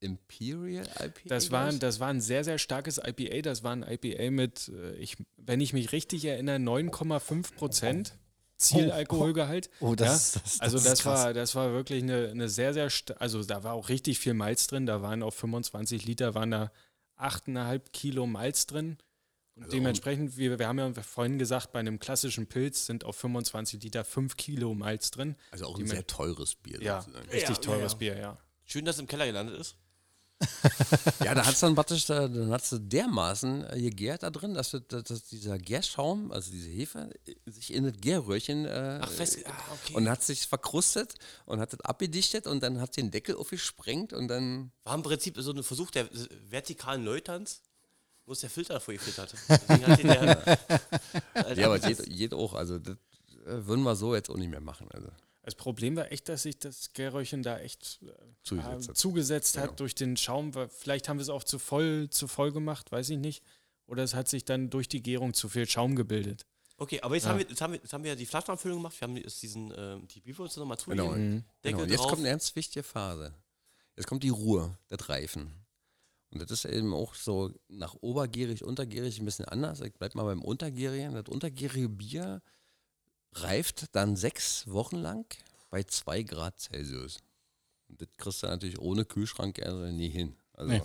Imperial 0.00 0.86
IPA. 0.86 1.10
Das 1.28 1.50
war, 1.50 1.66
ein- 1.66 1.78
das 1.78 2.00
war 2.00 2.08
ein 2.08 2.20
sehr, 2.22 2.42
sehr 2.42 2.58
starkes 2.58 2.98
IPA. 2.98 3.42
Das 3.42 3.62
war 3.64 3.72
ein 3.72 3.82
IPA 3.86 4.30
mit, 4.30 4.68
äh, 4.74 4.94
ich, 4.94 5.16
wenn 5.36 5.60
ich 5.60 5.72
mich 5.74 5.92
richtig 5.92 6.24
erinnere, 6.24 6.56
9,5 6.56 7.54
Prozent 7.54 8.14
Zielalkoholgehalt. 8.62 9.70
Oh, 9.80 9.94
das- 9.94 10.34
ja? 10.34 10.40
das- 10.40 10.52
das 10.52 10.60
also 10.60 10.76
ist 10.78 10.86
das 10.86 11.00
krass. 11.02 11.24
war, 11.24 11.34
das 11.34 11.54
war 11.54 11.72
wirklich 11.72 12.02
eine, 12.02 12.28
eine 12.28 12.48
sehr, 12.48 12.72
sehr, 12.74 12.88
also 13.18 13.42
da 13.44 13.62
war 13.64 13.74
auch 13.74 13.88
richtig 13.88 14.18
viel 14.18 14.34
Malz 14.34 14.66
drin. 14.66 14.86
Da 14.86 15.02
waren 15.02 15.22
auf 15.22 15.34
25 15.34 16.04
Liter 16.06 16.34
waren 16.34 16.50
da 16.50 16.72
8,5 17.18 17.92
Kilo 17.92 18.26
Malz 18.26 18.66
drin. 18.66 18.98
Und 19.54 19.70
dementsprechend, 19.72 20.38
wir, 20.38 20.58
wir 20.58 20.66
haben 20.66 20.78
ja 20.78 20.92
vorhin 21.02 21.38
gesagt, 21.38 21.72
bei 21.72 21.78
einem 21.80 21.98
klassischen 21.98 22.46
Pilz 22.46 22.86
sind 22.86 23.04
auf 23.04 23.16
25 23.16 23.82
Liter 23.82 24.02
5 24.04 24.36
Kilo 24.36 24.74
Malz 24.74 25.10
drin. 25.10 25.36
Also 25.50 25.66
auch 25.66 25.78
ein 25.78 25.86
sehr 25.86 26.06
teures 26.06 26.54
Bier. 26.54 26.80
Ja, 26.82 27.02
sozusagen. 27.02 27.28
richtig 27.28 27.48
Ja, 27.56 27.62
teures 27.62 27.80
ja, 27.82 27.88
ja. 27.88 27.94
Bier, 28.14 28.16
ja. 28.18 28.38
Schön, 28.64 28.84
dass 28.86 28.96
es 28.96 29.00
im 29.00 29.06
Keller 29.08 29.26
gelandet 29.26 29.60
ist. 29.60 29.76
Ja, 31.24 31.34
da 31.34 31.46
hat 31.46 31.54
es 31.54 31.60
dann 31.60 31.74
praktisch, 31.74 32.06
da, 32.06 32.28
dann 32.28 32.50
hat 32.50 32.62
es 32.62 32.78
dermaßen 32.80 33.64
äh, 33.70 33.80
gegärt 33.80 34.22
da 34.22 34.30
drin, 34.30 34.54
dass, 34.54 34.70
dass, 34.88 35.04
dass 35.04 35.24
dieser 35.24 35.58
Gärschaum, 35.58 36.32
also 36.32 36.50
diese 36.50 36.68
Hefe, 36.68 37.10
äh, 37.26 37.50
sich 37.50 37.72
in 37.72 37.84
das 37.84 37.94
Gärröhrchen 38.00 38.64
äh, 38.64 39.00
Ach, 39.02 39.10
fest. 39.10 39.38
Ah, 39.46 39.52
okay. 39.72 39.94
und 39.94 40.08
hat 40.08 40.22
sich 40.22 40.46
verkrustet 40.46 41.14
und 41.46 41.60
hat 41.60 41.72
das 41.72 41.80
abgedichtet 41.80 42.46
und 42.46 42.62
dann 42.62 42.80
hat 42.80 42.96
den 42.96 43.10
Deckel 43.10 43.36
aufgesprengt 43.36 44.12
und 44.12 44.28
dann 44.28 44.72
War 44.84 44.94
im 44.94 45.02
Prinzip 45.02 45.36
so 45.38 45.52
ein 45.52 45.62
Versuch 45.62 45.90
der 45.90 46.08
vertikalen 46.48 47.04
Läuterns. 47.04 47.62
Wo 48.24 48.32
ist 48.32 48.42
der 48.42 48.50
Filter 48.50 48.74
davor 48.74 48.94
gefiltert? 48.94 49.34
Deswegen 49.48 49.86
hat 49.86 51.56
Ja, 51.56 51.66
aber 51.66 51.78
geht, 51.78 52.04
geht 52.06 52.34
auch. 52.34 52.54
Also 52.54 52.78
das 52.78 52.96
äh, 53.46 53.66
würden 53.66 53.82
wir 53.82 53.96
so 53.96 54.14
jetzt 54.14 54.30
auch 54.30 54.36
nicht 54.36 54.50
mehr 54.50 54.60
machen. 54.60 54.88
Also 54.92 55.08
Das 55.42 55.54
Problem 55.56 55.96
war 55.96 56.10
echt, 56.12 56.28
dass 56.28 56.44
sich 56.44 56.58
das 56.58 56.92
Gärröhrchen 56.92 57.42
da 57.42 57.58
echt 57.58 58.00
äh, 58.02 58.12
zugesetzt 58.42 58.86
äh, 58.86 58.90
hat. 58.90 58.96
zugesetzt 58.96 59.54
Genau. 59.54 59.66
hat 59.66 59.80
durch 59.80 59.94
den 59.94 60.16
Schaum. 60.16 60.52
Vielleicht 60.70 61.08
haben 61.08 61.18
wir 61.18 61.22
es 61.22 61.28
auch 61.28 61.42
zu 61.44 61.58
voll, 61.58 62.08
zu 62.10 62.28
voll 62.28 62.52
gemacht, 62.52 62.92
weiß 62.92 63.10
ich 63.10 63.18
nicht. 63.18 63.42
Oder 63.86 64.04
es 64.04 64.14
hat 64.14 64.28
sich 64.28 64.44
dann 64.44 64.70
durch 64.70 64.88
die 64.88 65.02
Gärung 65.02 65.34
zu 65.34 65.48
viel 65.48 65.68
Schaum 65.68 65.96
gebildet. 65.96 66.46
Okay, 66.76 67.00
aber 67.02 67.16
jetzt, 67.16 67.26
haben 67.26 67.38
wir, 67.38 67.46
jetzt, 67.48 67.60
haben 67.60 67.72
wir, 67.72 67.80
jetzt 67.80 67.92
haben 67.92 68.04
wir 68.04 68.16
die 68.16 68.26
Flaschenabfüllung 68.26 68.78
gemacht. 68.78 69.00
Wir 69.00 69.06
haben 69.08 69.16
jetzt 69.16 69.42
diesen, 69.42 69.72
ähm, 69.76 70.06
die 70.08 70.20
Bierwürze 70.20 70.58
nochmal 70.60 70.78
Genau. 70.86 71.08
zugegeben. 71.08 71.44
Deckel 71.62 71.70
genau. 71.72 71.82
Und 71.82 71.90
jetzt 71.90 71.98
drauf. 72.00 72.08
kommt 72.10 72.20
eine 72.20 72.30
ganz 72.30 72.56
wichtige 72.56 72.82
Phase. 72.82 73.34
Jetzt 73.96 74.06
kommt 74.06 74.22
die 74.22 74.30
Ruhe, 74.30 74.78
das 74.88 75.08
Reifen. 75.08 75.52
Und 76.30 76.40
das 76.40 76.50
ist 76.50 76.64
eben 76.64 76.94
auch 76.94 77.14
so 77.14 77.52
nach 77.68 77.94
obergierig, 78.00 78.64
untergierig 78.64 79.18
ein 79.18 79.24
bisschen 79.26 79.44
anders. 79.44 79.80
Ich 79.82 79.92
bleib 79.92 80.14
mal 80.14 80.24
beim 80.24 80.42
Untergierigen. 80.42 81.12
Das 81.14 81.28
untergärige 81.28 81.88
Bier 81.90 82.40
reift 83.32 83.94
dann 83.94 84.16
sechs 84.16 84.66
Wochen 84.70 84.96
lang 84.96 85.26
bei 85.70 85.82
zwei 85.84 86.22
Grad 86.22 86.60
Celsius. 86.60 87.18
Und 87.88 88.00
das 88.00 88.08
kriegst 88.16 88.42
du 88.42 88.46
natürlich 88.46 88.78
ohne 88.78 89.04
Kühlschrank 89.04 89.60
also 89.62 89.86
nie 89.86 90.08
hin. 90.08 90.36
Also, 90.52 90.72
Nee. 90.72 90.82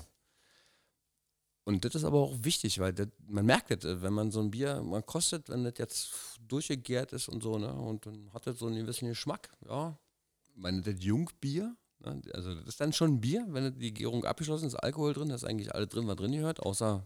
Und 1.68 1.84
das 1.84 1.96
ist 1.96 2.06
aber 2.06 2.20
auch 2.20 2.34
wichtig, 2.44 2.80
weil 2.80 2.94
das, 2.94 3.10
man 3.28 3.46
merkt 3.46 3.72
das, 3.72 4.02
wenn 4.02 4.14
man 4.14 4.32
so 4.32 4.40
ein 4.40 4.52
Bier 4.52 4.82
mal 4.82 5.04
kostet, 5.04 5.50
wenn 5.50 5.66
das 5.66 5.74
jetzt 5.78 6.14
durchgegärt 6.48 7.12
ist 7.12 7.28
und 7.28 7.44
so, 7.44 7.58
ne, 7.58 7.74
und 7.74 8.06
dann 8.06 8.32
hat 8.34 8.48
das 8.48 8.60
so 8.60 8.68
einen 8.68 8.78
gewissen 8.78 9.10
Geschmack, 9.10 9.50
ja. 9.68 10.00
Ich 10.48 10.56
meine, 10.56 10.82
das 10.82 11.04
Jungbier, 11.04 11.76
ne, 12.00 12.22
also 12.34 12.56
das 12.56 12.68
ist 12.68 12.80
dann 12.80 12.94
schon 12.94 13.20
Bier, 13.20 13.46
wenn 13.50 13.78
die 13.78 13.94
Gärung 13.94 14.24
abgeschlossen 14.24 14.68
ist, 14.68 14.76
Alkohol 14.76 15.14
drin, 15.14 15.28
da 15.28 15.36
ist 15.36 15.44
eigentlich 15.44 15.76
alles 15.76 15.90
drin, 15.90 16.08
was 16.08 16.16
drin 16.16 16.32
gehört, 16.32 16.62
außer, 16.62 17.06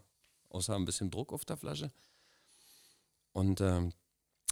außer 0.50 0.76
ein 0.76 0.86
bisschen 0.86 1.10
Druck 1.10 1.34
auf 1.34 1.44
der 1.44 1.58
Flasche. 1.58 1.92
Und 3.32 3.62
ähm, 3.62 3.94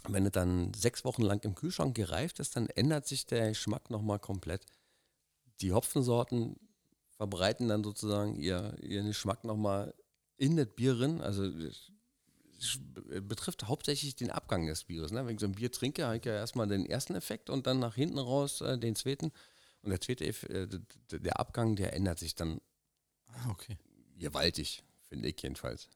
wenn 0.08 0.26
es 0.26 0.32
dann 0.32 0.72
sechs 0.74 1.04
Wochen 1.04 1.22
lang 1.22 1.40
im 1.44 1.54
Kühlschrank 1.54 1.94
gereift 1.94 2.40
ist, 2.40 2.56
dann 2.56 2.68
ändert 2.68 3.06
sich 3.06 3.26
der 3.26 3.48
Geschmack 3.48 3.90
nochmal 3.90 4.18
komplett. 4.18 4.64
Die 5.60 5.72
Hopfensorten 5.72 6.56
verbreiten 7.10 7.68
dann 7.68 7.84
sozusagen 7.84 8.36
ihr, 8.36 8.76
ihren 8.82 9.08
Geschmack 9.08 9.44
nochmal 9.44 9.94
in 10.36 10.56
das 10.56 10.68
Bier 10.74 10.98
rein. 11.00 11.20
Also 11.20 11.44
es 11.44 11.90
betrifft 13.22 13.68
hauptsächlich 13.68 14.16
den 14.16 14.30
Abgang 14.30 14.66
des 14.66 14.84
Bieres. 14.84 15.12
Ne? 15.12 15.26
Wenn 15.26 15.34
ich 15.34 15.40
so 15.40 15.46
ein 15.46 15.52
Bier 15.52 15.70
trinke, 15.70 16.06
habe 16.06 16.16
ich 16.16 16.24
ja 16.24 16.32
erstmal 16.32 16.66
den 16.66 16.86
ersten 16.86 17.14
Effekt 17.14 17.50
und 17.50 17.66
dann 17.66 17.78
nach 17.78 17.94
hinten 17.94 18.18
raus 18.18 18.60
äh, 18.60 18.78
den 18.78 18.96
zweiten. 18.96 19.32
Und 19.82 19.90
der 19.90 20.00
zweite, 20.00 20.24
äh, 20.26 20.68
der 21.10 21.40
Abgang, 21.40 21.76
der 21.76 21.94
ändert 21.94 22.18
sich 22.18 22.34
dann 22.34 22.60
Ah, 23.26 23.50
okay. 23.50 23.78
gewaltig, 24.18 24.82
finde 25.08 25.28
ich 25.28 25.40
jedenfalls. 25.42 25.88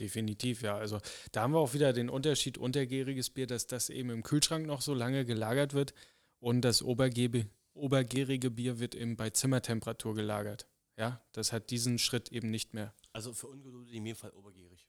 Definitiv, 0.00 0.62
ja. 0.62 0.76
Also 0.76 0.98
da 1.30 1.42
haben 1.42 1.52
wir 1.52 1.58
auch 1.58 1.74
wieder 1.74 1.92
den 1.92 2.08
Unterschied 2.08 2.56
untergäriges 2.56 3.28
Bier, 3.28 3.46
dass 3.46 3.66
das 3.66 3.90
eben 3.90 4.08
im 4.10 4.22
Kühlschrank 4.22 4.66
noch 4.66 4.80
so 4.80 4.94
lange 4.94 5.26
gelagert 5.26 5.74
wird 5.74 5.92
und 6.38 6.62
das 6.62 6.82
obergebe, 6.82 7.46
obergärige 7.74 8.50
Bier 8.50 8.80
wird 8.80 8.94
eben 8.94 9.16
bei 9.16 9.28
Zimmertemperatur 9.28 10.14
gelagert. 10.14 10.66
Ja, 10.96 11.20
das 11.32 11.52
hat 11.52 11.70
diesen 11.70 11.98
Schritt 11.98 12.32
eben 12.32 12.50
nicht 12.50 12.72
mehr. 12.74 12.94
Also 13.12 13.32
für 13.34 13.48
Ungeduldige 13.48 13.98
in 13.98 14.06
jedem 14.06 14.18
Fall 14.18 14.30
obergierig. 14.30 14.86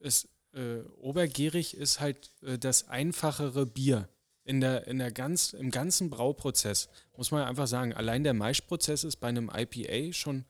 Es, 0.00 0.28
äh, 0.52 0.80
obergärig 0.96 1.76
ist 1.76 2.00
halt 2.00 2.32
äh, 2.42 2.58
das 2.58 2.88
einfachere 2.88 3.66
Bier. 3.66 4.08
In 4.44 4.60
der, 4.60 4.86
in 4.86 4.98
der 4.98 5.10
ganz, 5.10 5.52
Im 5.52 5.72
ganzen 5.72 6.08
Brauprozess 6.08 6.88
muss 7.16 7.32
man 7.32 7.42
einfach 7.42 7.66
sagen, 7.66 7.92
allein 7.92 8.22
der 8.22 8.34
Maischprozess 8.34 9.02
ist 9.02 9.16
bei 9.16 9.26
einem 9.28 9.50
IPA 9.52 10.12
schon 10.12 10.44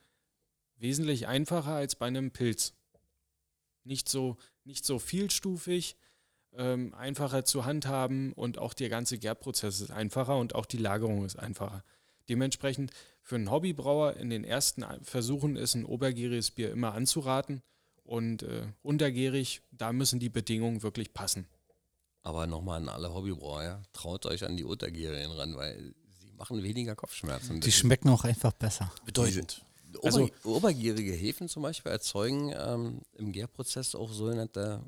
wesentlich 0.76 1.26
einfacher 1.26 1.72
als 1.72 1.96
bei 1.96 2.06
einem 2.06 2.30
Pilz. 2.30 2.74
Nicht 3.86 4.08
so, 4.08 4.36
nicht 4.64 4.84
so 4.84 4.98
vielstufig, 4.98 5.96
ähm, 6.56 6.92
einfacher 6.94 7.44
zu 7.44 7.64
handhaben 7.64 8.32
und 8.32 8.58
auch 8.58 8.74
der 8.74 8.88
ganze 8.88 9.18
Gärprozess 9.18 9.80
ist 9.80 9.90
einfacher 9.90 10.36
und 10.38 10.54
auch 10.54 10.66
die 10.66 10.78
Lagerung 10.78 11.24
ist 11.24 11.38
einfacher. 11.38 11.84
Dementsprechend 12.28 12.90
für 13.22 13.36
einen 13.36 13.50
Hobbybrauer 13.50 14.14
in 14.14 14.30
den 14.30 14.44
ersten 14.44 14.84
Versuchen 15.02 15.56
ist 15.56 15.74
ein 15.74 15.84
obergäriges 15.84 16.50
Bier 16.50 16.72
immer 16.72 16.94
anzuraten 16.94 17.62
und 18.02 18.42
äh, 18.42 18.66
untergärig, 18.82 19.62
da 19.70 19.92
müssen 19.92 20.18
die 20.18 20.28
Bedingungen 20.28 20.82
wirklich 20.82 21.14
passen. 21.14 21.46
Aber 22.22 22.46
nochmal 22.46 22.80
an 22.80 22.88
alle 22.88 23.14
Hobbybrauer, 23.14 23.62
ja, 23.62 23.82
traut 23.92 24.26
euch 24.26 24.44
an 24.44 24.56
die 24.56 24.64
Untergärien 24.64 25.30
ran, 25.30 25.56
weil 25.56 25.94
sie 26.20 26.32
machen 26.32 26.62
weniger 26.62 26.96
Kopfschmerzen. 26.96 27.60
Die 27.60 27.72
schmecken 27.72 28.08
auch 28.08 28.24
einfach 28.24 28.52
besser. 28.52 28.90
Bedeutend. 29.04 29.64
Also- 30.02 30.28
obergärige 30.44 31.12
Hefen 31.12 31.48
zum 31.48 31.62
Beispiel 31.62 31.92
erzeugen 31.92 32.52
ähm, 32.56 33.00
im 33.14 33.32
Gärprozess 33.32 33.94
auch 33.94 34.12
sogenannte 34.12 34.82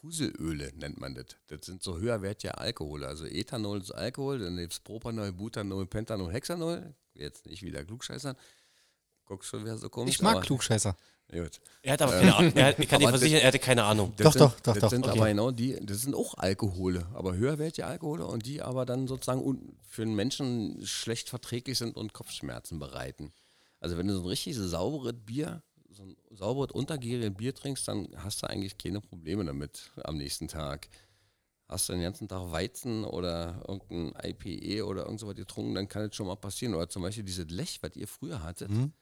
Fuselöle, 0.00 0.72
nennt 0.76 0.98
man 1.00 1.14
das. 1.14 1.26
Das 1.48 1.66
sind 1.66 1.82
so 1.82 1.98
höherwertige 1.98 2.56
Alkohole. 2.56 3.06
Also 3.06 3.26
Ethanol 3.26 3.80
ist 3.80 3.90
Alkohol, 3.90 4.38
dann 4.38 4.56
gibt 4.56 4.72
es 4.72 4.80
Propanol, 4.80 5.32
Butanol, 5.32 5.86
Pentanol, 5.86 6.32
Hexanol. 6.32 6.94
Jetzt 7.14 7.46
nicht 7.46 7.62
wieder 7.62 7.84
klugscheißern. 7.84 8.36
Guck 9.26 9.44
schon, 9.44 9.64
wer 9.64 9.76
so 9.76 9.88
komisch 9.90 10.14
Ich 10.16 10.22
mag 10.22 10.36
aber- 10.36 10.44
Klugscheißer. 10.44 10.96
Gut. 11.32 11.60
Er 11.82 11.92
hat 11.92 12.02
aber 12.02 12.12
keine 12.12 12.34
Ahnung. 12.34 12.52
Er 12.56 12.66
hat, 12.66 12.78
ich 12.80 12.88
kann 12.88 12.98
dir 13.00 13.08
versichern, 13.08 13.40
er 13.40 13.46
hatte 13.48 13.60
keine 13.60 13.84
Ahnung. 13.84 14.12
Das 14.16 14.24
Doch, 14.24 14.32
sind, 14.32 14.40
doch, 14.42 14.54
doch, 14.60 14.72
das 14.72 14.80
doch, 14.80 14.90
sind 14.90 15.06
okay. 15.06 15.16
aber 15.16 15.28
genau 15.28 15.50
die, 15.52 15.78
das 15.80 16.00
sind 16.00 16.16
auch 16.16 16.34
Alkohole, 16.34 17.06
aber 17.14 17.36
höherwertige 17.36 17.86
Alkohole 17.86 18.26
und 18.26 18.46
die 18.46 18.62
aber 18.62 18.84
dann 18.84 19.06
sozusagen 19.06 19.76
für 19.88 20.04
den 20.04 20.14
Menschen 20.16 20.84
schlecht 20.84 21.28
verträglich 21.28 21.78
sind 21.78 21.96
und 21.96 22.14
Kopfschmerzen 22.14 22.80
bereiten. 22.80 23.32
Also 23.80 23.96
wenn 23.96 24.06
du 24.06 24.14
so 24.14 24.20
ein 24.20 24.26
richtig 24.26 24.56
sauberes 24.56 25.14
Bier, 25.24 25.62
so 25.88 26.04
ein 26.04 26.16
sauberes 26.30 26.72
untergäriges 26.72 27.34
Bier 27.34 27.54
trinkst, 27.54 27.88
dann 27.88 28.08
hast 28.16 28.42
du 28.42 28.46
eigentlich 28.48 28.78
keine 28.78 29.00
Probleme 29.00 29.44
damit 29.44 29.90
am 30.04 30.16
nächsten 30.18 30.48
Tag. 30.48 30.88
Hast 31.66 31.88
du 31.88 31.92
den 31.92 32.02
ganzen 32.02 32.28
Tag 32.28 32.50
Weizen 32.50 33.04
oder 33.04 33.64
irgendein 33.66 34.12
IPE 34.30 34.82
oder 34.86 35.04
irgend 35.04 35.20
sowas 35.20 35.36
getrunken, 35.36 35.74
dann 35.74 35.88
kann 35.88 36.02
es 36.02 36.14
schon 36.16 36.26
mal 36.26 36.36
passieren. 36.36 36.74
Oder 36.74 36.88
zum 36.88 37.02
Beispiel 37.02 37.24
dieses 37.24 37.48
Lech, 37.50 37.82
was 37.82 37.96
ihr 37.96 38.08
früher 38.08 38.42
hattet, 38.42 38.70
Mhm. 38.70 38.92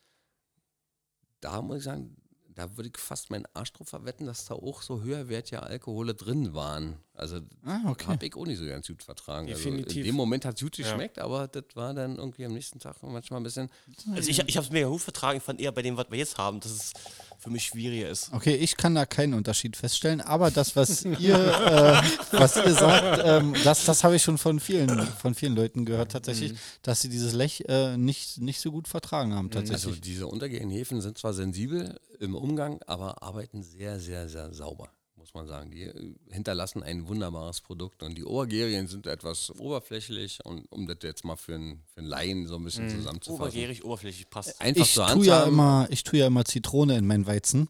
da 1.41 1.63
muss 1.63 1.79
ich 1.79 1.85
sagen, 1.85 2.17
da 2.55 2.77
würde 2.77 2.91
ich 2.91 2.99
fast 2.99 3.31
meinen 3.31 3.47
Arsch 3.55 3.73
drauf 3.73 3.89
verwetten, 3.89 4.27
dass 4.27 4.47
da 4.47 4.55
auch 4.55 4.83
so 4.83 5.03
höherwertige 5.03 5.63
Alkohole 5.63 6.15
drin 6.15 6.55
waren. 6.55 6.99
Also 7.19 7.41
Ah, 7.65 7.81
okay. 7.87 8.07
habe 8.07 8.27
ich 8.27 8.35
auch 8.37 8.47
nicht 8.47 8.59
so 8.59 8.67
ganz 8.67 8.87
gut 8.87 9.03
vertragen. 9.03 9.49
Also 9.49 9.69
in 9.69 9.77
Definitiv. 9.79 10.07
dem 10.07 10.15
Moment 10.15 10.45
hat 10.45 10.57
es 10.57 10.63
gut 10.63 10.77
Ja. 10.79 10.85
geschmeckt, 10.89 11.19
aber 11.19 11.49
das 11.49 11.65
war 11.75 11.93
dann 11.95 12.17
irgendwie 12.17 12.45
am 12.45 12.53
nächsten 12.53 12.79
Tag 12.79 12.97
manchmal 13.03 13.41
ein 13.41 13.45
bisschen. 13.45 13.71
Also 14.15 14.31
ich, 14.31 14.39
ich 14.47 14.57
habe 14.57 14.67
es 14.67 14.73
mega 14.73 14.89
gut 14.89 15.01
vertragen. 15.01 15.39
Ich 15.39 15.45
fand 15.45 15.61
eher 15.61 15.73
bei 15.73 15.83
dem, 15.83 15.97
was 15.97 16.11
wir 16.11 16.19
jetzt 16.19 16.39
haben, 16.39 16.61
dass 16.61 16.71
es 16.73 16.93
für 17.41 17.51
mich 17.51 17.65
schwieriger 17.67 18.09
ist. 18.09 18.33
Okay, 18.33 18.57
ich 18.57 18.77
kann 18.77 18.95
da 18.97 19.07
keinen 19.07 19.35
Unterschied 19.35 19.77
feststellen, 19.77 20.21
aber 20.21 20.51
das, 20.51 20.75
was 20.75 21.05
ihr, 21.05 21.37
äh, 21.37 22.03
was 22.37 22.57
ihr 22.57 22.75
sagt, 22.75 23.23
ähm, 23.25 23.55
das, 23.63 23.85
das 23.85 24.03
habe 24.03 24.17
ich 24.17 24.23
schon 24.23 24.39
von 24.39 24.59
vielen, 24.59 24.89
von 25.07 25.35
vielen 25.35 25.55
Leuten 25.55 25.85
gehört 25.85 26.11
tatsächlich, 26.13 26.55
dass 26.83 27.01
sie 27.01 27.09
dieses 27.09 27.35
Lech 27.35 27.65
äh, 27.69 27.97
nicht, 27.97 28.39
nicht 28.41 28.61
so 28.61 28.73
gut 28.73 28.89
vertragen 28.89 29.35
haben 29.35 29.51
tatsächlich. 29.51 29.87
Also 29.87 30.01
diese 30.01 30.27
untergehenden 30.27 30.71
Hefen 30.71 31.01
sind 31.01 31.17
zwar 31.17 31.33
sensibel 31.33 31.99
im 32.19 32.35
Umgang, 32.35 32.81
aber 32.87 33.23
arbeiten 33.23 33.63
sehr, 33.63 34.01
sehr, 34.01 34.29
sehr 34.29 34.53
sauber, 34.53 34.91
muss 35.35 35.35
man 35.35 35.47
sagen. 35.47 35.71
Die 35.71 35.83
äh, 35.83 36.15
hinterlassen 36.31 36.83
ein 36.83 37.07
wunderbares 37.09 37.61
Produkt 37.61 38.03
und 38.03 38.17
die 38.17 38.25
Obergerien 38.25 38.87
sind 38.89 39.07
etwas 39.07 39.51
oberflächlich 39.59 40.39
und 40.45 40.65
um 40.73 40.87
das 40.87 40.99
jetzt 41.03 41.25
mal 41.25 41.37
für 41.37 41.55
einen, 41.55 41.83
für 41.93 42.01
einen 42.01 42.09
Laien 42.09 42.47
so 42.47 42.57
ein 42.57 42.65
bisschen 42.65 42.89
zusammenzufassen. 42.89 43.43
Obergärig, 43.43 43.85
oberflächlich 43.85 44.31
passt. 44.31 44.61
Einfach 44.61 44.83
ich 44.85 44.95
zur 44.95 45.07
tue 45.09 45.27
ja 45.27 45.45
immer, 45.45 45.87
ich 45.91 46.03
tue 46.05 46.19
ja 46.21 46.27
immer 46.27 46.45
Zitrone 46.45 46.97
in 46.97 47.07
mein 47.07 47.27
Weizen, 47.27 47.69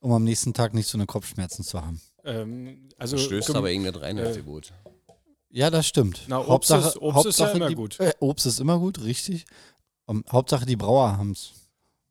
um 0.00 0.12
am 0.12 0.24
nächsten 0.24 0.54
Tag 0.54 0.74
nicht 0.74 0.86
so 0.88 0.96
eine 0.96 1.06
Kopfschmerzen 1.06 1.64
zu 1.64 1.80
haben. 1.84 2.00
Ähm, 2.24 2.88
also 2.98 3.18
stößt 3.18 3.48
gem- 3.48 3.56
aber 3.56 3.70
irgendein 3.70 3.96
Reinheitsgebot. 3.96 4.72
Ja, 5.50 5.68
das 5.70 5.86
stimmt. 5.86 6.22
Na, 6.28 6.38
Obst 6.38 6.70
ist- 6.70 6.96
Obst 7.02 7.26
ist 7.26 7.38
ja 7.40 7.48
immer 7.50 7.68
die, 7.68 7.74
gut. 7.74 8.00
Äh, 8.00 8.12
Obst 8.20 8.46
ist 8.46 8.58
immer 8.60 8.78
gut, 8.78 9.02
richtig. 9.02 9.44
Um, 10.06 10.24
Hauptsache 10.30 10.64
die 10.66 10.76
Brauer 10.76 11.16
haben 11.16 11.32
es 11.32 11.52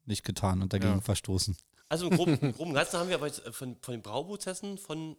nicht 0.05 0.23
getan 0.23 0.61
und 0.61 0.73
dagegen 0.73 0.93
Ja. 0.95 1.01
verstoßen. 1.01 1.55
Also 1.91 2.07
im 2.07 2.15
groben, 2.15 2.37
im 2.41 2.53
groben 2.53 2.73
Ganzen 2.73 2.97
haben 2.99 3.09
wir 3.09 3.15
aber 3.15 3.27
jetzt 3.27 3.45
äh, 3.45 3.51
von, 3.51 3.75
von 3.81 3.91
den 3.93 4.01
Brauprozessen 4.01 4.77
von. 4.77 5.17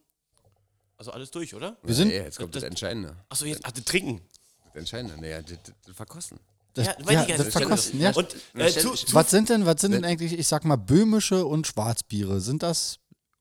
Also 0.96 1.10
alles 1.10 1.30
durch, 1.30 1.54
oder? 1.54 1.76
Wir 1.82 1.94
sind- 1.94 2.08
Nee, 2.08 2.16
jetzt 2.18 2.38
kommt 2.38 2.54
das, 2.54 2.62
Das- 2.62 2.70
Entscheidende. 2.70 3.14
Achso, 3.28 3.44
jetzt. 3.44 3.60
Ach, 3.64 3.72
das 3.72 3.84
Trinken. 3.84 4.22
Das 4.72 4.74
Entscheidende. 4.76 5.20
Naja, 5.20 5.42
das, 5.42 5.58
das, 5.84 5.96
Verkosten. 5.96 6.38
Das, 6.74 6.86
Ja, 6.86 6.94
ja, 7.10 7.26
ja, 7.26 7.36
das 7.36 7.46
das- 7.46 7.52
verkosten, 7.52 8.00
ja. 8.00 8.12
Und 8.14 8.34
Ja, 8.54 8.66
äh, 8.66 8.70
zu, 8.72 8.92
zu, 8.94 9.12
Was 9.14 9.30
sind 9.30 9.50
denn, 9.50 9.66
was 9.66 9.80
sind 9.82 9.92
denn 9.92 10.04
eigentlich, 10.06 10.32
ich 10.32 10.46
sag 10.48 10.64
mal, 10.64 10.76
böhmische 10.76 11.44
und 11.44 11.66
Schwarzbiere? 11.66 12.40
Sind 12.40 12.62
das 12.62 12.98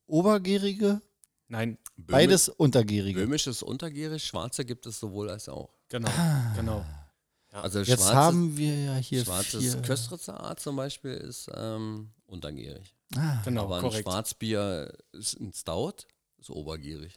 obergärige, 0.07 1.01
Nein, 1.47 1.77
beides 1.95 2.49
untergärige. 2.49 3.21
Böhmisch 3.21 3.47
ist 3.47 3.63
untergärig, 3.63 4.23
schwarze 4.25 4.65
gibt 4.65 4.85
es 4.85 4.99
sowohl 4.99 5.29
als 5.29 5.47
auch. 5.47 5.69
genau, 5.87 6.09
genau. 6.55 6.83
Also 7.53 7.79
Jetzt 7.79 7.99
schwarze, 8.01 8.13
haben 8.15 8.57
wir 8.57 8.75
ja 8.85 8.95
hier 8.95 9.23
schwarzes. 9.25 9.81
Köstritzer 9.81 10.39
Art 10.39 10.59
zum 10.61 10.75
Beispiel 10.77 11.11
ist 11.13 11.49
ähm, 11.53 12.09
untergärig. 12.25 12.93
Ah, 13.15 13.41
Genau, 13.45 13.65
Aber 13.65 13.75
ein 13.77 13.81
korrekt. 13.81 14.03
Schwarzbier 14.07 14.93
ist 15.11 15.39
ein 15.39 15.51
Stout, 15.53 16.05
ist 16.39 16.49
obergierig. 16.49 17.15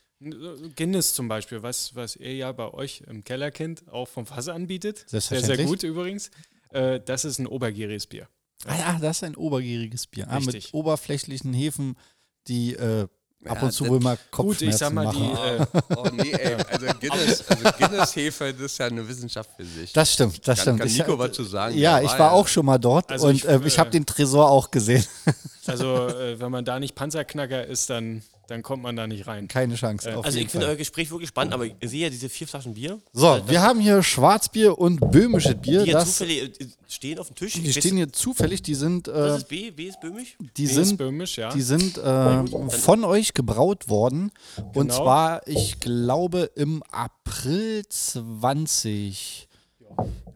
Guinness 0.77 1.15
zum 1.15 1.29
Beispiel, 1.29 1.63
was, 1.63 1.95
was 1.95 2.17
ihr 2.17 2.35
ja 2.35 2.53
bei 2.53 2.73
euch 2.73 3.03
im 3.07 3.25
Keller 3.25 3.51
kennt, 3.51 3.87
auch 3.93 4.09
vom 4.09 4.27
Fass 4.27 4.49
anbietet. 4.49 5.05
Sehr, 5.09 5.21
sehr 5.21 5.65
gut 5.65 5.83
übrigens. 5.83 6.31
Äh, 6.71 7.01
das 7.01 7.25
ist 7.25 7.39
ein 7.39 7.47
obergieriges 7.47 8.07
Bier. 8.07 8.29
ah 8.67 8.77
ja, 8.79 8.99
das 9.01 9.19
ist 9.19 9.25
ein 9.25 9.37
obergäriges 9.37 10.07
Bier. 10.07 10.27
Ah, 10.29 10.41
mit 10.41 10.73
oberflächlichen 10.73 11.53
Hefen, 11.53 11.97
die 12.49 12.75
äh, 12.75 13.07
ab 13.47 13.59
Ja, 13.61 13.63
und 13.65 13.73
zu 13.73 13.87
wohl 13.89 14.01
mal 14.01 14.17
Gut, 14.31 14.63
ich 14.63 14.77
sag 14.77 14.93
Kopfschmerzen 14.93 14.95
mal, 14.95 15.05
machen. 15.05 15.69
die, 15.91 15.93
äh, 15.93 15.97
Oh 15.97 16.09
nee, 16.13 16.33
ey, 16.33 16.55
also 16.71 16.87
Guinness, 17.01 17.45
also 17.49 17.65
Guinness-Hefe, 17.79 18.53
das 18.53 18.63
ist 18.63 18.79
ja 18.79 18.87
eine 18.87 19.07
Wissenschaft 19.09 19.51
für 19.57 19.65
sich. 19.65 19.93
Das 19.93 20.13
stimmt, 20.13 20.47
das 20.47 20.57
kann, 20.59 20.63
stimmt. 20.63 20.79
kann 20.81 20.89
Ich- 20.89 20.99
Nico 20.99 21.19
was 21.19 21.33
zu 21.33 21.45
sagen? 21.45 21.77
Ja, 21.79 22.01
ich 22.01 22.19
war 22.19 22.33
auch 22.33 22.49
schon 22.49 22.67
mal 22.67 22.79
dort 22.79 23.11
Also 23.13 23.29
und 23.29 23.35
ich, 23.37 23.49
äh, 23.49 23.61
ich 23.65 23.79
habe 23.79 23.91
den 23.91 24.07
Tresor 24.07 24.51
auch 24.51 24.71
gesehen. 24.71 25.05
also 25.67 26.09
äh, 26.09 26.39
wenn 26.41 26.51
man 26.51 26.65
da 26.65 26.79
nicht 26.81 26.95
Panzerknacker 26.95 27.67
ist, 27.67 27.91
dann, 27.91 28.23
dann 28.49 28.63
kommt 28.63 28.83
man 28.83 28.95
da 28.97 29.07
nicht 29.07 29.27
rein. 29.27 29.49
Keine 29.49 29.75
Chance. 29.75 30.11
Äh, 30.11 30.15
auf 30.15 30.25
Also 30.25 30.37
jeden 30.39 30.47
ich 30.47 30.53
finde 30.53 30.67
euer 30.67 30.77
Gespräch 30.77 31.11
wirklich 31.11 31.29
spannend, 31.29 31.55
aber 31.55 31.67
ich 31.67 31.75
sehe 31.85 32.03
ja 32.03 32.11
diese 32.11 32.29
vier 32.29 32.47
Flaschen 32.47 32.75
Bier. 32.75 33.01
So, 33.13 33.41
wir 33.47 33.63
haben 33.63 33.81
hier 33.81 34.03
Schwarzbier 34.03 34.79
und 34.79 35.01
böhmisches 35.11 35.55
Bier. 35.57 35.85
Die 35.85 35.93
Das, 35.93 36.17
zufällig 36.19 36.61
äh, 36.61 36.67
stehen 36.89 37.19
auf 37.19 37.29
dem 37.29 37.37
Tisch. 37.37 37.55
die 37.55 37.73
stehen 37.73 37.97
hier 37.97 38.13
zufällig, 38.13 38.63
die 38.63 38.75
sind, 38.75 39.09
Das 39.09 39.33
äh, 39.33 39.37
ist 39.39 39.49
B, 39.49 39.71
B 39.71 39.89
ist 39.89 40.01
böhmisch. 40.01 40.37
die 40.57 40.65
ist 40.65 40.75
sind, 40.75 40.97
böhmisch, 40.99 41.37
ja. 41.39 41.51
die 41.53 41.63
sind 41.63 41.99
äh, 41.99 42.45
von 42.71 43.05
euch 43.05 43.35
gebraut 43.35 43.89
worden. 43.89 44.31
Und 44.75 44.89
Genau. 44.89 44.97
zwar, 44.97 45.47
ich 45.49 45.81
glaube, 45.81 46.51
im 46.55 46.83
April 46.91 47.83
20. 47.89 49.44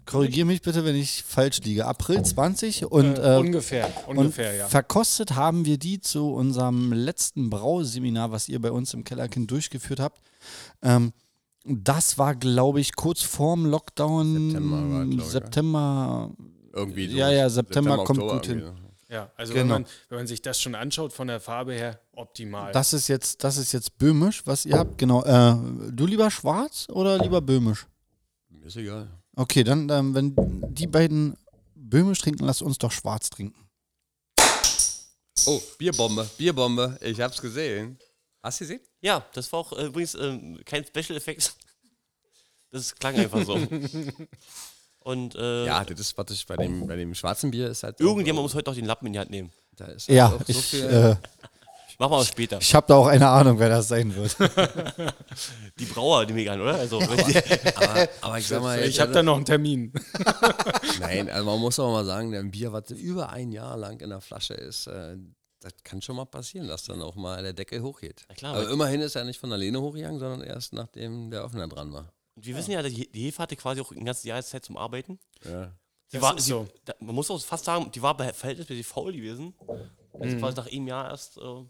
Korrigiere 0.07 0.47
mich 0.47 0.63
bitte, 0.63 0.85
wenn 0.87 0.97
ich 0.97 1.23
falsch 1.23 1.61
liege. 1.61 1.85
April 1.85 2.23
20 2.23 2.87
und, 2.87 3.19
äh, 3.19 3.37
äh, 3.37 3.39
ungefähr, 3.39 3.93
ungefähr, 4.07 4.53
und 4.53 4.59
ja. 4.59 4.67
verkostet 4.69 5.35
haben 5.35 5.67
wir 5.67 5.77
die 5.77 6.01
zu 6.01 6.33
unserem 6.33 6.95
letzten 6.95 7.51
Brauseminar, 7.51 8.31
was 8.31 8.49
ihr 8.49 8.59
bei 8.59 8.73
uns 8.73 8.95
im 8.95 9.05
Kellerkind 9.05 9.51
durchgeführt 9.51 10.01
habt. 10.01 10.23
Ähm, 10.83 11.13
das 11.65 12.17
war, 12.17 12.35
glaube 12.35 12.81
ich, 12.81 12.97
kurz 12.97 13.21
vorm 13.21 13.67
Lockdown. 13.67 14.51
September 14.51 14.77
war, 14.77 15.05
glaub 15.05 15.11
ich, 15.11 15.17
ne? 15.17 15.25
September. 15.25 16.31
Irgendwie 16.73 17.09
so. 17.09 17.17
Ja, 17.17 17.31
ja, 17.31 17.51
September 17.51 18.05
kommt 18.05 18.21
gut 18.21 18.49
irgendwie. 18.49 18.67
hin. 18.67 18.73
Ja, 19.11 19.31
also 19.37 19.53
Genau. 19.53 19.63
wenn, 19.63 19.83
man, 19.83 19.87
wenn 20.09 20.19
man 20.19 20.27
sich 20.27 20.41
das 20.43 20.61
schon 20.61 20.75
anschaut 20.75 21.13
von 21.13 21.29
der 21.29 21.41
Farbe 21.41 21.73
her, 21.75 22.01
optimal. 22.13 22.73
Das 22.73 22.93
ist 22.93 23.09
jetzt, 23.09 23.43
das 23.45 23.57
ist 23.57 23.73
jetzt 23.73 23.99
böhmisch, 23.99 24.47
was 24.47 24.65
ihr 24.67 24.79
habt. 24.79 24.99
Genau. 24.99 25.25
Äh, 25.25 25.57
du 25.93 26.07
lieber 26.07 26.31
schwarz 26.31 26.87
oder 26.91 27.19
lieber 27.19 27.41
böhmisch? 27.41 27.87
Mir 28.51 28.67
ist 28.67 28.77
egal. 28.77 29.09
Okay, 29.39 29.63
dann, 29.63 29.89
ähm, 29.89 30.15
wenn 30.15 30.35
die 30.75 30.89
beiden 30.89 31.37
böhmisch 31.77 32.19
trinken, 32.19 32.45
lasst 32.45 32.61
uns 32.61 32.77
doch 32.77 32.91
schwarz 32.91 33.31
trinken. 33.31 33.69
Oh, 35.47 35.63
Bierbombe, 35.79 36.29
Bierbombe. 36.37 36.99
Ich 37.01 37.21
hab's 37.21 37.41
gesehen. 37.41 37.97
Hast 38.43 38.59
du 38.61 38.65
gesehen? 38.65 38.81
Ja, 39.01 39.25
das 39.35 39.51
war 39.53 39.61
auch 39.61 39.73
äh, 39.79 39.87
übrigens 39.87 40.15
ähm, 40.17 40.61
kein 40.65 40.85
Special 40.85 41.17
Effekt. 41.17 41.55
Das 42.73 42.95
klang 42.97 43.15
einfach 43.15 43.45
so. 43.47 43.55
Und 45.05 45.35
äh, 45.37 45.67
Ja, 45.67 45.85
das 45.85 46.01
ist, 46.01 46.19
was 46.19 46.31
ich 46.33 46.45
bei 46.45 46.57
dem, 46.57 46.87
bei 46.87 46.97
dem 46.97 47.15
schwarzen 47.15 47.51
Bier 47.53 47.69
ist 47.71 47.83
halt. 47.85 48.01
irgendjemand 48.01 48.43
muss 48.43 48.55
heute 48.55 48.69
noch 48.71 48.75
den 48.77 48.85
Lappen 48.87 49.07
in 49.07 49.13
die 49.13 49.19
Hand 49.21 49.31
nehmen. 49.31 49.53
Da 49.77 49.87
ist 49.87 50.09
halt 50.09 50.17
Ja, 50.17 50.27
auch 50.35 50.41
so 50.45 50.45
ich, 50.49 50.67
viel. 50.67 50.85
äh, 50.85 51.17
Machen 52.01 52.13
wir 52.13 52.17
auch 52.19 52.25
später. 52.25 52.59
ich 52.61 52.75
habe 52.75 52.87
da 52.87 52.95
auch 52.95 53.07
eine 53.09 53.29
Ahnung, 53.29 53.59
wer 53.59 53.69
das 53.69 53.89
sein 53.89 54.15
wird. 54.15 54.37
Die 55.79 55.85
Brauer, 55.85 56.27
die 56.27 56.33
mich 56.33 56.49
an, 56.49 56.61
oder? 56.61 56.75
Also, 56.77 57.01
aber, 57.01 58.09
aber 58.21 58.39
ich 58.39 58.47
sag 58.47 58.63
mal, 58.63 58.81
ich 58.83 59.01
habe 59.01 59.13
da 59.13 59.23
noch 59.23 59.37
einen 59.37 59.45
Termin. 59.45 59.93
Nein, 61.01 61.29
also 61.29 61.45
man 61.45 61.59
muss 61.59 61.79
auch 61.81 61.91
mal 61.91 62.05
sagen, 62.05 62.35
ein 62.35 62.51
Bier, 62.53 62.73
was 62.73 62.91
über 62.91 63.31
ein 63.31 63.51
Jahr 63.51 63.77
lang 63.77 64.01
in 64.01 64.11
der 64.11 64.21
Flasche 64.21 64.55
ist, 64.55 64.87
äh, 64.87 65.17
das 65.61 65.73
kann 65.83 66.01
schon 66.01 66.15
mal 66.17 66.25
passieren, 66.25 66.69
dass 66.69 66.85
dann 66.85 67.03
auch 67.03 67.17
mal 67.17 67.43
der 67.43 67.53
Deckel 67.53 67.83
hochgeht. 67.83 68.25
Na 68.29 68.35
klar, 68.37 68.55
Aber 68.55 68.71
immerhin 68.71 69.01
ist 69.01 69.17
er 69.17 69.25
nicht 69.25 69.41
von 69.41 69.53
alleine 69.53 69.81
hochgegangen, 69.81 70.21
sondern 70.21 70.43
erst 70.43 70.73
nachdem 70.73 71.31
der 71.33 71.43
Öffner 71.43 71.67
dran 71.67 71.93
war. 71.93 72.13
Und 72.37 72.47
wir 72.47 72.57
wissen 72.57 72.71
ja, 72.71 72.83
die, 72.83 73.11
die 73.11 73.23
Hefe 73.25 73.43
hatte 73.43 73.57
quasi 73.57 73.81
auch 73.81 73.91
ein 73.91 74.05
ganzes 74.05 74.23
Jahr 74.23 74.41
Zeit 74.43 74.65
zum 74.65 74.77
Arbeiten. 74.77 75.19
Ja. 75.45 75.73
Die 76.13 76.23
war, 76.23 76.37
die, 76.37 76.43
so. 76.43 76.69
da, 76.85 76.95
man 77.01 77.15
muss 77.17 77.29
auch 77.31 77.41
fast 77.45 77.65
sagen, 77.65 77.91
die 77.93 78.01
war 78.01 78.17
bei 78.17 78.33
verhältnismäßig 78.33 78.87
faul 78.87 79.13
gewesen. 79.13 79.55
Also 80.13 80.37
Mhm. 80.37 80.39
quasi 80.41 80.57
nach 80.57 80.71
einem 80.71 80.87
Jahr 80.87 81.11
erst. 81.11 81.39
Äh, 81.39 81.65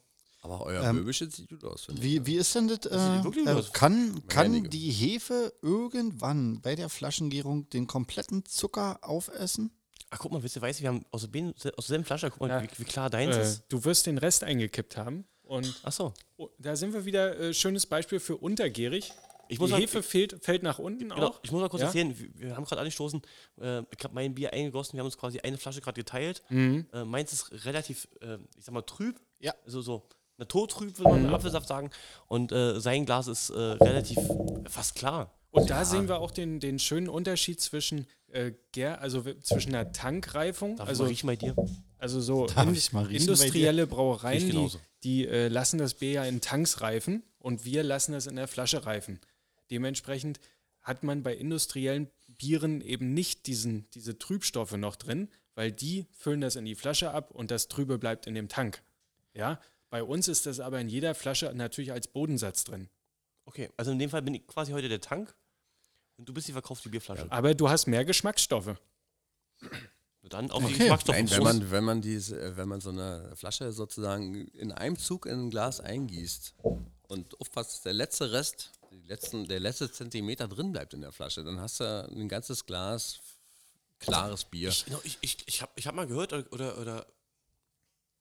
Aber 0.51 0.65
euer 0.67 0.83
Ähm, 0.83 0.97
Böbische 0.97 1.31
sieht 1.31 1.49
gut 1.51 1.65
aus. 1.65 1.87
Wie, 1.91 2.25
wie 2.27 2.37
ist 2.37 2.55
denn 2.55 2.69
das? 2.69 2.87
Äh, 2.87 3.25
wirklich 3.25 3.47
äh, 3.47 3.63
kann 3.73 4.23
kann 4.29 4.65
die 4.71 4.91
Hefe 4.91 5.53
irgendwann 5.63 6.61
bei 6.61 6.75
der 6.75 6.89
Flaschengärung 6.89 7.69
den 7.71 7.87
kompletten 7.87 8.45
Zucker 8.45 8.99
aufessen? 9.03 9.71
ach, 10.11 10.19
guck 10.21 10.33
mal, 10.33 10.43
wisst 10.43 10.57
ihr, 10.57 10.63
weißt 10.63 10.81
wir 10.81 10.89
haben 10.89 11.05
aus, 11.11 11.29
der, 11.31 11.53
aus 11.77 11.85
derselben 11.87 12.05
Flasche, 12.07 12.31
guck 12.31 12.41
mal, 12.41 12.49
Ja. 12.49 12.63
wie, 12.63 12.69
wie 12.79 12.85
klar 12.85 13.11
deins 13.11 13.37
Äh, 13.37 13.43
ist. 13.43 13.65
du 13.69 13.85
wirst 13.85 14.07
den 14.07 14.17
Rest 14.17 14.43
eingekippt 14.43 14.97
haben. 14.97 15.27
Und 15.43 15.81
Ach 15.83 15.93
so. 15.93 16.15
oh, 16.39 16.49
da 16.59 16.77
sind 16.77 16.95
wir 16.95 17.05
wieder, 17.05 17.39
äh, 17.39 17.53
schönes 17.55 17.85
Beispiel 17.85 18.19
für 18.21 18.37
untergärig. 18.39 19.13
Ich 19.51 19.59
muss 19.59 19.71
die 19.71 19.77
Hefe 19.77 20.03
fehlt, 20.03 20.43
fällt 20.45 20.63
nach 20.63 20.79
unten 20.79 21.09
Genau, 21.11 21.27
auch. 21.29 21.41
ich 21.43 21.51
muss 21.53 21.61
mal 21.61 21.69
kurz 21.69 21.81
Ja? 21.83 21.87
erzählen, 21.89 22.19
wir, 22.19 22.29
wir 22.35 22.57
haben 22.57 22.65
gerade 22.65 22.81
angestoßen, 22.81 23.21
äh, 23.61 23.81
ich 23.81 24.05
habe 24.05 24.15
mein 24.15 24.35
Bier 24.35 24.53
eingegossen, 24.53 24.95
wir 24.95 25.01
haben 25.01 25.07
uns 25.07 25.17
quasi 25.19 25.41
eine 25.41 25.57
Flasche 25.59 25.81
gerade 25.83 25.99
geteilt. 26.01 26.43
Mhm. 26.51 26.87
Äh, 26.93 27.05
meins 27.05 27.33
ist 27.35 27.65
relativ, 27.67 28.09
äh, 28.23 28.37
ich 28.59 28.65
sag 28.65 28.73
mal, 28.75 28.83
trüb. 28.83 29.21
Ja. 29.41 29.55
Also 29.65 29.81
so 29.83 30.09
naturtrüb, 30.39 30.99
würde 30.99 31.11
man 31.11 31.23
mit 31.25 31.33
Apfelsaft 31.33 31.69
sagen. 31.69 31.91
Und 32.27 32.53
äh, 32.53 32.81
sein 32.81 33.05
Glas 33.05 33.27
ist 33.27 33.51
äh, 33.51 33.59
relativ 33.59 34.19
fast 34.69 34.95
klar. 34.95 35.35
Und 35.51 35.71
da 35.71 35.85
sehen 35.85 36.09
wir 36.09 36.21
auch 36.21 36.31
den, 36.31 36.61
den 36.61 36.79
schönen 36.79 37.09
Unterschied 37.09 37.61
zwischen 37.61 38.07
äh, 38.29 38.53
also 39.01 39.23
zwischen 39.41 39.75
einer 39.75 39.93
Tankreifung, 39.93 40.77
Darf 40.77 40.89
also, 40.89 41.07
ich 41.07 41.25
mal 41.25 41.37
dir? 41.37 41.57
also 41.99 42.21
so 42.21 42.47
in, 42.47 42.75
ich 42.75 42.93
mal 42.93 43.05
riechen 43.05 43.23
industrielle 43.23 43.87
Brauereien, 43.87 44.51
die, 44.51 44.69
die 45.03 45.27
äh, 45.27 45.49
lassen 45.49 45.79
das 45.79 45.95
Bier 45.95 46.13
ja 46.13 46.25
in 46.25 46.41
Tanks 46.41 46.81
reifen 46.81 47.23
und 47.39 47.65
wir 47.65 47.83
lassen 47.83 48.15
es 48.15 48.27
in 48.27 48.37
der 48.37 48.49
Flasche 48.49 48.85
reifen. 48.87 49.21
Dementsprechend 49.71 50.41
hat 50.83 51.03
man 51.03 51.23
bei 51.23 51.35
industriellen 51.35 52.09
Bieren 52.39 52.81
eben 52.81 53.15
nicht 53.15 53.47
diesen, 53.47 53.89
diese 53.95 54.19
Trübstoffe 54.19 54.77
noch 54.77 54.97
drin, 54.97 55.29
weil 55.55 55.73
die 55.73 56.07
füllen 56.13 56.41
das 56.41 56.57
in 56.57 56.65
die 56.65 56.75
Flasche 56.77 57.11
ab 57.11 57.31
und 57.31 57.51
das 57.51 57.69
Trübe 57.69 57.99
bleibt 57.99 58.27
in 58.27 58.35
dem 58.35 58.49
Tank. 58.49 58.83
Ja, 59.35 59.61
bei 59.91 60.03
uns 60.03 60.29
ist 60.29 60.47
das 60.47 60.61
aber 60.61 60.81
in 60.81 60.89
jeder 60.89 61.15
Flasche 61.15 61.53
natürlich 61.55 61.93
als 61.93 62.09
Bodensatz 62.09 62.65
drin. 62.65 62.89
Okay, 63.45 63.71
also 63.77 63.91
in 63.91 63.99
dem 63.99 64.11
Fall 64.11 64.23
bin 64.23 64.35
ich 64.35 64.47
quasi 64.47 64.73
heute 64.73 64.89
der 64.89 65.01
Tank 65.01 65.35
und 66.17 66.29
du 66.29 66.35
bist 66.35 66.49
die 66.49 66.53
verkaufte 66.53 66.89
Bierflasche. 66.91 67.27
Aber 67.31 67.55
du 67.55 67.69
hast 67.69 67.87
mehr 67.87 68.05
Geschmacksstoffe. 68.05 68.77
Dann 70.29 70.51
auf 70.51 70.59
die 70.63 70.67
Okay. 70.75 70.79
Geschmacksstoffe. 70.79 71.17
Nein, 71.17 71.31
wenn 71.31 71.43
man, 71.43 71.71
wenn 71.71 71.85
man 71.85 72.03
diese, 72.03 72.57
wenn 72.57 72.69
man 72.69 72.81
so 72.83 72.91
eine 72.91 73.35
Flasche 73.35 73.73
sozusagen 73.73 74.47
in 74.49 74.73
einem 74.73 74.99
Zug 74.99 75.25
in 75.25 75.47
ein 75.47 75.51
Glas 75.51 75.81
eingießt 75.81 76.55
und 77.09 77.41
aufpasst, 77.41 77.73
dass 77.73 77.83
der 77.83 77.95
letzte 77.95 78.31
Rest, 78.33 78.73
die 78.91 79.07
letzten, 79.07 79.49
der 79.49 79.61
letzte 79.61 79.91
Zentimeter 79.91 80.47
drin 80.47 80.73
bleibt 80.73 80.93
in 80.93 81.01
der 81.01 81.13
Flasche, 81.13 81.45
dann 81.45 81.61
hast 81.61 81.81
du 81.81 81.85
ein 82.11 82.29
ganzes 82.29 82.67
Glas 82.67 83.21
klares 84.01 84.45
Bier. 84.45 84.69
Ich, 84.69 84.87
ich, 85.05 85.19
ich, 85.23 85.49
ich 85.49 85.63
habe 85.63 85.73
ich 85.77 85.87
hab 85.87 85.95
mal 85.95 86.07
gehört, 86.07 86.33
oder, 86.35 86.53
oder, 86.53 86.79
oder 86.79 87.07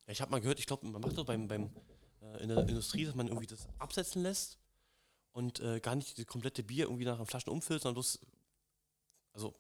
ja, 0.08 0.12
ich 0.14 0.22
habe 0.22 0.32
mal 0.32 0.40
gehört, 0.42 0.60
ich 0.60 0.66
glaube, 0.66 0.88
man 0.88 1.02
macht 1.02 1.18
das 1.18 1.26
beim, 1.26 1.48
beim, 1.48 1.70
äh, 2.22 2.42
in 2.42 2.50
der 2.50 2.68
Industrie, 2.68 3.06
dass 3.06 3.14
man 3.16 3.28
irgendwie 3.28 3.48
das 3.48 3.68
absetzen 3.78 4.24
lässt 4.24 4.58
und 5.34 5.60
äh, 5.60 5.80
gar 5.82 5.96
nicht 5.96 6.18
das 6.18 6.26
komplette 6.26 6.64
Bier 6.64 6.86
irgendwie 6.86 7.06
nach 7.06 7.18
den 7.18 7.26
Flaschen 7.26 7.52
umfüllt, 7.52 7.82
sondern 7.82 7.96
bloß, 7.96 8.20
also 9.34 9.54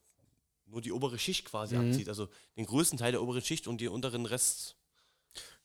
nur 0.65 0.81
die 0.81 0.91
obere 0.91 1.19
Schicht 1.19 1.45
quasi 1.45 1.75
Mhm. 1.77 1.89
abzieht. 1.89 2.09
Also 2.09 2.29
den 2.55 2.65
größten 2.65 2.97
Teil 2.97 3.11
der 3.11 3.21
oberen 3.21 3.41
Schicht 3.41 3.67
und 3.67 3.79
den 3.81 3.89
unteren 3.89 4.25
Rest. 4.25 4.76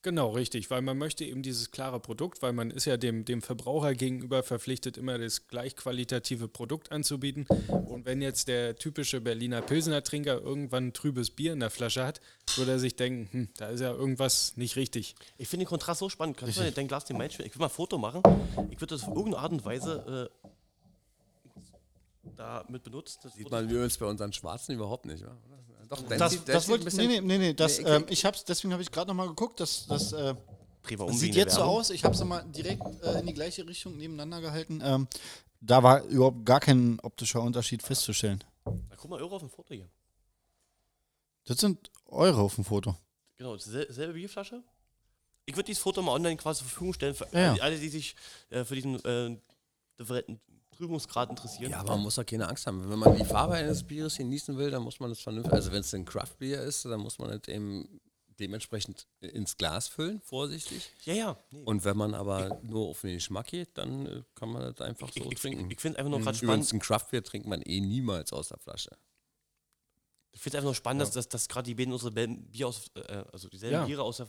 Genau, 0.05 0.31
richtig, 0.31 0.69
weil 0.69 0.83
man 0.83 0.99
möchte 0.99 1.25
eben 1.25 1.43
dieses 1.43 1.71
klare 1.71 2.01
Produkt, 2.01 2.43
weil 2.43 2.53
man 2.53 2.73
ist 2.73 2.87
ja 2.87 2.97
dem, 2.97 3.25
dem 3.25 3.41
Verbraucher 3.41 3.95
gegenüber 3.95 4.43
verpflichtet, 4.43 4.97
immer 4.97 5.17
das 5.17 5.47
gleich 5.47 5.77
qualitative 5.77 6.49
Produkt 6.49 6.91
anzubieten. 6.91 7.47
Und 7.69 8.05
wenn 8.05 8.21
jetzt 8.21 8.49
der 8.49 8.75
typische 8.75 9.21
Berliner 9.21 9.63
Pilsener 9.63 10.03
Trinker 10.03 10.41
irgendwann 10.41 10.89
ein 10.89 10.93
trübes 10.93 11.31
Bier 11.31 11.53
in 11.53 11.61
der 11.61 11.71
Flasche 11.71 12.05
hat, 12.05 12.21
würde 12.57 12.73
er 12.73 12.79
sich 12.81 12.97
denken, 12.97 13.29
hm, 13.31 13.49
da 13.57 13.69
ist 13.69 13.79
ja 13.79 13.93
irgendwas 13.93 14.57
nicht 14.57 14.75
richtig. 14.75 15.15
Ich 15.39 15.47
finde 15.47 15.67
den 15.67 15.69
Kontrast 15.69 16.01
so 16.01 16.09
spannend. 16.09 16.37
Kannst 16.37 16.57
du 16.57 16.63
mal 16.63 16.73
dein 16.73 16.89
Glas 16.89 17.05
den 17.05 17.17
Main? 17.17 17.31
Ich 17.31 17.39
will 17.39 17.51
mal 17.59 17.67
ein 17.67 17.71
Foto 17.71 17.97
machen. 17.97 18.23
Ich 18.71 18.81
würde 18.81 18.97
das 18.97 19.05
auf 19.05 19.15
irgendeine 19.15 19.39
Art 19.39 19.53
und 19.53 19.65
Weise 19.65 20.31
äh, 20.33 20.49
damit 22.37 22.83
benutzen. 22.83 23.21
Das 23.23 23.35
Sieht 23.35 23.49
man 23.49 23.71
übrigens 23.71 23.99
bei 23.99 24.07
unseren 24.07 24.33
Schwarzen 24.33 24.75
überhaupt 24.75 25.07
nicht, 25.07 25.25
wa? 25.25 25.37
Doch, 25.93 26.01
Das, 26.09 26.33
sieht- 26.33 26.49
das 26.49 26.63
sieht 26.65 26.71
wollte 26.73 26.89
ein 26.89 26.97
nee, 26.97 27.07
nee, 27.07 27.21
nee, 27.21 27.39
nee, 27.39 27.53
das, 27.55 27.77
Nee, 27.79 27.85
ich- 27.85 27.91
ähm, 27.91 28.07
ich 28.09 28.25
hab's, 28.25 28.45
deswegen 28.47 28.73
habe 28.73 28.83
ich 28.83 28.91
gerade 28.91 29.09
nochmal 29.09 29.29
geguckt, 29.29 29.61
das, 29.61 29.87
das 29.87 30.13
äh, 30.15 30.35
sieht 31.11 31.35
jetzt 31.35 31.55
so 31.57 31.61
aus, 31.63 31.91
ich 31.91 32.03
habe 32.03 32.15
es 32.15 32.25
mal 32.25 32.43
direkt 32.45 32.83
äh, 33.03 33.19
in 33.21 33.27
die 33.27 33.35
gleiche 33.35 33.67
Richtung 33.69 33.99
nebeneinander 33.99 34.41
gehalten. 34.41 34.81
Ähm, 34.83 35.07
da 35.61 35.83
war 35.83 36.03
überhaupt 36.05 36.47
gar 36.47 36.61
kein 36.61 36.99
optischer 37.01 37.43
Unterschied 37.43 37.83
festzustellen. 37.83 38.43
Na, 38.65 38.97
guck 38.97 39.11
mal, 39.11 39.21
Euro 39.21 39.37
auf 39.37 39.43
dem 39.43 39.51
Foto 39.51 39.75
hier. 39.75 39.87
Das 41.45 41.59
sind 41.59 41.91
eure 42.07 42.41
auf 42.41 42.55
dem 42.55 42.65
Foto. 42.65 42.97
Genau, 43.37 43.59
sel- 43.59 43.93
selbe 43.93 44.15
Bierflasche. 44.15 44.63
Ich 45.45 45.55
würde 45.57 45.67
dieses 45.67 45.83
Foto 45.83 46.01
mal 46.01 46.13
online 46.13 46.39
quasi 46.39 46.61
zur 46.61 46.69
Verfügung 46.69 46.95
stellen 46.95 47.15
für 47.15 47.27
Ja, 47.33 47.55
alle, 47.61 47.79
die 47.79 47.89
sich 47.91 48.17
äh, 48.49 48.65
für 48.65 48.77
diesen 48.77 49.05
äh, 49.05 49.37
Trübungsgrad 50.83 51.31
interessieren. 51.31 51.71
Ja, 51.71 51.79
aber 51.81 51.91
man 51.91 52.01
muss 52.01 52.17
doch 52.17 52.27
keine 52.27 52.49
Angst 52.49 52.67
haben. 52.67 52.89
Wenn 52.91 52.99
man 52.99 53.17
die 53.17 53.25
Farbe 53.25 53.55
eines 53.55 53.85
Bieres 53.85 54.17
genießen 54.17 54.57
will, 54.59 54.71
dann 54.71 54.83
muss 54.83 54.99
man 54.99 55.11
das 55.11 55.21
vernünftig. 55.21 55.53
Also 55.53 55.71
wenn 55.71 55.81
es 55.81 55.95
ein 55.95 56.05
Craft-Bier 56.05 56.61
ist, 56.63 56.85
dann 56.85 57.01
muss 57.01 57.19
man 57.21 57.31
es 57.31 57.47
eben 57.49 58.01
dementsprechend 58.41 59.07
ins 59.21 59.57
Glas 59.57 59.87
füllen, 59.87 60.21
vorsichtig. 60.23 60.91
ja. 61.05 61.15
ja. 61.15 61.37
Nee. 61.51 61.63
Und 61.65 61.85
wenn 61.85 61.97
man 61.97 62.15
aber 62.15 62.59
nur 62.63 62.89
auf 62.89 63.03
den 63.03 63.15
Geschmack 63.15 63.47
geht, 63.49 63.79
dann 63.79 64.07
äh, 64.07 64.23
kann 64.35 64.49
man 64.49 64.63
das 64.63 64.81
einfach 64.81 65.09
so 65.13 65.21
ich 65.21 65.33
ich, 65.33 65.41
trinken. 65.41 65.71
ich 65.71 65.81
finde 65.81 65.97
es 65.97 65.99
einfach 66.01 66.11
nur 66.11 66.21
gerade 66.21 66.39
Übrigens, 66.39 66.69
spannend. 66.69 66.73
ein 66.73 66.87
Craft-Bier 66.87 67.23
trinkt 67.23 67.47
man 67.47 67.63
eh 67.63 67.81
niemals 67.81 68.33
aus 68.33 68.49
der 68.49 68.59
Flasche. 68.59 68.91
Ich 70.33 70.41
finde 70.41 70.57
es 70.57 70.61
einfach 70.61 70.69
nur 70.69 70.75
spannend, 70.75 71.03
dass, 71.03 71.13
dass, 71.13 71.29
dass 71.29 71.47
gerade 71.49 71.67
die 71.67 71.75
beiden 71.77 71.93
unsere 71.93 72.11
Bier 72.11 72.67
aus, 72.67 72.91
äh, 72.97 73.23
also 73.33 73.49
dieselben 73.49 73.75
Ja. 73.75 73.85
Biere 73.85 74.03
aus 74.03 74.17
der. 74.17 74.27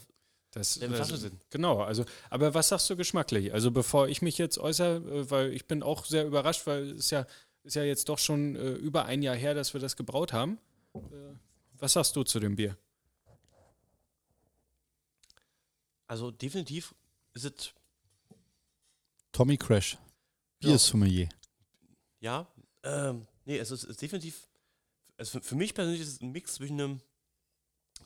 Das, 0.53 0.77
das- 0.79 1.09
sind. 1.19 1.33
Genau, 1.49 1.81
also, 1.81 2.05
aber 2.29 2.53
was 2.53 2.69
sagst 2.69 2.87
du 2.87 2.95
geschmacklich? 2.95 3.53
Also 3.53 3.71
bevor 3.71 4.07
ich 4.07 4.21
mich 4.21 4.37
jetzt 4.37 4.59
äußere, 4.59 4.97
äh, 4.97 5.31
weil 5.31 5.51
ich 5.51 5.65
bin 5.65 5.81
auch 5.81 6.05
sehr 6.05 6.25
überrascht, 6.27 6.67
weil 6.67 6.91
es 6.91 7.09
ja, 7.09 7.25
ist 7.63 7.75
ja 7.75 7.83
jetzt 7.83 8.07
doch 8.07 8.19
schon 8.19 8.55
äh, 8.55 8.73
über 8.73 9.05
ein 9.05 9.23
Jahr 9.23 9.35
her, 9.35 9.55
dass 9.55 9.73
wir 9.73 9.81
das 9.81 9.95
gebraut 9.95 10.31
haben. 10.31 10.59
Äh, 10.93 10.99
was 11.79 11.93
sagst 11.93 12.15
du 12.15 12.23
zu 12.23 12.39
dem 12.39 12.55
Bier? 12.55 12.77
Also 16.05 16.29
definitiv 16.29 16.93
ist 17.33 17.45
es, 17.45 17.73
Tommy 19.31 19.57
Crash. 19.57 19.97
Ja. 20.61 20.69
Biersommelier. 20.69 21.29
ja, 22.19 22.47
ähm, 22.83 23.25
nee, 23.45 23.57
es 23.57 23.71
ist, 23.71 23.85
ist 23.85 24.01
definitiv, 24.01 24.47
also 25.17 25.39
für, 25.39 25.43
für 25.43 25.55
mich 25.55 25.73
persönlich 25.73 26.01
ist 26.01 26.09
es 26.09 26.21
ein 26.21 26.31
Mix 26.31 26.53
zwischen 26.55 26.79
einem, 26.79 27.01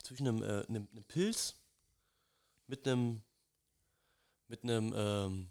zwischen 0.02 0.28
einem, 0.28 0.42
äh, 0.44 0.66
einem, 0.68 0.88
einem 0.92 1.04
Pilz 1.04 1.56
mit 2.68 2.88
einem, 2.88 3.22
mit 4.48 4.64
einem, 4.64 4.94
ähm, 4.96 5.50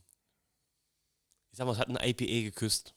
ich 1.50 1.58
sag 1.58 1.66
mal, 1.66 1.72
es 1.72 1.78
hat 1.78 1.88
ein 1.88 1.96
IPA 1.96 2.42
geküsst. 2.50 2.94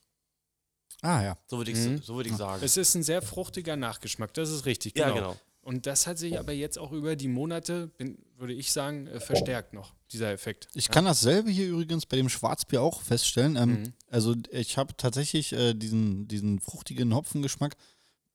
Ah 1.02 1.22
ja. 1.24 1.38
So 1.48 1.58
würde 1.58 1.72
ich, 1.72 1.78
Mhm. 1.78 2.02
so 2.02 2.16
würd 2.16 2.28
ich 2.28 2.36
sagen. 2.36 2.62
Es 2.64 2.76
ist 2.78 2.96
ein 2.96 3.04
sehr 3.04 3.22
fruchtiger 3.22 3.76
Nachgeschmack, 3.78 4.34
das 4.34 4.50
ist 4.50 4.66
richtig. 4.66 4.98
ja, 4.98 5.12
genau. 5.12 5.38
Und 5.62 5.86
das 5.86 6.08
hat 6.08 6.18
sich 6.18 6.40
aber 6.40 6.54
jetzt 6.54 6.80
auch 6.80 6.92
über 6.94 7.16
die 7.16 7.28
Monate, 7.28 7.88
bin, 7.98 8.18
würde 8.38 8.54
ich 8.54 8.72
sagen, 8.72 9.08
äh, 9.08 9.20
verstärkt 9.20 9.74
noch, 9.74 9.94
dieser 10.12 10.32
Effekt. 10.32 10.68
Ich 10.74 10.90
kann 10.90 11.06
dasselbe 11.06 11.52
hier 11.52 11.68
übrigens 11.68 12.06
bei 12.06 12.16
dem 12.18 12.30
Schwarzbier 12.30 12.82
auch 12.82 13.02
feststellen. 13.02 13.56
Ähm, 13.56 13.70
Mhm. 13.84 13.94
Also 14.10 14.36
ich 14.52 14.78
habe 14.78 14.96
tatsächlich 14.98 15.52
äh, 15.54 15.74
diesen, 15.74 16.28
diesen 16.28 16.60
fruchtigen 16.60 17.14
Hopfengeschmack, 17.14 17.76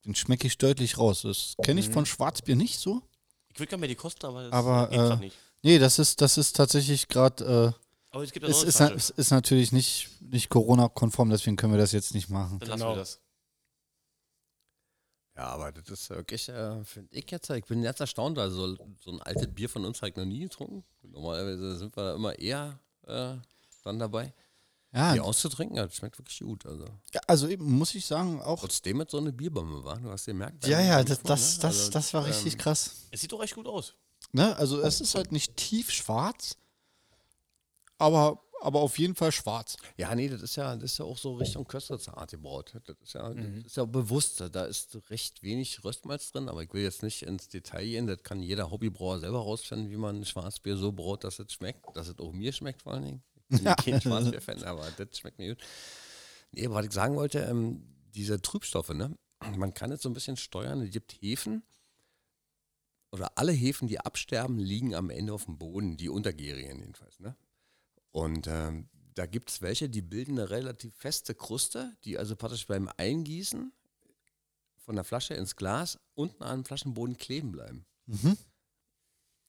den 0.04 0.14
schmecke 0.14 0.46
ich 0.46 0.58
deutlich 0.58 0.98
raus. 0.98 1.22
Das 1.22 1.54
kenne 1.64 1.80
ich 1.80 1.88
Mhm. 1.88 1.92
von 1.94 2.06
Schwarzbier 2.06 2.56
nicht 2.56 2.78
so. 2.78 3.02
Ich 3.52 3.58
würde 3.58 3.70
gerne 3.70 3.80
mehr 3.80 3.88
die 3.88 3.94
kosten, 3.96 4.26
aber 4.26 4.42
das 4.44 4.52
Aber, 4.52 4.88
geht 4.88 4.98
äh, 5.00 5.16
nicht. 5.16 5.36
Nee, 5.64 5.78
das 5.78 5.98
ist, 5.98 6.20
das 6.20 6.36
ist 6.38 6.54
tatsächlich 6.56 7.08
gerade, 7.08 7.74
Aber 8.10 8.22
es 8.22 8.30
gibt 8.32 8.44
äh, 8.44 8.50
ja 8.50 8.54
noch 8.54 8.64
ist, 8.64 8.80
eine 8.80 8.94
es 8.94 9.06
Flasche. 9.06 9.20
ist 9.20 9.30
natürlich 9.30 9.72
nicht, 9.72 10.10
nicht 10.20 10.50
Corona-konform, 10.50 11.30
deswegen 11.30 11.56
können 11.56 11.72
wir 11.72 11.80
das 11.80 11.92
jetzt 11.92 12.14
nicht 12.14 12.28
machen. 12.28 12.58
Dann 12.58 12.68
lassen 12.68 12.80
Genau. 12.80 12.92
wir 12.92 12.96
das. 12.98 13.18
Ja, 15.36 15.46
aber 15.48 15.72
das 15.72 15.88
ist 15.88 16.10
wirklich, 16.10 16.48
äh, 16.48 16.84
finde 16.84 17.08
ich 17.12 17.28
jetzt, 17.30 17.50
ich 17.50 17.64
bin 17.64 17.82
jetzt 17.82 18.00
erstaunt, 18.00 18.38
also 18.38 18.76
so 19.00 19.10
ein 19.10 19.20
altes 19.22 19.48
Bier 19.48 19.68
von 19.68 19.84
uns 19.84 20.00
habe 20.00 20.10
ich 20.10 20.16
noch 20.16 20.24
nie 20.24 20.40
getrunken. 20.40 20.84
Normalerweise 21.02 21.76
sind 21.76 21.96
wir 21.96 22.04
da 22.04 22.14
immer 22.14 22.38
eher 22.38 22.78
äh, 23.06 23.34
dann 23.82 23.98
dabei, 23.98 24.32
Ja, 24.92 25.12
die 25.14 25.20
auszutrinken. 25.20 25.76
Das 25.76 25.96
schmeckt 25.96 26.18
wirklich 26.18 26.38
gut. 26.38 26.64
Also 26.66 26.84
ja, 27.12 27.20
also 27.26 27.48
eben 27.48 27.68
muss 27.72 27.94
ich 27.96 28.06
sagen, 28.06 28.40
auch. 28.42 28.60
trotzdem 28.60 28.98
mit 28.98 29.10
so 29.10 29.18
eine 29.18 29.32
Bierbombe 29.32 29.82
war. 29.82 29.98
Du 29.98 30.08
hast 30.10 30.26
gemerkt. 30.26 30.64
Ja, 30.68 30.80
ja, 30.80 30.96
beim 30.98 31.06
das, 31.06 31.18
Öffnen, 31.18 31.28
das, 31.28 31.56
ne? 31.56 31.62
das, 31.62 31.76
Also, 31.78 31.90
das 31.90 32.14
war 32.14 32.26
richtig 32.26 32.52
ähm, 32.52 32.58
krass. 32.60 32.90
Es 33.10 33.20
sieht 33.20 33.32
doch 33.32 33.42
echt 33.42 33.54
gut 33.56 33.66
aus. 33.66 33.94
Ne? 34.34 34.56
Also 34.56 34.80
es 34.82 35.00
ist 35.00 35.14
halt 35.14 35.30
nicht 35.30 35.56
tiefschwarz, 35.56 36.56
aber, 37.98 38.40
aber 38.60 38.80
auf 38.80 38.98
jeden 38.98 39.14
Fall 39.14 39.30
schwarz. 39.30 39.76
Ja, 39.96 40.12
nee, 40.14 40.28
das 40.28 40.42
ist 40.42 40.56
ja, 40.56 40.74
das 40.74 40.92
ist 40.92 40.98
ja 40.98 41.04
auch 41.04 41.18
so 41.18 41.34
Richtung 41.36 41.64
Kösterzart 41.64 42.32
gebaut. 42.32 42.74
Das 42.84 42.96
ist 43.00 43.12
ja, 43.14 43.28
Mhm. 43.28 43.58
das 43.62 43.66
ist 43.66 43.76
ja 43.76 43.84
bewusst. 43.84 44.42
Da 44.52 44.64
ist 44.64 44.98
recht 45.10 45.42
wenig 45.44 45.84
Röstmalz 45.84 46.32
drin, 46.32 46.48
aber 46.48 46.64
ich 46.64 46.72
will 46.72 46.82
jetzt 46.82 47.04
nicht 47.04 47.22
ins 47.22 47.48
Detail 47.48 47.84
gehen. 47.84 48.06
Das 48.08 48.22
kann 48.24 48.42
jeder 48.42 48.72
Hobbybrauer 48.72 49.20
selber 49.20 49.38
rausfinden, 49.38 49.90
wie 49.90 49.96
man 49.96 50.16
ein 50.16 50.24
Schwarzbier 50.24 50.76
so 50.76 50.90
braut, 50.90 51.22
dass 51.22 51.38
es 51.38 51.52
schmeckt, 51.52 51.84
dass 51.96 52.08
es 52.08 52.18
auch 52.18 52.32
mir 52.32 52.52
schmeckt 52.52 52.82
vor 52.82 52.94
allen 52.94 53.04
Dingen. 53.04 53.22
Ich 53.50 53.62
bin 53.62 53.76
kein 53.76 54.00
Schwarzbier-Fan, 54.00 54.64
aber 54.64 54.90
das 54.96 55.16
schmeckt 55.16 55.38
mir 55.38 55.54
gut. 55.54 55.64
Nee, 56.50 56.66
aber 56.66 56.74
was 56.76 56.86
ich 56.86 56.92
sagen 56.92 57.14
wollte, 57.14 57.38
ähm, 57.40 57.84
diese 58.14 58.42
Trübstoffe, 58.42 58.90
ne? 58.90 59.16
Man 59.56 59.74
kann 59.74 59.92
es 59.92 60.02
so 60.02 60.08
ein 60.08 60.14
bisschen 60.14 60.36
steuern. 60.36 60.80
Es 60.82 60.90
gibt 60.90 61.12
Hefen, 61.20 61.62
oder 63.14 63.38
alle 63.38 63.52
Hefen, 63.52 63.86
die 63.86 64.00
absterben, 64.00 64.58
liegen 64.58 64.96
am 64.96 65.08
Ende 65.08 65.32
auf 65.32 65.44
dem 65.44 65.56
Boden, 65.56 65.96
die 65.96 66.08
untergärigen 66.08 66.80
jedenfalls. 66.80 67.20
Ne? 67.20 67.36
Und 68.10 68.48
ähm, 68.48 68.88
da 69.14 69.26
gibt 69.26 69.50
es 69.50 69.62
welche, 69.62 69.88
die 69.88 70.02
bilden 70.02 70.32
eine 70.32 70.50
relativ 70.50 70.96
feste 70.96 71.32
Kruste, 71.32 71.96
die 72.04 72.18
also 72.18 72.34
praktisch 72.34 72.66
beim 72.66 72.90
Eingießen 72.96 73.72
von 74.78 74.96
der 74.96 75.04
Flasche 75.04 75.34
ins 75.34 75.54
Glas 75.54 76.00
unten 76.14 76.42
am 76.42 76.64
Flaschenboden 76.64 77.16
kleben 77.16 77.52
bleiben. 77.52 77.86
Mhm. 78.06 78.36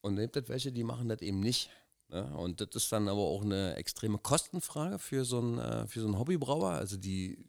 Und 0.00 0.14
dann 0.14 0.26
gibt 0.26 0.36
es 0.36 0.48
welche, 0.48 0.70
die 0.70 0.84
machen 0.84 1.08
das 1.08 1.20
eben 1.20 1.40
nicht. 1.40 1.68
Ne? 2.08 2.24
Und 2.36 2.60
das 2.60 2.68
ist 2.72 2.92
dann 2.92 3.08
aber 3.08 3.22
auch 3.22 3.42
eine 3.42 3.74
extreme 3.74 4.18
Kostenfrage 4.18 5.00
für 5.00 5.24
so 5.24 5.40
einen, 5.40 5.58
äh, 5.58 5.88
für 5.88 5.98
so 6.00 6.06
einen 6.06 6.20
Hobbybrauer. 6.20 6.70
Also 6.70 6.96
die 6.96 7.44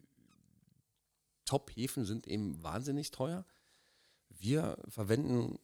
Top-Hefen 1.46 2.06
sind 2.06 2.26
eben 2.26 2.64
wahnsinnig 2.64 3.12
teuer. 3.12 3.46
Wir 4.30 4.78
verwenden 4.90 5.60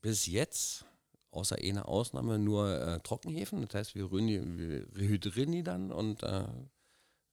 bis 0.00 0.26
jetzt, 0.26 0.84
außer 1.30 1.56
einer 1.56 1.88
Ausnahme, 1.88 2.38
nur 2.38 2.80
äh, 2.80 3.00
Trockenhefen. 3.00 3.62
Das 3.62 3.74
heißt, 3.74 3.94
wir, 3.94 4.10
rühren 4.10 4.26
die, 4.26 4.58
wir 4.58 4.86
rehydrieren 4.96 5.52
die 5.52 5.62
dann 5.62 5.92
und 5.92 6.22
äh, 6.22 6.44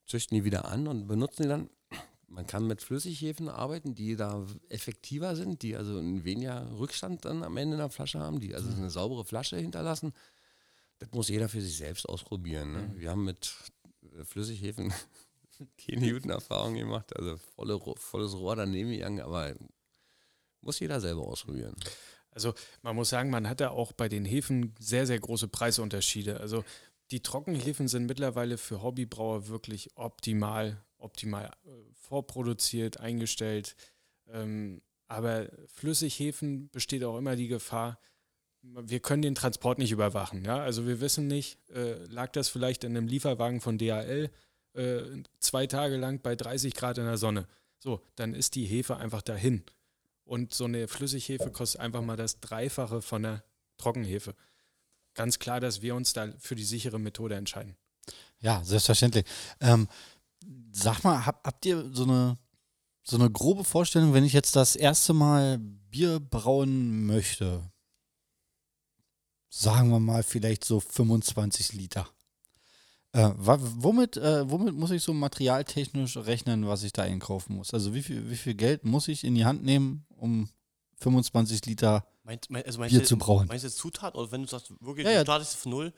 züchten 0.06 0.36
die 0.36 0.46
wieder 0.46 0.66
an 0.66 0.88
und 0.88 1.08
benutzen 1.08 1.44
die 1.44 1.50
dann. 1.50 1.70
Man 2.28 2.48
kann 2.48 2.68
mit 2.68 2.82
Flüssighefen 2.82 3.48
arbeiten, 3.50 3.96
die 3.96 4.16
da 4.16 4.46
effektiver 4.70 5.36
sind, 5.36 5.62
die 5.62 5.76
also 5.76 5.98
einen 5.98 6.26
weniger 6.26 6.70
Rückstand 6.78 7.24
dann 7.24 7.44
am 7.44 7.56
Ende 7.56 7.76
in 7.76 7.80
der 7.80 7.90
Flasche 7.90 8.20
haben, 8.20 8.40
die 8.40 8.54
also 8.54 8.70
eine 8.70 8.90
saubere 8.90 9.24
Flasche 9.24 9.58
hinterlassen. 9.58 10.12
Das 11.00 11.12
muss 11.12 11.30
jeder 11.30 11.48
für 11.48 11.62
sich 11.62 11.78
selbst 11.78 12.08
ausprobieren. 12.10 12.72
Ne? 12.74 12.92
Wir 12.96 13.12
haben 13.12 13.24
mit 13.24 13.56
äh, 14.18 14.24
Flüssighefen 14.24 14.94
keine 15.78 16.12
guten 16.12 16.30
Erfahrungen 16.30 16.78
gemacht. 16.78 17.16
Also 17.16 17.38
volle, 17.56 17.80
volles 17.80 18.34
Rohr 18.34 18.56
daneben 18.56 18.92
gegangen, 18.92 19.22
aber 19.22 19.56
muss 20.62 20.80
jeder 20.80 21.00
selber 21.00 21.22
ausprobieren. 21.22 21.76
Also 22.36 22.54
man 22.84 22.96
muss 22.96 23.10
sagen, 23.10 23.32
man 23.32 23.50
hat 23.50 23.62
da 23.62 23.70
auch 23.70 23.94
bei 23.94 24.08
den 24.08 24.26
Hefen 24.26 24.76
sehr, 24.80 25.08
sehr 25.08 25.20
große 25.20 25.48
Preisunterschiede. 25.48 26.40
Also 26.40 26.64
die 27.12 27.22
Trockenhefen 27.22 27.88
sind 27.88 28.06
mittlerweile 28.06 28.58
für 28.58 28.84
Hobbybrauer 28.84 29.48
wirklich 29.48 29.90
optimal, 29.96 30.84
optimal 30.98 31.46
äh, 31.66 31.70
vorproduziert, 31.94 33.00
eingestellt. 33.00 33.76
Ähm, 34.28 34.82
aber 35.08 35.48
Flüssighefen 35.68 36.70
besteht 36.70 37.04
auch 37.04 37.18
immer 37.18 37.36
die 37.36 37.48
Gefahr, 37.48 38.00
wir 38.62 39.00
können 39.00 39.22
den 39.22 39.36
Transport 39.36 39.78
nicht 39.78 39.92
überwachen. 39.92 40.44
Ja? 40.44 40.58
Also 40.58 40.88
wir 40.88 41.00
wissen 41.00 41.28
nicht, 41.28 41.60
äh, 41.70 42.04
lag 42.06 42.32
das 42.32 42.50
vielleicht 42.50 42.84
in 42.84 42.98
einem 42.98 43.08
Lieferwagen 43.08 43.62
von 43.62 43.78
DHL 43.78 44.30
äh, 44.74 45.02
zwei 45.40 45.68
Tage 45.68 45.98
lang 45.98 46.22
bei 46.22 46.36
30 46.36 46.74
Grad 46.74 46.98
in 46.98 47.06
der 47.06 47.18
Sonne. 47.18 47.48
So, 47.80 48.02
dann 48.16 48.34
ist 48.34 48.56
die 48.56 48.66
Hefe 48.66 48.98
einfach 48.98 49.22
dahin. 49.22 49.64
Und 50.26 50.54
so 50.54 50.66
eine 50.66 50.88
Flüssighefe 50.88 51.52
kostet 51.52 51.82
einfach 51.82 52.02
mal 52.02 52.18
das 52.18 52.40
Dreifache 52.40 53.02
von 53.02 53.24
der 53.24 53.44
Trockenhefe. 53.78 54.36
Ganz 55.14 55.40
klar, 55.40 55.60
dass 55.60 55.82
wir 55.82 55.96
uns 55.96 56.14
da 56.14 56.34
für 56.40 56.56
die 56.56 56.64
sichere 56.64 57.00
Methode 57.00 57.36
entscheiden. 57.36 57.78
Ja, 58.40 58.64
selbstverständlich. 58.64 59.26
Ähm, 59.62 59.88
sag 60.72 61.04
mal, 61.04 61.26
hab, 61.26 61.46
habt 61.46 61.66
ihr 61.66 61.90
so 61.94 62.04
eine, 62.04 62.38
so 63.04 63.18
eine 63.18 63.30
grobe 63.32 63.64
Vorstellung, 63.64 64.14
wenn 64.14 64.26
ich 64.26 64.34
jetzt 64.34 64.56
das 64.56 64.76
erste 64.76 65.14
Mal 65.14 65.60
Bier 65.60 66.20
brauen 66.20 67.06
möchte? 67.06 67.72
Sagen 69.50 69.90
wir 69.90 70.00
mal 70.00 70.24
vielleicht 70.24 70.66
so 70.66 70.80
25 70.80 71.74
Liter. 71.74 72.10
Äh, 73.16 73.32
womit, 73.38 74.18
äh, 74.18 74.50
womit 74.52 74.76
muss 74.76 74.92
ich 74.92 75.02
so 75.02 75.14
materialtechnisch 75.14 76.18
rechnen, 76.18 76.68
was 76.68 76.84
ich 76.84 76.92
da 76.92 77.04
einkaufen 77.04 77.56
muss? 77.56 77.74
Also 77.74 77.94
wie 77.94 78.02
viel, 78.02 78.30
wie 78.30 78.36
viel 78.36 78.56
Geld 78.56 78.84
muss 78.84 79.08
ich 79.08 79.24
in 79.24 79.36
die 79.36 79.46
Hand 79.46 79.64
nehmen, 79.64 80.06
um 80.18 80.50
25 81.00 81.66
Liter 81.66 82.06
Meinst, 82.24 82.50
mein, 82.50 82.66
also 82.66 82.80
meinst 82.80 82.92
Bier 82.94 83.02
du, 83.02 83.06
zu 83.08 83.18
brauen? 83.18 83.48
Meinst 83.48 83.64
du 83.64 83.68
jetzt 83.68 83.78
Zutaten? 83.78 84.20
Oder 84.20 84.32
wenn 84.32 84.42
du 84.42 84.48
sagst, 84.50 84.74
wirklich, 84.82 85.06
Ja, 85.06 85.12
ja. 85.14 85.20
du 85.20 85.26
startest 85.26 85.56
von 85.56 85.72
null? 85.72 85.94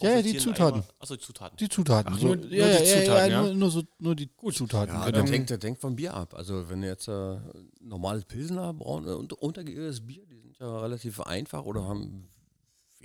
Ja, 0.00 0.10
ja, 0.10 0.22
die 0.22 0.38
Zutaten. 0.38 0.84
Achso, 1.00 1.16
die 1.16 1.22
Zutaten. 1.22 1.56
Die 1.58 1.68
Zutaten. 1.68 2.12
Ach, 2.14 2.18
so, 2.20 2.26
nur- 2.28 2.36
nur 2.36 2.46
die 2.46 2.84
Zutaten, 2.84 3.30
ja? 3.32 3.42
Nur, 3.42 3.54
nur, 3.54 3.70
so, 3.70 3.82
nur 3.98 4.14
die 4.14 4.30
Zutaten. 4.52 4.94
Ja, 4.94 5.06
genau. 5.06 5.10
der, 5.10 5.24
denkt, 5.24 5.50
der 5.50 5.58
denkt 5.58 5.80
vom 5.80 5.96
Bier 5.96 6.14
ab. 6.14 6.34
Also 6.34 6.70
wenn 6.70 6.82
du 6.82 6.86
jetzt 6.86 7.08
äh, 7.08 7.36
normales 7.80 8.24
Pilsener, 8.24 8.72
braun, 8.72 9.06
äh, 9.06 9.10
unter, 9.10 9.42
untergeöliges 9.42 10.06
Bier, 10.06 10.24
die 10.26 10.38
sind 10.38 10.56
ja 10.60 10.78
relativ 10.78 11.20
einfach 11.20 11.64
oder 11.64 11.82
haben 11.84 12.28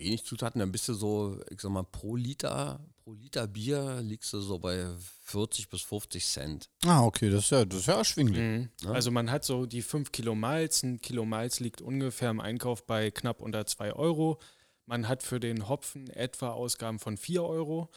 wenig 0.01 0.25
Zutaten, 0.25 0.59
dann 0.59 0.71
bist 0.71 0.87
du 0.89 0.93
so, 0.93 1.39
ich 1.49 1.61
sag 1.61 1.71
mal, 1.71 1.83
pro 1.83 2.15
Liter, 2.15 2.79
pro 3.03 3.13
Liter 3.13 3.47
Bier 3.47 4.01
liegst 4.01 4.33
du 4.33 4.41
so 4.41 4.59
bei 4.59 4.87
40 5.23 5.69
bis 5.69 5.81
50 5.81 6.25
Cent. 6.25 6.69
Ah, 6.85 7.03
okay, 7.03 7.29
das 7.29 7.45
ist 7.45 7.49
ja, 7.51 7.65
das 7.65 7.79
ist 7.81 7.85
ja 7.87 7.97
erschwinglich. 7.97 8.67
Ja. 8.83 8.91
Also 8.91 9.11
man 9.11 9.31
hat 9.31 9.45
so 9.45 9.65
die 9.65 9.81
5 9.81 10.11
Kilo 10.11 10.35
Malz. 10.35 10.83
Ein 10.83 11.01
Kilo 11.01 11.25
Malz 11.25 11.59
liegt 11.59 11.81
ungefähr 11.81 12.29
im 12.29 12.39
Einkauf 12.39 12.85
bei 12.85 13.11
knapp 13.11 13.41
unter 13.41 13.65
2 13.65 13.93
Euro. 13.93 14.39
Man 14.85 15.07
hat 15.07 15.23
für 15.23 15.39
den 15.39 15.69
Hopfen 15.69 16.09
etwa 16.09 16.49
Ausgaben 16.49 16.99
von 16.99 17.17
4 17.17 17.43
Euro. 17.43 17.89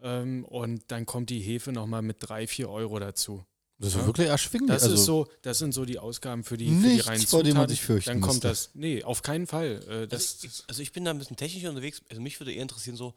Ähm, 0.00 0.44
und 0.44 0.84
dann 0.88 1.06
kommt 1.06 1.30
die 1.30 1.40
Hefe 1.40 1.72
nochmal 1.72 2.02
mit 2.02 2.16
3, 2.20 2.46
4 2.46 2.68
Euro 2.70 2.98
dazu. 2.98 3.44
Das 3.84 3.94
ist 3.94 4.06
wirklich 4.06 4.28
erschwinglich. 4.28 4.70
Das, 4.74 4.82
also, 4.84 4.94
ist 4.94 5.04
so, 5.04 5.28
das 5.42 5.58
sind 5.58 5.72
so 5.72 5.84
die 5.84 5.98
Ausgaben 5.98 6.44
für 6.44 6.56
die, 6.56 6.68
für 6.68 6.88
die 6.88 7.00
reinen 7.00 7.26
vor 7.26 7.42
dem 7.42 7.54
man 7.54 7.62
Zutaten. 7.62 7.68
sich 7.70 7.80
fürchten 7.82 8.10
Dann 8.10 8.20
kommt 8.20 8.44
müsste. 8.44 8.48
das. 8.48 8.70
Nee, 8.74 9.02
auf 9.04 9.22
keinen 9.22 9.46
Fall. 9.46 9.82
Äh, 9.88 10.08
das, 10.08 10.34
Also 10.34 10.46
ich, 10.46 10.64
also 10.68 10.82
ich 10.82 10.92
bin 10.92 11.04
da 11.04 11.10
ein 11.10 11.18
bisschen 11.18 11.36
technisch 11.36 11.64
unterwegs. 11.64 12.02
Also 12.08 12.22
mich 12.22 12.40
würde 12.40 12.52
eher 12.52 12.62
interessieren, 12.62 12.96
so, 12.96 13.14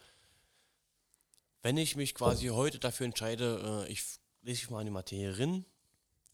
wenn 1.61 1.77
ich 1.77 1.95
mich 1.95 2.14
quasi 2.14 2.48
heute 2.48 2.80
dafür 2.80 3.06
entscheide, 3.06 3.85
äh, 3.88 3.91
ich 3.91 4.03
lese 4.44 4.61
mich 4.61 4.69
mal 4.69 4.80
in 4.81 4.85
die 4.88 4.91
Materie 4.91 5.38
rein 5.38 5.65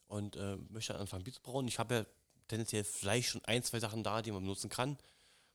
und 0.08 0.36
äh, 0.36 0.58
möchte 0.70 0.96
anfangen 0.96 1.24
Bier 1.24 1.34
zu 1.34 1.42
brauen. 1.42 1.68
Ich 1.68 1.80
habe 1.80 1.96
ja 1.96 2.06
tendenziell 2.48 2.84
vielleicht 2.84 3.30
schon 3.30 3.42
ein, 3.46 3.64
zwei 3.64 3.80
Sachen 3.80 4.04
da, 4.04 4.22
die 4.22 4.32
man 4.32 4.42
benutzen 4.42 4.70
kann. 4.70 4.98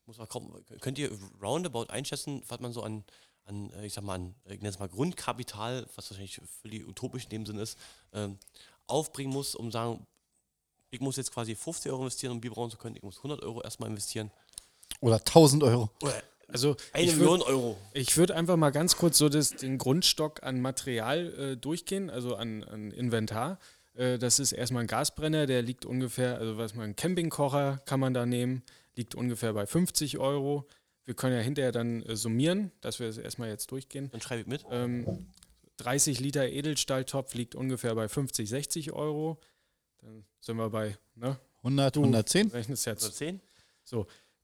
Muss 0.07 0.17
man 0.19 0.29
kaum, 0.29 0.65
könnt 0.81 0.99
ihr 0.99 1.11
roundabout 1.41 1.91
einschätzen, 1.91 2.43
was 2.49 2.61
man 2.61 2.73
so 2.73 2.83
an, 2.83 3.05
an 3.49 3.71
äh, 3.73 3.87
ich 3.87 3.93
sag 3.95 4.05
mal, 4.05 4.15
an, 4.15 4.35
ich 4.45 4.59
nenne 4.59 4.69
es 4.69 4.79
mal 4.79 4.89
Grundkapital, 4.89 5.87
was 5.97 6.11
wahrscheinlich 6.11 6.41
völlig 6.63 6.87
utopisch 6.87 7.25
in 7.25 7.31
dem 7.31 7.47
Sinn 7.47 7.59
ist, 7.59 7.79
ähm, 8.13 8.39
aufbringen 8.87 9.33
muss, 9.33 9.55
um 9.55 9.71
sagen, 9.71 10.07
ich 10.91 11.01
muss 11.01 11.17
jetzt 11.17 11.33
quasi 11.33 11.55
50 11.55 11.91
Euro 11.93 12.03
investieren, 12.03 12.33
um 12.33 12.41
Bier 12.41 12.51
brauen 12.53 12.71
zu 12.71 12.79
können, 12.79 12.97
ich 12.97 13.03
muss 13.03 13.19
100 13.19 13.43
Euro 13.43 13.61
erstmal 13.63 13.91
investieren. 13.91 14.31
oder 15.01 15.17
1000 15.17 15.63
Euro. 15.65 15.91
Oder 16.03 16.23
also 16.49 16.77
eine 16.95 17.05
ich 17.05 17.13
würd- 17.13 17.17
Million 17.19 17.43
Euro. 17.43 17.77
Ich 17.93 18.17
würde 18.17 18.35
einfach 18.35 18.57
mal 18.57 18.71
ganz 18.71 18.97
kurz 18.97 19.19
so 19.19 19.29
das, 19.29 19.51
den 19.51 19.77
Grundstock 19.77 20.43
an 20.43 20.61
Material 20.63 21.35
äh, 21.39 21.57
durchgehen, 21.59 22.09
also 22.09 22.37
an, 22.37 22.65
an 22.65 22.91
Inventar. 22.91 23.59
Äh, 23.95 24.17
das 24.19 24.39
ist 24.39 24.53
erstmal 24.53 24.85
ein 24.85 24.87
Gasbrenner, 24.87 25.45
der 25.47 25.61
liegt 25.61 25.85
ungefähr, 25.85 26.39
also 26.39 26.57
was 26.57 26.75
man, 26.75 26.87
ein 26.91 26.97
Campingkocher 26.97 27.83
kann 27.85 28.01
man 28.01 28.15
da 28.15 28.25
nehmen, 28.25 28.63
liegt 28.97 29.15
ungefähr 29.15 29.53
bei 29.53 29.67
50 29.67 30.17
Euro. 30.19 30.67
Wir 31.09 31.15
können 31.15 31.35
ja 31.35 31.41
hinterher 31.41 31.73
dann 31.73 32.03
äh, 32.03 32.17
summieren, 32.17 32.71
dass 32.83 33.01
wir 33.01 33.07
das 33.07 33.17
erstmal 33.17 33.49
jetzt 33.49 33.71
durchgehen. 33.71 34.11
Dann 34.11 34.21
schreibe 34.21 34.43
ich 34.43 34.47
mit. 34.47 34.67
Ähm, 34.71 35.27
30 35.79 36.21
Liter 36.21 36.47
Edelstahltopf 36.47 37.33
liegt 37.33 37.55
ungefähr 37.55 37.95
bei 37.95 38.11
50, 38.11 38.47
60 38.47 38.93
Euro. 38.93 39.41
Dann 40.03 40.27
sind 40.39 40.59
wir 40.59 40.69
bei, 40.69 40.99
ne? 41.15 41.39
100, 41.63 41.97
Du 41.97 42.01
110. 42.01 42.49
rechnest 42.49 42.85
jetzt. 42.85 43.23
110? 43.23 43.41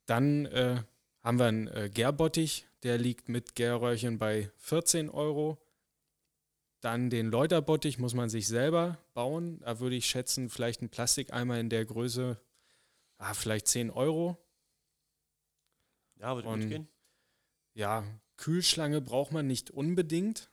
Dann 0.06 0.46
äh, 0.46 0.82
haben 1.20 1.38
wir 1.38 1.44
einen 1.44 1.66
äh, 1.68 1.90
Gärbottich, 1.92 2.66
der 2.82 2.96
liegt 2.96 3.28
mit 3.28 3.54
Gärröhrchen 3.56 4.16
bei 4.16 4.50
14 4.56 5.10
Euro. 5.10 5.58
Dann 6.80 7.10
den 7.10 7.26
Läuterbottich 7.30 7.98
muss 7.98 8.14
man 8.14 8.30
sich 8.30 8.48
selber 8.48 8.96
bauen. 9.12 9.60
Da 9.60 9.80
würde 9.80 9.96
ich 9.96 10.06
schätzen, 10.06 10.48
vielleicht 10.48 10.80
ein 10.80 10.88
Plastikeimer 10.88 11.60
in 11.60 11.68
der 11.68 11.84
Größe, 11.84 12.40
ah, 13.18 13.34
vielleicht 13.34 13.68
10 13.68 13.90
Euro. 13.90 14.38
Ja, 16.20 16.34
würde 16.34 16.48
Und- 16.48 16.60
mitgehen. 16.60 16.88
Ja, 17.74 18.04
Kühlschlange 18.36 19.00
braucht 19.00 19.32
man 19.32 19.46
nicht 19.46 19.70
unbedingt, 19.70 20.50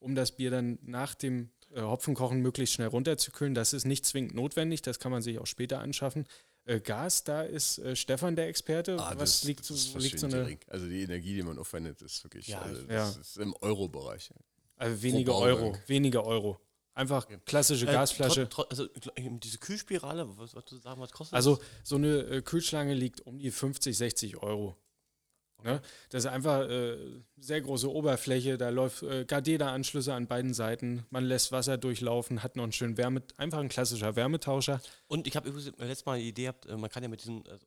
um 0.00 0.14
das 0.14 0.32
Bier 0.36 0.50
dann 0.50 0.78
nach 0.82 1.14
dem 1.14 1.50
äh, 1.72 1.80
Hopfenkochen 1.82 2.40
möglichst 2.40 2.74
schnell 2.74 2.88
runterzukühlen. 2.88 3.54
Das 3.54 3.72
ist 3.72 3.84
nicht 3.84 4.04
zwingend 4.06 4.34
notwendig, 4.34 4.82
das 4.82 4.98
kann 4.98 5.12
man 5.12 5.22
sich 5.22 5.38
auch 5.38 5.46
später 5.46 5.80
anschaffen. 5.80 6.26
Äh, 6.64 6.80
Gas, 6.80 7.24
da 7.24 7.42
ist 7.42 7.78
äh, 7.78 7.96
Stefan 7.96 8.36
der 8.36 8.48
Experte. 8.48 8.96
Ah, 9.00 9.10
Was 9.16 9.40
das, 9.40 9.44
liegt, 9.44 9.60
das 9.68 9.84
so, 9.92 9.98
liegt 9.98 10.18
so 10.18 10.26
eine 10.26 10.36
gering. 10.36 10.60
Also 10.66 10.86
die 10.86 11.02
Energie, 11.02 11.34
die 11.34 11.42
man 11.42 11.58
aufwendet, 11.58 12.00
ist 12.02 12.22
wirklich, 12.24 12.48
Ja, 12.48 12.60
also 12.60 12.82
ja. 12.82 13.06
das 13.06 13.16
ist 13.16 13.38
im 13.38 13.54
Euro-Bereich. 13.60 14.30
Also 14.76 15.02
wenige 15.02 15.30
Bauwerk. 15.30 15.58
Euro, 15.58 15.76
wenige 15.86 16.24
Euro. 16.24 16.60
Einfach 16.94 17.26
klassische 17.44 17.86
Gasflasche. 17.86 18.42
Äh, 18.42 18.46
trot- 18.46 18.68
trot- 18.68 18.70
also 18.70 18.84
gl- 18.84 19.38
diese 19.40 19.58
Kühlspirale, 19.58 20.36
was 20.36 20.54
was 20.54 20.64
du 20.66 20.76
sagen, 20.76 21.00
was 21.00 21.12
kostet 21.12 21.34
Also 21.34 21.58
so 21.84 21.96
eine 21.96 22.18
äh, 22.24 22.42
Kühlschlange 22.42 22.92
liegt 22.94 23.20
um 23.22 23.38
die 23.38 23.50
50, 23.50 23.96
60 23.96 24.36
Euro. 24.42 24.76
Ne? 25.64 25.80
Das 26.10 26.24
ist 26.24 26.30
einfach 26.30 26.68
äh, 26.68 26.96
sehr 27.36 27.60
große 27.60 27.90
Oberfläche, 27.90 28.58
da 28.58 28.68
läuft 28.68 29.02
äh, 29.02 29.24
Gardena-Anschlüsse 29.24 30.14
an 30.14 30.26
beiden 30.28 30.54
Seiten, 30.54 31.04
man 31.10 31.24
lässt 31.24 31.50
Wasser 31.50 31.78
durchlaufen, 31.78 32.42
hat 32.42 32.54
noch 32.54 32.62
einen 32.62 32.72
schönen 32.72 32.96
Wärme, 32.96 33.22
einfach 33.36 33.58
ein 33.58 33.68
klassischer 33.68 34.14
Wärmetauscher. 34.14 34.74
das? 34.74 34.88
Und 35.08 35.26
ich 35.26 35.34
habe 35.36 35.48
übrigens 35.48 35.72
letztes 35.78 36.06
Mal 36.06 36.20
die 36.20 36.28
Idee 36.28 36.42
gehabt, 36.42 36.66
äh, 36.66 36.76
man 36.76 36.90
kann 36.90 37.02
ja 37.02 37.08
mit 37.08 37.20
diesen, 37.22 37.44
äh, 37.46 37.54
äh, 37.54 37.58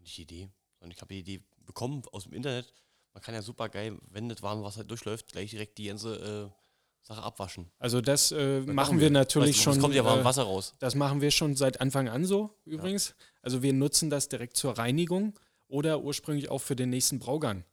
nicht 0.00 0.18
Idee, 0.18 0.48
sondern 0.78 0.94
ich 0.94 1.00
habe 1.02 1.12
die 1.12 1.20
Idee 1.20 1.40
bekommen 1.66 2.02
aus 2.12 2.24
dem 2.24 2.34
Internet, 2.34 2.72
man 3.12 3.22
kann 3.22 3.34
ja 3.34 3.42
super 3.42 3.68
geil, 3.68 3.98
wenn 4.10 4.28
das 4.28 4.42
warme 4.42 4.62
Wasser 4.62 4.84
durchläuft, 4.84 5.32
gleich 5.32 5.50
direkt 5.50 5.78
die 5.78 5.86
ganze 5.86 6.50
äh, 6.52 6.60
Sache 7.02 7.22
abwaschen. 7.22 7.70
Also 7.78 8.00
das 8.00 8.30
äh, 8.30 8.60
machen 8.60 9.00
wir. 9.00 9.10
natürlich 9.10 9.56
Weißt 9.56 9.64
schon. 9.64 9.72
Es 9.74 9.80
kommt 9.80 9.94
ja 9.94 10.04
warmes 10.04 10.22
äh, 10.22 10.24
Wasser 10.24 10.42
raus. 10.44 10.74
Das 10.78 10.94
machen 10.94 11.20
wir 11.20 11.30
schon 11.30 11.56
seit 11.56 11.80
Anfang 11.80 12.08
an 12.08 12.24
so, 12.24 12.56
übrigens. 12.64 13.14
Also 13.42 13.62
wir 13.62 13.72
nutzen 13.72 14.10
das 14.10 14.28
direkt 14.28 14.56
zur 14.56 14.78
Reinigung 14.78 15.34
oder 15.70 16.02
ursprünglich 16.02 16.50
auch 16.50 16.58
für 16.60 16.76
den 16.76 16.90
nächsten 16.90 17.18
Braugang. 17.18 17.64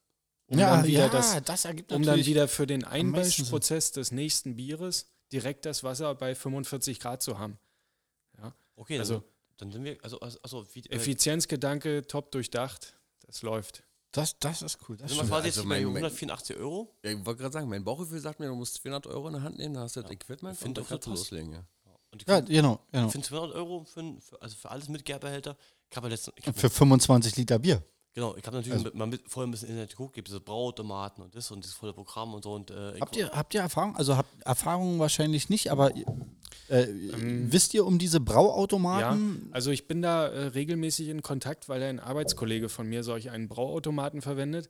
Um 0.50 0.58
dann 0.58 0.86
wieder 0.86 1.10
das, 1.10 1.42
das 1.44 1.66
ergibt 1.66 1.92
um 1.92 2.04
dann 2.04 2.26
wieder 2.26 2.48
für 2.48 2.66
den. 2.66 2.86
Einweichprozess 2.86 3.92
des 3.92 4.12
nächsten 4.14 4.56
Bieres 4.56 5.08
direkt 5.34 5.66
das 5.66 5.84
Wasser 5.84 6.16
bei 6.16 6.36
45 6.36 7.00
Grad 7.02 7.22
zu 7.22 7.38
haben. 7.38 7.60
Okay, 8.80 9.00
also- 9.00 9.16
also 9.16 9.26
dann 9.58 9.72
sind 9.72 9.84
wir, 9.84 9.98
also, 10.04 10.20
also, 10.20 10.38
also 10.44 10.68
wie, 10.76 10.82
äh, 10.82 10.96
Effizienzgedanke, 10.96 12.06
top 12.06 12.32
durchdacht, 12.32 12.96
das 13.26 13.42
läuft. 13.42 13.84
Das, 14.12 14.38
das 14.40 14.62
ist 14.62 14.78
cool. 14.88 14.98
Das 14.98 15.10
sind 15.12 15.28
wir 15.28 15.34
Also 15.36 15.46
jetzt 15.48 15.58
bei 15.58 15.64
mein- 15.64 15.84
mein- 15.86 15.94
184 16.04 16.56
Euro. 16.58 16.96
Ja, 17.04 17.10
ich 17.12 17.26
wollte 17.26 17.42
gerade 17.42 17.54
sagen, 17.54 17.68
mein 17.68 17.84
Bauchgefühl 17.84 18.20
sagt 18.20 18.40
mir, 18.40 18.48
du 18.48 18.56
musst 18.56 18.80
400 18.80 19.08
Euro 19.08 19.28
in 19.28 19.34
der 19.34 19.42
Hand 19.42 19.58
nehmen, 19.58 19.74
dann 19.74 19.84
hast 19.84 19.96
du 19.96 20.02
das 20.04 20.12
Equipment 20.12 20.54
Ich 20.54 20.60
find 20.60 20.78
und 20.78 20.84
dann 20.84 20.90
kannst 20.90 21.08
du 21.08 21.10
loslegen. 21.12 21.52
Ja. 21.54 21.64
Und 22.26 22.30
Ja, 22.32 22.40
genau. 22.42 22.80
genau. 22.92 23.10
find 23.10 23.26
200 23.26 23.56
Euro 23.56 23.84
für, 23.86 24.16
für, 24.22 24.42
also 24.42 24.56
für 24.56 24.70
alles 24.72 24.88
mit 24.90 25.06
Gärbehälter. 25.06 25.58
Ich 25.90 25.96
habe 25.98 26.08
ja 26.08 26.12
letztens, 26.12 26.36
ich 26.38 26.48
hab, 26.48 26.58
Für 26.60 26.70
25 26.70 27.36
Liter 27.38 27.60
Bier. 27.60 27.82
genau, 28.14 28.36
ich 28.36 28.46
habe 28.46 28.58
natürlich 28.58 28.74
Also- 28.74 28.86
mit, 28.86 28.96
mal 28.96 29.06
mit, 29.08 29.22
vorher 29.28 29.48
ein 29.48 29.52
bisschen 29.52 29.70
Internet 29.70 29.92
geguckt, 29.92 30.14
gibt 30.16 30.28
diese 30.28 30.40
Brauautomaten 30.42 31.24
und 31.24 31.36
das 31.36 31.50
und 31.52 31.64
das 31.64 31.74
volle 31.74 31.94
Programm 31.94 32.34
und 32.34 32.44
so. 32.44 32.54
Und, 32.54 32.72
äh, 32.72 33.00
Habt 33.00 33.16
ihr, 33.16 33.30
habt 33.30 33.54
ihr 33.54 33.62
Erfahrung? 33.62 33.96
Also 33.96 34.18
habt 34.18 34.30
Erfahrung 34.46 35.00
wahrscheinlich 35.00 35.50
nicht, 35.50 35.72
aber 35.72 35.96
äh, 36.70 36.88
wisst 36.90 37.74
ihr 37.74 37.86
um 37.86 38.00
diese 38.00 38.18
Ja, 38.18 38.24
Brauautomaten? 38.24 39.50
also 39.52 39.72
ich 39.72 39.88
bin 39.88 40.02
da 40.02 40.28
äh, 40.28 40.48
regelmäßig 40.48 41.08
in 41.10 41.22
Kontakt, 41.22 41.70
weil 41.70 41.82
ein 41.84 42.00
Arbeitskollege 42.00 42.70
von 42.70 42.88
mir 42.88 43.04
solch 43.04 43.30
einen 43.30 43.48
Brauautomaten 43.48 44.22
verwendet. 44.22 44.68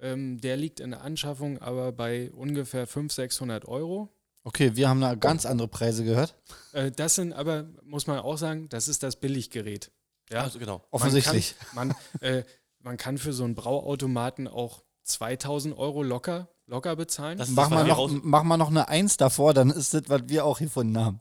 Ähm, 0.00 0.40
der 0.40 0.56
liegt 0.56 0.80
in 0.80 0.90
der 0.90 1.02
Anschaffung 1.02 1.58
aber 1.58 1.92
bei 1.92 2.30
ungefähr 2.32 2.86
500, 2.86 3.12
600 3.12 3.64
Euro. 3.68 4.08
Okay, 4.44 4.74
wir 4.74 4.88
haben 4.88 5.00
da 5.00 5.14
ganz 5.14 5.46
andere 5.46 5.68
Preise 5.68 6.04
gehört. 6.04 6.34
Äh, 6.72 6.90
das 6.90 7.14
sind 7.14 7.32
aber, 7.32 7.68
muss 7.84 8.06
man 8.06 8.18
auch 8.18 8.36
sagen, 8.36 8.68
das 8.68 8.88
ist 8.88 9.02
das 9.02 9.16
Billiggerät. 9.16 9.90
Ja, 10.30 10.42
also 10.42 10.58
genau. 10.58 10.82
Offensichtlich. 10.90 11.54
Man 11.74 11.90
kann, 11.90 11.96
man, 12.20 12.28
äh, 12.30 12.44
man 12.80 12.96
kann 12.96 13.18
für 13.18 13.32
so 13.32 13.44
einen 13.44 13.54
Brauautomaten 13.54 14.48
auch 14.48 14.82
2000 15.04 15.76
Euro 15.76 16.02
locker, 16.02 16.48
locker 16.66 16.96
bezahlen. 16.96 17.38
Das- 17.38 17.50
Mach 17.50 17.70
mal, 17.70 17.86
noch, 17.86 18.10
mach 18.22 18.42
mal 18.42 18.56
noch 18.56 18.70
eine 18.70 18.88
Eins 18.88 19.16
davor, 19.16 19.54
dann 19.54 19.70
ist 19.70 19.94
das, 19.94 20.02
was 20.08 20.22
wir 20.26 20.44
auch 20.44 20.58
gefunden 20.58 20.98
haben. 20.98 21.20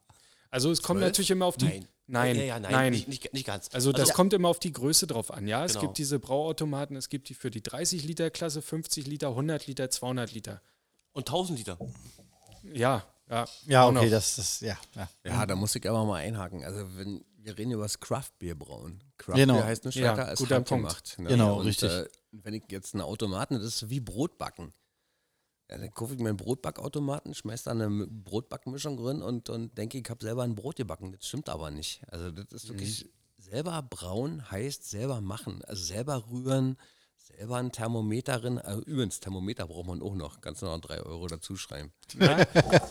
also 0.49 0.71
es 0.71 0.81
kommt 0.81 0.99
Zwölf? 0.99 1.09
natürlich 1.11 1.31
immer 1.31 1.45
auf 1.45 1.57
die. 1.57 1.65
Nein. 1.65 1.87
Nein, 2.07 2.35
Ja, 2.35 2.43
ja, 2.43 2.59
nein, 2.59 2.71
nein. 2.73 2.91
Nicht, 2.91 3.07
nicht, 3.07 3.33
nicht 3.33 3.45
ganz. 3.47 3.69
Also 3.71 3.93
das 3.93 4.11
kommt 4.13 4.33
immer 4.33 4.49
auf 4.49 4.59
die 4.59 4.73
Größe 4.73 5.07
drauf 5.07 5.31
an. 5.31 5.47
Ja, 5.47 5.63
es 5.63 5.73
Genau. 5.73 5.83
gibt 5.85 5.97
diese 5.97 6.19
Brauautomaten, 6.19 6.97
es 6.97 7.07
gibt 7.07 7.29
die 7.29 7.33
für 7.35 7.49
die 7.51 7.61
30 7.63 8.03
Liter 8.03 8.29
Klasse, 8.31 8.61
50 8.61 9.07
Liter, 9.07 9.29
100 9.29 9.67
Liter, 9.67 9.89
200 9.89 10.33
Liter. 10.33 10.61
Und 11.13 11.29
1000 11.29 11.59
Liter. 11.59 11.77
Ja, 12.63 13.03
ja. 13.29 13.45
Ja, 13.65 13.83
auch 13.83 13.91
okay, 13.91 14.05
noch. 14.05 14.09
das, 14.09 14.35
das, 14.35 14.59
ja. 14.59 14.77
ja. 14.95 15.09
Ja, 15.23 15.45
da 15.45 15.55
muss 15.55 15.75
ich 15.75 15.89
aber 15.89 16.05
mal 16.05 16.17
einhaken. 16.17 16.63
Also 16.63 16.85
wenn 16.97 17.23
wir 17.37 17.57
reden 17.57 17.71
über 17.71 17.83
das 17.83 17.99
Craft-Bier 17.99 18.55
brauen. 18.55 19.03
Craft 19.17 19.35
Genau. 19.35 19.63
Heißt 19.63 19.85
nicht 19.85 19.95
Ja, 19.95 20.13
stärker 20.13 20.27
als 20.27 20.39
guter 20.39 20.55
handgemacht. 20.57 21.17
Ne? 21.17 21.29
Genau, 21.29 21.59
Und, 21.59 21.65
richtig. 21.65 21.91
Äh, 21.91 22.07
wenn 22.31 22.53
ich 22.53 22.63
jetzt 22.69 22.93
einen 22.93 23.01
Automaten, 23.01 23.55
das 23.55 23.63
ist 23.63 23.89
wie 23.89 23.99
Brotbacken. 23.99 24.73
Ja, 25.69 25.77
dann 25.77 25.91
kaufe 25.91 26.13
ich 26.13 26.19
mir 26.19 26.29
einen 26.29 26.37
Brotbackautomaten, 26.37 27.33
schmeiß 27.33 27.63
da 27.63 27.71
eine 27.71 27.89
Brotbackmischung 27.89 28.97
drin 28.97 29.21
und, 29.21 29.49
und 29.49 29.77
denke, 29.77 29.97
ich 29.97 30.09
habe 30.09 30.23
selber 30.23 30.43
ein 30.43 30.55
Brot 30.55 30.75
gebacken. 30.75 31.13
Das 31.13 31.27
stimmt 31.27 31.49
aber 31.49 31.71
nicht. 31.71 32.01
Also 32.11 32.31
das 32.31 32.51
ist 32.51 32.69
wirklich 32.69 33.09
selber 33.37 33.81
brauen 33.81 34.51
heißt 34.51 34.89
selber 34.89 35.21
machen. 35.21 35.63
Also 35.65 35.83
selber 35.83 36.25
rühren, 36.29 36.77
selber 37.37 37.57
ein 37.57 37.71
Thermometer 37.71 38.39
drin. 38.39 38.57
Also 38.59 38.81
übrigens, 38.83 39.19
Thermometer 39.19 39.67
braucht 39.67 39.87
man 39.87 40.01
auch 40.01 40.15
noch. 40.15 40.41
Kannst 40.41 40.61
du 40.61 40.65
noch 40.65 40.79
drei 40.79 41.01
Euro 41.01 41.27
dazu 41.27 41.55
schreiben. 41.55 41.91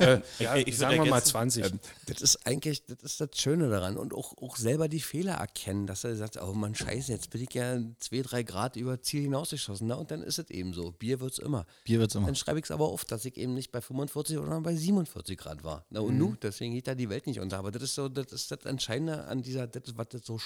Äh, 0.01 0.23
ja 0.39 0.57
ich 0.57 0.79
sagen 0.79 0.95
wir 0.95 1.11
mal 1.11 1.17
ergänzen, 1.17 1.31
20. 1.31 1.65
Ähm, 1.65 1.81
das 2.07 2.23
ist 2.23 2.47
eigentlich, 2.47 2.87
das 2.87 3.03
ist 3.03 3.21
das 3.21 3.29
Schöne 3.35 3.69
daran. 3.69 3.99
Und 3.99 4.15
auch, 4.15 4.37
auch 4.39 4.57
selber 4.57 4.89
die 4.89 5.01
Fehler 5.01 5.35
erkennen, 5.35 5.87
dass 5.87 6.05
er 6.05 6.17
sagt, 6.17 6.41
oh 6.41 6.55
Mann, 6.55 6.75
scheiße, 6.75 7.13
jetzt 7.13 7.29
bin 7.29 7.43
ich 7.43 7.53
ja 7.53 7.79
zwei, 7.99 8.23
drei 8.23 8.43
Grad 8.43 8.77
über 8.77 9.03
Ziel 9.03 9.23
hinausgeschossen. 9.23 9.89
Na, 9.89 9.97
und 9.97 10.11
dann 10.11 10.23
ist 10.23 10.39
es 10.39 10.49
eben 10.49 10.73
so. 10.73 10.93
Bier 10.93 11.21
wird 11.21 11.33
es 11.33 11.39
immer. 11.39 11.67
Bier 11.85 11.99
wird's 12.01 12.15
immer. 12.15 12.27
Dann 12.27 12.35
schreibe 12.35 12.61
ich 12.61 12.65
es 12.65 12.71
aber 12.71 12.87
auf, 12.87 13.05
dass 13.05 13.25
ich 13.27 13.37
eben 13.37 13.53
nicht 13.53 13.73
bei 13.73 13.83
45 13.83 14.39
oder 14.39 14.59
bei 14.61 14.75
47 14.75 15.37
Grad 15.37 15.65
war. 15.65 15.85
Na 15.91 16.01
und 16.01 16.17
nu, 16.17 16.35
deswegen 16.41 16.73
geht 16.73 16.87
da 16.87 16.95
die 16.95 17.11
Welt 17.11 17.27
nicht 17.27 17.41
unter. 17.41 17.59
Aber 17.59 17.71
das 17.71 17.83
ist 17.83 17.95
so, 17.95 18.09
das 18.09 18.33
ist 18.33 18.51
das 18.51 18.65
Entscheidende 18.65 19.25
an 19.25 19.43
dieser, 19.43 19.67
das, 19.67 19.83
was 19.97 20.09
das 20.09 20.25
so 20.25 20.39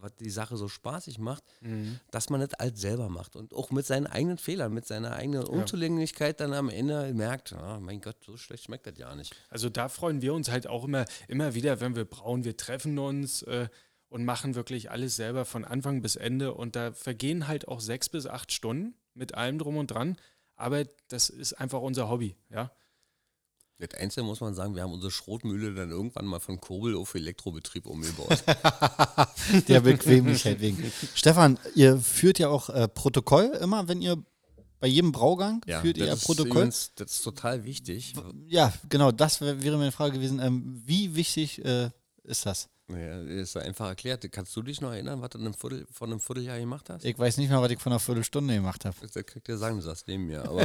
was 0.00 0.14
die 0.16 0.30
Sache 0.30 0.56
so 0.56 0.68
spaßig 0.68 1.18
macht, 1.18 1.42
dass 2.10 2.28
man 2.30 2.40
das 2.40 2.54
alles 2.54 2.80
selber 2.80 3.08
macht 3.08 3.36
und 3.36 3.54
auch 3.54 3.70
mit 3.70 3.86
seinen 3.86 4.06
eigenen 4.06 4.38
Fehlern, 4.38 4.72
mit 4.72 4.86
seiner 4.86 5.12
eigenen 5.14 5.44
Unzulänglichkeit 5.44 6.40
dann 6.40 6.52
am 6.52 6.68
Ende 6.68 7.12
merkt, 7.14 7.52
ah, 7.54 7.80
mein 7.80 8.00
Gott, 8.00 8.16
so 8.24 8.36
schlecht 8.36 8.64
schmeckt 8.64 8.86
das 8.86 8.98
ja 8.98 9.14
nicht. 9.14 9.34
Also 9.48 9.70
da 9.70 9.88
freuen 9.88 10.20
wir 10.22 10.34
uns 10.34 10.50
halt 10.50 10.66
auch 10.66 10.84
immer, 10.84 11.06
immer 11.28 11.54
wieder, 11.54 11.80
wenn 11.80 11.96
wir 11.96 12.04
brauen. 12.04 12.44
Wir 12.44 12.56
treffen 12.56 12.98
uns 12.98 13.42
äh, 13.42 13.68
und 14.08 14.24
machen 14.24 14.54
wirklich 14.54 14.90
alles 14.90 15.16
selber 15.16 15.44
von 15.44 15.64
Anfang 15.64 16.02
bis 16.02 16.16
Ende. 16.16 16.54
Und 16.54 16.76
da 16.76 16.92
vergehen 16.92 17.48
halt 17.48 17.66
auch 17.66 17.80
sechs 17.80 18.08
bis 18.08 18.26
acht 18.26 18.52
Stunden. 18.52 18.94
mit 19.14 19.34
allem 19.34 19.58
drum 19.58 19.76
und 19.76 19.88
dran. 19.88 20.16
Aber 20.56 20.84
das 21.08 21.30
ist 21.30 21.54
einfach 21.54 21.80
unser 21.80 22.08
Hobby, 22.08 22.36
ja. 22.50 22.70
Das 23.78 24.00
Einzige 24.00 24.24
muss 24.24 24.40
man 24.40 24.54
sagen, 24.54 24.74
wir 24.76 24.82
haben 24.82 24.92
unsere 24.92 25.10
Schrotmühle 25.10 25.74
dann 25.74 25.90
irgendwann 25.90 26.26
mal 26.26 26.38
von 26.38 26.60
Kurbel 26.60 26.94
auf 26.96 27.14
Elektrobetrieb 27.14 27.86
umgebaut. 27.86 28.44
Der 29.68 29.80
Bequemlichkeit 29.80 30.60
wegen. 30.60 30.92
Stefan, 31.14 31.58
ihr 31.74 31.98
führt 31.98 32.38
ja 32.38 32.48
auch 32.48 32.70
äh, 32.70 32.86
Protokoll 32.88 33.46
immer, 33.60 33.88
wenn 33.88 34.00
ihr 34.00 34.22
bei 34.80 34.86
jedem 34.86 35.12
Braugang 35.12 35.60
führt 35.80 35.96
ihr 35.96 36.06
ja 36.06 36.12
ist 36.14 36.24
Protokoll. 36.24 36.50
übrigens- 36.50 36.92
das 36.94 37.12
ist 37.12 37.22
total 37.24 37.64
wichtig. 37.64 38.14
Ja, 38.46 38.72
genau, 38.90 39.10
das 39.12 39.40
wär, 39.40 39.62
wäre 39.62 39.76
meine 39.78 39.92
Frage 39.92 40.14
gewesen. 40.14 40.40
Ähm, 40.40 40.82
wie 40.84 41.14
wichtig 41.16 41.64
äh, 41.64 41.90
ist 42.22 42.46
das? 42.46 42.68
Ja, 42.88 43.18
ist 43.22 43.56
einfach 43.56 43.88
erklärt. 43.88 44.30
Kannst 44.30 44.54
du 44.54 44.60
dich 44.62 44.82
noch 44.82 44.92
erinnern, 44.92 45.22
was 45.22 45.30
du 45.30 45.38
in 45.38 45.44
einem 45.46 45.54
Viertel, 45.54 45.86
von 45.90 46.10
einem 46.10 46.20
Vierteljahr 46.20 46.58
gemacht 46.58 46.90
hast? 46.90 47.04
Ich 47.04 47.18
weiß 47.18 47.38
nicht 47.38 47.48
mehr, 47.48 47.62
was 47.62 47.70
ich 47.70 47.78
von 47.80 47.92
einer 47.92 48.00
Viertelstunde 48.00 48.54
gemacht 48.54 48.84
habe. 48.84 48.94
Das 49.00 49.12
kriegt 49.24 49.48
ihr 49.48 49.56
sagen, 49.56 49.76
du 49.76 49.82
saßt 49.82 50.06
neben 50.06 50.26
mir. 50.26 50.44
Aber 50.44 50.64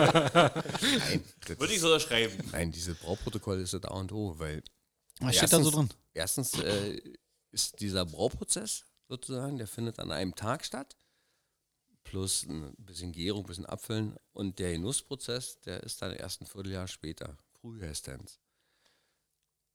nein, 0.00 1.24
das 1.46 1.58
Würde 1.58 1.72
ich 1.72 1.80
so 1.80 1.98
schreiben. 1.98 2.36
nein, 2.52 2.70
dieses 2.72 2.98
Brauprotokoll 2.98 3.60
ist 3.60 3.72
das 3.72 3.84
A 3.84 3.94
und 3.94 4.12
O, 4.12 4.38
weil 4.38 4.62
Was 5.20 5.36
steht 5.36 5.52
da 5.52 5.62
so 5.62 5.70
drin? 5.70 5.88
erstens 6.12 6.52
äh, 6.60 7.00
ist 7.52 7.80
dieser 7.80 8.04
Brauprozess 8.04 8.84
sozusagen, 9.08 9.56
der 9.56 9.66
findet 9.66 9.98
an 9.98 10.12
einem 10.12 10.34
Tag 10.34 10.64
statt, 10.64 10.96
plus 12.04 12.44
ein 12.44 12.74
bisschen 12.76 13.12
Gärung, 13.12 13.44
ein 13.44 13.46
bisschen 13.48 13.66
Abfüllen 13.66 14.16
und 14.32 14.58
der 14.58 14.72
Genussprozess, 14.72 15.58
der 15.60 15.82
ist 15.82 16.02
dann 16.02 16.12
erst 16.12 16.42
ein 16.42 16.46
Vierteljahr 16.46 16.86
später, 16.86 17.38
frühestens. 17.60 18.40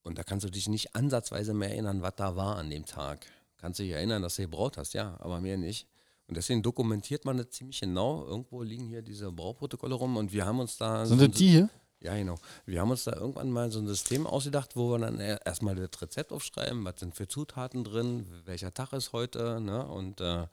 Und 0.06 0.18
da 0.20 0.24
kannst 0.24 0.46
du 0.46 0.50
dich 0.52 0.70
nicht 0.70 0.96
ansatzweise 0.96 1.54
mehr 1.56 1.72
erinnern, 1.72 2.02
was 2.04 2.14
da 2.16 2.36
war 2.36 2.58
an 2.58 2.70
dem 2.70 2.86
Tag. 2.86 3.26
Kannst 3.58 3.80
dich 3.80 3.90
erinnern, 3.90 4.22
dass 4.22 4.36
du 4.36 4.44
gebraut 4.44 4.78
hast, 4.78 4.94
ja, 4.94 5.18
aber 5.20 5.42
mehr 5.42 5.58
nicht. 5.58 5.88
Und 6.28 6.38
deswegen 6.38 6.62
dokumentiert 6.62 7.26
man 7.26 7.38
das 7.38 7.50
ziemlich 7.50 7.80
genau. 7.80 8.24
Irgendwo 8.26 8.62
liegen 8.62 8.86
hier 8.86 9.02
diese 9.02 9.32
Brauprotokolle 9.32 9.96
rum 9.96 10.16
und 10.18 10.32
wir 10.32 10.46
haben 10.46 10.60
uns 10.60 10.78
da. 10.78 11.06
Sind 11.06 11.20
so- 11.20 11.28
das 11.28 11.36
die 11.38 11.50
hier? 11.50 11.70
ja, 12.02 12.16
genau. 12.16 12.38
Wir 12.68 12.82
haben 12.82 12.92
uns 12.92 13.04
da 13.06 13.14
irgendwann 13.16 13.50
mal 13.50 13.72
so 13.72 13.80
ein 13.80 13.88
System 13.88 14.28
ausgedacht, 14.28 14.76
wo 14.76 14.92
wir 14.92 15.00
dann 15.00 15.20
erstmal 15.20 15.74
das 15.76 16.00
Rezept 16.00 16.32
aufschreiben, 16.32 16.86
was 16.86 17.00
sind 17.00 17.16
für 17.16 17.28
Zutaten 17.28 17.84
drin, 17.84 18.28
welcher 18.46 18.72
Tag 18.74 18.94
ist 18.94 19.12
heute, 19.12 19.60
ne? 19.60 19.88
Und 19.88 20.22
äh, 20.22 20.46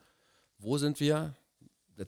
wo 0.59 0.79
sind 0.79 0.99
wir? 0.99 1.35
Das 1.97 2.07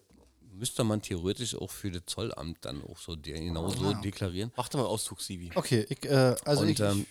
müsste 0.50 0.82
man 0.84 1.02
theoretisch 1.02 1.54
auch 1.56 1.70
für 1.70 1.90
das 1.90 2.02
Zollamt 2.06 2.64
dann 2.64 2.82
auch 2.84 2.96
so 2.96 3.16
genau 3.20 3.68
so 3.68 3.92
deklarieren. 3.94 4.50
Mach 4.56 4.68
doch 4.70 4.78
mal 4.78 4.86
Auszug, 4.86 5.20
Sivi. 5.20 5.50
Okay, 5.54 5.84
ich, 5.90 6.04
äh, 6.06 6.34
also 6.46 6.62
und 6.62 6.68
ich, 6.68 6.80
ähm, 6.80 7.04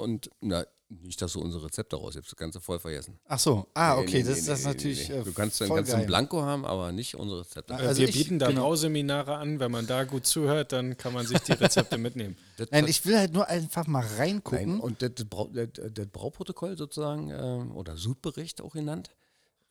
und 0.00 0.30
na, 0.40 0.64
nicht, 0.88 1.22
dass 1.22 1.34
du 1.34 1.40
unsere 1.40 1.66
Rezepte 1.66 1.94
rausgibst, 1.94 2.32
das 2.32 2.36
kannst 2.36 2.56
du 2.56 2.60
voll 2.60 2.80
vergessen. 2.80 3.16
ach 3.28 3.38
so, 3.38 3.68
ah, 3.74 3.94
Nee, 3.94 4.02
okay, 4.02 4.22
nee, 4.24 4.28
das, 4.28 4.40
nee, 4.40 4.46
das 4.48 4.58
ist 4.58 4.64
nee, 4.66 4.72
natürlich 4.72 5.08
nee, 5.08 5.14
nee. 5.14 5.20
äh, 5.20 5.24
Du 5.24 5.32
kannst, 5.32 5.60
dann 5.60 5.70
ein 5.70 5.84
geheim. 5.84 6.06
Blanko 6.06 6.42
haben, 6.42 6.64
aber 6.64 6.90
nicht 6.90 7.14
unsere 7.14 7.40
Rezepte. 7.42 7.74
Also 7.74 7.86
Also 7.86 8.00
wir 8.00 8.08
ich- 8.08 8.14
bieten 8.16 8.40
da 8.40 8.48
genau. 8.48 8.62
Brauseminare 8.62 9.36
an. 9.36 9.60
Wenn 9.60 9.70
man 9.70 9.86
da 9.86 10.02
gut 10.02 10.26
zuhört, 10.26 10.72
dann 10.72 10.96
kann 10.96 11.12
man 11.12 11.24
sich 11.26 11.38
die 11.40 11.52
Rezepte 11.52 11.96
mitnehmen. 11.96 12.36
Das- 12.56 12.68
Nein, 12.72 12.82
das- 12.86 12.90
ich 12.90 13.06
will 13.06 13.16
halt 13.16 13.32
nur 13.32 13.46
einfach 13.46 13.86
mal 13.86 14.00
Nein, 14.04 14.16
reingucken. 14.16 14.80
und 14.80 15.00
das, 15.00 15.12
Brau, 15.30 15.46
das, 15.52 15.68
das 15.92 16.06
Brauprotokoll 16.08 16.76
sozusagen, 16.76 17.30
äh, 17.30 17.72
oder 17.72 17.96
Sudbericht 17.96 18.60
auch 18.60 18.72
genannt, 18.72 19.10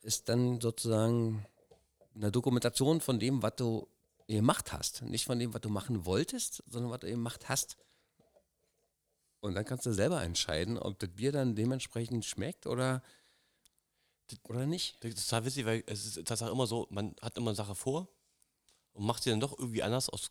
ist 0.00 0.30
dann 0.30 0.58
sozusagen 0.62 1.44
eine 2.14 2.32
Dokumentation 2.32 3.02
von 3.02 3.18
dem, 3.20 3.42
was 3.42 3.56
du 3.56 3.86
gemacht 4.26 4.72
hast. 4.72 5.02
Nicht 5.02 5.26
von 5.26 5.38
dem, 5.38 5.52
was 5.52 5.60
du 5.60 5.68
machen 5.68 6.06
wolltest, 6.06 6.62
sondern 6.66 6.90
was 6.90 7.00
du 7.00 7.08
gemacht 7.08 7.48
hast. 7.50 7.76
Und 9.40 9.54
dann 9.54 9.64
kannst 9.64 9.86
du 9.86 9.92
selber 9.92 10.22
entscheiden, 10.22 10.78
ob 10.78 10.98
das 10.98 11.10
Bier 11.10 11.32
dann 11.32 11.54
dementsprechend 11.54 12.24
schmeckt 12.24 12.66
oder, 12.66 13.02
oder 14.48 14.66
nicht. 14.66 15.02
Das 15.02 15.12
ist 15.14 15.28
total 15.28 15.46
witzig, 15.46 15.64
weil 15.66 15.82
es 15.86 16.04
ist 16.04 16.26
tatsächlich 16.26 16.54
immer 16.54 16.66
so, 16.66 16.86
man 16.90 17.14
hat 17.22 17.36
immer 17.38 17.50
eine 17.50 17.56
Sache 17.56 17.74
vor 17.74 18.08
und 18.92 19.06
macht 19.06 19.22
sie 19.22 19.30
dann 19.30 19.40
doch 19.40 19.58
irgendwie 19.58 19.82
anders 19.82 20.10
aus, 20.10 20.30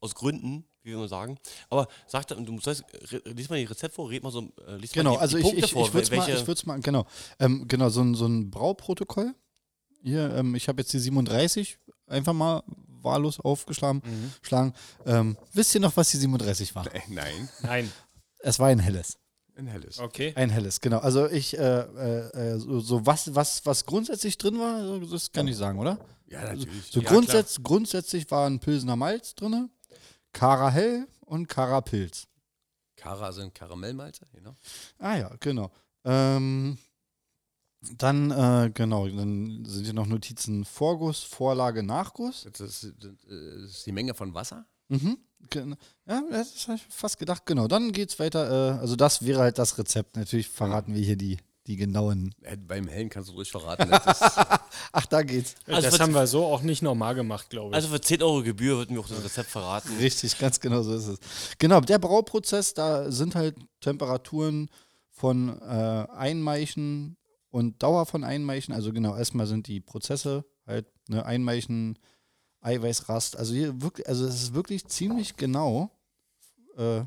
aus 0.00 0.14
Gründen, 0.14 0.64
wie 0.82 0.90
wir 0.90 0.96
immer 0.96 1.08
sagen. 1.08 1.38
Aber 1.70 1.88
sag 2.06 2.26
da, 2.26 2.34
du 2.34 2.60
sollst, 2.60 2.84
re, 3.10 3.22
lies 3.24 3.48
mal 3.48 3.56
die 3.58 3.64
Rezept 3.64 3.94
vor, 3.94 4.10
red 4.10 4.22
mal 4.22 4.30
so, 4.32 4.52
äh, 4.66 4.76
lies 4.76 4.92
Genau, 4.92 5.12
mal 5.12 5.16
die, 5.16 5.20
also 5.22 5.36
die 5.36 5.40
ich, 5.40 5.44
Punkte 5.46 5.64
ich, 5.64 5.72
vor, 5.72 5.86
ich 5.86 5.94
würde 5.94 6.52
es 6.52 6.66
mal, 6.66 6.80
genau, 6.80 7.06
ähm, 7.38 7.66
genau, 7.68 7.88
so 7.88 8.02
ein, 8.02 8.14
so 8.14 8.26
ein 8.26 8.50
Brauprotokoll. 8.50 9.34
Hier, 10.02 10.34
ähm, 10.34 10.54
ich 10.56 10.68
habe 10.68 10.82
jetzt 10.82 10.92
die 10.92 10.98
37 10.98 11.78
einfach 12.06 12.32
mal 12.32 12.62
wahllos 13.02 13.40
aufgeschlagen. 13.40 14.02
Schlagen. 14.42 14.74
Ähm, 15.06 15.36
wisst 15.52 15.74
ihr 15.74 15.80
noch, 15.80 15.96
was 15.96 16.10
die 16.10 16.16
37 16.18 16.74
war? 16.74 16.92
Äh, 16.92 17.00
Nein, 17.08 17.48
Nein. 17.62 17.92
Es 18.42 18.58
war 18.58 18.68
ein 18.68 18.78
helles. 18.78 19.18
ein 19.56 19.66
helles. 19.66 19.98
Okay. 19.98 20.32
Ein 20.36 20.50
helles, 20.50 20.80
genau. 20.80 20.98
Also 20.98 21.28
ich, 21.28 21.56
äh, 21.56 21.80
äh, 21.80 22.54
äh, 22.54 22.58
so, 22.58 22.80
so 22.80 23.06
was, 23.06 23.34
was, 23.34 23.64
was 23.66 23.86
grundsätzlich 23.86 24.38
drin 24.38 24.58
war, 24.58 24.98
das 25.00 25.32
kann 25.32 25.48
ich 25.48 25.56
sagen, 25.56 25.78
oder? 25.78 25.98
Ja, 26.26 26.42
natürlich. 26.42 26.86
So 26.90 27.00
Ja, 27.00 27.08
grundsätz, 27.08 27.62
grundsätzlich 27.62 28.30
war 28.30 28.46
ein 28.48 28.58
Pilsener 28.58 28.96
Malz 28.96 29.34
drin, 29.34 29.70
Kara 30.32 30.70
Hell 30.70 31.06
und 31.20 31.48
Kara 31.48 31.80
Pilz. 31.80 32.26
Kara 32.96 33.32
sind 33.32 33.54
Karamellmalze, 33.54 34.26
genau. 34.32 34.54
Ah 34.98 35.16
ja, 35.16 35.34
genau. 35.40 35.70
Ähm, 36.04 36.78
dann, 37.98 38.30
äh, 38.30 38.70
genau, 38.72 39.08
dann 39.08 39.64
sind 39.64 39.84
hier 39.84 39.92
noch 39.92 40.06
Notizen 40.06 40.64
Vorguss, 40.64 41.24
Vorlage, 41.24 41.82
Nachguss. 41.82 42.46
Das 42.50 42.60
ist, 42.60 42.94
das 43.00 43.12
ist 43.74 43.86
die 43.86 43.92
Menge 43.92 44.14
von 44.14 44.34
Wasser. 44.34 44.66
Mhm. 44.92 45.18
Ja, 46.06 46.22
das 46.30 46.68
habe 46.68 46.76
ich 46.76 46.86
fast 46.88 47.18
gedacht. 47.18 47.44
Genau, 47.46 47.68
dann 47.68 47.92
geht's 47.92 48.18
weiter. 48.18 48.76
Äh, 48.76 48.78
also 48.78 48.96
das 48.96 49.24
wäre 49.24 49.40
halt 49.40 49.58
das 49.58 49.76
Rezept. 49.76 50.16
Natürlich 50.16 50.48
verraten 50.48 50.94
wir 50.94 51.02
hier 51.02 51.16
die, 51.16 51.38
die 51.66 51.76
genauen. 51.76 52.34
Beim 52.66 52.88
Hellen 52.88 53.10
kannst 53.10 53.28
du 53.28 53.34
ruhig 53.34 53.50
verraten. 53.50 53.90
Ach, 54.92 55.06
da 55.06 55.22
geht's. 55.22 55.56
Also 55.66 55.90
das 55.90 56.00
haben 56.00 56.14
wir 56.14 56.26
so 56.26 56.44
auch 56.44 56.62
nicht 56.62 56.82
normal 56.82 57.14
gemacht, 57.14 57.50
glaube 57.50 57.70
ich. 57.70 57.74
also 57.74 57.88
für 57.88 58.00
10 58.00 58.22
Euro 58.22 58.42
Gebühr 58.42 58.78
wird 58.78 58.90
mir 58.90 59.00
auch 59.00 59.08
das 59.08 59.22
Rezept 59.22 59.50
verraten. 59.50 59.94
Richtig, 59.98 60.38
ganz 60.38 60.60
genau 60.60 60.82
so 60.82 60.94
ist 60.94 61.06
es. 61.06 61.18
Genau, 61.58 61.80
der 61.80 61.98
Brauprozess, 61.98 62.72
da 62.74 63.10
sind 63.10 63.34
halt 63.34 63.56
Temperaturen 63.80 64.70
von 65.10 65.60
äh, 65.60 66.06
Einmeichen 66.16 67.16
und 67.50 67.82
Dauer 67.82 68.06
von 68.06 68.24
Einmeichen. 68.24 68.74
Also 68.74 68.92
genau, 68.92 69.16
erstmal 69.16 69.46
sind 69.46 69.66
die 69.66 69.80
Prozesse 69.80 70.44
halt 70.66 70.86
ne, 71.08 71.24
Einmeichen, 71.26 71.98
Eiweißrast. 72.62 73.36
Also 73.36 73.52
hier 73.54 73.80
wirklich, 73.82 74.08
also 74.08 74.26
es 74.26 74.42
ist 74.42 74.54
wirklich 74.54 74.86
ziemlich 74.86 75.36
genau. 75.36 75.90
Äh, 76.78 77.04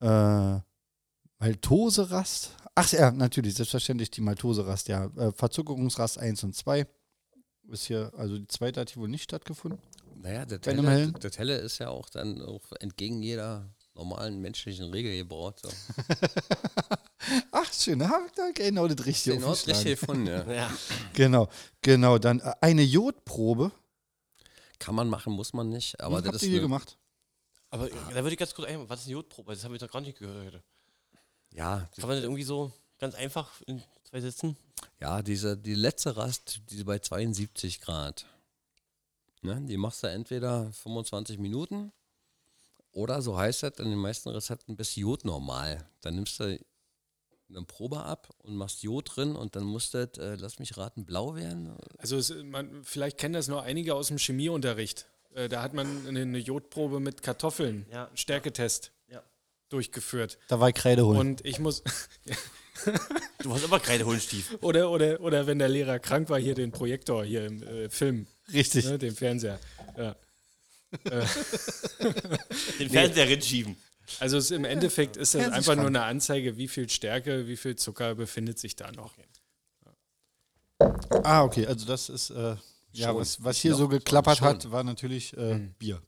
äh, 0.00 0.60
Maltoserast. 1.38 2.52
Ach 2.74 2.92
ja, 2.92 3.10
natürlich, 3.10 3.54
selbstverständlich 3.54 4.10
die 4.10 4.20
Maltoserast, 4.20 4.88
ja. 4.88 5.06
Äh, 5.16 5.32
Verzuckerungsrast 5.32 6.18
1 6.18 6.44
und 6.44 6.54
2. 6.54 6.86
Ist 7.68 7.86
hier, 7.86 8.12
also 8.16 8.38
die 8.38 8.46
zweite 8.46 8.80
hat 8.80 8.90
hier 8.90 9.02
wohl 9.02 9.08
nicht 9.08 9.24
stattgefunden. 9.24 9.80
naja, 10.22 10.46
Helle, 10.64 10.88
Hellen? 10.88 11.16
das 11.20 11.36
Helle 11.38 11.56
ist 11.56 11.78
ja 11.78 11.88
auch 11.88 12.08
dann 12.10 12.40
auch 12.42 12.62
entgegen 12.80 13.22
jeder 13.22 13.68
normalen 13.94 14.40
menschlichen 14.40 14.90
Regel 14.90 15.16
gebraut. 15.16 15.60
So. 15.62 15.68
Ach, 17.50 17.72
schön, 17.72 17.98
da 17.98 18.08
habe 18.10 18.26
ich 18.26 18.54
genau 18.54 18.86
das 18.86 19.04
Richtige 19.04 19.36
Genau, 19.36 19.48
das 19.50 19.60
aufgeschlagen. 19.60 19.88
richtig 19.88 20.00
gefunden, 20.00 20.26
ja. 20.26 20.52
Ja. 20.52 20.70
Genau, 21.14 21.48
genau. 21.82 22.18
Dann 22.18 22.40
äh, 22.40 22.52
eine 22.60 22.82
Jodprobe. 22.82 23.72
Kann 24.78 24.94
man 24.94 25.08
machen, 25.08 25.32
muss 25.32 25.52
man 25.52 25.68
nicht. 25.68 26.00
Aber 26.00 26.18
Hm, 26.18 26.24
das 26.24 26.28
habt 26.32 26.36
ist 26.36 26.42
ihr 26.44 26.50
hier 26.50 26.60
gemacht? 26.60 26.96
Aber 27.70 27.88
da 27.88 28.14
würde 28.16 28.32
ich 28.32 28.38
ganz 28.38 28.54
kurz 28.54 28.68
ein, 28.68 28.88
was 28.88 29.00
ist 29.00 29.06
eine 29.06 29.12
Jodprobe? 29.14 29.52
Das 29.52 29.64
habe 29.64 29.74
ich 29.74 29.80
noch 29.82 29.90
gar 29.90 30.00
nicht 30.00 30.18
gehört 30.18 30.46
heute. 30.46 30.62
Ja, 31.52 31.88
Kann 31.96 32.08
man 32.08 32.16
das 32.16 32.24
irgendwie 32.24 32.42
so 32.42 32.72
ganz 32.98 33.14
einfach 33.14 33.50
in 33.66 33.82
zwei 34.04 34.20
Sätzen? 34.20 34.56
ja 35.00 35.22
diese, 35.22 35.56
die 35.56 35.74
letzte 35.74 36.16
Rast, 36.16 36.60
die 36.70 36.84
bei 36.84 36.98
72 36.98 37.80
Grad. 37.80 38.26
Ne, 39.42 39.60
die 39.62 39.76
machst 39.76 40.02
du 40.02 40.08
entweder 40.08 40.70
25 40.72 41.38
Minuten 41.38 41.92
oder, 42.92 43.20
so 43.22 43.36
heißt 43.36 43.62
das 43.62 43.78
in 43.78 43.90
den 43.90 43.98
meisten 43.98 44.28
Rezepten, 44.30 44.76
bis 44.76 44.96
Jod 44.96 45.24
normal. 45.24 45.86
Dann 46.00 46.14
nimmst 46.14 46.40
du 46.40 46.58
eine 47.48 47.62
Probe 47.62 48.02
ab 48.02 48.28
und 48.42 48.56
machst 48.56 48.82
Jod 48.82 49.12
drin 49.16 49.36
und 49.36 49.54
dann 49.56 49.64
muss 49.64 49.90
das, 49.90 50.18
äh, 50.18 50.34
lass 50.36 50.58
mich 50.58 50.76
raten, 50.76 51.04
blau 51.04 51.36
werden. 51.36 51.76
Also 51.98 52.16
es, 52.16 52.34
man, 52.44 52.82
vielleicht 52.84 53.18
kennen 53.18 53.34
das 53.34 53.48
noch 53.48 53.62
einige 53.62 53.94
aus 53.94 54.08
dem 54.08 54.18
Chemieunterricht. 54.18 55.06
Äh, 55.34 55.48
da 55.48 55.62
hat 55.62 55.72
man 55.74 56.06
eine, 56.06 56.22
eine 56.22 56.38
Jodprobe 56.38 56.98
mit 57.00 57.22
Kartoffeln, 57.22 57.86
Ja. 57.92 58.10
Stärketest 58.14 58.90
Ja. 59.08 59.22
durchgeführt. 59.68 60.38
Da 60.48 60.58
war 60.60 60.72
Kreide 60.72 61.06
holen. 61.06 61.18
Und 61.18 61.44
ich 61.44 61.58
muss, 61.58 61.82
Du 63.42 63.54
hast 63.54 63.64
immer 63.64 63.80
keine 63.80 64.04
Hohenstief. 64.04 64.58
oder, 64.60 64.90
oder, 64.90 65.20
oder 65.20 65.46
wenn 65.46 65.58
der 65.58 65.68
Lehrer 65.68 65.98
krank 65.98 66.28
war, 66.28 66.38
hier 66.38 66.54
den 66.54 66.72
Projektor, 66.72 67.24
hier 67.24 67.46
im 67.46 67.62
äh, 67.62 67.88
Film, 67.88 68.26
Richtig. 68.52 68.84
ne, 68.86 68.98
den 68.98 69.14
Fernseher. 69.14 69.58
Ja. 69.96 70.16
Den 72.78 72.90
Fernseher 72.90 73.28
rinschieben. 73.28 73.76
Also 74.20 74.36
es, 74.36 74.50
im 74.50 74.64
Endeffekt 74.64 75.16
ist 75.16 75.34
das 75.34 75.50
einfach 75.50 75.76
nur 75.76 75.86
eine 75.86 76.02
Anzeige, 76.04 76.56
wie 76.56 76.68
viel 76.68 76.88
Stärke, 76.88 77.46
wie 77.46 77.56
viel 77.56 77.76
Zucker 77.76 78.14
befindet 78.14 78.58
sich 78.58 78.76
da 78.76 78.90
noch. 78.92 79.14
Ah, 81.24 81.42
okay, 81.42 81.66
also 81.66 81.86
das 81.86 82.08
ist, 82.08 82.30
äh, 82.30 82.56
ja, 82.92 83.14
was, 83.14 83.42
was 83.42 83.58
hier 83.58 83.74
so 83.74 83.88
geklappert 83.88 84.38
schon. 84.38 84.48
hat, 84.48 84.70
war 84.70 84.84
natürlich 84.84 85.36
äh, 85.36 85.68
Bier. 85.78 86.00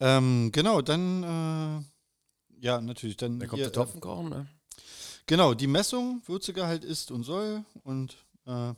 Ähm, 0.00 0.50
genau, 0.52 0.80
dann, 0.80 1.22
äh, 1.22 2.64
ja, 2.64 2.80
natürlich, 2.80 3.16
dann, 3.16 3.38
Da 3.38 3.46
kommt 3.46 3.58
hier, 3.58 3.66
der 3.66 3.72
Topfen 3.72 4.00
kochen, 4.00 4.30
ne? 4.30 4.46
Genau, 5.26 5.54
die 5.54 5.66
Messung, 5.66 6.22
Würzegehalt 6.26 6.84
ist 6.84 7.10
und 7.10 7.22
soll 7.22 7.64
und 7.84 8.16
äh, 8.46 8.74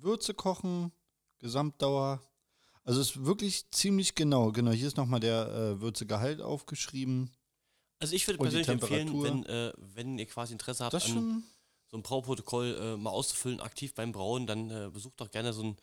Würze 0.00 0.34
kochen, 0.34 0.92
Gesamtdauer. 1.40 2.20
Also 2.88 3.02
es 3.02 3.10
ist 3.10 3.26
wirklich 3.26 3.70
ziemlich 3.70 4.14
genau. 4.14 4.50
Genau, 4.50 4.70
hier 4.70 4.86
ist 4.86 4.96
nochmal 4.96 5.20
der 5.20 5.46
äh, 5.46 5.80
Würzegehalt 5.82 6.40
aufgeschrieben. 6.40 7.30
Also 7.98 8.14
ich 8.14 8.26
würde 8.26 8.38
persönlich 8.38 8.66
empfehlen, 8.66 9.22
wenn, 9.22 9.44
äh, 9.44 9.74
wenn 9.76 10.18
ihr 10.18 10.24
quasi 10.24 10.54
Interesse 10.54 10.86
habt, 10.86 10.94
an 10.94 11.00
schon. 11.02 11.44
so 11.90 11.98
ein 11.98 12.02
Brauprotokoll 12.02 12.78
äh, 12.80 12.96
mal 12.96 13.10
auszufüllen, 13.10 13.60
aktiv 13.60 13.94
beim 13.94 14.12
Brauen, 14.12 14.46
dann 14.46 14.70
äh, 14.70 14.88
besucht 14.90 15.20
doch 15.20 15.30
gerne 15.30 15.52
so 15.52 15.64
ein 15.64 15.76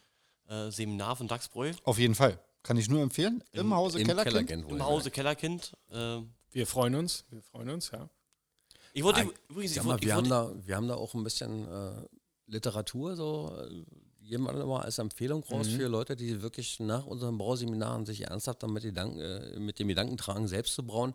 äh, 0.47 0.71
Seminar 0.71 1.15
von 1.15 1.27
Dachsbräu 1.27 1.73
Auf 1.83 1.99
jeden 1.99 2.15
Fall. 2.15 2.39
Kann 2.63 2.77
ich 2.77 2.89
nur 2.89 3.03
empfehlen. 3.03 3.43
Im, 3.51 3.71
Hause 3.71 3.99
Im 3.99 4.07
Kellerkind. 4.07 4.67
Im 4.67 4.83
Hause 4.83 5.11
Kellerkind. 5.11 5.73
Äh, 5.91 6.21
Wir 6.53 6.65
freuen 6.65 6.95
uns, 6.95 7.25
wir 7.29 7.43
freuen 7.43 7.69
uns, 7.69 7.91
ja. 7.91 8.09
ich 8.93 9.03
wollte 9.03 9.21
Ah, 9.21 9.29
übrigens, 9.49 9.73
ich 9.73 9.75
Sag 9.75 9.83
mal, 9.83 9.91
wollte, 9.91 10.05
ich 10.05 10.07
wir, 10.07 10.15
haben 10.15 10.29
wollte, 10.31 10.59
da, 10.59 10.67
wir 10.67 10.75
haben 10.75 10.87
da 10.87 10.95
auch 10.95 11.13
ein 11.13 11.23
bisschen 11.23 11.67
äh, 11.67 12.07
Literatur, 12.47 13.15
so 13.15 13.55
äh, 14.25 14.29
jemand 14.29 14.59
immer 14.59 14.83
als 14.83 14.97
Empfehlung 14.97 15.43
raus 15.43 15.67
für 15.67 15.87
Leute, 15.87 16.15
die 16.15 16.41
wirklich 16.41 16.79
nach 16.79 17.05
unseren 17.05 17.37
Brauseminaren 17.37 18.05
sich 18.05 18.21
ernsthaft 18.21 18.63
damit 18.63 18.83
Gedanken, 18.83 19.19
äh, 19.19 19.59
mit 19.59 19.79
dem 19.79 19.87
Gedanken 19.87 20.17
tragen, 20.17 20.47
selbst 20.47 20.73
zu 20.75 20.85
brauen. 20.85 21.13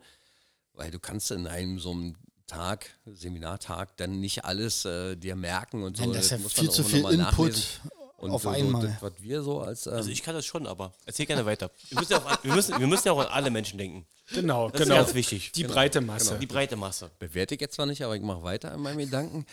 Weil 0.75 0.91
du 0.91 0.99
kannst 0.99 1.31
in 1.31 1.47
einem 1.47 1.79
so 1.79 1.91
einem 1.91 2.17
Tag, 2.47 2.87
Seminartag, 3.07 3.97
dann 3.97 4.19
nicht 4.21 4.45
alles 4.45 4.85
äh, 4.85 5.17
dir 5.17 5.37
merken 5.37 5.83
und 5.83 5.97
so. 5.97 6.05
Nein, 6.05 6.15
das 6.15 6.25
ist 6.27 6.31
ja 6.33 6.39
muss 6.39 6.57
man 6.57 6.65
viel 6.65 6.71
zu 6.71 6.83
auch 6.83 6.87
viel 6.87 7.03
nochmal 7.03 7.15
Input 7.15 7.39
nachlesen. 7.39 7.91
Und 8.17 8.33
auf 8.33 8.43
so, 8.43 8.51
einmal. 8.51 8.83
Das, 8.83 9.01
was 9.01 9.13
wir 9.21 9.43
so 9.43 9.61
als 9.61 9.87
ähm, 9.87 9.95
also 9.95 10.11
ich 10.11 10.23
kann 10.23 10.35
das 10.35 10.45
schon, 10.45 10.67
aber 10.67 10.93
erzähl 11.07 11.25
gerne 11.25 11.47
weiter. 11.47 11.71
Wir 11.89 12.01
müssen, 12.01 12.13
ja 12.13 12.19
auch 12.19 12.27
an, 12.27 12.39
wir, 12.43 12.55
müssen, 12.55 12.79
wir 12.79 12.87
müssen 12.87 13.09
ja 13.09 13.13
auch 13.13 13.21
an 13.21 13.29
alle 13.29 13.51
Menschen 13.51 13.79
denken. 13.79 14.07
Genau, 14.35 14.69
Das 14.69 14.83
genau. 14.83 14.97
ist 14.97 15.01
ganz 15.01 15.15
wichtig. 15.15 15.53
Die 15.53 15.63
Genau. 15.63 15.73
breite 15.75 16.01
Masse. 16.03 16.39
Die 16.39 16.47
breite 16.47 16.77
Masse. 16.77 17.11
bewerte 17.19 17.55
ich 17.55 17.61
jetzt 17.63 17.77
zwar 17.77 17.87
nicht, 17.87 18.03
aber 18.03 18.15
ich 18.17 18.23
mache 18.23 18.43
weiter 18.43 18.75
in 18.75 18.81
meinen 18.83 18.99
Gedanken. 18.99 19.47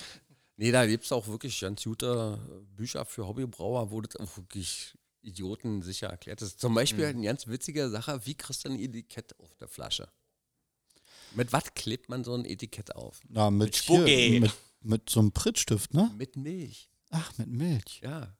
Nee, 0.57 0.71
da 0.71 0.85
gibt 0.87 1.05
es 1.05 1.11
auch 1.11 1.27
wirklich 1.27 1.59
ganz 1.61 1.83
gute 1.83 2.39
Bücher 2.75 3.05
für 3.05 3.27
Hobbybrauer, 3.27 3.91
wo 3.91 4.01
das 4.01 4.15
auch 4.15 4.37
wirklich 4.37 4.93
Idioten 5.21 5.81
sicher 5.83 6.07
erklärt 6.07 6.41
ist. 6.41 6.59
Zum 6.59 6.73
Beispiel 6.73 7.05
Mhm. 7.05 7.17
eine 7.17 7.25
ganz 7.27 7.47
witzige 7.47 7.89
Sache, 7.89 8.25
wie 8.25 8.33
kriegst 8.35 8.65
du 8.65 8.69
ein 8.69 8.79
Etikett 8.79 9.37
auf 9.39 9.53
der 9.55 9.67
Flasche? 9.67 10.07
Mit 11.35 11.53
was 11.53 11.73
klebt 11.75 12.09
man 12.09 12.23
so 12.23 12.33
ein 12.33 12.45
Etikett 12.45 12.95
auf? 12.95 13.19
Na, 13.29 13.51
mit, 13.51 13.67
Mit 13.67 13.75
Spucki. 13.75 14.29
hier, 14.29 14.41
mit, 14.41 14.53
mit 14.81 15.09
so 15.09 15.19
einem 15.19 15.31
Prittstift, 15.31 15.93
ne? 15.93 16.11
Mit 16.17 16.35
Milch. 16.37 16.89
Ach, 17.09 17.37
mit 17.37 17.47
Milch. 17.49 18.01
Ja. 18.03 18.35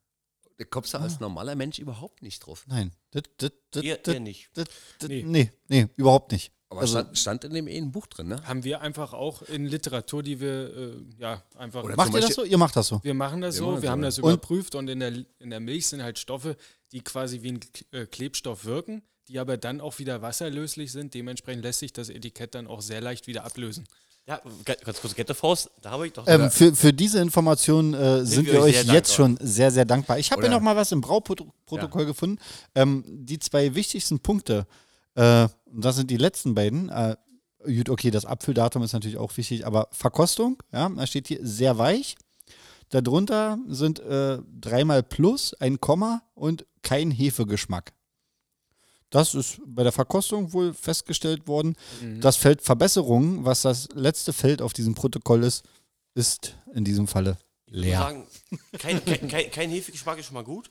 Da 0.58 0.66
kommst 0.66 0.94
du 0.94 0.98
Ah. 0.98 1.02
als 1.02 1.20
normaler 1.20 1.56
Mensch 1.56 1.78
überhaupt 1.78 2.24
nicht 2.24 2.40
drauf. 2.40 2.66
Nein. 2.68 2.92
Das, 3.12 3.24
das, 3.38 3.52
das, 3.72 3.84
das, 4.04 4.20
nicht. 4.20 4.50
das, 4.54 4.66
das, 5.00 5.10
Nee. 5.10 5.24
nee. 5.24 5.52
nee, 5.68 5.88
überhaupt 5.98 6.32
nicht. 6.32 6.52
Aber 6.70 6.82
Also- 6.82 7.00
stand, 7.00 7.18
stand 7.18 7.44
in 7.46 7.54
dem 7.54 7.68
eh 7.68 7.78
ein 7.78 7.92
Buch 7.92 8.08
drin, 8.08 8.28
ne? 8.28 8.42
Haben 8.46 8.64
wir 8.66 8.82
einfach 8.82 9.14
auch 9.14 9.42
in 9.44 9.66
Literatur, 9.66 10.22
die 10.22 10.40
wir, 10.42 10.76
äh, 10.76 10.92
ja, 11.18 11.42
einfach. 11.58 11.84
Oder 11.84 11.96
Macht 11.96 12.14
ihr 12.14 12.20
das 12.22 12.34
so? 12.36 12.44
Ihr 12.44 12.58
macht 12.58 12.76
das 12.76 12.88
so. 12.88 13.00
Wir 13.04 13.14
machen 13.14 13.40
das 13.42 13.56
Wir 13.56 13.60
so, 13.60 13.66
machen 13.68 13.76
das 13.76 13.82
wir 13.84 13.88
so, 13.88 13.92
haben 13.92 14.02
ja. 14.02 14.08
das 14.08 14.20
Und- 14.20 14.32
überprüft 14.34 14.76
und 14.76 14.90
in 14.90 15.00
der, 15.00 15.14
in 15.40 15.50
der 15.50 15.60
Milch 15.62 15.88
sind 15.88 16.04
halt 16.04 16.20
Stoffe, 16.20 16.58
die 16.92 17.02
quasi 17.02 17.42
wie 17.42 17.54
ein 17.54 17.60
äh, 17.92 18.06
Klebstoff 18.06 18.66
wirken, 18.66 19.02
die 19.30 19.40
aber 19.40 19.56
dann 19.58 19.80
auch 19.80 20.00
wieder 20.00 20.22
wasserlöslich 20.22 20.92
sind. 20.92 21.14
Dementsprechend 21.14 21.64
lässt 21.64 21.80
sich 21.80 21.94
das 21.94 22.10
Etikett 22.10 22.54
dann 22.56 22.68
auch 22.68 22.82
sehr 22.82 23.00
leicht 23.02 23.28
wieder 23.28 23.46
ablösen. 23.46 23.86
Ja, 24.26 24.42
ga- 24.66 24.76
ganz 24.84 25.00
kurz, 25.00 25.16
Get 25.16 25.30
the 25.30 25.34
Faust, 25.34 25.70
da 25.82 25.92
habe 25.92 26.06
ich 26.08 26.12
doch. 26.12 26.26
Ähm, 26.28 26.52
für, 26.52 26.76
für 26.76 26.92
diese 26.92 27.22
Information 27.22 27.94
äh, 27.94 28.26
sind 28.26 28.46
wir 28.46 28.56
wir 28.56 28.62
euch 28.64 28.84
jetzt 28.84 29.14
schon 29.14 29.38
sehr, 29.40 29.72
sehr 29.72 29.86
dankbar. 29.86 30.20
Ich 30.20 30.32
habe 30.34 30.42
ja 30.42 30.50
Oder- 30.50 30.58
noch 30.58 30.62
mal 30.64 30.76
was 30.76 30.92
im 30.92 31.00
Brauprotokoll 31.00 32.06
gefunden. 32.06 32.38
Ähm, 32.76 33.06
die 33.08 33.40
zwei 33.40 33.74
wichtigsten 33.74 34.20
Punkte, 34.20 34.68
äh, 35.18 35.48
und 35.66 35.84
das 35.84 35.96
sind 35.98 36.10
die 36.10 36.18
letzten 36.18 36.56
beiden. 36.56 36.90
Äh, 36.90 37.16
gut, 37.66 37.90
okay, 37.90 38.12
das 38.12 38.26
Abfülldatum 38.26 38.84
ist 38.84 38.94
natürlich 38.94 39.18
auch 39.18 39.36
wichtig, 39.38 39.66
aber 39.66 39.90
Verkostung, 39.92 40.62
ja, 40.72 40.88
da 40.90 41.06
steht 41.08 41.28
hier 41.28 41.40
sehr 41.42 41.78
weich. 41.78 42.16
Darunter 42.90 43.58
sind 43.68 44.00
äh, 44.00 44.40
dreimal 44.62 45.04
Plus, 45.04 45.54
ein 45.56 45.82
Komma 45.82 46.22
und 46.36 46.66
kein 46.84 47.12
Hefegeschmack. 47.12 47.92
Das 49.10 49.36
ist 49.36 49.60
bei 49.66 49.84
der 49.84 49.92
Verkostung 49.92 50.54
wohl 50.54 50.74
festgestellt 50.74 51.48
worden. 51.48 51.76
Das 52.20 52.36
Feld 52.36 52.62
Verbesserungen, 52.62 53.46
was 53.46 53.62
das 53.62 53.88
letzte 53.94 54.34
Feld 54.34 54.62
auf 54.62 54.74
diesem 54.74 54.96
Protokoll 54.96 55.44
ist, 55.44 55.64
ist 56.14 56.56
in 56.74 56.84
diesem 56.84 57.08
Falle 57.08 57.38
Ich 57.68 57.74
würde 57.74 57.82
leer. 57.88 58.00
sagen, 58.00 58.28
kein, 58.78 59.04
kein, 59.06 59.28
kein, 59.30 59.52
kein 59.52 59.70
Hefegeschmack 59.70 60.20
ist 60.20 60.26
schon 60.26 60.34
mal 60.34 60.44
gut. 60.44 60.70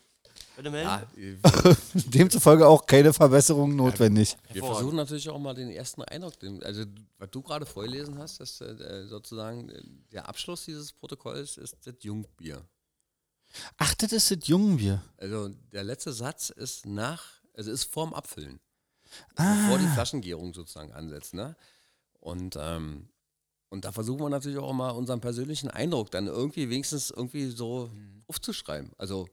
Ja, 0.62 1.06
Demzufolge 1.94 2.66
auch 2.66 2.86
keine 2.86 3.12
Verbesserung 3.12 3.76
notwendig. 3.76 4.36
wir 4.52 4.64
versuchen 4.64 4.96
natürlich 4.96 5.28
auch 5.28 5.38
mal 5.38 5.54
den 5.54 5.70
ersten 5.70 6.02
Eindruck, 6.02 6.38
den, 6.38 6.62
also 6.62 6.84
was 7.18 7.30
du 7.30 7.42
gerade 7.42 7.66
vorgelesen 7.66 8.18
hast, 8.18 8.40
dass 8.40 8.60
äh, 8.60 9.06
sozusagen 9.06 9.68
äh, 9.68 9.82
der 10.12 10.28
Abschluss 10.28 10.64
dieses 10.64 10.92
Protokolls 10.92 11.56
ist 11.56 11.76
das 11.84 11.94
Jungbier. 12.00 12.62
Ach, 13.76 13.94
das 13.94 14.12
ist 14.12 14.30
das 14.30 14.48
Jungbier. 14.48 15.02
Also 15.16 15.48
der 15.72 15.84
letzte 15.84 16.12
Satz 16.12 16.50
ist 16.50 16.86
nach, 16.86 17.24
also 17.54 17.70
ist 17.70 17.84
vorm 17.84 18.14
Abfüllen. 18.14 18.60
Ah. 19.36 19.54
Bevor 19.54 19.78
die 19.78 19.88
Flaschengärung 19.88 20.54
sozusagen 20.54 20.92
ansetzt. 20.92 21.34
Ne? 21.34 21.56
Und, 22.20 22.56
ähm, 22.58 23.08
und 23.68 23.84
da 23.84 23.92
versuchen 23.92 24.20
wir 24.20 24.28
natürlich 24.28 24.58
auch 24.58 24.72
mal 24.72 24.90
unseren 24.90 25.20
persönlichen 25.20 25.70
Eindruck 25.70 26.10
dann 26.10 26.26
irgendwie 26.26 26.70
wenigstens 26.70 27.10
irgendwie 27.10 27.50
so 27.50 27.90
aufzuschreiben. 28.26 28.92
Also, 28.98 29.28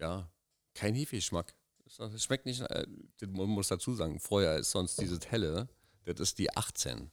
ja, 0.00 0.30
kein 0.74 0.94
Hefegeschmack. 0.94 1.54
Es 1.86 2.22
schmeckt 2.24 2.46
nicht, 2.46 2.60
äh, 2.62 2.86
man 3.26 3.48
muss 3.48 3.68
dazu 3.68 3.94
sagen, 3.94 4.20
vorher 4.20 4.56
ist 4.58 4.70
sonst 4.70 5.00
dieses 5.00 5.18
helle, 5.30 5.68
das 6.04 6.20
ist 6.20 6.38
die 6.38 6.54
18 6.56 7.10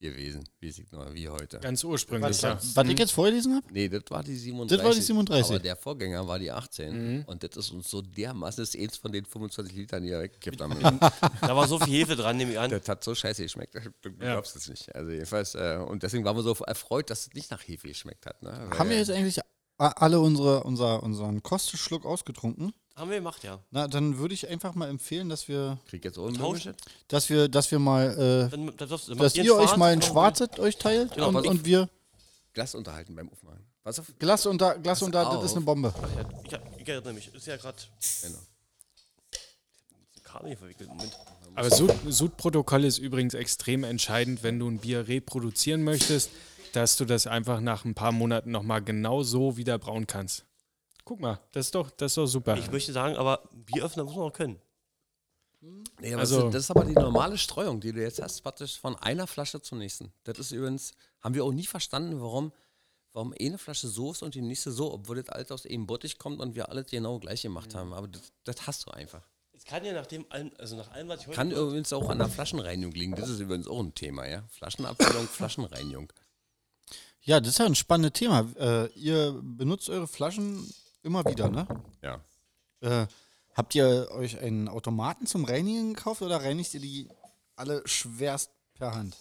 gewesen, 0.00 0.44
wie 0.60 0.72
wie 1.12 1.28
heute. 1.28 1.58
Ganz 1.58 1.82
ursprünglich, 1.82 2.30
Was, 2.30 2.42
ja. 2.42 2.56
was 2.74 2.88
ich 2.88 2.96
jetzt 2.96 3.10
vorgelesen 3.10 3.56
habe? 3.56 3.66
Nee, 3.72 3.88
das 3.88 4.04
war 4.10 4.22
die 4.22 4.36
37. 4.36 4.76
Das 4.78 4.86
war 4.86 4.94
die 4.94 5.00
37. 5.02 5.50
Aber 5.50 5.58
der 5.58 5.74
Vorgänger 5.74 6.28
war 6.28 6.38
die 6.38 6.52
18. 6.52 7.24
Und 7.24 7.42
das 7.42 7.56
ist 7.56 7.72
uns 7.72 7.90
so 7.90 8.00
dermaßen, 8.00 8.62
das 8.62 8.76
ist 8.76 8.80
eins 8.80 8.96
von 8.96 9.10
den 9.10 9.24
25 9.24 9.74
Litern, 9.74 10.04
die 10.04 10.10
er 10.10 10.22
weggekippt 10.22 10.60
haben. 10.60 10.78
Da 11.40 11.56
war 11.56 11.66
so 11.66 11.80
viel 11.80 11.92
Hefe 11.92 12.14
dran, 12.14 12.36
nehme 12.36 12.52
ich 12.52 12.58
an. 12.60 12.70
das 12.70 12.88
hat 12.88 13.02
so 13.02 13.12
scheiße 13.12 13.42
geschmeckt. 13.42 13.74
Du 14.02 14.10
Ja. 14.10 14.34
glaubst 14.34 14.54
es 14.54 14.68
nicht. 14.68 14.94
Also 14.94 15.10
jedenfalls, 15.10 15.56
äh, 15.56 15.78
und 15.84 16.04
deswegen 16.04 16.24
waren 16.24 16.36
wir 16.36 16.42
so 16.44 16.54
erfreut, 16.54 17.10
dass 17.10 17.22
es 17.26 17.32
nicht 17.34 17.50
nach 17.50 17.66
Hefe 17.66 17.88
geschmeckt 17.88 18.24
hat. 18.26 18.40
Ne? 18.40 18.70
Haben 18.78 18.90
wir 18.90 18.98
jetzt 18.98 19.10
eigentlich 19.10 19.40
alle 19.78 20.20
unsere, 20.20 20.64
unser, 20.64 21.02
unseren 21.02 21.42
Kostenschluck 21.42 22.04
ausgetrunken? 22.04 22.72
Haben 22.96 23.10
wir 23.10 23.18
gemacht, 23.18 23.44
ja. 23.44 23.60
Na, 23.70 23.86
dann 23.86 24.18
würde 24.18 24.34
ich 24.34 24.48
einfach 24.48 24.74
mal 24.74 24.88
empfehlen, 24.88 25.28
dass 25.28 25.46
wir, 25.46 25.78
Krieg 25.88 26.04
jetzt 26.04 26.18
auch 26.18 26.26
einen 26.26 26.36
Tauschen? 26.36 26.74
dass 27.06 27.28
wir, 27.30 27.48
dass 27.48 27.70
wir 27.70 27.78
mal, 27.78 28.10
äh, 28.10 28.50
Dann, 28.50 28.66
dann, 28.66 28.76
du- 28.76 28.86
dass 28.86 29.08
macht 29.08 29.36
ihr 29.36 29.54
euch 29.54 29.76
mal 29.76 29.92
ein 29.92 30.00
dann- 30.00 30.10
Schwarzes 30.10 30.58
euch 30.58 30.76
teilt 30.78 31.14
Genau, 31.14 31.28
und, 31.28 31.36
auf. 31.36 31.46
und 31.46 31.64
wir 31.64 31.88
Glas 32.54 32.74
unterhalten 32.74 33.14
beim 33.14 33.30
Aufmachen. 33.30 33.64
Pass 33.84 34.00
auf. 34.00 34.12
Glas 34.18 34.44
unter, 34.46 34.76
Glas 34.80 35.00
unter, 35.02 35.24
das 35.24 35.44
ist 35.44 35.56
eine 35.56 35.64
Bombe. 35.64 35.94
Ach 35.96 36.08
ja, 36.16 36.28
ich, 36.44 36.52
hab- 36.54 36.80
ich 36.80 36.88
erinnere 36.88 37.12
mich. 37.12 37.32
Ist 37.32 37.46
ja 37.46 37.56
gerade 37.56 37.78
Genau. 38.22 38.38
Kabel 40.24 40.48
hier 40.48 40.58
verwickelt. 40.58 40.88
Moment. 40.88 41.16
Aber 41.54 41.70
Sud- 41.70 41.94
Sudprotokoll 42.08 42.84
ist 42.84 42.98
übrigens 42.98 43.34
extrem 43.34 43.84
entscheidend, 43.84 44.42
wenn 44.42 44.58
du 44.58 44.68
ein 44.68 44.78
Bier 44.78 45.06
reproduzieren 45.08 45.82
möchtest, 45.84 46.30
dass 46.72 46.96
du 46.96 47.04
das 47.04 47.26
einfach 47.26 47.60
nach 47.60 47.84
ein 47.84 47.94
paar 47.94 48.12
Monaten 48.12 48.50
nochmal 48.50 48.82
genau 48.82 49.22
so 49.22 49.56
wieder 49.56 49.78
brauen 49.78 50.06
kannst. 50.06 50.44
Guck 51.04 51.20
mal, 51.20 51.40
das 51.52 51.66
ist 51.66 51.74
doch, 51.74 51.90
das 51.90 52.12
ist 52.12 52.16
doch 52.18 52.26
super. 52.26 52.56
Ich 52.58 52.70
möchte 52.70 52.92
sagen, 52.92 53.16
aber 53.16 53.42
Bieröffner 53.52 54.04
muss 54.04 54.14
man 54.14 54.24
auch 54.24 54.32
können. 54.32 54.60
Nee, 56.00 56.14
Also- 56.14 56.42
das, 56.44 56.52
das 56.52 56.62
ist 56.64 56.70
aber 56.70 56.84
die 56.84 56.92
normale 56.92 57.36
Streuung, 57.36 57.80
die 57.80 57.92
du 57.92 58.00
jetzt 58.00 58.22
hast, 58.22 58.42
praktisch 58.42 58.78
von 58.78 58.94
einer 58.96 59.26
Flasche 59.26 59.60
zur 59.60 59.78
nächsten. 59.78 60.12
Das 60.24 60.38
ist 60.38 60.52
übrigens, 60.52 60.92
haben 61.20 61.34
wir 61.34 61.44
auch 61.44 61.52
nie 61.52 61.66
verstanden, 61.66 62.20
warum, 62.20 62.52
warum 63.12 63.34
eine 63.40 63.58
Flasche 63.58 63.88
so 63.88 64.12
ist 64.12 64.22
und 64.22 64.34
die 64.36 64.40
nächste 64.42 64.70
so, 64.70 64.92
obwohl 64.92 65.20
das 65.20 65.28
alles 65.34 65.50
aus 65.50 65.66
einem 65.66 65.86
Bottich 65.86 66.18
kommt 66.18 66.40
und 66.40 66.54
wir 66.54 66.68
alles 66.68 66.86
genau 66.86 67.18
gleich 67.18 67.42
gemacht 67.42 67.74
haben. 67.74 67.92
Aber 67.92 68.06
das, 68.06 68.22
das 68.44 68.66
hast 68.68 68.86
du 68.86 68.92
einfach. 68.92 69.22
Es 69.52 69.64
kann 69.64 69.84
ja 69.84 69.92
nach 69.92 70.06
dem, 70.06 70.24
allem- 70.30 70.52
also 70.58 70.76
nach 70.76 70.92
allem, 70.92 71.08
was 71.08 71.22
ich 71.22 71.26
heute 71.26 71.36
Kann 71.36 71.50
übrigens 71.50 71.92
auch 71.92 72.08
an 72.08 72.18
der 72.18 72.28
Flaschenreinigung 72.28 72.92
liegen. 72.94 73.16
Das 73.16 73.28
ist 73.28 73.40
übrigens 73.40 73.66
auch 73.66 73.80
ein 73.80 73.92
Thema, 73.96 74.28
ja. 74.28 74.44
Flaschenabfüllung, 74.50 75.26
Flaschenreinigung. 75.26 76.12
Ja, 77.28 77.40
das 77.40 77.50
ist 77.50 77.58
ja 77.58 77.66
ein 77.66 77.74
spannendes 77.74 78.14
Thema. 78.18 78.48
Äh, 78.58 78.86
ihr 78.94 79.38
benutzt 79.42 79.90
eure 79.90 80.08
Flaschen 80.08 80.66
immer 81.02 81.22
wieder, 81.26 81.50
ne? 81.50 81.66
Ja. 82.00 82.20
Äh, 82.80 83.06
habt 83.52 83.74
ihr 83.74 84.08
euch 84.12 84.38
einen 84.38 84.66
Automaten 84.66 85.26
zum 85.26 85.44
Reinigen 85.44 85.92
gekauft 85.92 86.22
oder 86.22 86.42
reinigt 86.42 86.72
ihr 86.72 86.80
die 86.80 87.06
alle 87.54 87.82
schwerst 87.86 88.50
per 88.72 88.94
Hand? 88.94 89.14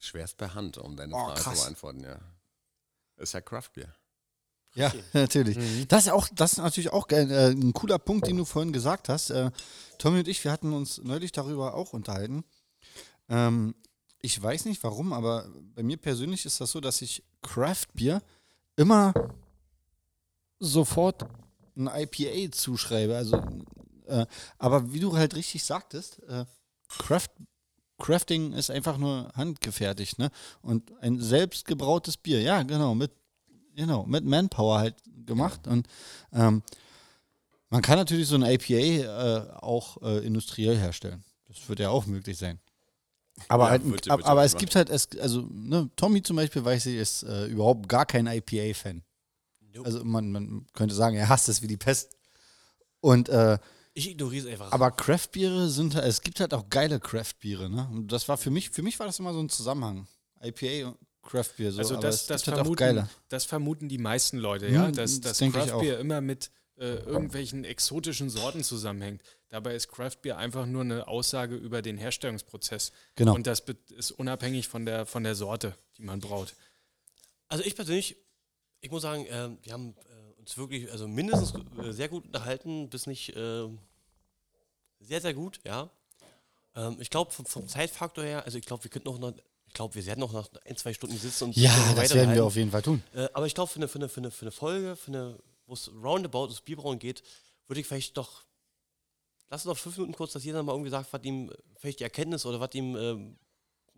Schwerst 0.00 0.38
per 0.38 0.54
Hand, 0.54 0.76
um 0.76 0.96
deine 0.96 1.14
Oh, 1.14 1.26
Frage 1.26 1.40
krass. 1.40 1.58
zu 1.58 1.62
beantworten, 1.62 2.00
ja. 2.02 2.18
Ist 3.18 3.32
ja 3.32 3.40
Craftbier. 3.40 3.94
Ja, 4.74 4.92
natürlich. 5.12 5.86
Das 5.86 6.06
ist 6.06 6.12
auch, 6.12 6.26
das 6.34 6.54
ist 6.54 6.58
natürlich 6.58 6.90
auch 6.90 7.08
äh, 7.10 7.50
ein 7.52 7.72
cooler 7.72 8.00
Punkt, 8.00 8.26
den 8.26 8.38
du 8.38 8.44
vorhin 8.44 8.72
gesagt 8.72 9.08
hast. 9.08 9.30
Äh, 9.30 9.52
Tommy 9.98 10.18
und 10.18 10.26
ich, 10.26 10.42
wir 10.42 10.50
hatten 10.50 10.72
uns 10.72 10.98
neulich 10.98 11.30
darüber 11.30 11.74
auch 11.74 11.92
unterhalten. 11.92 12.42
Ähm, 13.28 13.76
ich 14.20 14.42
weiß 14.42 14.64
nicht 14.64 14.82
warum, 14.82 15.12
aber 15.12 15.46
bei 15.76 15.84
mir 15.84 15.96
persönlich 15.96 16.44
ist 16.44 16.60
das 16.60 16.72
so, 16.72 16.80
dass 16.80 17.02
ich 17.02 17.22
Craft-Bier 17.42 18.22
immer 18.76 19.12
sofort 20.58 21.24
ein 21.76 21.88
IPA 21.88 22.52
zuschreibe. 22.52 23.16
Also, 23.16 23.36
äh, 24.06 24.26
aber 24.58 24.92
wie 24.92 25.00
du 25.00 25.16
halt 25.16 25.34
richtig 25.34 25.64
sagtest, 25.64 26.22
äh, 26.28 26.44
Craft, 26.88 27.30
Crafting 27.98 28.52
ist 28.52 28.70
einfach 28.70 28.98
nur 28.98 29.30
handgefertigt, 29.34 30.18
ne? 30.18 30.30
Und 30.60 30.92
ein 31.00 31.20
selbstgebrautes 31.20 32.16
Bier, 32.16 32.40
ja, 32.40 32.62
genau, 32.62 32.94
mit 32.94 33.12
Genau, 33.74 34.04
mit 34.04 34.24
Manpower 34.24 34.78
halt 34.78 34.96
gemacht. 35.26 35.66
Und 35.66 35.88
ähm, 36.32 36.62
man 37.70 37.82
kann 37.82 37.98
natürlich 37.98 38.28
so 38.28 38.36
ein 38.36 38.42
IPA 38.42 38.74
äh, 38.74 39.50
auch 39.60 40.02
äh, 40.02 40.18
industriell 40.26 40.76
herstellen. 40.76 41.24
Das 41.48 41.68
wird 41.68 41.80
ja 41.80 41.90
auch 41.90 42.06
möglich 42.06 42.36
sein. 42.36 42.58
Aber, 43.48 43.64
Ja, 43.64 43.70
halt, 43.70 44.10
ab, 44.10 44.20
aber 44.24 44.40
ja 44.40 44.46
es 44.46 44.56
gibt 44.56 44.74
halt, 44.76 44.88
es, 44.90 45.08
also 45.20 45.46
ne, 45.50 45.90
Tommy 45.96 46.22
zum 46.22 46.36
Beispiel, 46.36 46.64
weiß 46.64 46.86
ich, 46.86 46.96
ist 46.96 47.22
äh, 47.24 47.46
überhaupt 47.46 47.88
gar 47.88 48.06
kein 48.06 48.26
IPA-Fan. 48.26 49.02
Nope. 49.74 49.86
Also 49.86 50.04
man, 50.04 50.30
man 50.32 50.66
könnte 50.74 50.94
sagen, 50.94 51.16
er 51.16 51.28
hasst 51.28 51.48
es 51.48 51.62
wie 51.62 51.66
die 51.66 51.76
Pest. 51.76 52.10
Und 53.00 53.28
äh, 53.28 53.58
Ich 53.94 54.10
ignoriere 54.10 54.46
es 54.46 54.52
einfach. 54.52 54.72
aber 54.72 54.90
Craftbiere 54.90 55.68
sind 55.68 55.94
halt, 55.94 56.04
es 56.06 56.20
gibt 56.20 56.40
halt 56.40 56.54
auch 56.54 56.68
geile 56.70 57.00
Craftbiere, 57.00 57.68
ne? 57.70 57.88
Und 57.90 58.08
das 58.12 58.28
war 58.28 58.36
für 58.36 58.50
mich, 58.50 58.70
für 58.70 58.82
mich 58.82 58.98
war 58.98 59.06
das 59.06 59.18
immer 59.18 59.32
so 59.32 59.40
ein 59.40 59.48
Zusammenhang. 59.48 60.06
IPA 60.42 60.88
und 60.88 60.98
Craftbier. 61.22 61.72
So, 61.72 61.78
Also 61.78 61.96
das, 61.96 62.26
das, 62.26 62.42
gibt 62.42 62.48
halt 62.48 62.60
auch 62.60 62.64
vermuten, 62.64 62.78
geile. 62.78 63.08
das 63.28 63.44
vermuten 63.44 63.88
die 63.88 63.98
meisten 63.98 64.38
Leute, 64.38 64.66
Hm, 64.66 64.74
ja, 64.74 64.90
dass 64.90 65.20
das 65.20 65.20
das 65.20 65.38
denke 65.38 65.60
ich 65.60 65.66
Craft 65.66 65.80
Beer 65.80 65.98
immer 66.00 66.20
mit 66.20 66.50
äh, 66.78 66.94
irgendwelchen 67.04 67.64
exotischen 67.64 68.30
Sorten 68.30 68.64
zusammenhängt. 68.64 69.22
Dabei 69.48 69.74
ist 69.74 69.88
Craft 69.88 70.16
Beer 70.22 70.38
einfach 70.38 70.66
nur 70.66 70.82
eine 70.82 71.08
Aussage 71.08 71.56
über 71.56 71.82
den 71.82 71.98
Herstellungsprozess. 71.98 72.92
Genau. 73.16 73.34
Und 73.34 73.46
das 73.46 73.62
ist 73.90 74.12
unabhängig 74.12 74.68
von 74.68 74.86
der, 74.86 75.06
von 75.06 75.24
der 75.24 75.34
Sorte, 75.34 75.76
die 75.98 76.02
man 76.02 76.20
braut. 76.20 76.54
Also 77.48 77.64
ich 77.64 77.76
persönlich, 77.76 78.16
ich 78.80 78.90
muss 78.90 79.02
sagen, 79.02 79.26
ähm, 79.28 79.58
wir 79.62 79.74
haben 79.74 79.94
äh, 79.96 80.40
uns 80.40 80.56
wirklich, 80.56 80.90
also 80.90 81.06
mindestens 81.06 81.52
äh, 81.78 81.92
sehr 81.92 82.08
gut 82.08 82.24
unterhalten, 82.24 82.88
bis 82.88 83.06
nicht 83.06 83.36
äh, 83.36 83.68
sehr, 85.00 85.20
sehr 85.20 85.34
gut, 85.34 85.60
ja. 85.64 85.90
Ähm, 86.74 86.96
ich 86.98 87.10
glaube, 87.10 87.30
vom, 87.30 87.44
vom 87.44 87.68
Zeitfaktor 87.68 88.24
her, 88.24 88.44
also 88.44 88.56
ich 88.56 88.64
glaube, 88.64 88.84
wir 88.84 88.90
könnten 88.90 89.08
noch, 89.08 89.18
noch 89.18 89.34
ich 89.66 89.74
glaube, 89.74 89.94
wir 89.94 90.04
werden 90.06 90.20
noch 90.20 90.32
nach 90.32 90.48
ein, 90.66 90.76
zwei 90.76 90.92
Stunden 90.92 91.16
sitzen 91.16 91.44
und 91.44 91.56
Ja, 91.56 91.74
das 91.94 92.14
werden 92.14 92.34
wir 92.34 92.44
auf 92.44 92.56
jeden 92.56 92.70
Fall 92.70 92.82
tun. 92.82 93.02
Äh, 93.14 93.28
aber 93.32 93.46
ich 93.46 93.54
glaube, 93.54 93.70
für 93.70 93.76
eine, 93.76 93.88
für, 93.88 93.98
eine, 93.98 94.08
für, 94.08 94.20
eine, 94.20 94.30
für 94.30 94.42
eine 94.42 94.50
Folge, 94.50 94.96
für 94.96 95.08
eine, 95.08 95.38
wo 95.72 95.74
es 95.74 95.90
roundabout 95.90 96.42
ums 96.42 96.60
Bierbrauen 96.60 96.98
geht, 96.98 97.22
würde 97.66 97.80
ich 97.80 97.86
vielleicht 97.86 98.18
doch, 98.18 98.44
lass 99.48 99.64
uns 99.64 99.74
noch 99.74 99.78
fünf 99.78 99.96
Minuten 99.96 100.14
kurz, 100.14 100.34
dass 100.34 100.44
jeder 100.44 100.62
mal 100.62 100.72
irgendwie 100.72 100.90
sagt, 100.90 101.10
was 101.12 101.24
ihm 101.24 101.50
vielleicht 101.78 102.00
die 102.00 102.04
Erkenntnis 102.04 102.44
oder 102.44 102.60
was 102.60 102.74
ihm 102.74 102.94
ähm, 102.94 103.38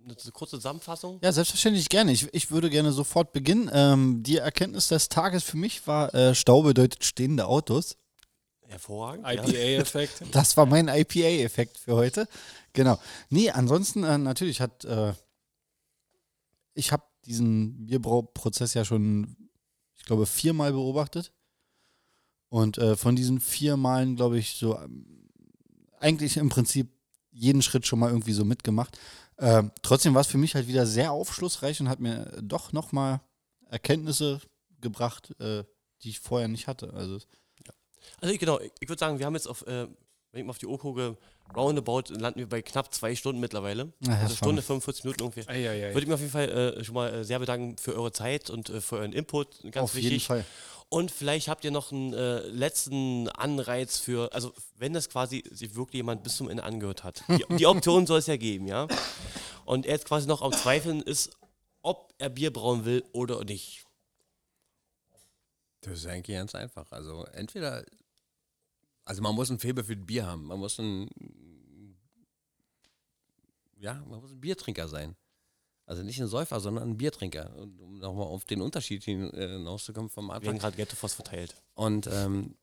eine 0.05 0.14
kurze 0.32 0.56
Zusammenfassung. 0.56 1.18
Ja, 1.20 1.32
selbstverständlich 1.32 1.88
gerne. 1.88 2.12
Ich, 2.12 2.32
ich 2.32 2.52
würde 2.52 2.70
gerne 2.70 2.92
sofort 2.92 3.32
beginnen. 3.32 3.68
Ähm, 3.72 4.22
die 4.22 4.36
Erkenntnis 4.36 4.86
des 4.86 5.09
Tages 5.09 5.42
für 5.42 5.56
mich 5.56 5.84
war, 5.88 6.14
äh, 6.14 6.34
Stau 6.36 6.62
bedeutet 6.62 7.02
stehende 7.05 7.46
Autos. 7.46 7.96
Hervorragend. 8.68 9.26
ja. 9.26 9.32
IPA-Effekt. 9.32 10.22
Das 10.30 10.56
war 10.56 10.66
mein 10.66 10.86
IPA-Effekt 10.86 11.78
für 11.78 11.96
heute. 11.96 12.28
Genau. 12.72 13.01
Nee, 13.30 13.51
ansonsten 13.51 14.05
äh, 14.05 14.16
natürlich 14.16 14.60
hat, 14.60 14.84
äh, 14.84 15.12
ich 16.74 16.92
habe 16.92 17.02
diesen 17.24 17.86
Bierbrauprozess 17.86 18.74
ja 18.74 18.84
schon, 18.84 19.36
ich 19.96 20.05
glaube, 20.05 20.26
viermal 20.26 20.72
beobachtet. 20.72 21.32
Und 22.55 22.78
äh, 22.78 22.94
von 22.94 23.16
diesen 23.16 23.40
vier 23.40 23.76
Malen, 23.76 24.14
glaube 24.14 24.39
ich, 24.39 24.55
so 24.55 24.78
ähm, 24.78 25.28
eigentlich 25.98 26.36
im 26.36 26.51
Prinzip 26.51 26.89
jeden 27.32 27.62
Schritt 27.62 27.85
schon 27.85 27.98
mal 27.98 28.10
irgendwie 28.10 28.32
so 28.32 28.44
mitgemacht. 28.44 28.97
Ähm, 29.39 29.72
trotzdem 29.82 30.14
war 30.14 30.20
es 30.20 30.28
für 30.28 30.39
mich 30.39 30.55
halt 30.55 30.68
wieder 30.68 30.86
sehr 30.86 31.10
aufschlussreich 31.10 31.81
und 31.81 31.89
hat 31.89 31.98
mir 31.98 32.31
doch 32.40 32.72
nochmal 32.72 33.20
Erkenntnisse 33.70 34.40
gebracht, 34.81 35.35
äh, 35.40 35.64
die 36.02 36.10
ich 36.10 36.20
vorher 36.20 36.47
nicht 36.47 36.68
hatte. 36.68 36.94
Also 36.94 37.18
Also 38.20 38.32
ich, 38.32 38.39
genau, 38.39 38.60
ich, 38.60 38.70
ich 38.78 38.89
würde 38.89 39.01
sagen, 39.01 39.18
wir 39.18 39.26
haben 39.26 39.35
jetzt 39.35 39.48
auf, 39.48 39.66
äh, 39.66 39.89
wenn 40.31 40.40
ich 40.40 40.44
mal 40.44 40.51
auf 40.51 40.59
die 40.59 40.66
Uhr 40.66 40.78
gucke, 40.78 41.16
roundabout 41.56 42.05
landen 42.10 42.39
wir 42.39 42.48
bei 42.48 42.62
knapp 42.62 42.94
zwei 42.94 43.16
Stunden 43.16 43.40
mittlerweile. 43.40 43.93
Na, 43.98 44.20
also. 44.20 44.36
Stunde 44.36 44.62
45 44.62 45.02
Minuten 45.02 45.24
ungefähr. 45.24 45.48
Würde 45.89 46.02
ich 46.02 46.06
mich 46.06 46.14
auf 46.14 46.20
jeden 46.20 46.32
Fall 46.32 46.48
äh, 46.48 46.85
schon 46.85 46.94
mal 46.94 47.12
äh, 47.12 47.24
sehr 47.24 47.40
bedanken 47.40 47.78
für 47.78 47.97
eure 47.97 48.12
Zeit 48.12 48.48
und 48.48 48.70
äh, 48.70 48.81
für 48.81 48.98
euren 48.98 49.12
Input. 49.12 49.60
Ganz 49.72 49.76
auf 49.76 49.94
wichtig. 49.97 50.12
jeden 50.12 50.24
Fall. 50.24 50.44
Und 50.89 51.11
vielleicht 51.11 51.48
habt 51.48 51.65
ihr 51.65 51.70
noch 51.70 51.90
einen 51.90 52.12
äh, 52.12 52.40
letzten 52.47 53.28
Anreiz 53.28 53.98
für, 53.98 54.32
also 54.32 54.52
wenn 54.77 54.93
das 54.93 55.09
quasi 55.09 55.43
sich 55.51 55.74
wirklich 55.74 55.97
jemand 55.97 56.23
bis 56.23 56.36
zum 56.36 56.48
Ende 56.48 56.62
angehört 56.62 57.02
hat. 57.05 57.24
Die, 57.28 57.44
die 57.56 57.66
Option 57.66 58.06
soll 58.06 58.19
es 58.19 58.27
ja 58.27 58.36
geben, 58.36 58.66
ja. 58.66 58.86
Und 59.65 59.86
er 59.86 59.93
jetzt 59.93 60.06
quasi 60.06 60.28
noch 60.28 60.43
am 60.43 60.52
Zweifeln 60.52 61.01
ist, 61.01 61.36
ob 61.82 62.15
er 62.19 62.31
Bier 62.31 62.52
brauen 62.52 62.85
will 62.85 63.05
oder 63.12 63.44
nicht. 63.44 63.85
Das 65.81 65.98
ist 65.98 66.06
eigentlich 66.06 66.36
ganz 66.36 66.55
einfach. 66.55 66.90
Also 66.93 67.24
entweder, 67.27 67.85
also 69.05 69.20
man 69.23 69.35
muss 69.35 69.51
ein 69.51 69.59
Faible 69.59 69.85
für 69.85 69.97
Bier 69.97 70.27
haben. 70.27 70.44
Man 70.44 70.59
muss 70.59 70.78
ein, 70.78 71.09
ja, 73.77 73.94
man 74.09 74.20
muss 74.20 74.31
ein 74.31 74.40
Biertrinker 74.40 74.89
sein. 74.89 75.16
Also 75.86 76.02
nicht 76.02 76.20
ein 76.20 76.28
Säufer, 76.28 76.61
sondern 76.61 76.89
ein 76.90 76.97
Biertrinker. 76.97 77.55
Und 77.56 77.78
um 77.81 77.98
nochmal 77.98 78.27
auf 78.27 78.44
den 78.44 78.62
Unterschied 78.62 79.06
äh, 79.06 79.12
hinauszukommen 79.59 80.09
vom 80.11 80.27
Wir 80.28 80.35
haben 80.35 80.43
Anfang. 80.43 80.59
gerade 80.59 80.77
Ghetto 80.77 80.97
Force 80.97 81.15
verteilt. 81.15 81.55
Und, 81.74 82.06
ähm, 82.11 82.55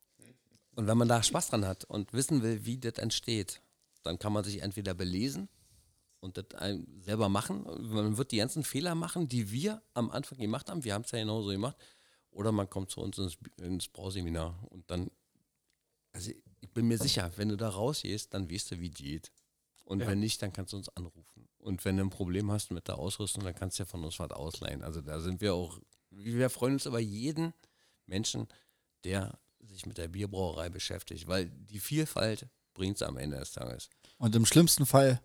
und 0.76 0.88
wenn 0.88 0.98
man 0.98 1.08
da 1.08 1.22
Spaß 1.22 1.50
dran 1.50 1.66
hat 1.66 1.84
und 1.86 2.14
wissen 2.14 2.42
will, 2.42 2.66
wie 2.66 2.78
das 2.78 2.94
entsteht, 2.96 3.62
dann 4.04 4.18
kann 4.18 4.34
man 4.34 4.44
sich 4.44 4.62
entweder 4.62 4.94
belesen 4.96 5.50
und 6.20 6.38
das 6.38 6.46
selber 7.02 7.30
machen. 7.30 7.64
Man 7.94 8.18
wird 8.18 8.32
die 8.32 8.38
ganzen 8.38 8.64
Fehler 8.64 8.96
machen, 8.96 9.28
die 9.28 9.52
wir 9.52 9.82
am 9.94 10.10
Anfang 10.10 10.40
gemacht 10.40 10.70
haben. 10.72 10.84
Wir 10.84 10.94
haben 10.96 11.04
es 11.04 11.12
ja 11.12 11.20
genauso 11.20 11.50
gemacht. 11.50 11.78
Oder 12.32 12.52
man 12.52 12.70
kommt 12.70 12.90
zu 12.90 13.02
uns 13.02 13.18
ins, 13.18 13.38
ins 13.58 13.88
Brauseminar 13.90 14.58
und 14.70 14.90
dann, 14.90 15.12
also 16.14 16.32
ich 16.62 16.70
bin 16.72 16.88
mir 16.88 16.98
sicher, 16.98 17.30
wenn 17.36 17.50
du 17.50 17.58
da 17.58 17.68
rausgehst, 17.70 18.34
dann 18.34 18.50
weißt 18.50 18.72
du, 18.72 18.80
wie 18.80 18.90
die 18.90 19.04
geht. 19.04 19.32
Und 19.84 20.00
Ja. 20.00 20.08
wenn 20.08 20.20
nicht, 20.22 20.42
dann 20.42 20.54
kannst 20.54 20.72
du 20.74 20.78
uns 20.78 20.88
anrufen. 20.96 21.50
Und 21.62 21.86
wenn 21.86 21.98
du 21.98 22.04
ein 22.04 22.10
Problem 22.10 22.52
hast 22.52 22.72
mit 22.72 22.88
der 22.88 22.98
Ausrüstung, 22.98 23.44
dann 23.44 23.56
kannst 23.56 23.78
du 23.78 23.84
ja 23.84 23.86
von 23.86 24.04
uns 24.04 24.20
was 24.20 24.32
ausleihen. 24.32 24.84
Also 24.84 25.02
da 25.02 25.20
sind 25.20 25.42
wir 25.42 25.54
auch, 25.54 25.80
wir 26.10 26.50
freuen 26.50 26.74
uns 26.74 26.86
über 26.86 27.00
jeden 27.00 27.54
Menschen, 28.08 28.48
der 29.04 29.40
sich 29.60 29.86
mit 29.86 29.98
der 29.98 30.08
Bierbrauerei 30.08 30.70
beschäftigt, 30.70 31.28
weil 31.28 31.50
die 31.50 31.80
Vielfalt 31.80 32.48
bringt 32.74 32.96
es 32.96 33.04
am 33.04 33.18
Ende 33.18 33.38
des 33.38 33.52
Tages. 33.52 33.90
Und 34.18 34.36
im 34.36 34.46
schlimmsten 34.46 34.86
Fall 34.86 35.22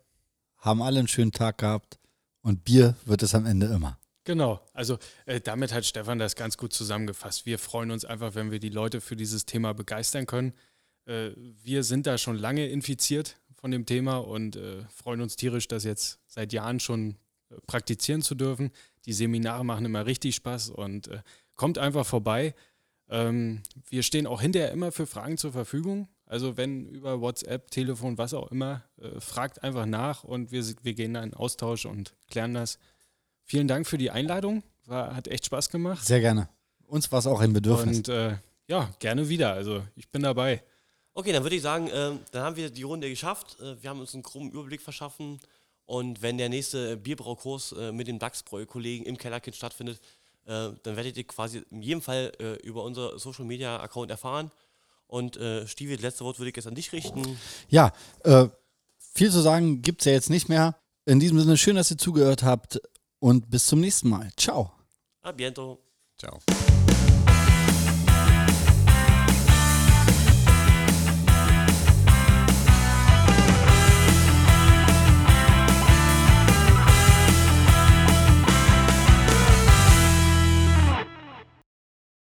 haben 0.57 0.81
alle 0.81 0.99
einen 0.99 1.07
schönen 1.07 1.31
Tag 1.31 1.59
gehabt 1.59 1.99
und 2.41 2.63
Bier 2.63 2.95
wird 3.05 3.23
es 3.23 3.33
am 3.35 3.45
Ende 3.45 3.67
immer. 3.67 3.99
Genau, 4.23 4.59
also 4.73 4.99
äh, 5.25 5.39
damit 5.39 5.73
hat 5.73 5.85
Stefan 5.85 6.19
das 6.19 6.35
ganz 6.35 6.57
gut 6.57 6.73
zusammengefasst. 6.73 7.45
Wir 7.45 7.57
freuen 7.57 7.91
uns 7.91 8.03
einfach, 8.03 8.35
wenn 8.35 8.51
wir 8.51 8.59
die 8.59 8.69
Leute 8.69 8.99
für 8.99 9.15
dieses 9.15 9.45
Thema 9.45 9.73
begeistern 9.73 10.25
können. 10.25 10.53
Äh, 11.05 11.31
wir 11.35 11.83
sind 11.83 12.05
da 12.05 12.17
schon 12.17 12.37
lange 12.37 12.67
infiziert 12.67 13.37
von 13.59 13.71
dem 13.71 13.85
Thema 13.85 14.17
und 14.17 14.55
äh, 14.55 14.83
freuen 14.89 15.21
uns 15.21 15.35
tierisch, 15.35 15.67
das 15.67 15.83
jetzt 15.83 16.19
seit 16.27 16.53
Jahren 16.53 16.79
schon 16.79 17.17
äh, 17.49 17.55
praktizieren 17.65 18.21
zu 18.21 18.35
dürfen. 18.35 18.71
Die 19.05 19.13
Seminare 19.13 19.65
machen 19.65 19.85
immer 19.85 20.05
richtig 20.05 20.35
Spaß 20.35 20.69
und 20.69 21.07
äh, 21.07 21.21
kommt 21.55 21.77
einfach 21.77 22.05
vorbei. 22.05 22.53
Ähm, 23.09 23.61
wir 23.89 24.03
stehen 24.03 24.27
auch 24.27 24.41
hinterher 24.41 24.71
immer 24.71 24.91
für 24.91 25.07
Fragen 25.07 25.37
zur 25.37 25.51
Verfügung. 25.51 26.07
Also 26.25 26.57
wenn 26.57 26.87
über 26.87 27.21
WhatsApp, 27.21 27.71
Telefon, 27.71 28.17
was 28.17 28.33
auch 28.33 28.51
immer, 28.51 28.83
äh, 29.01 29.19
fragt 29.19 29.63
einfach 29.63 29.85
nach 29.85 30.23
und 30.23 30.51
wir, 30.51 30.63
wir 30.83 30.93
gehen 30.93 31.13
da 31.13 31.23
in 31.23 31.33
Austausch 31.33 31.85
und 31.85 32.15
klären 32.29 32.53
das. 32.53 32.79
Vielen 33.43 33.67
Dank 33.67 33.87
für 33.87 33.97
die 33.97 34.11
Einladung. 34.11 34.63
War, 34.85 35.15
hat 35.15 35.27
echt 35.29 35.45
Spaß 35.45 35.69
gemacht. 35.69 36.05
Sehr 36.05 36.19
gerne. 36.19 36.49
Uns 36.85 37.11
war 37.11 37.19
es 37.19 37.27
auch 37.27 37.39
ein 37.39 37.53
Bedürfnis. 37.53 37.97
Und 37.97 38.09
äh, 38.09 38.35
ja, 38.67 38.89
gerne 38.99 39.29
wieder. 39.29 39.53
Also 39.53 39.83
ich 39.95 40.09
bin 40.09 40.21
dabei. 40.21 40.63
Okay, 41.17 41.31
dann 41.31 41.41
würde 41.41 41.55
ich 41.55 41.63
sagen, 41.63 41.89
ähm, 41.91 42.19
dann 42.29 42.43
haben 42.43 42.55
wir 42.57 42.69
die 42.69 42.83
Runde 42.83 43.09
geschafft. 43.09 43.59
Äh, 43.59 43.81
wir 43.81 43.89
haben 43.89 43.99
uns 43.99 44.13
einen 44.13 44.21
krummen 44.21 44.51
Überblick 44.51 44.83
verschaffen. 44.83 45.39
Und 45.87 46.21
wenn 46.21 46.37
der 46.37 46.47
nächste 46.47 46.95
Bierbraukurs 46.95 47.71
äh, 47.71 47.91
mit 47.91 48.07
den 48.07 48.19
DAX-Kollegen 48.19 49.03
im 49.03 49.17
Kellerkind 49.17 49.55
stattfindet, 49.55 49.99
äh, 50.45 50.69
dann 50.83 50.95
werdet 50.95 51.17
ihr 51.17 51.23
quasi 51.23 51.63
in 51.71 51.81
jedem 51.81 52.03
Fall 52.03 52.31
äh, 52.39 52.53
über 52.57 52.83
unser 52.83 53.17
Social-Media-Account 53.17 54.11
erfahren. 54.11 54.51
Und 55.07 55.37
äh, 55.37 55.65
Stivi, 55.65 55.95
das 55.95 56.03
letzte 56.03 56.23
Wort 56.23 56.37
würde 56.37 56.51
ich 56.51 56.55
jetzt 56.55 56.67
an 56.67 56.75
dich 56.75 56.93
richten. 56.93 57.39
Ja, 57.67 57.93
äh, 58.23 58.47
viel 58.99 59.31
zu 59.31 59.41
sagen 59.41 59.81
gibt 59.81 60.01
es 60.01 60.05
ja 60.05 60.11
jetzt 60.11 60.29
nicht 60.29 60.49
mehr. 60.49 60.75
In 61.05 61.19
diesem 61.19 61.39
Sinne, 61.39 61.57
schön, 61.57 61.77
dass 61.77 61.89
ihr 61.89 61.97
zugehört 61.97 62.43
habt 62.43 62.79
und 63.17 63.49
bis 63.49 63.65
zum 63.65 63.79
nächsten 63.79 64.09
Mal. 64.09 64.29
Ciao. 64.37 64.71
A 65.23 65.31
biento. 65.31 65.79
Ciao. 66.15 66.37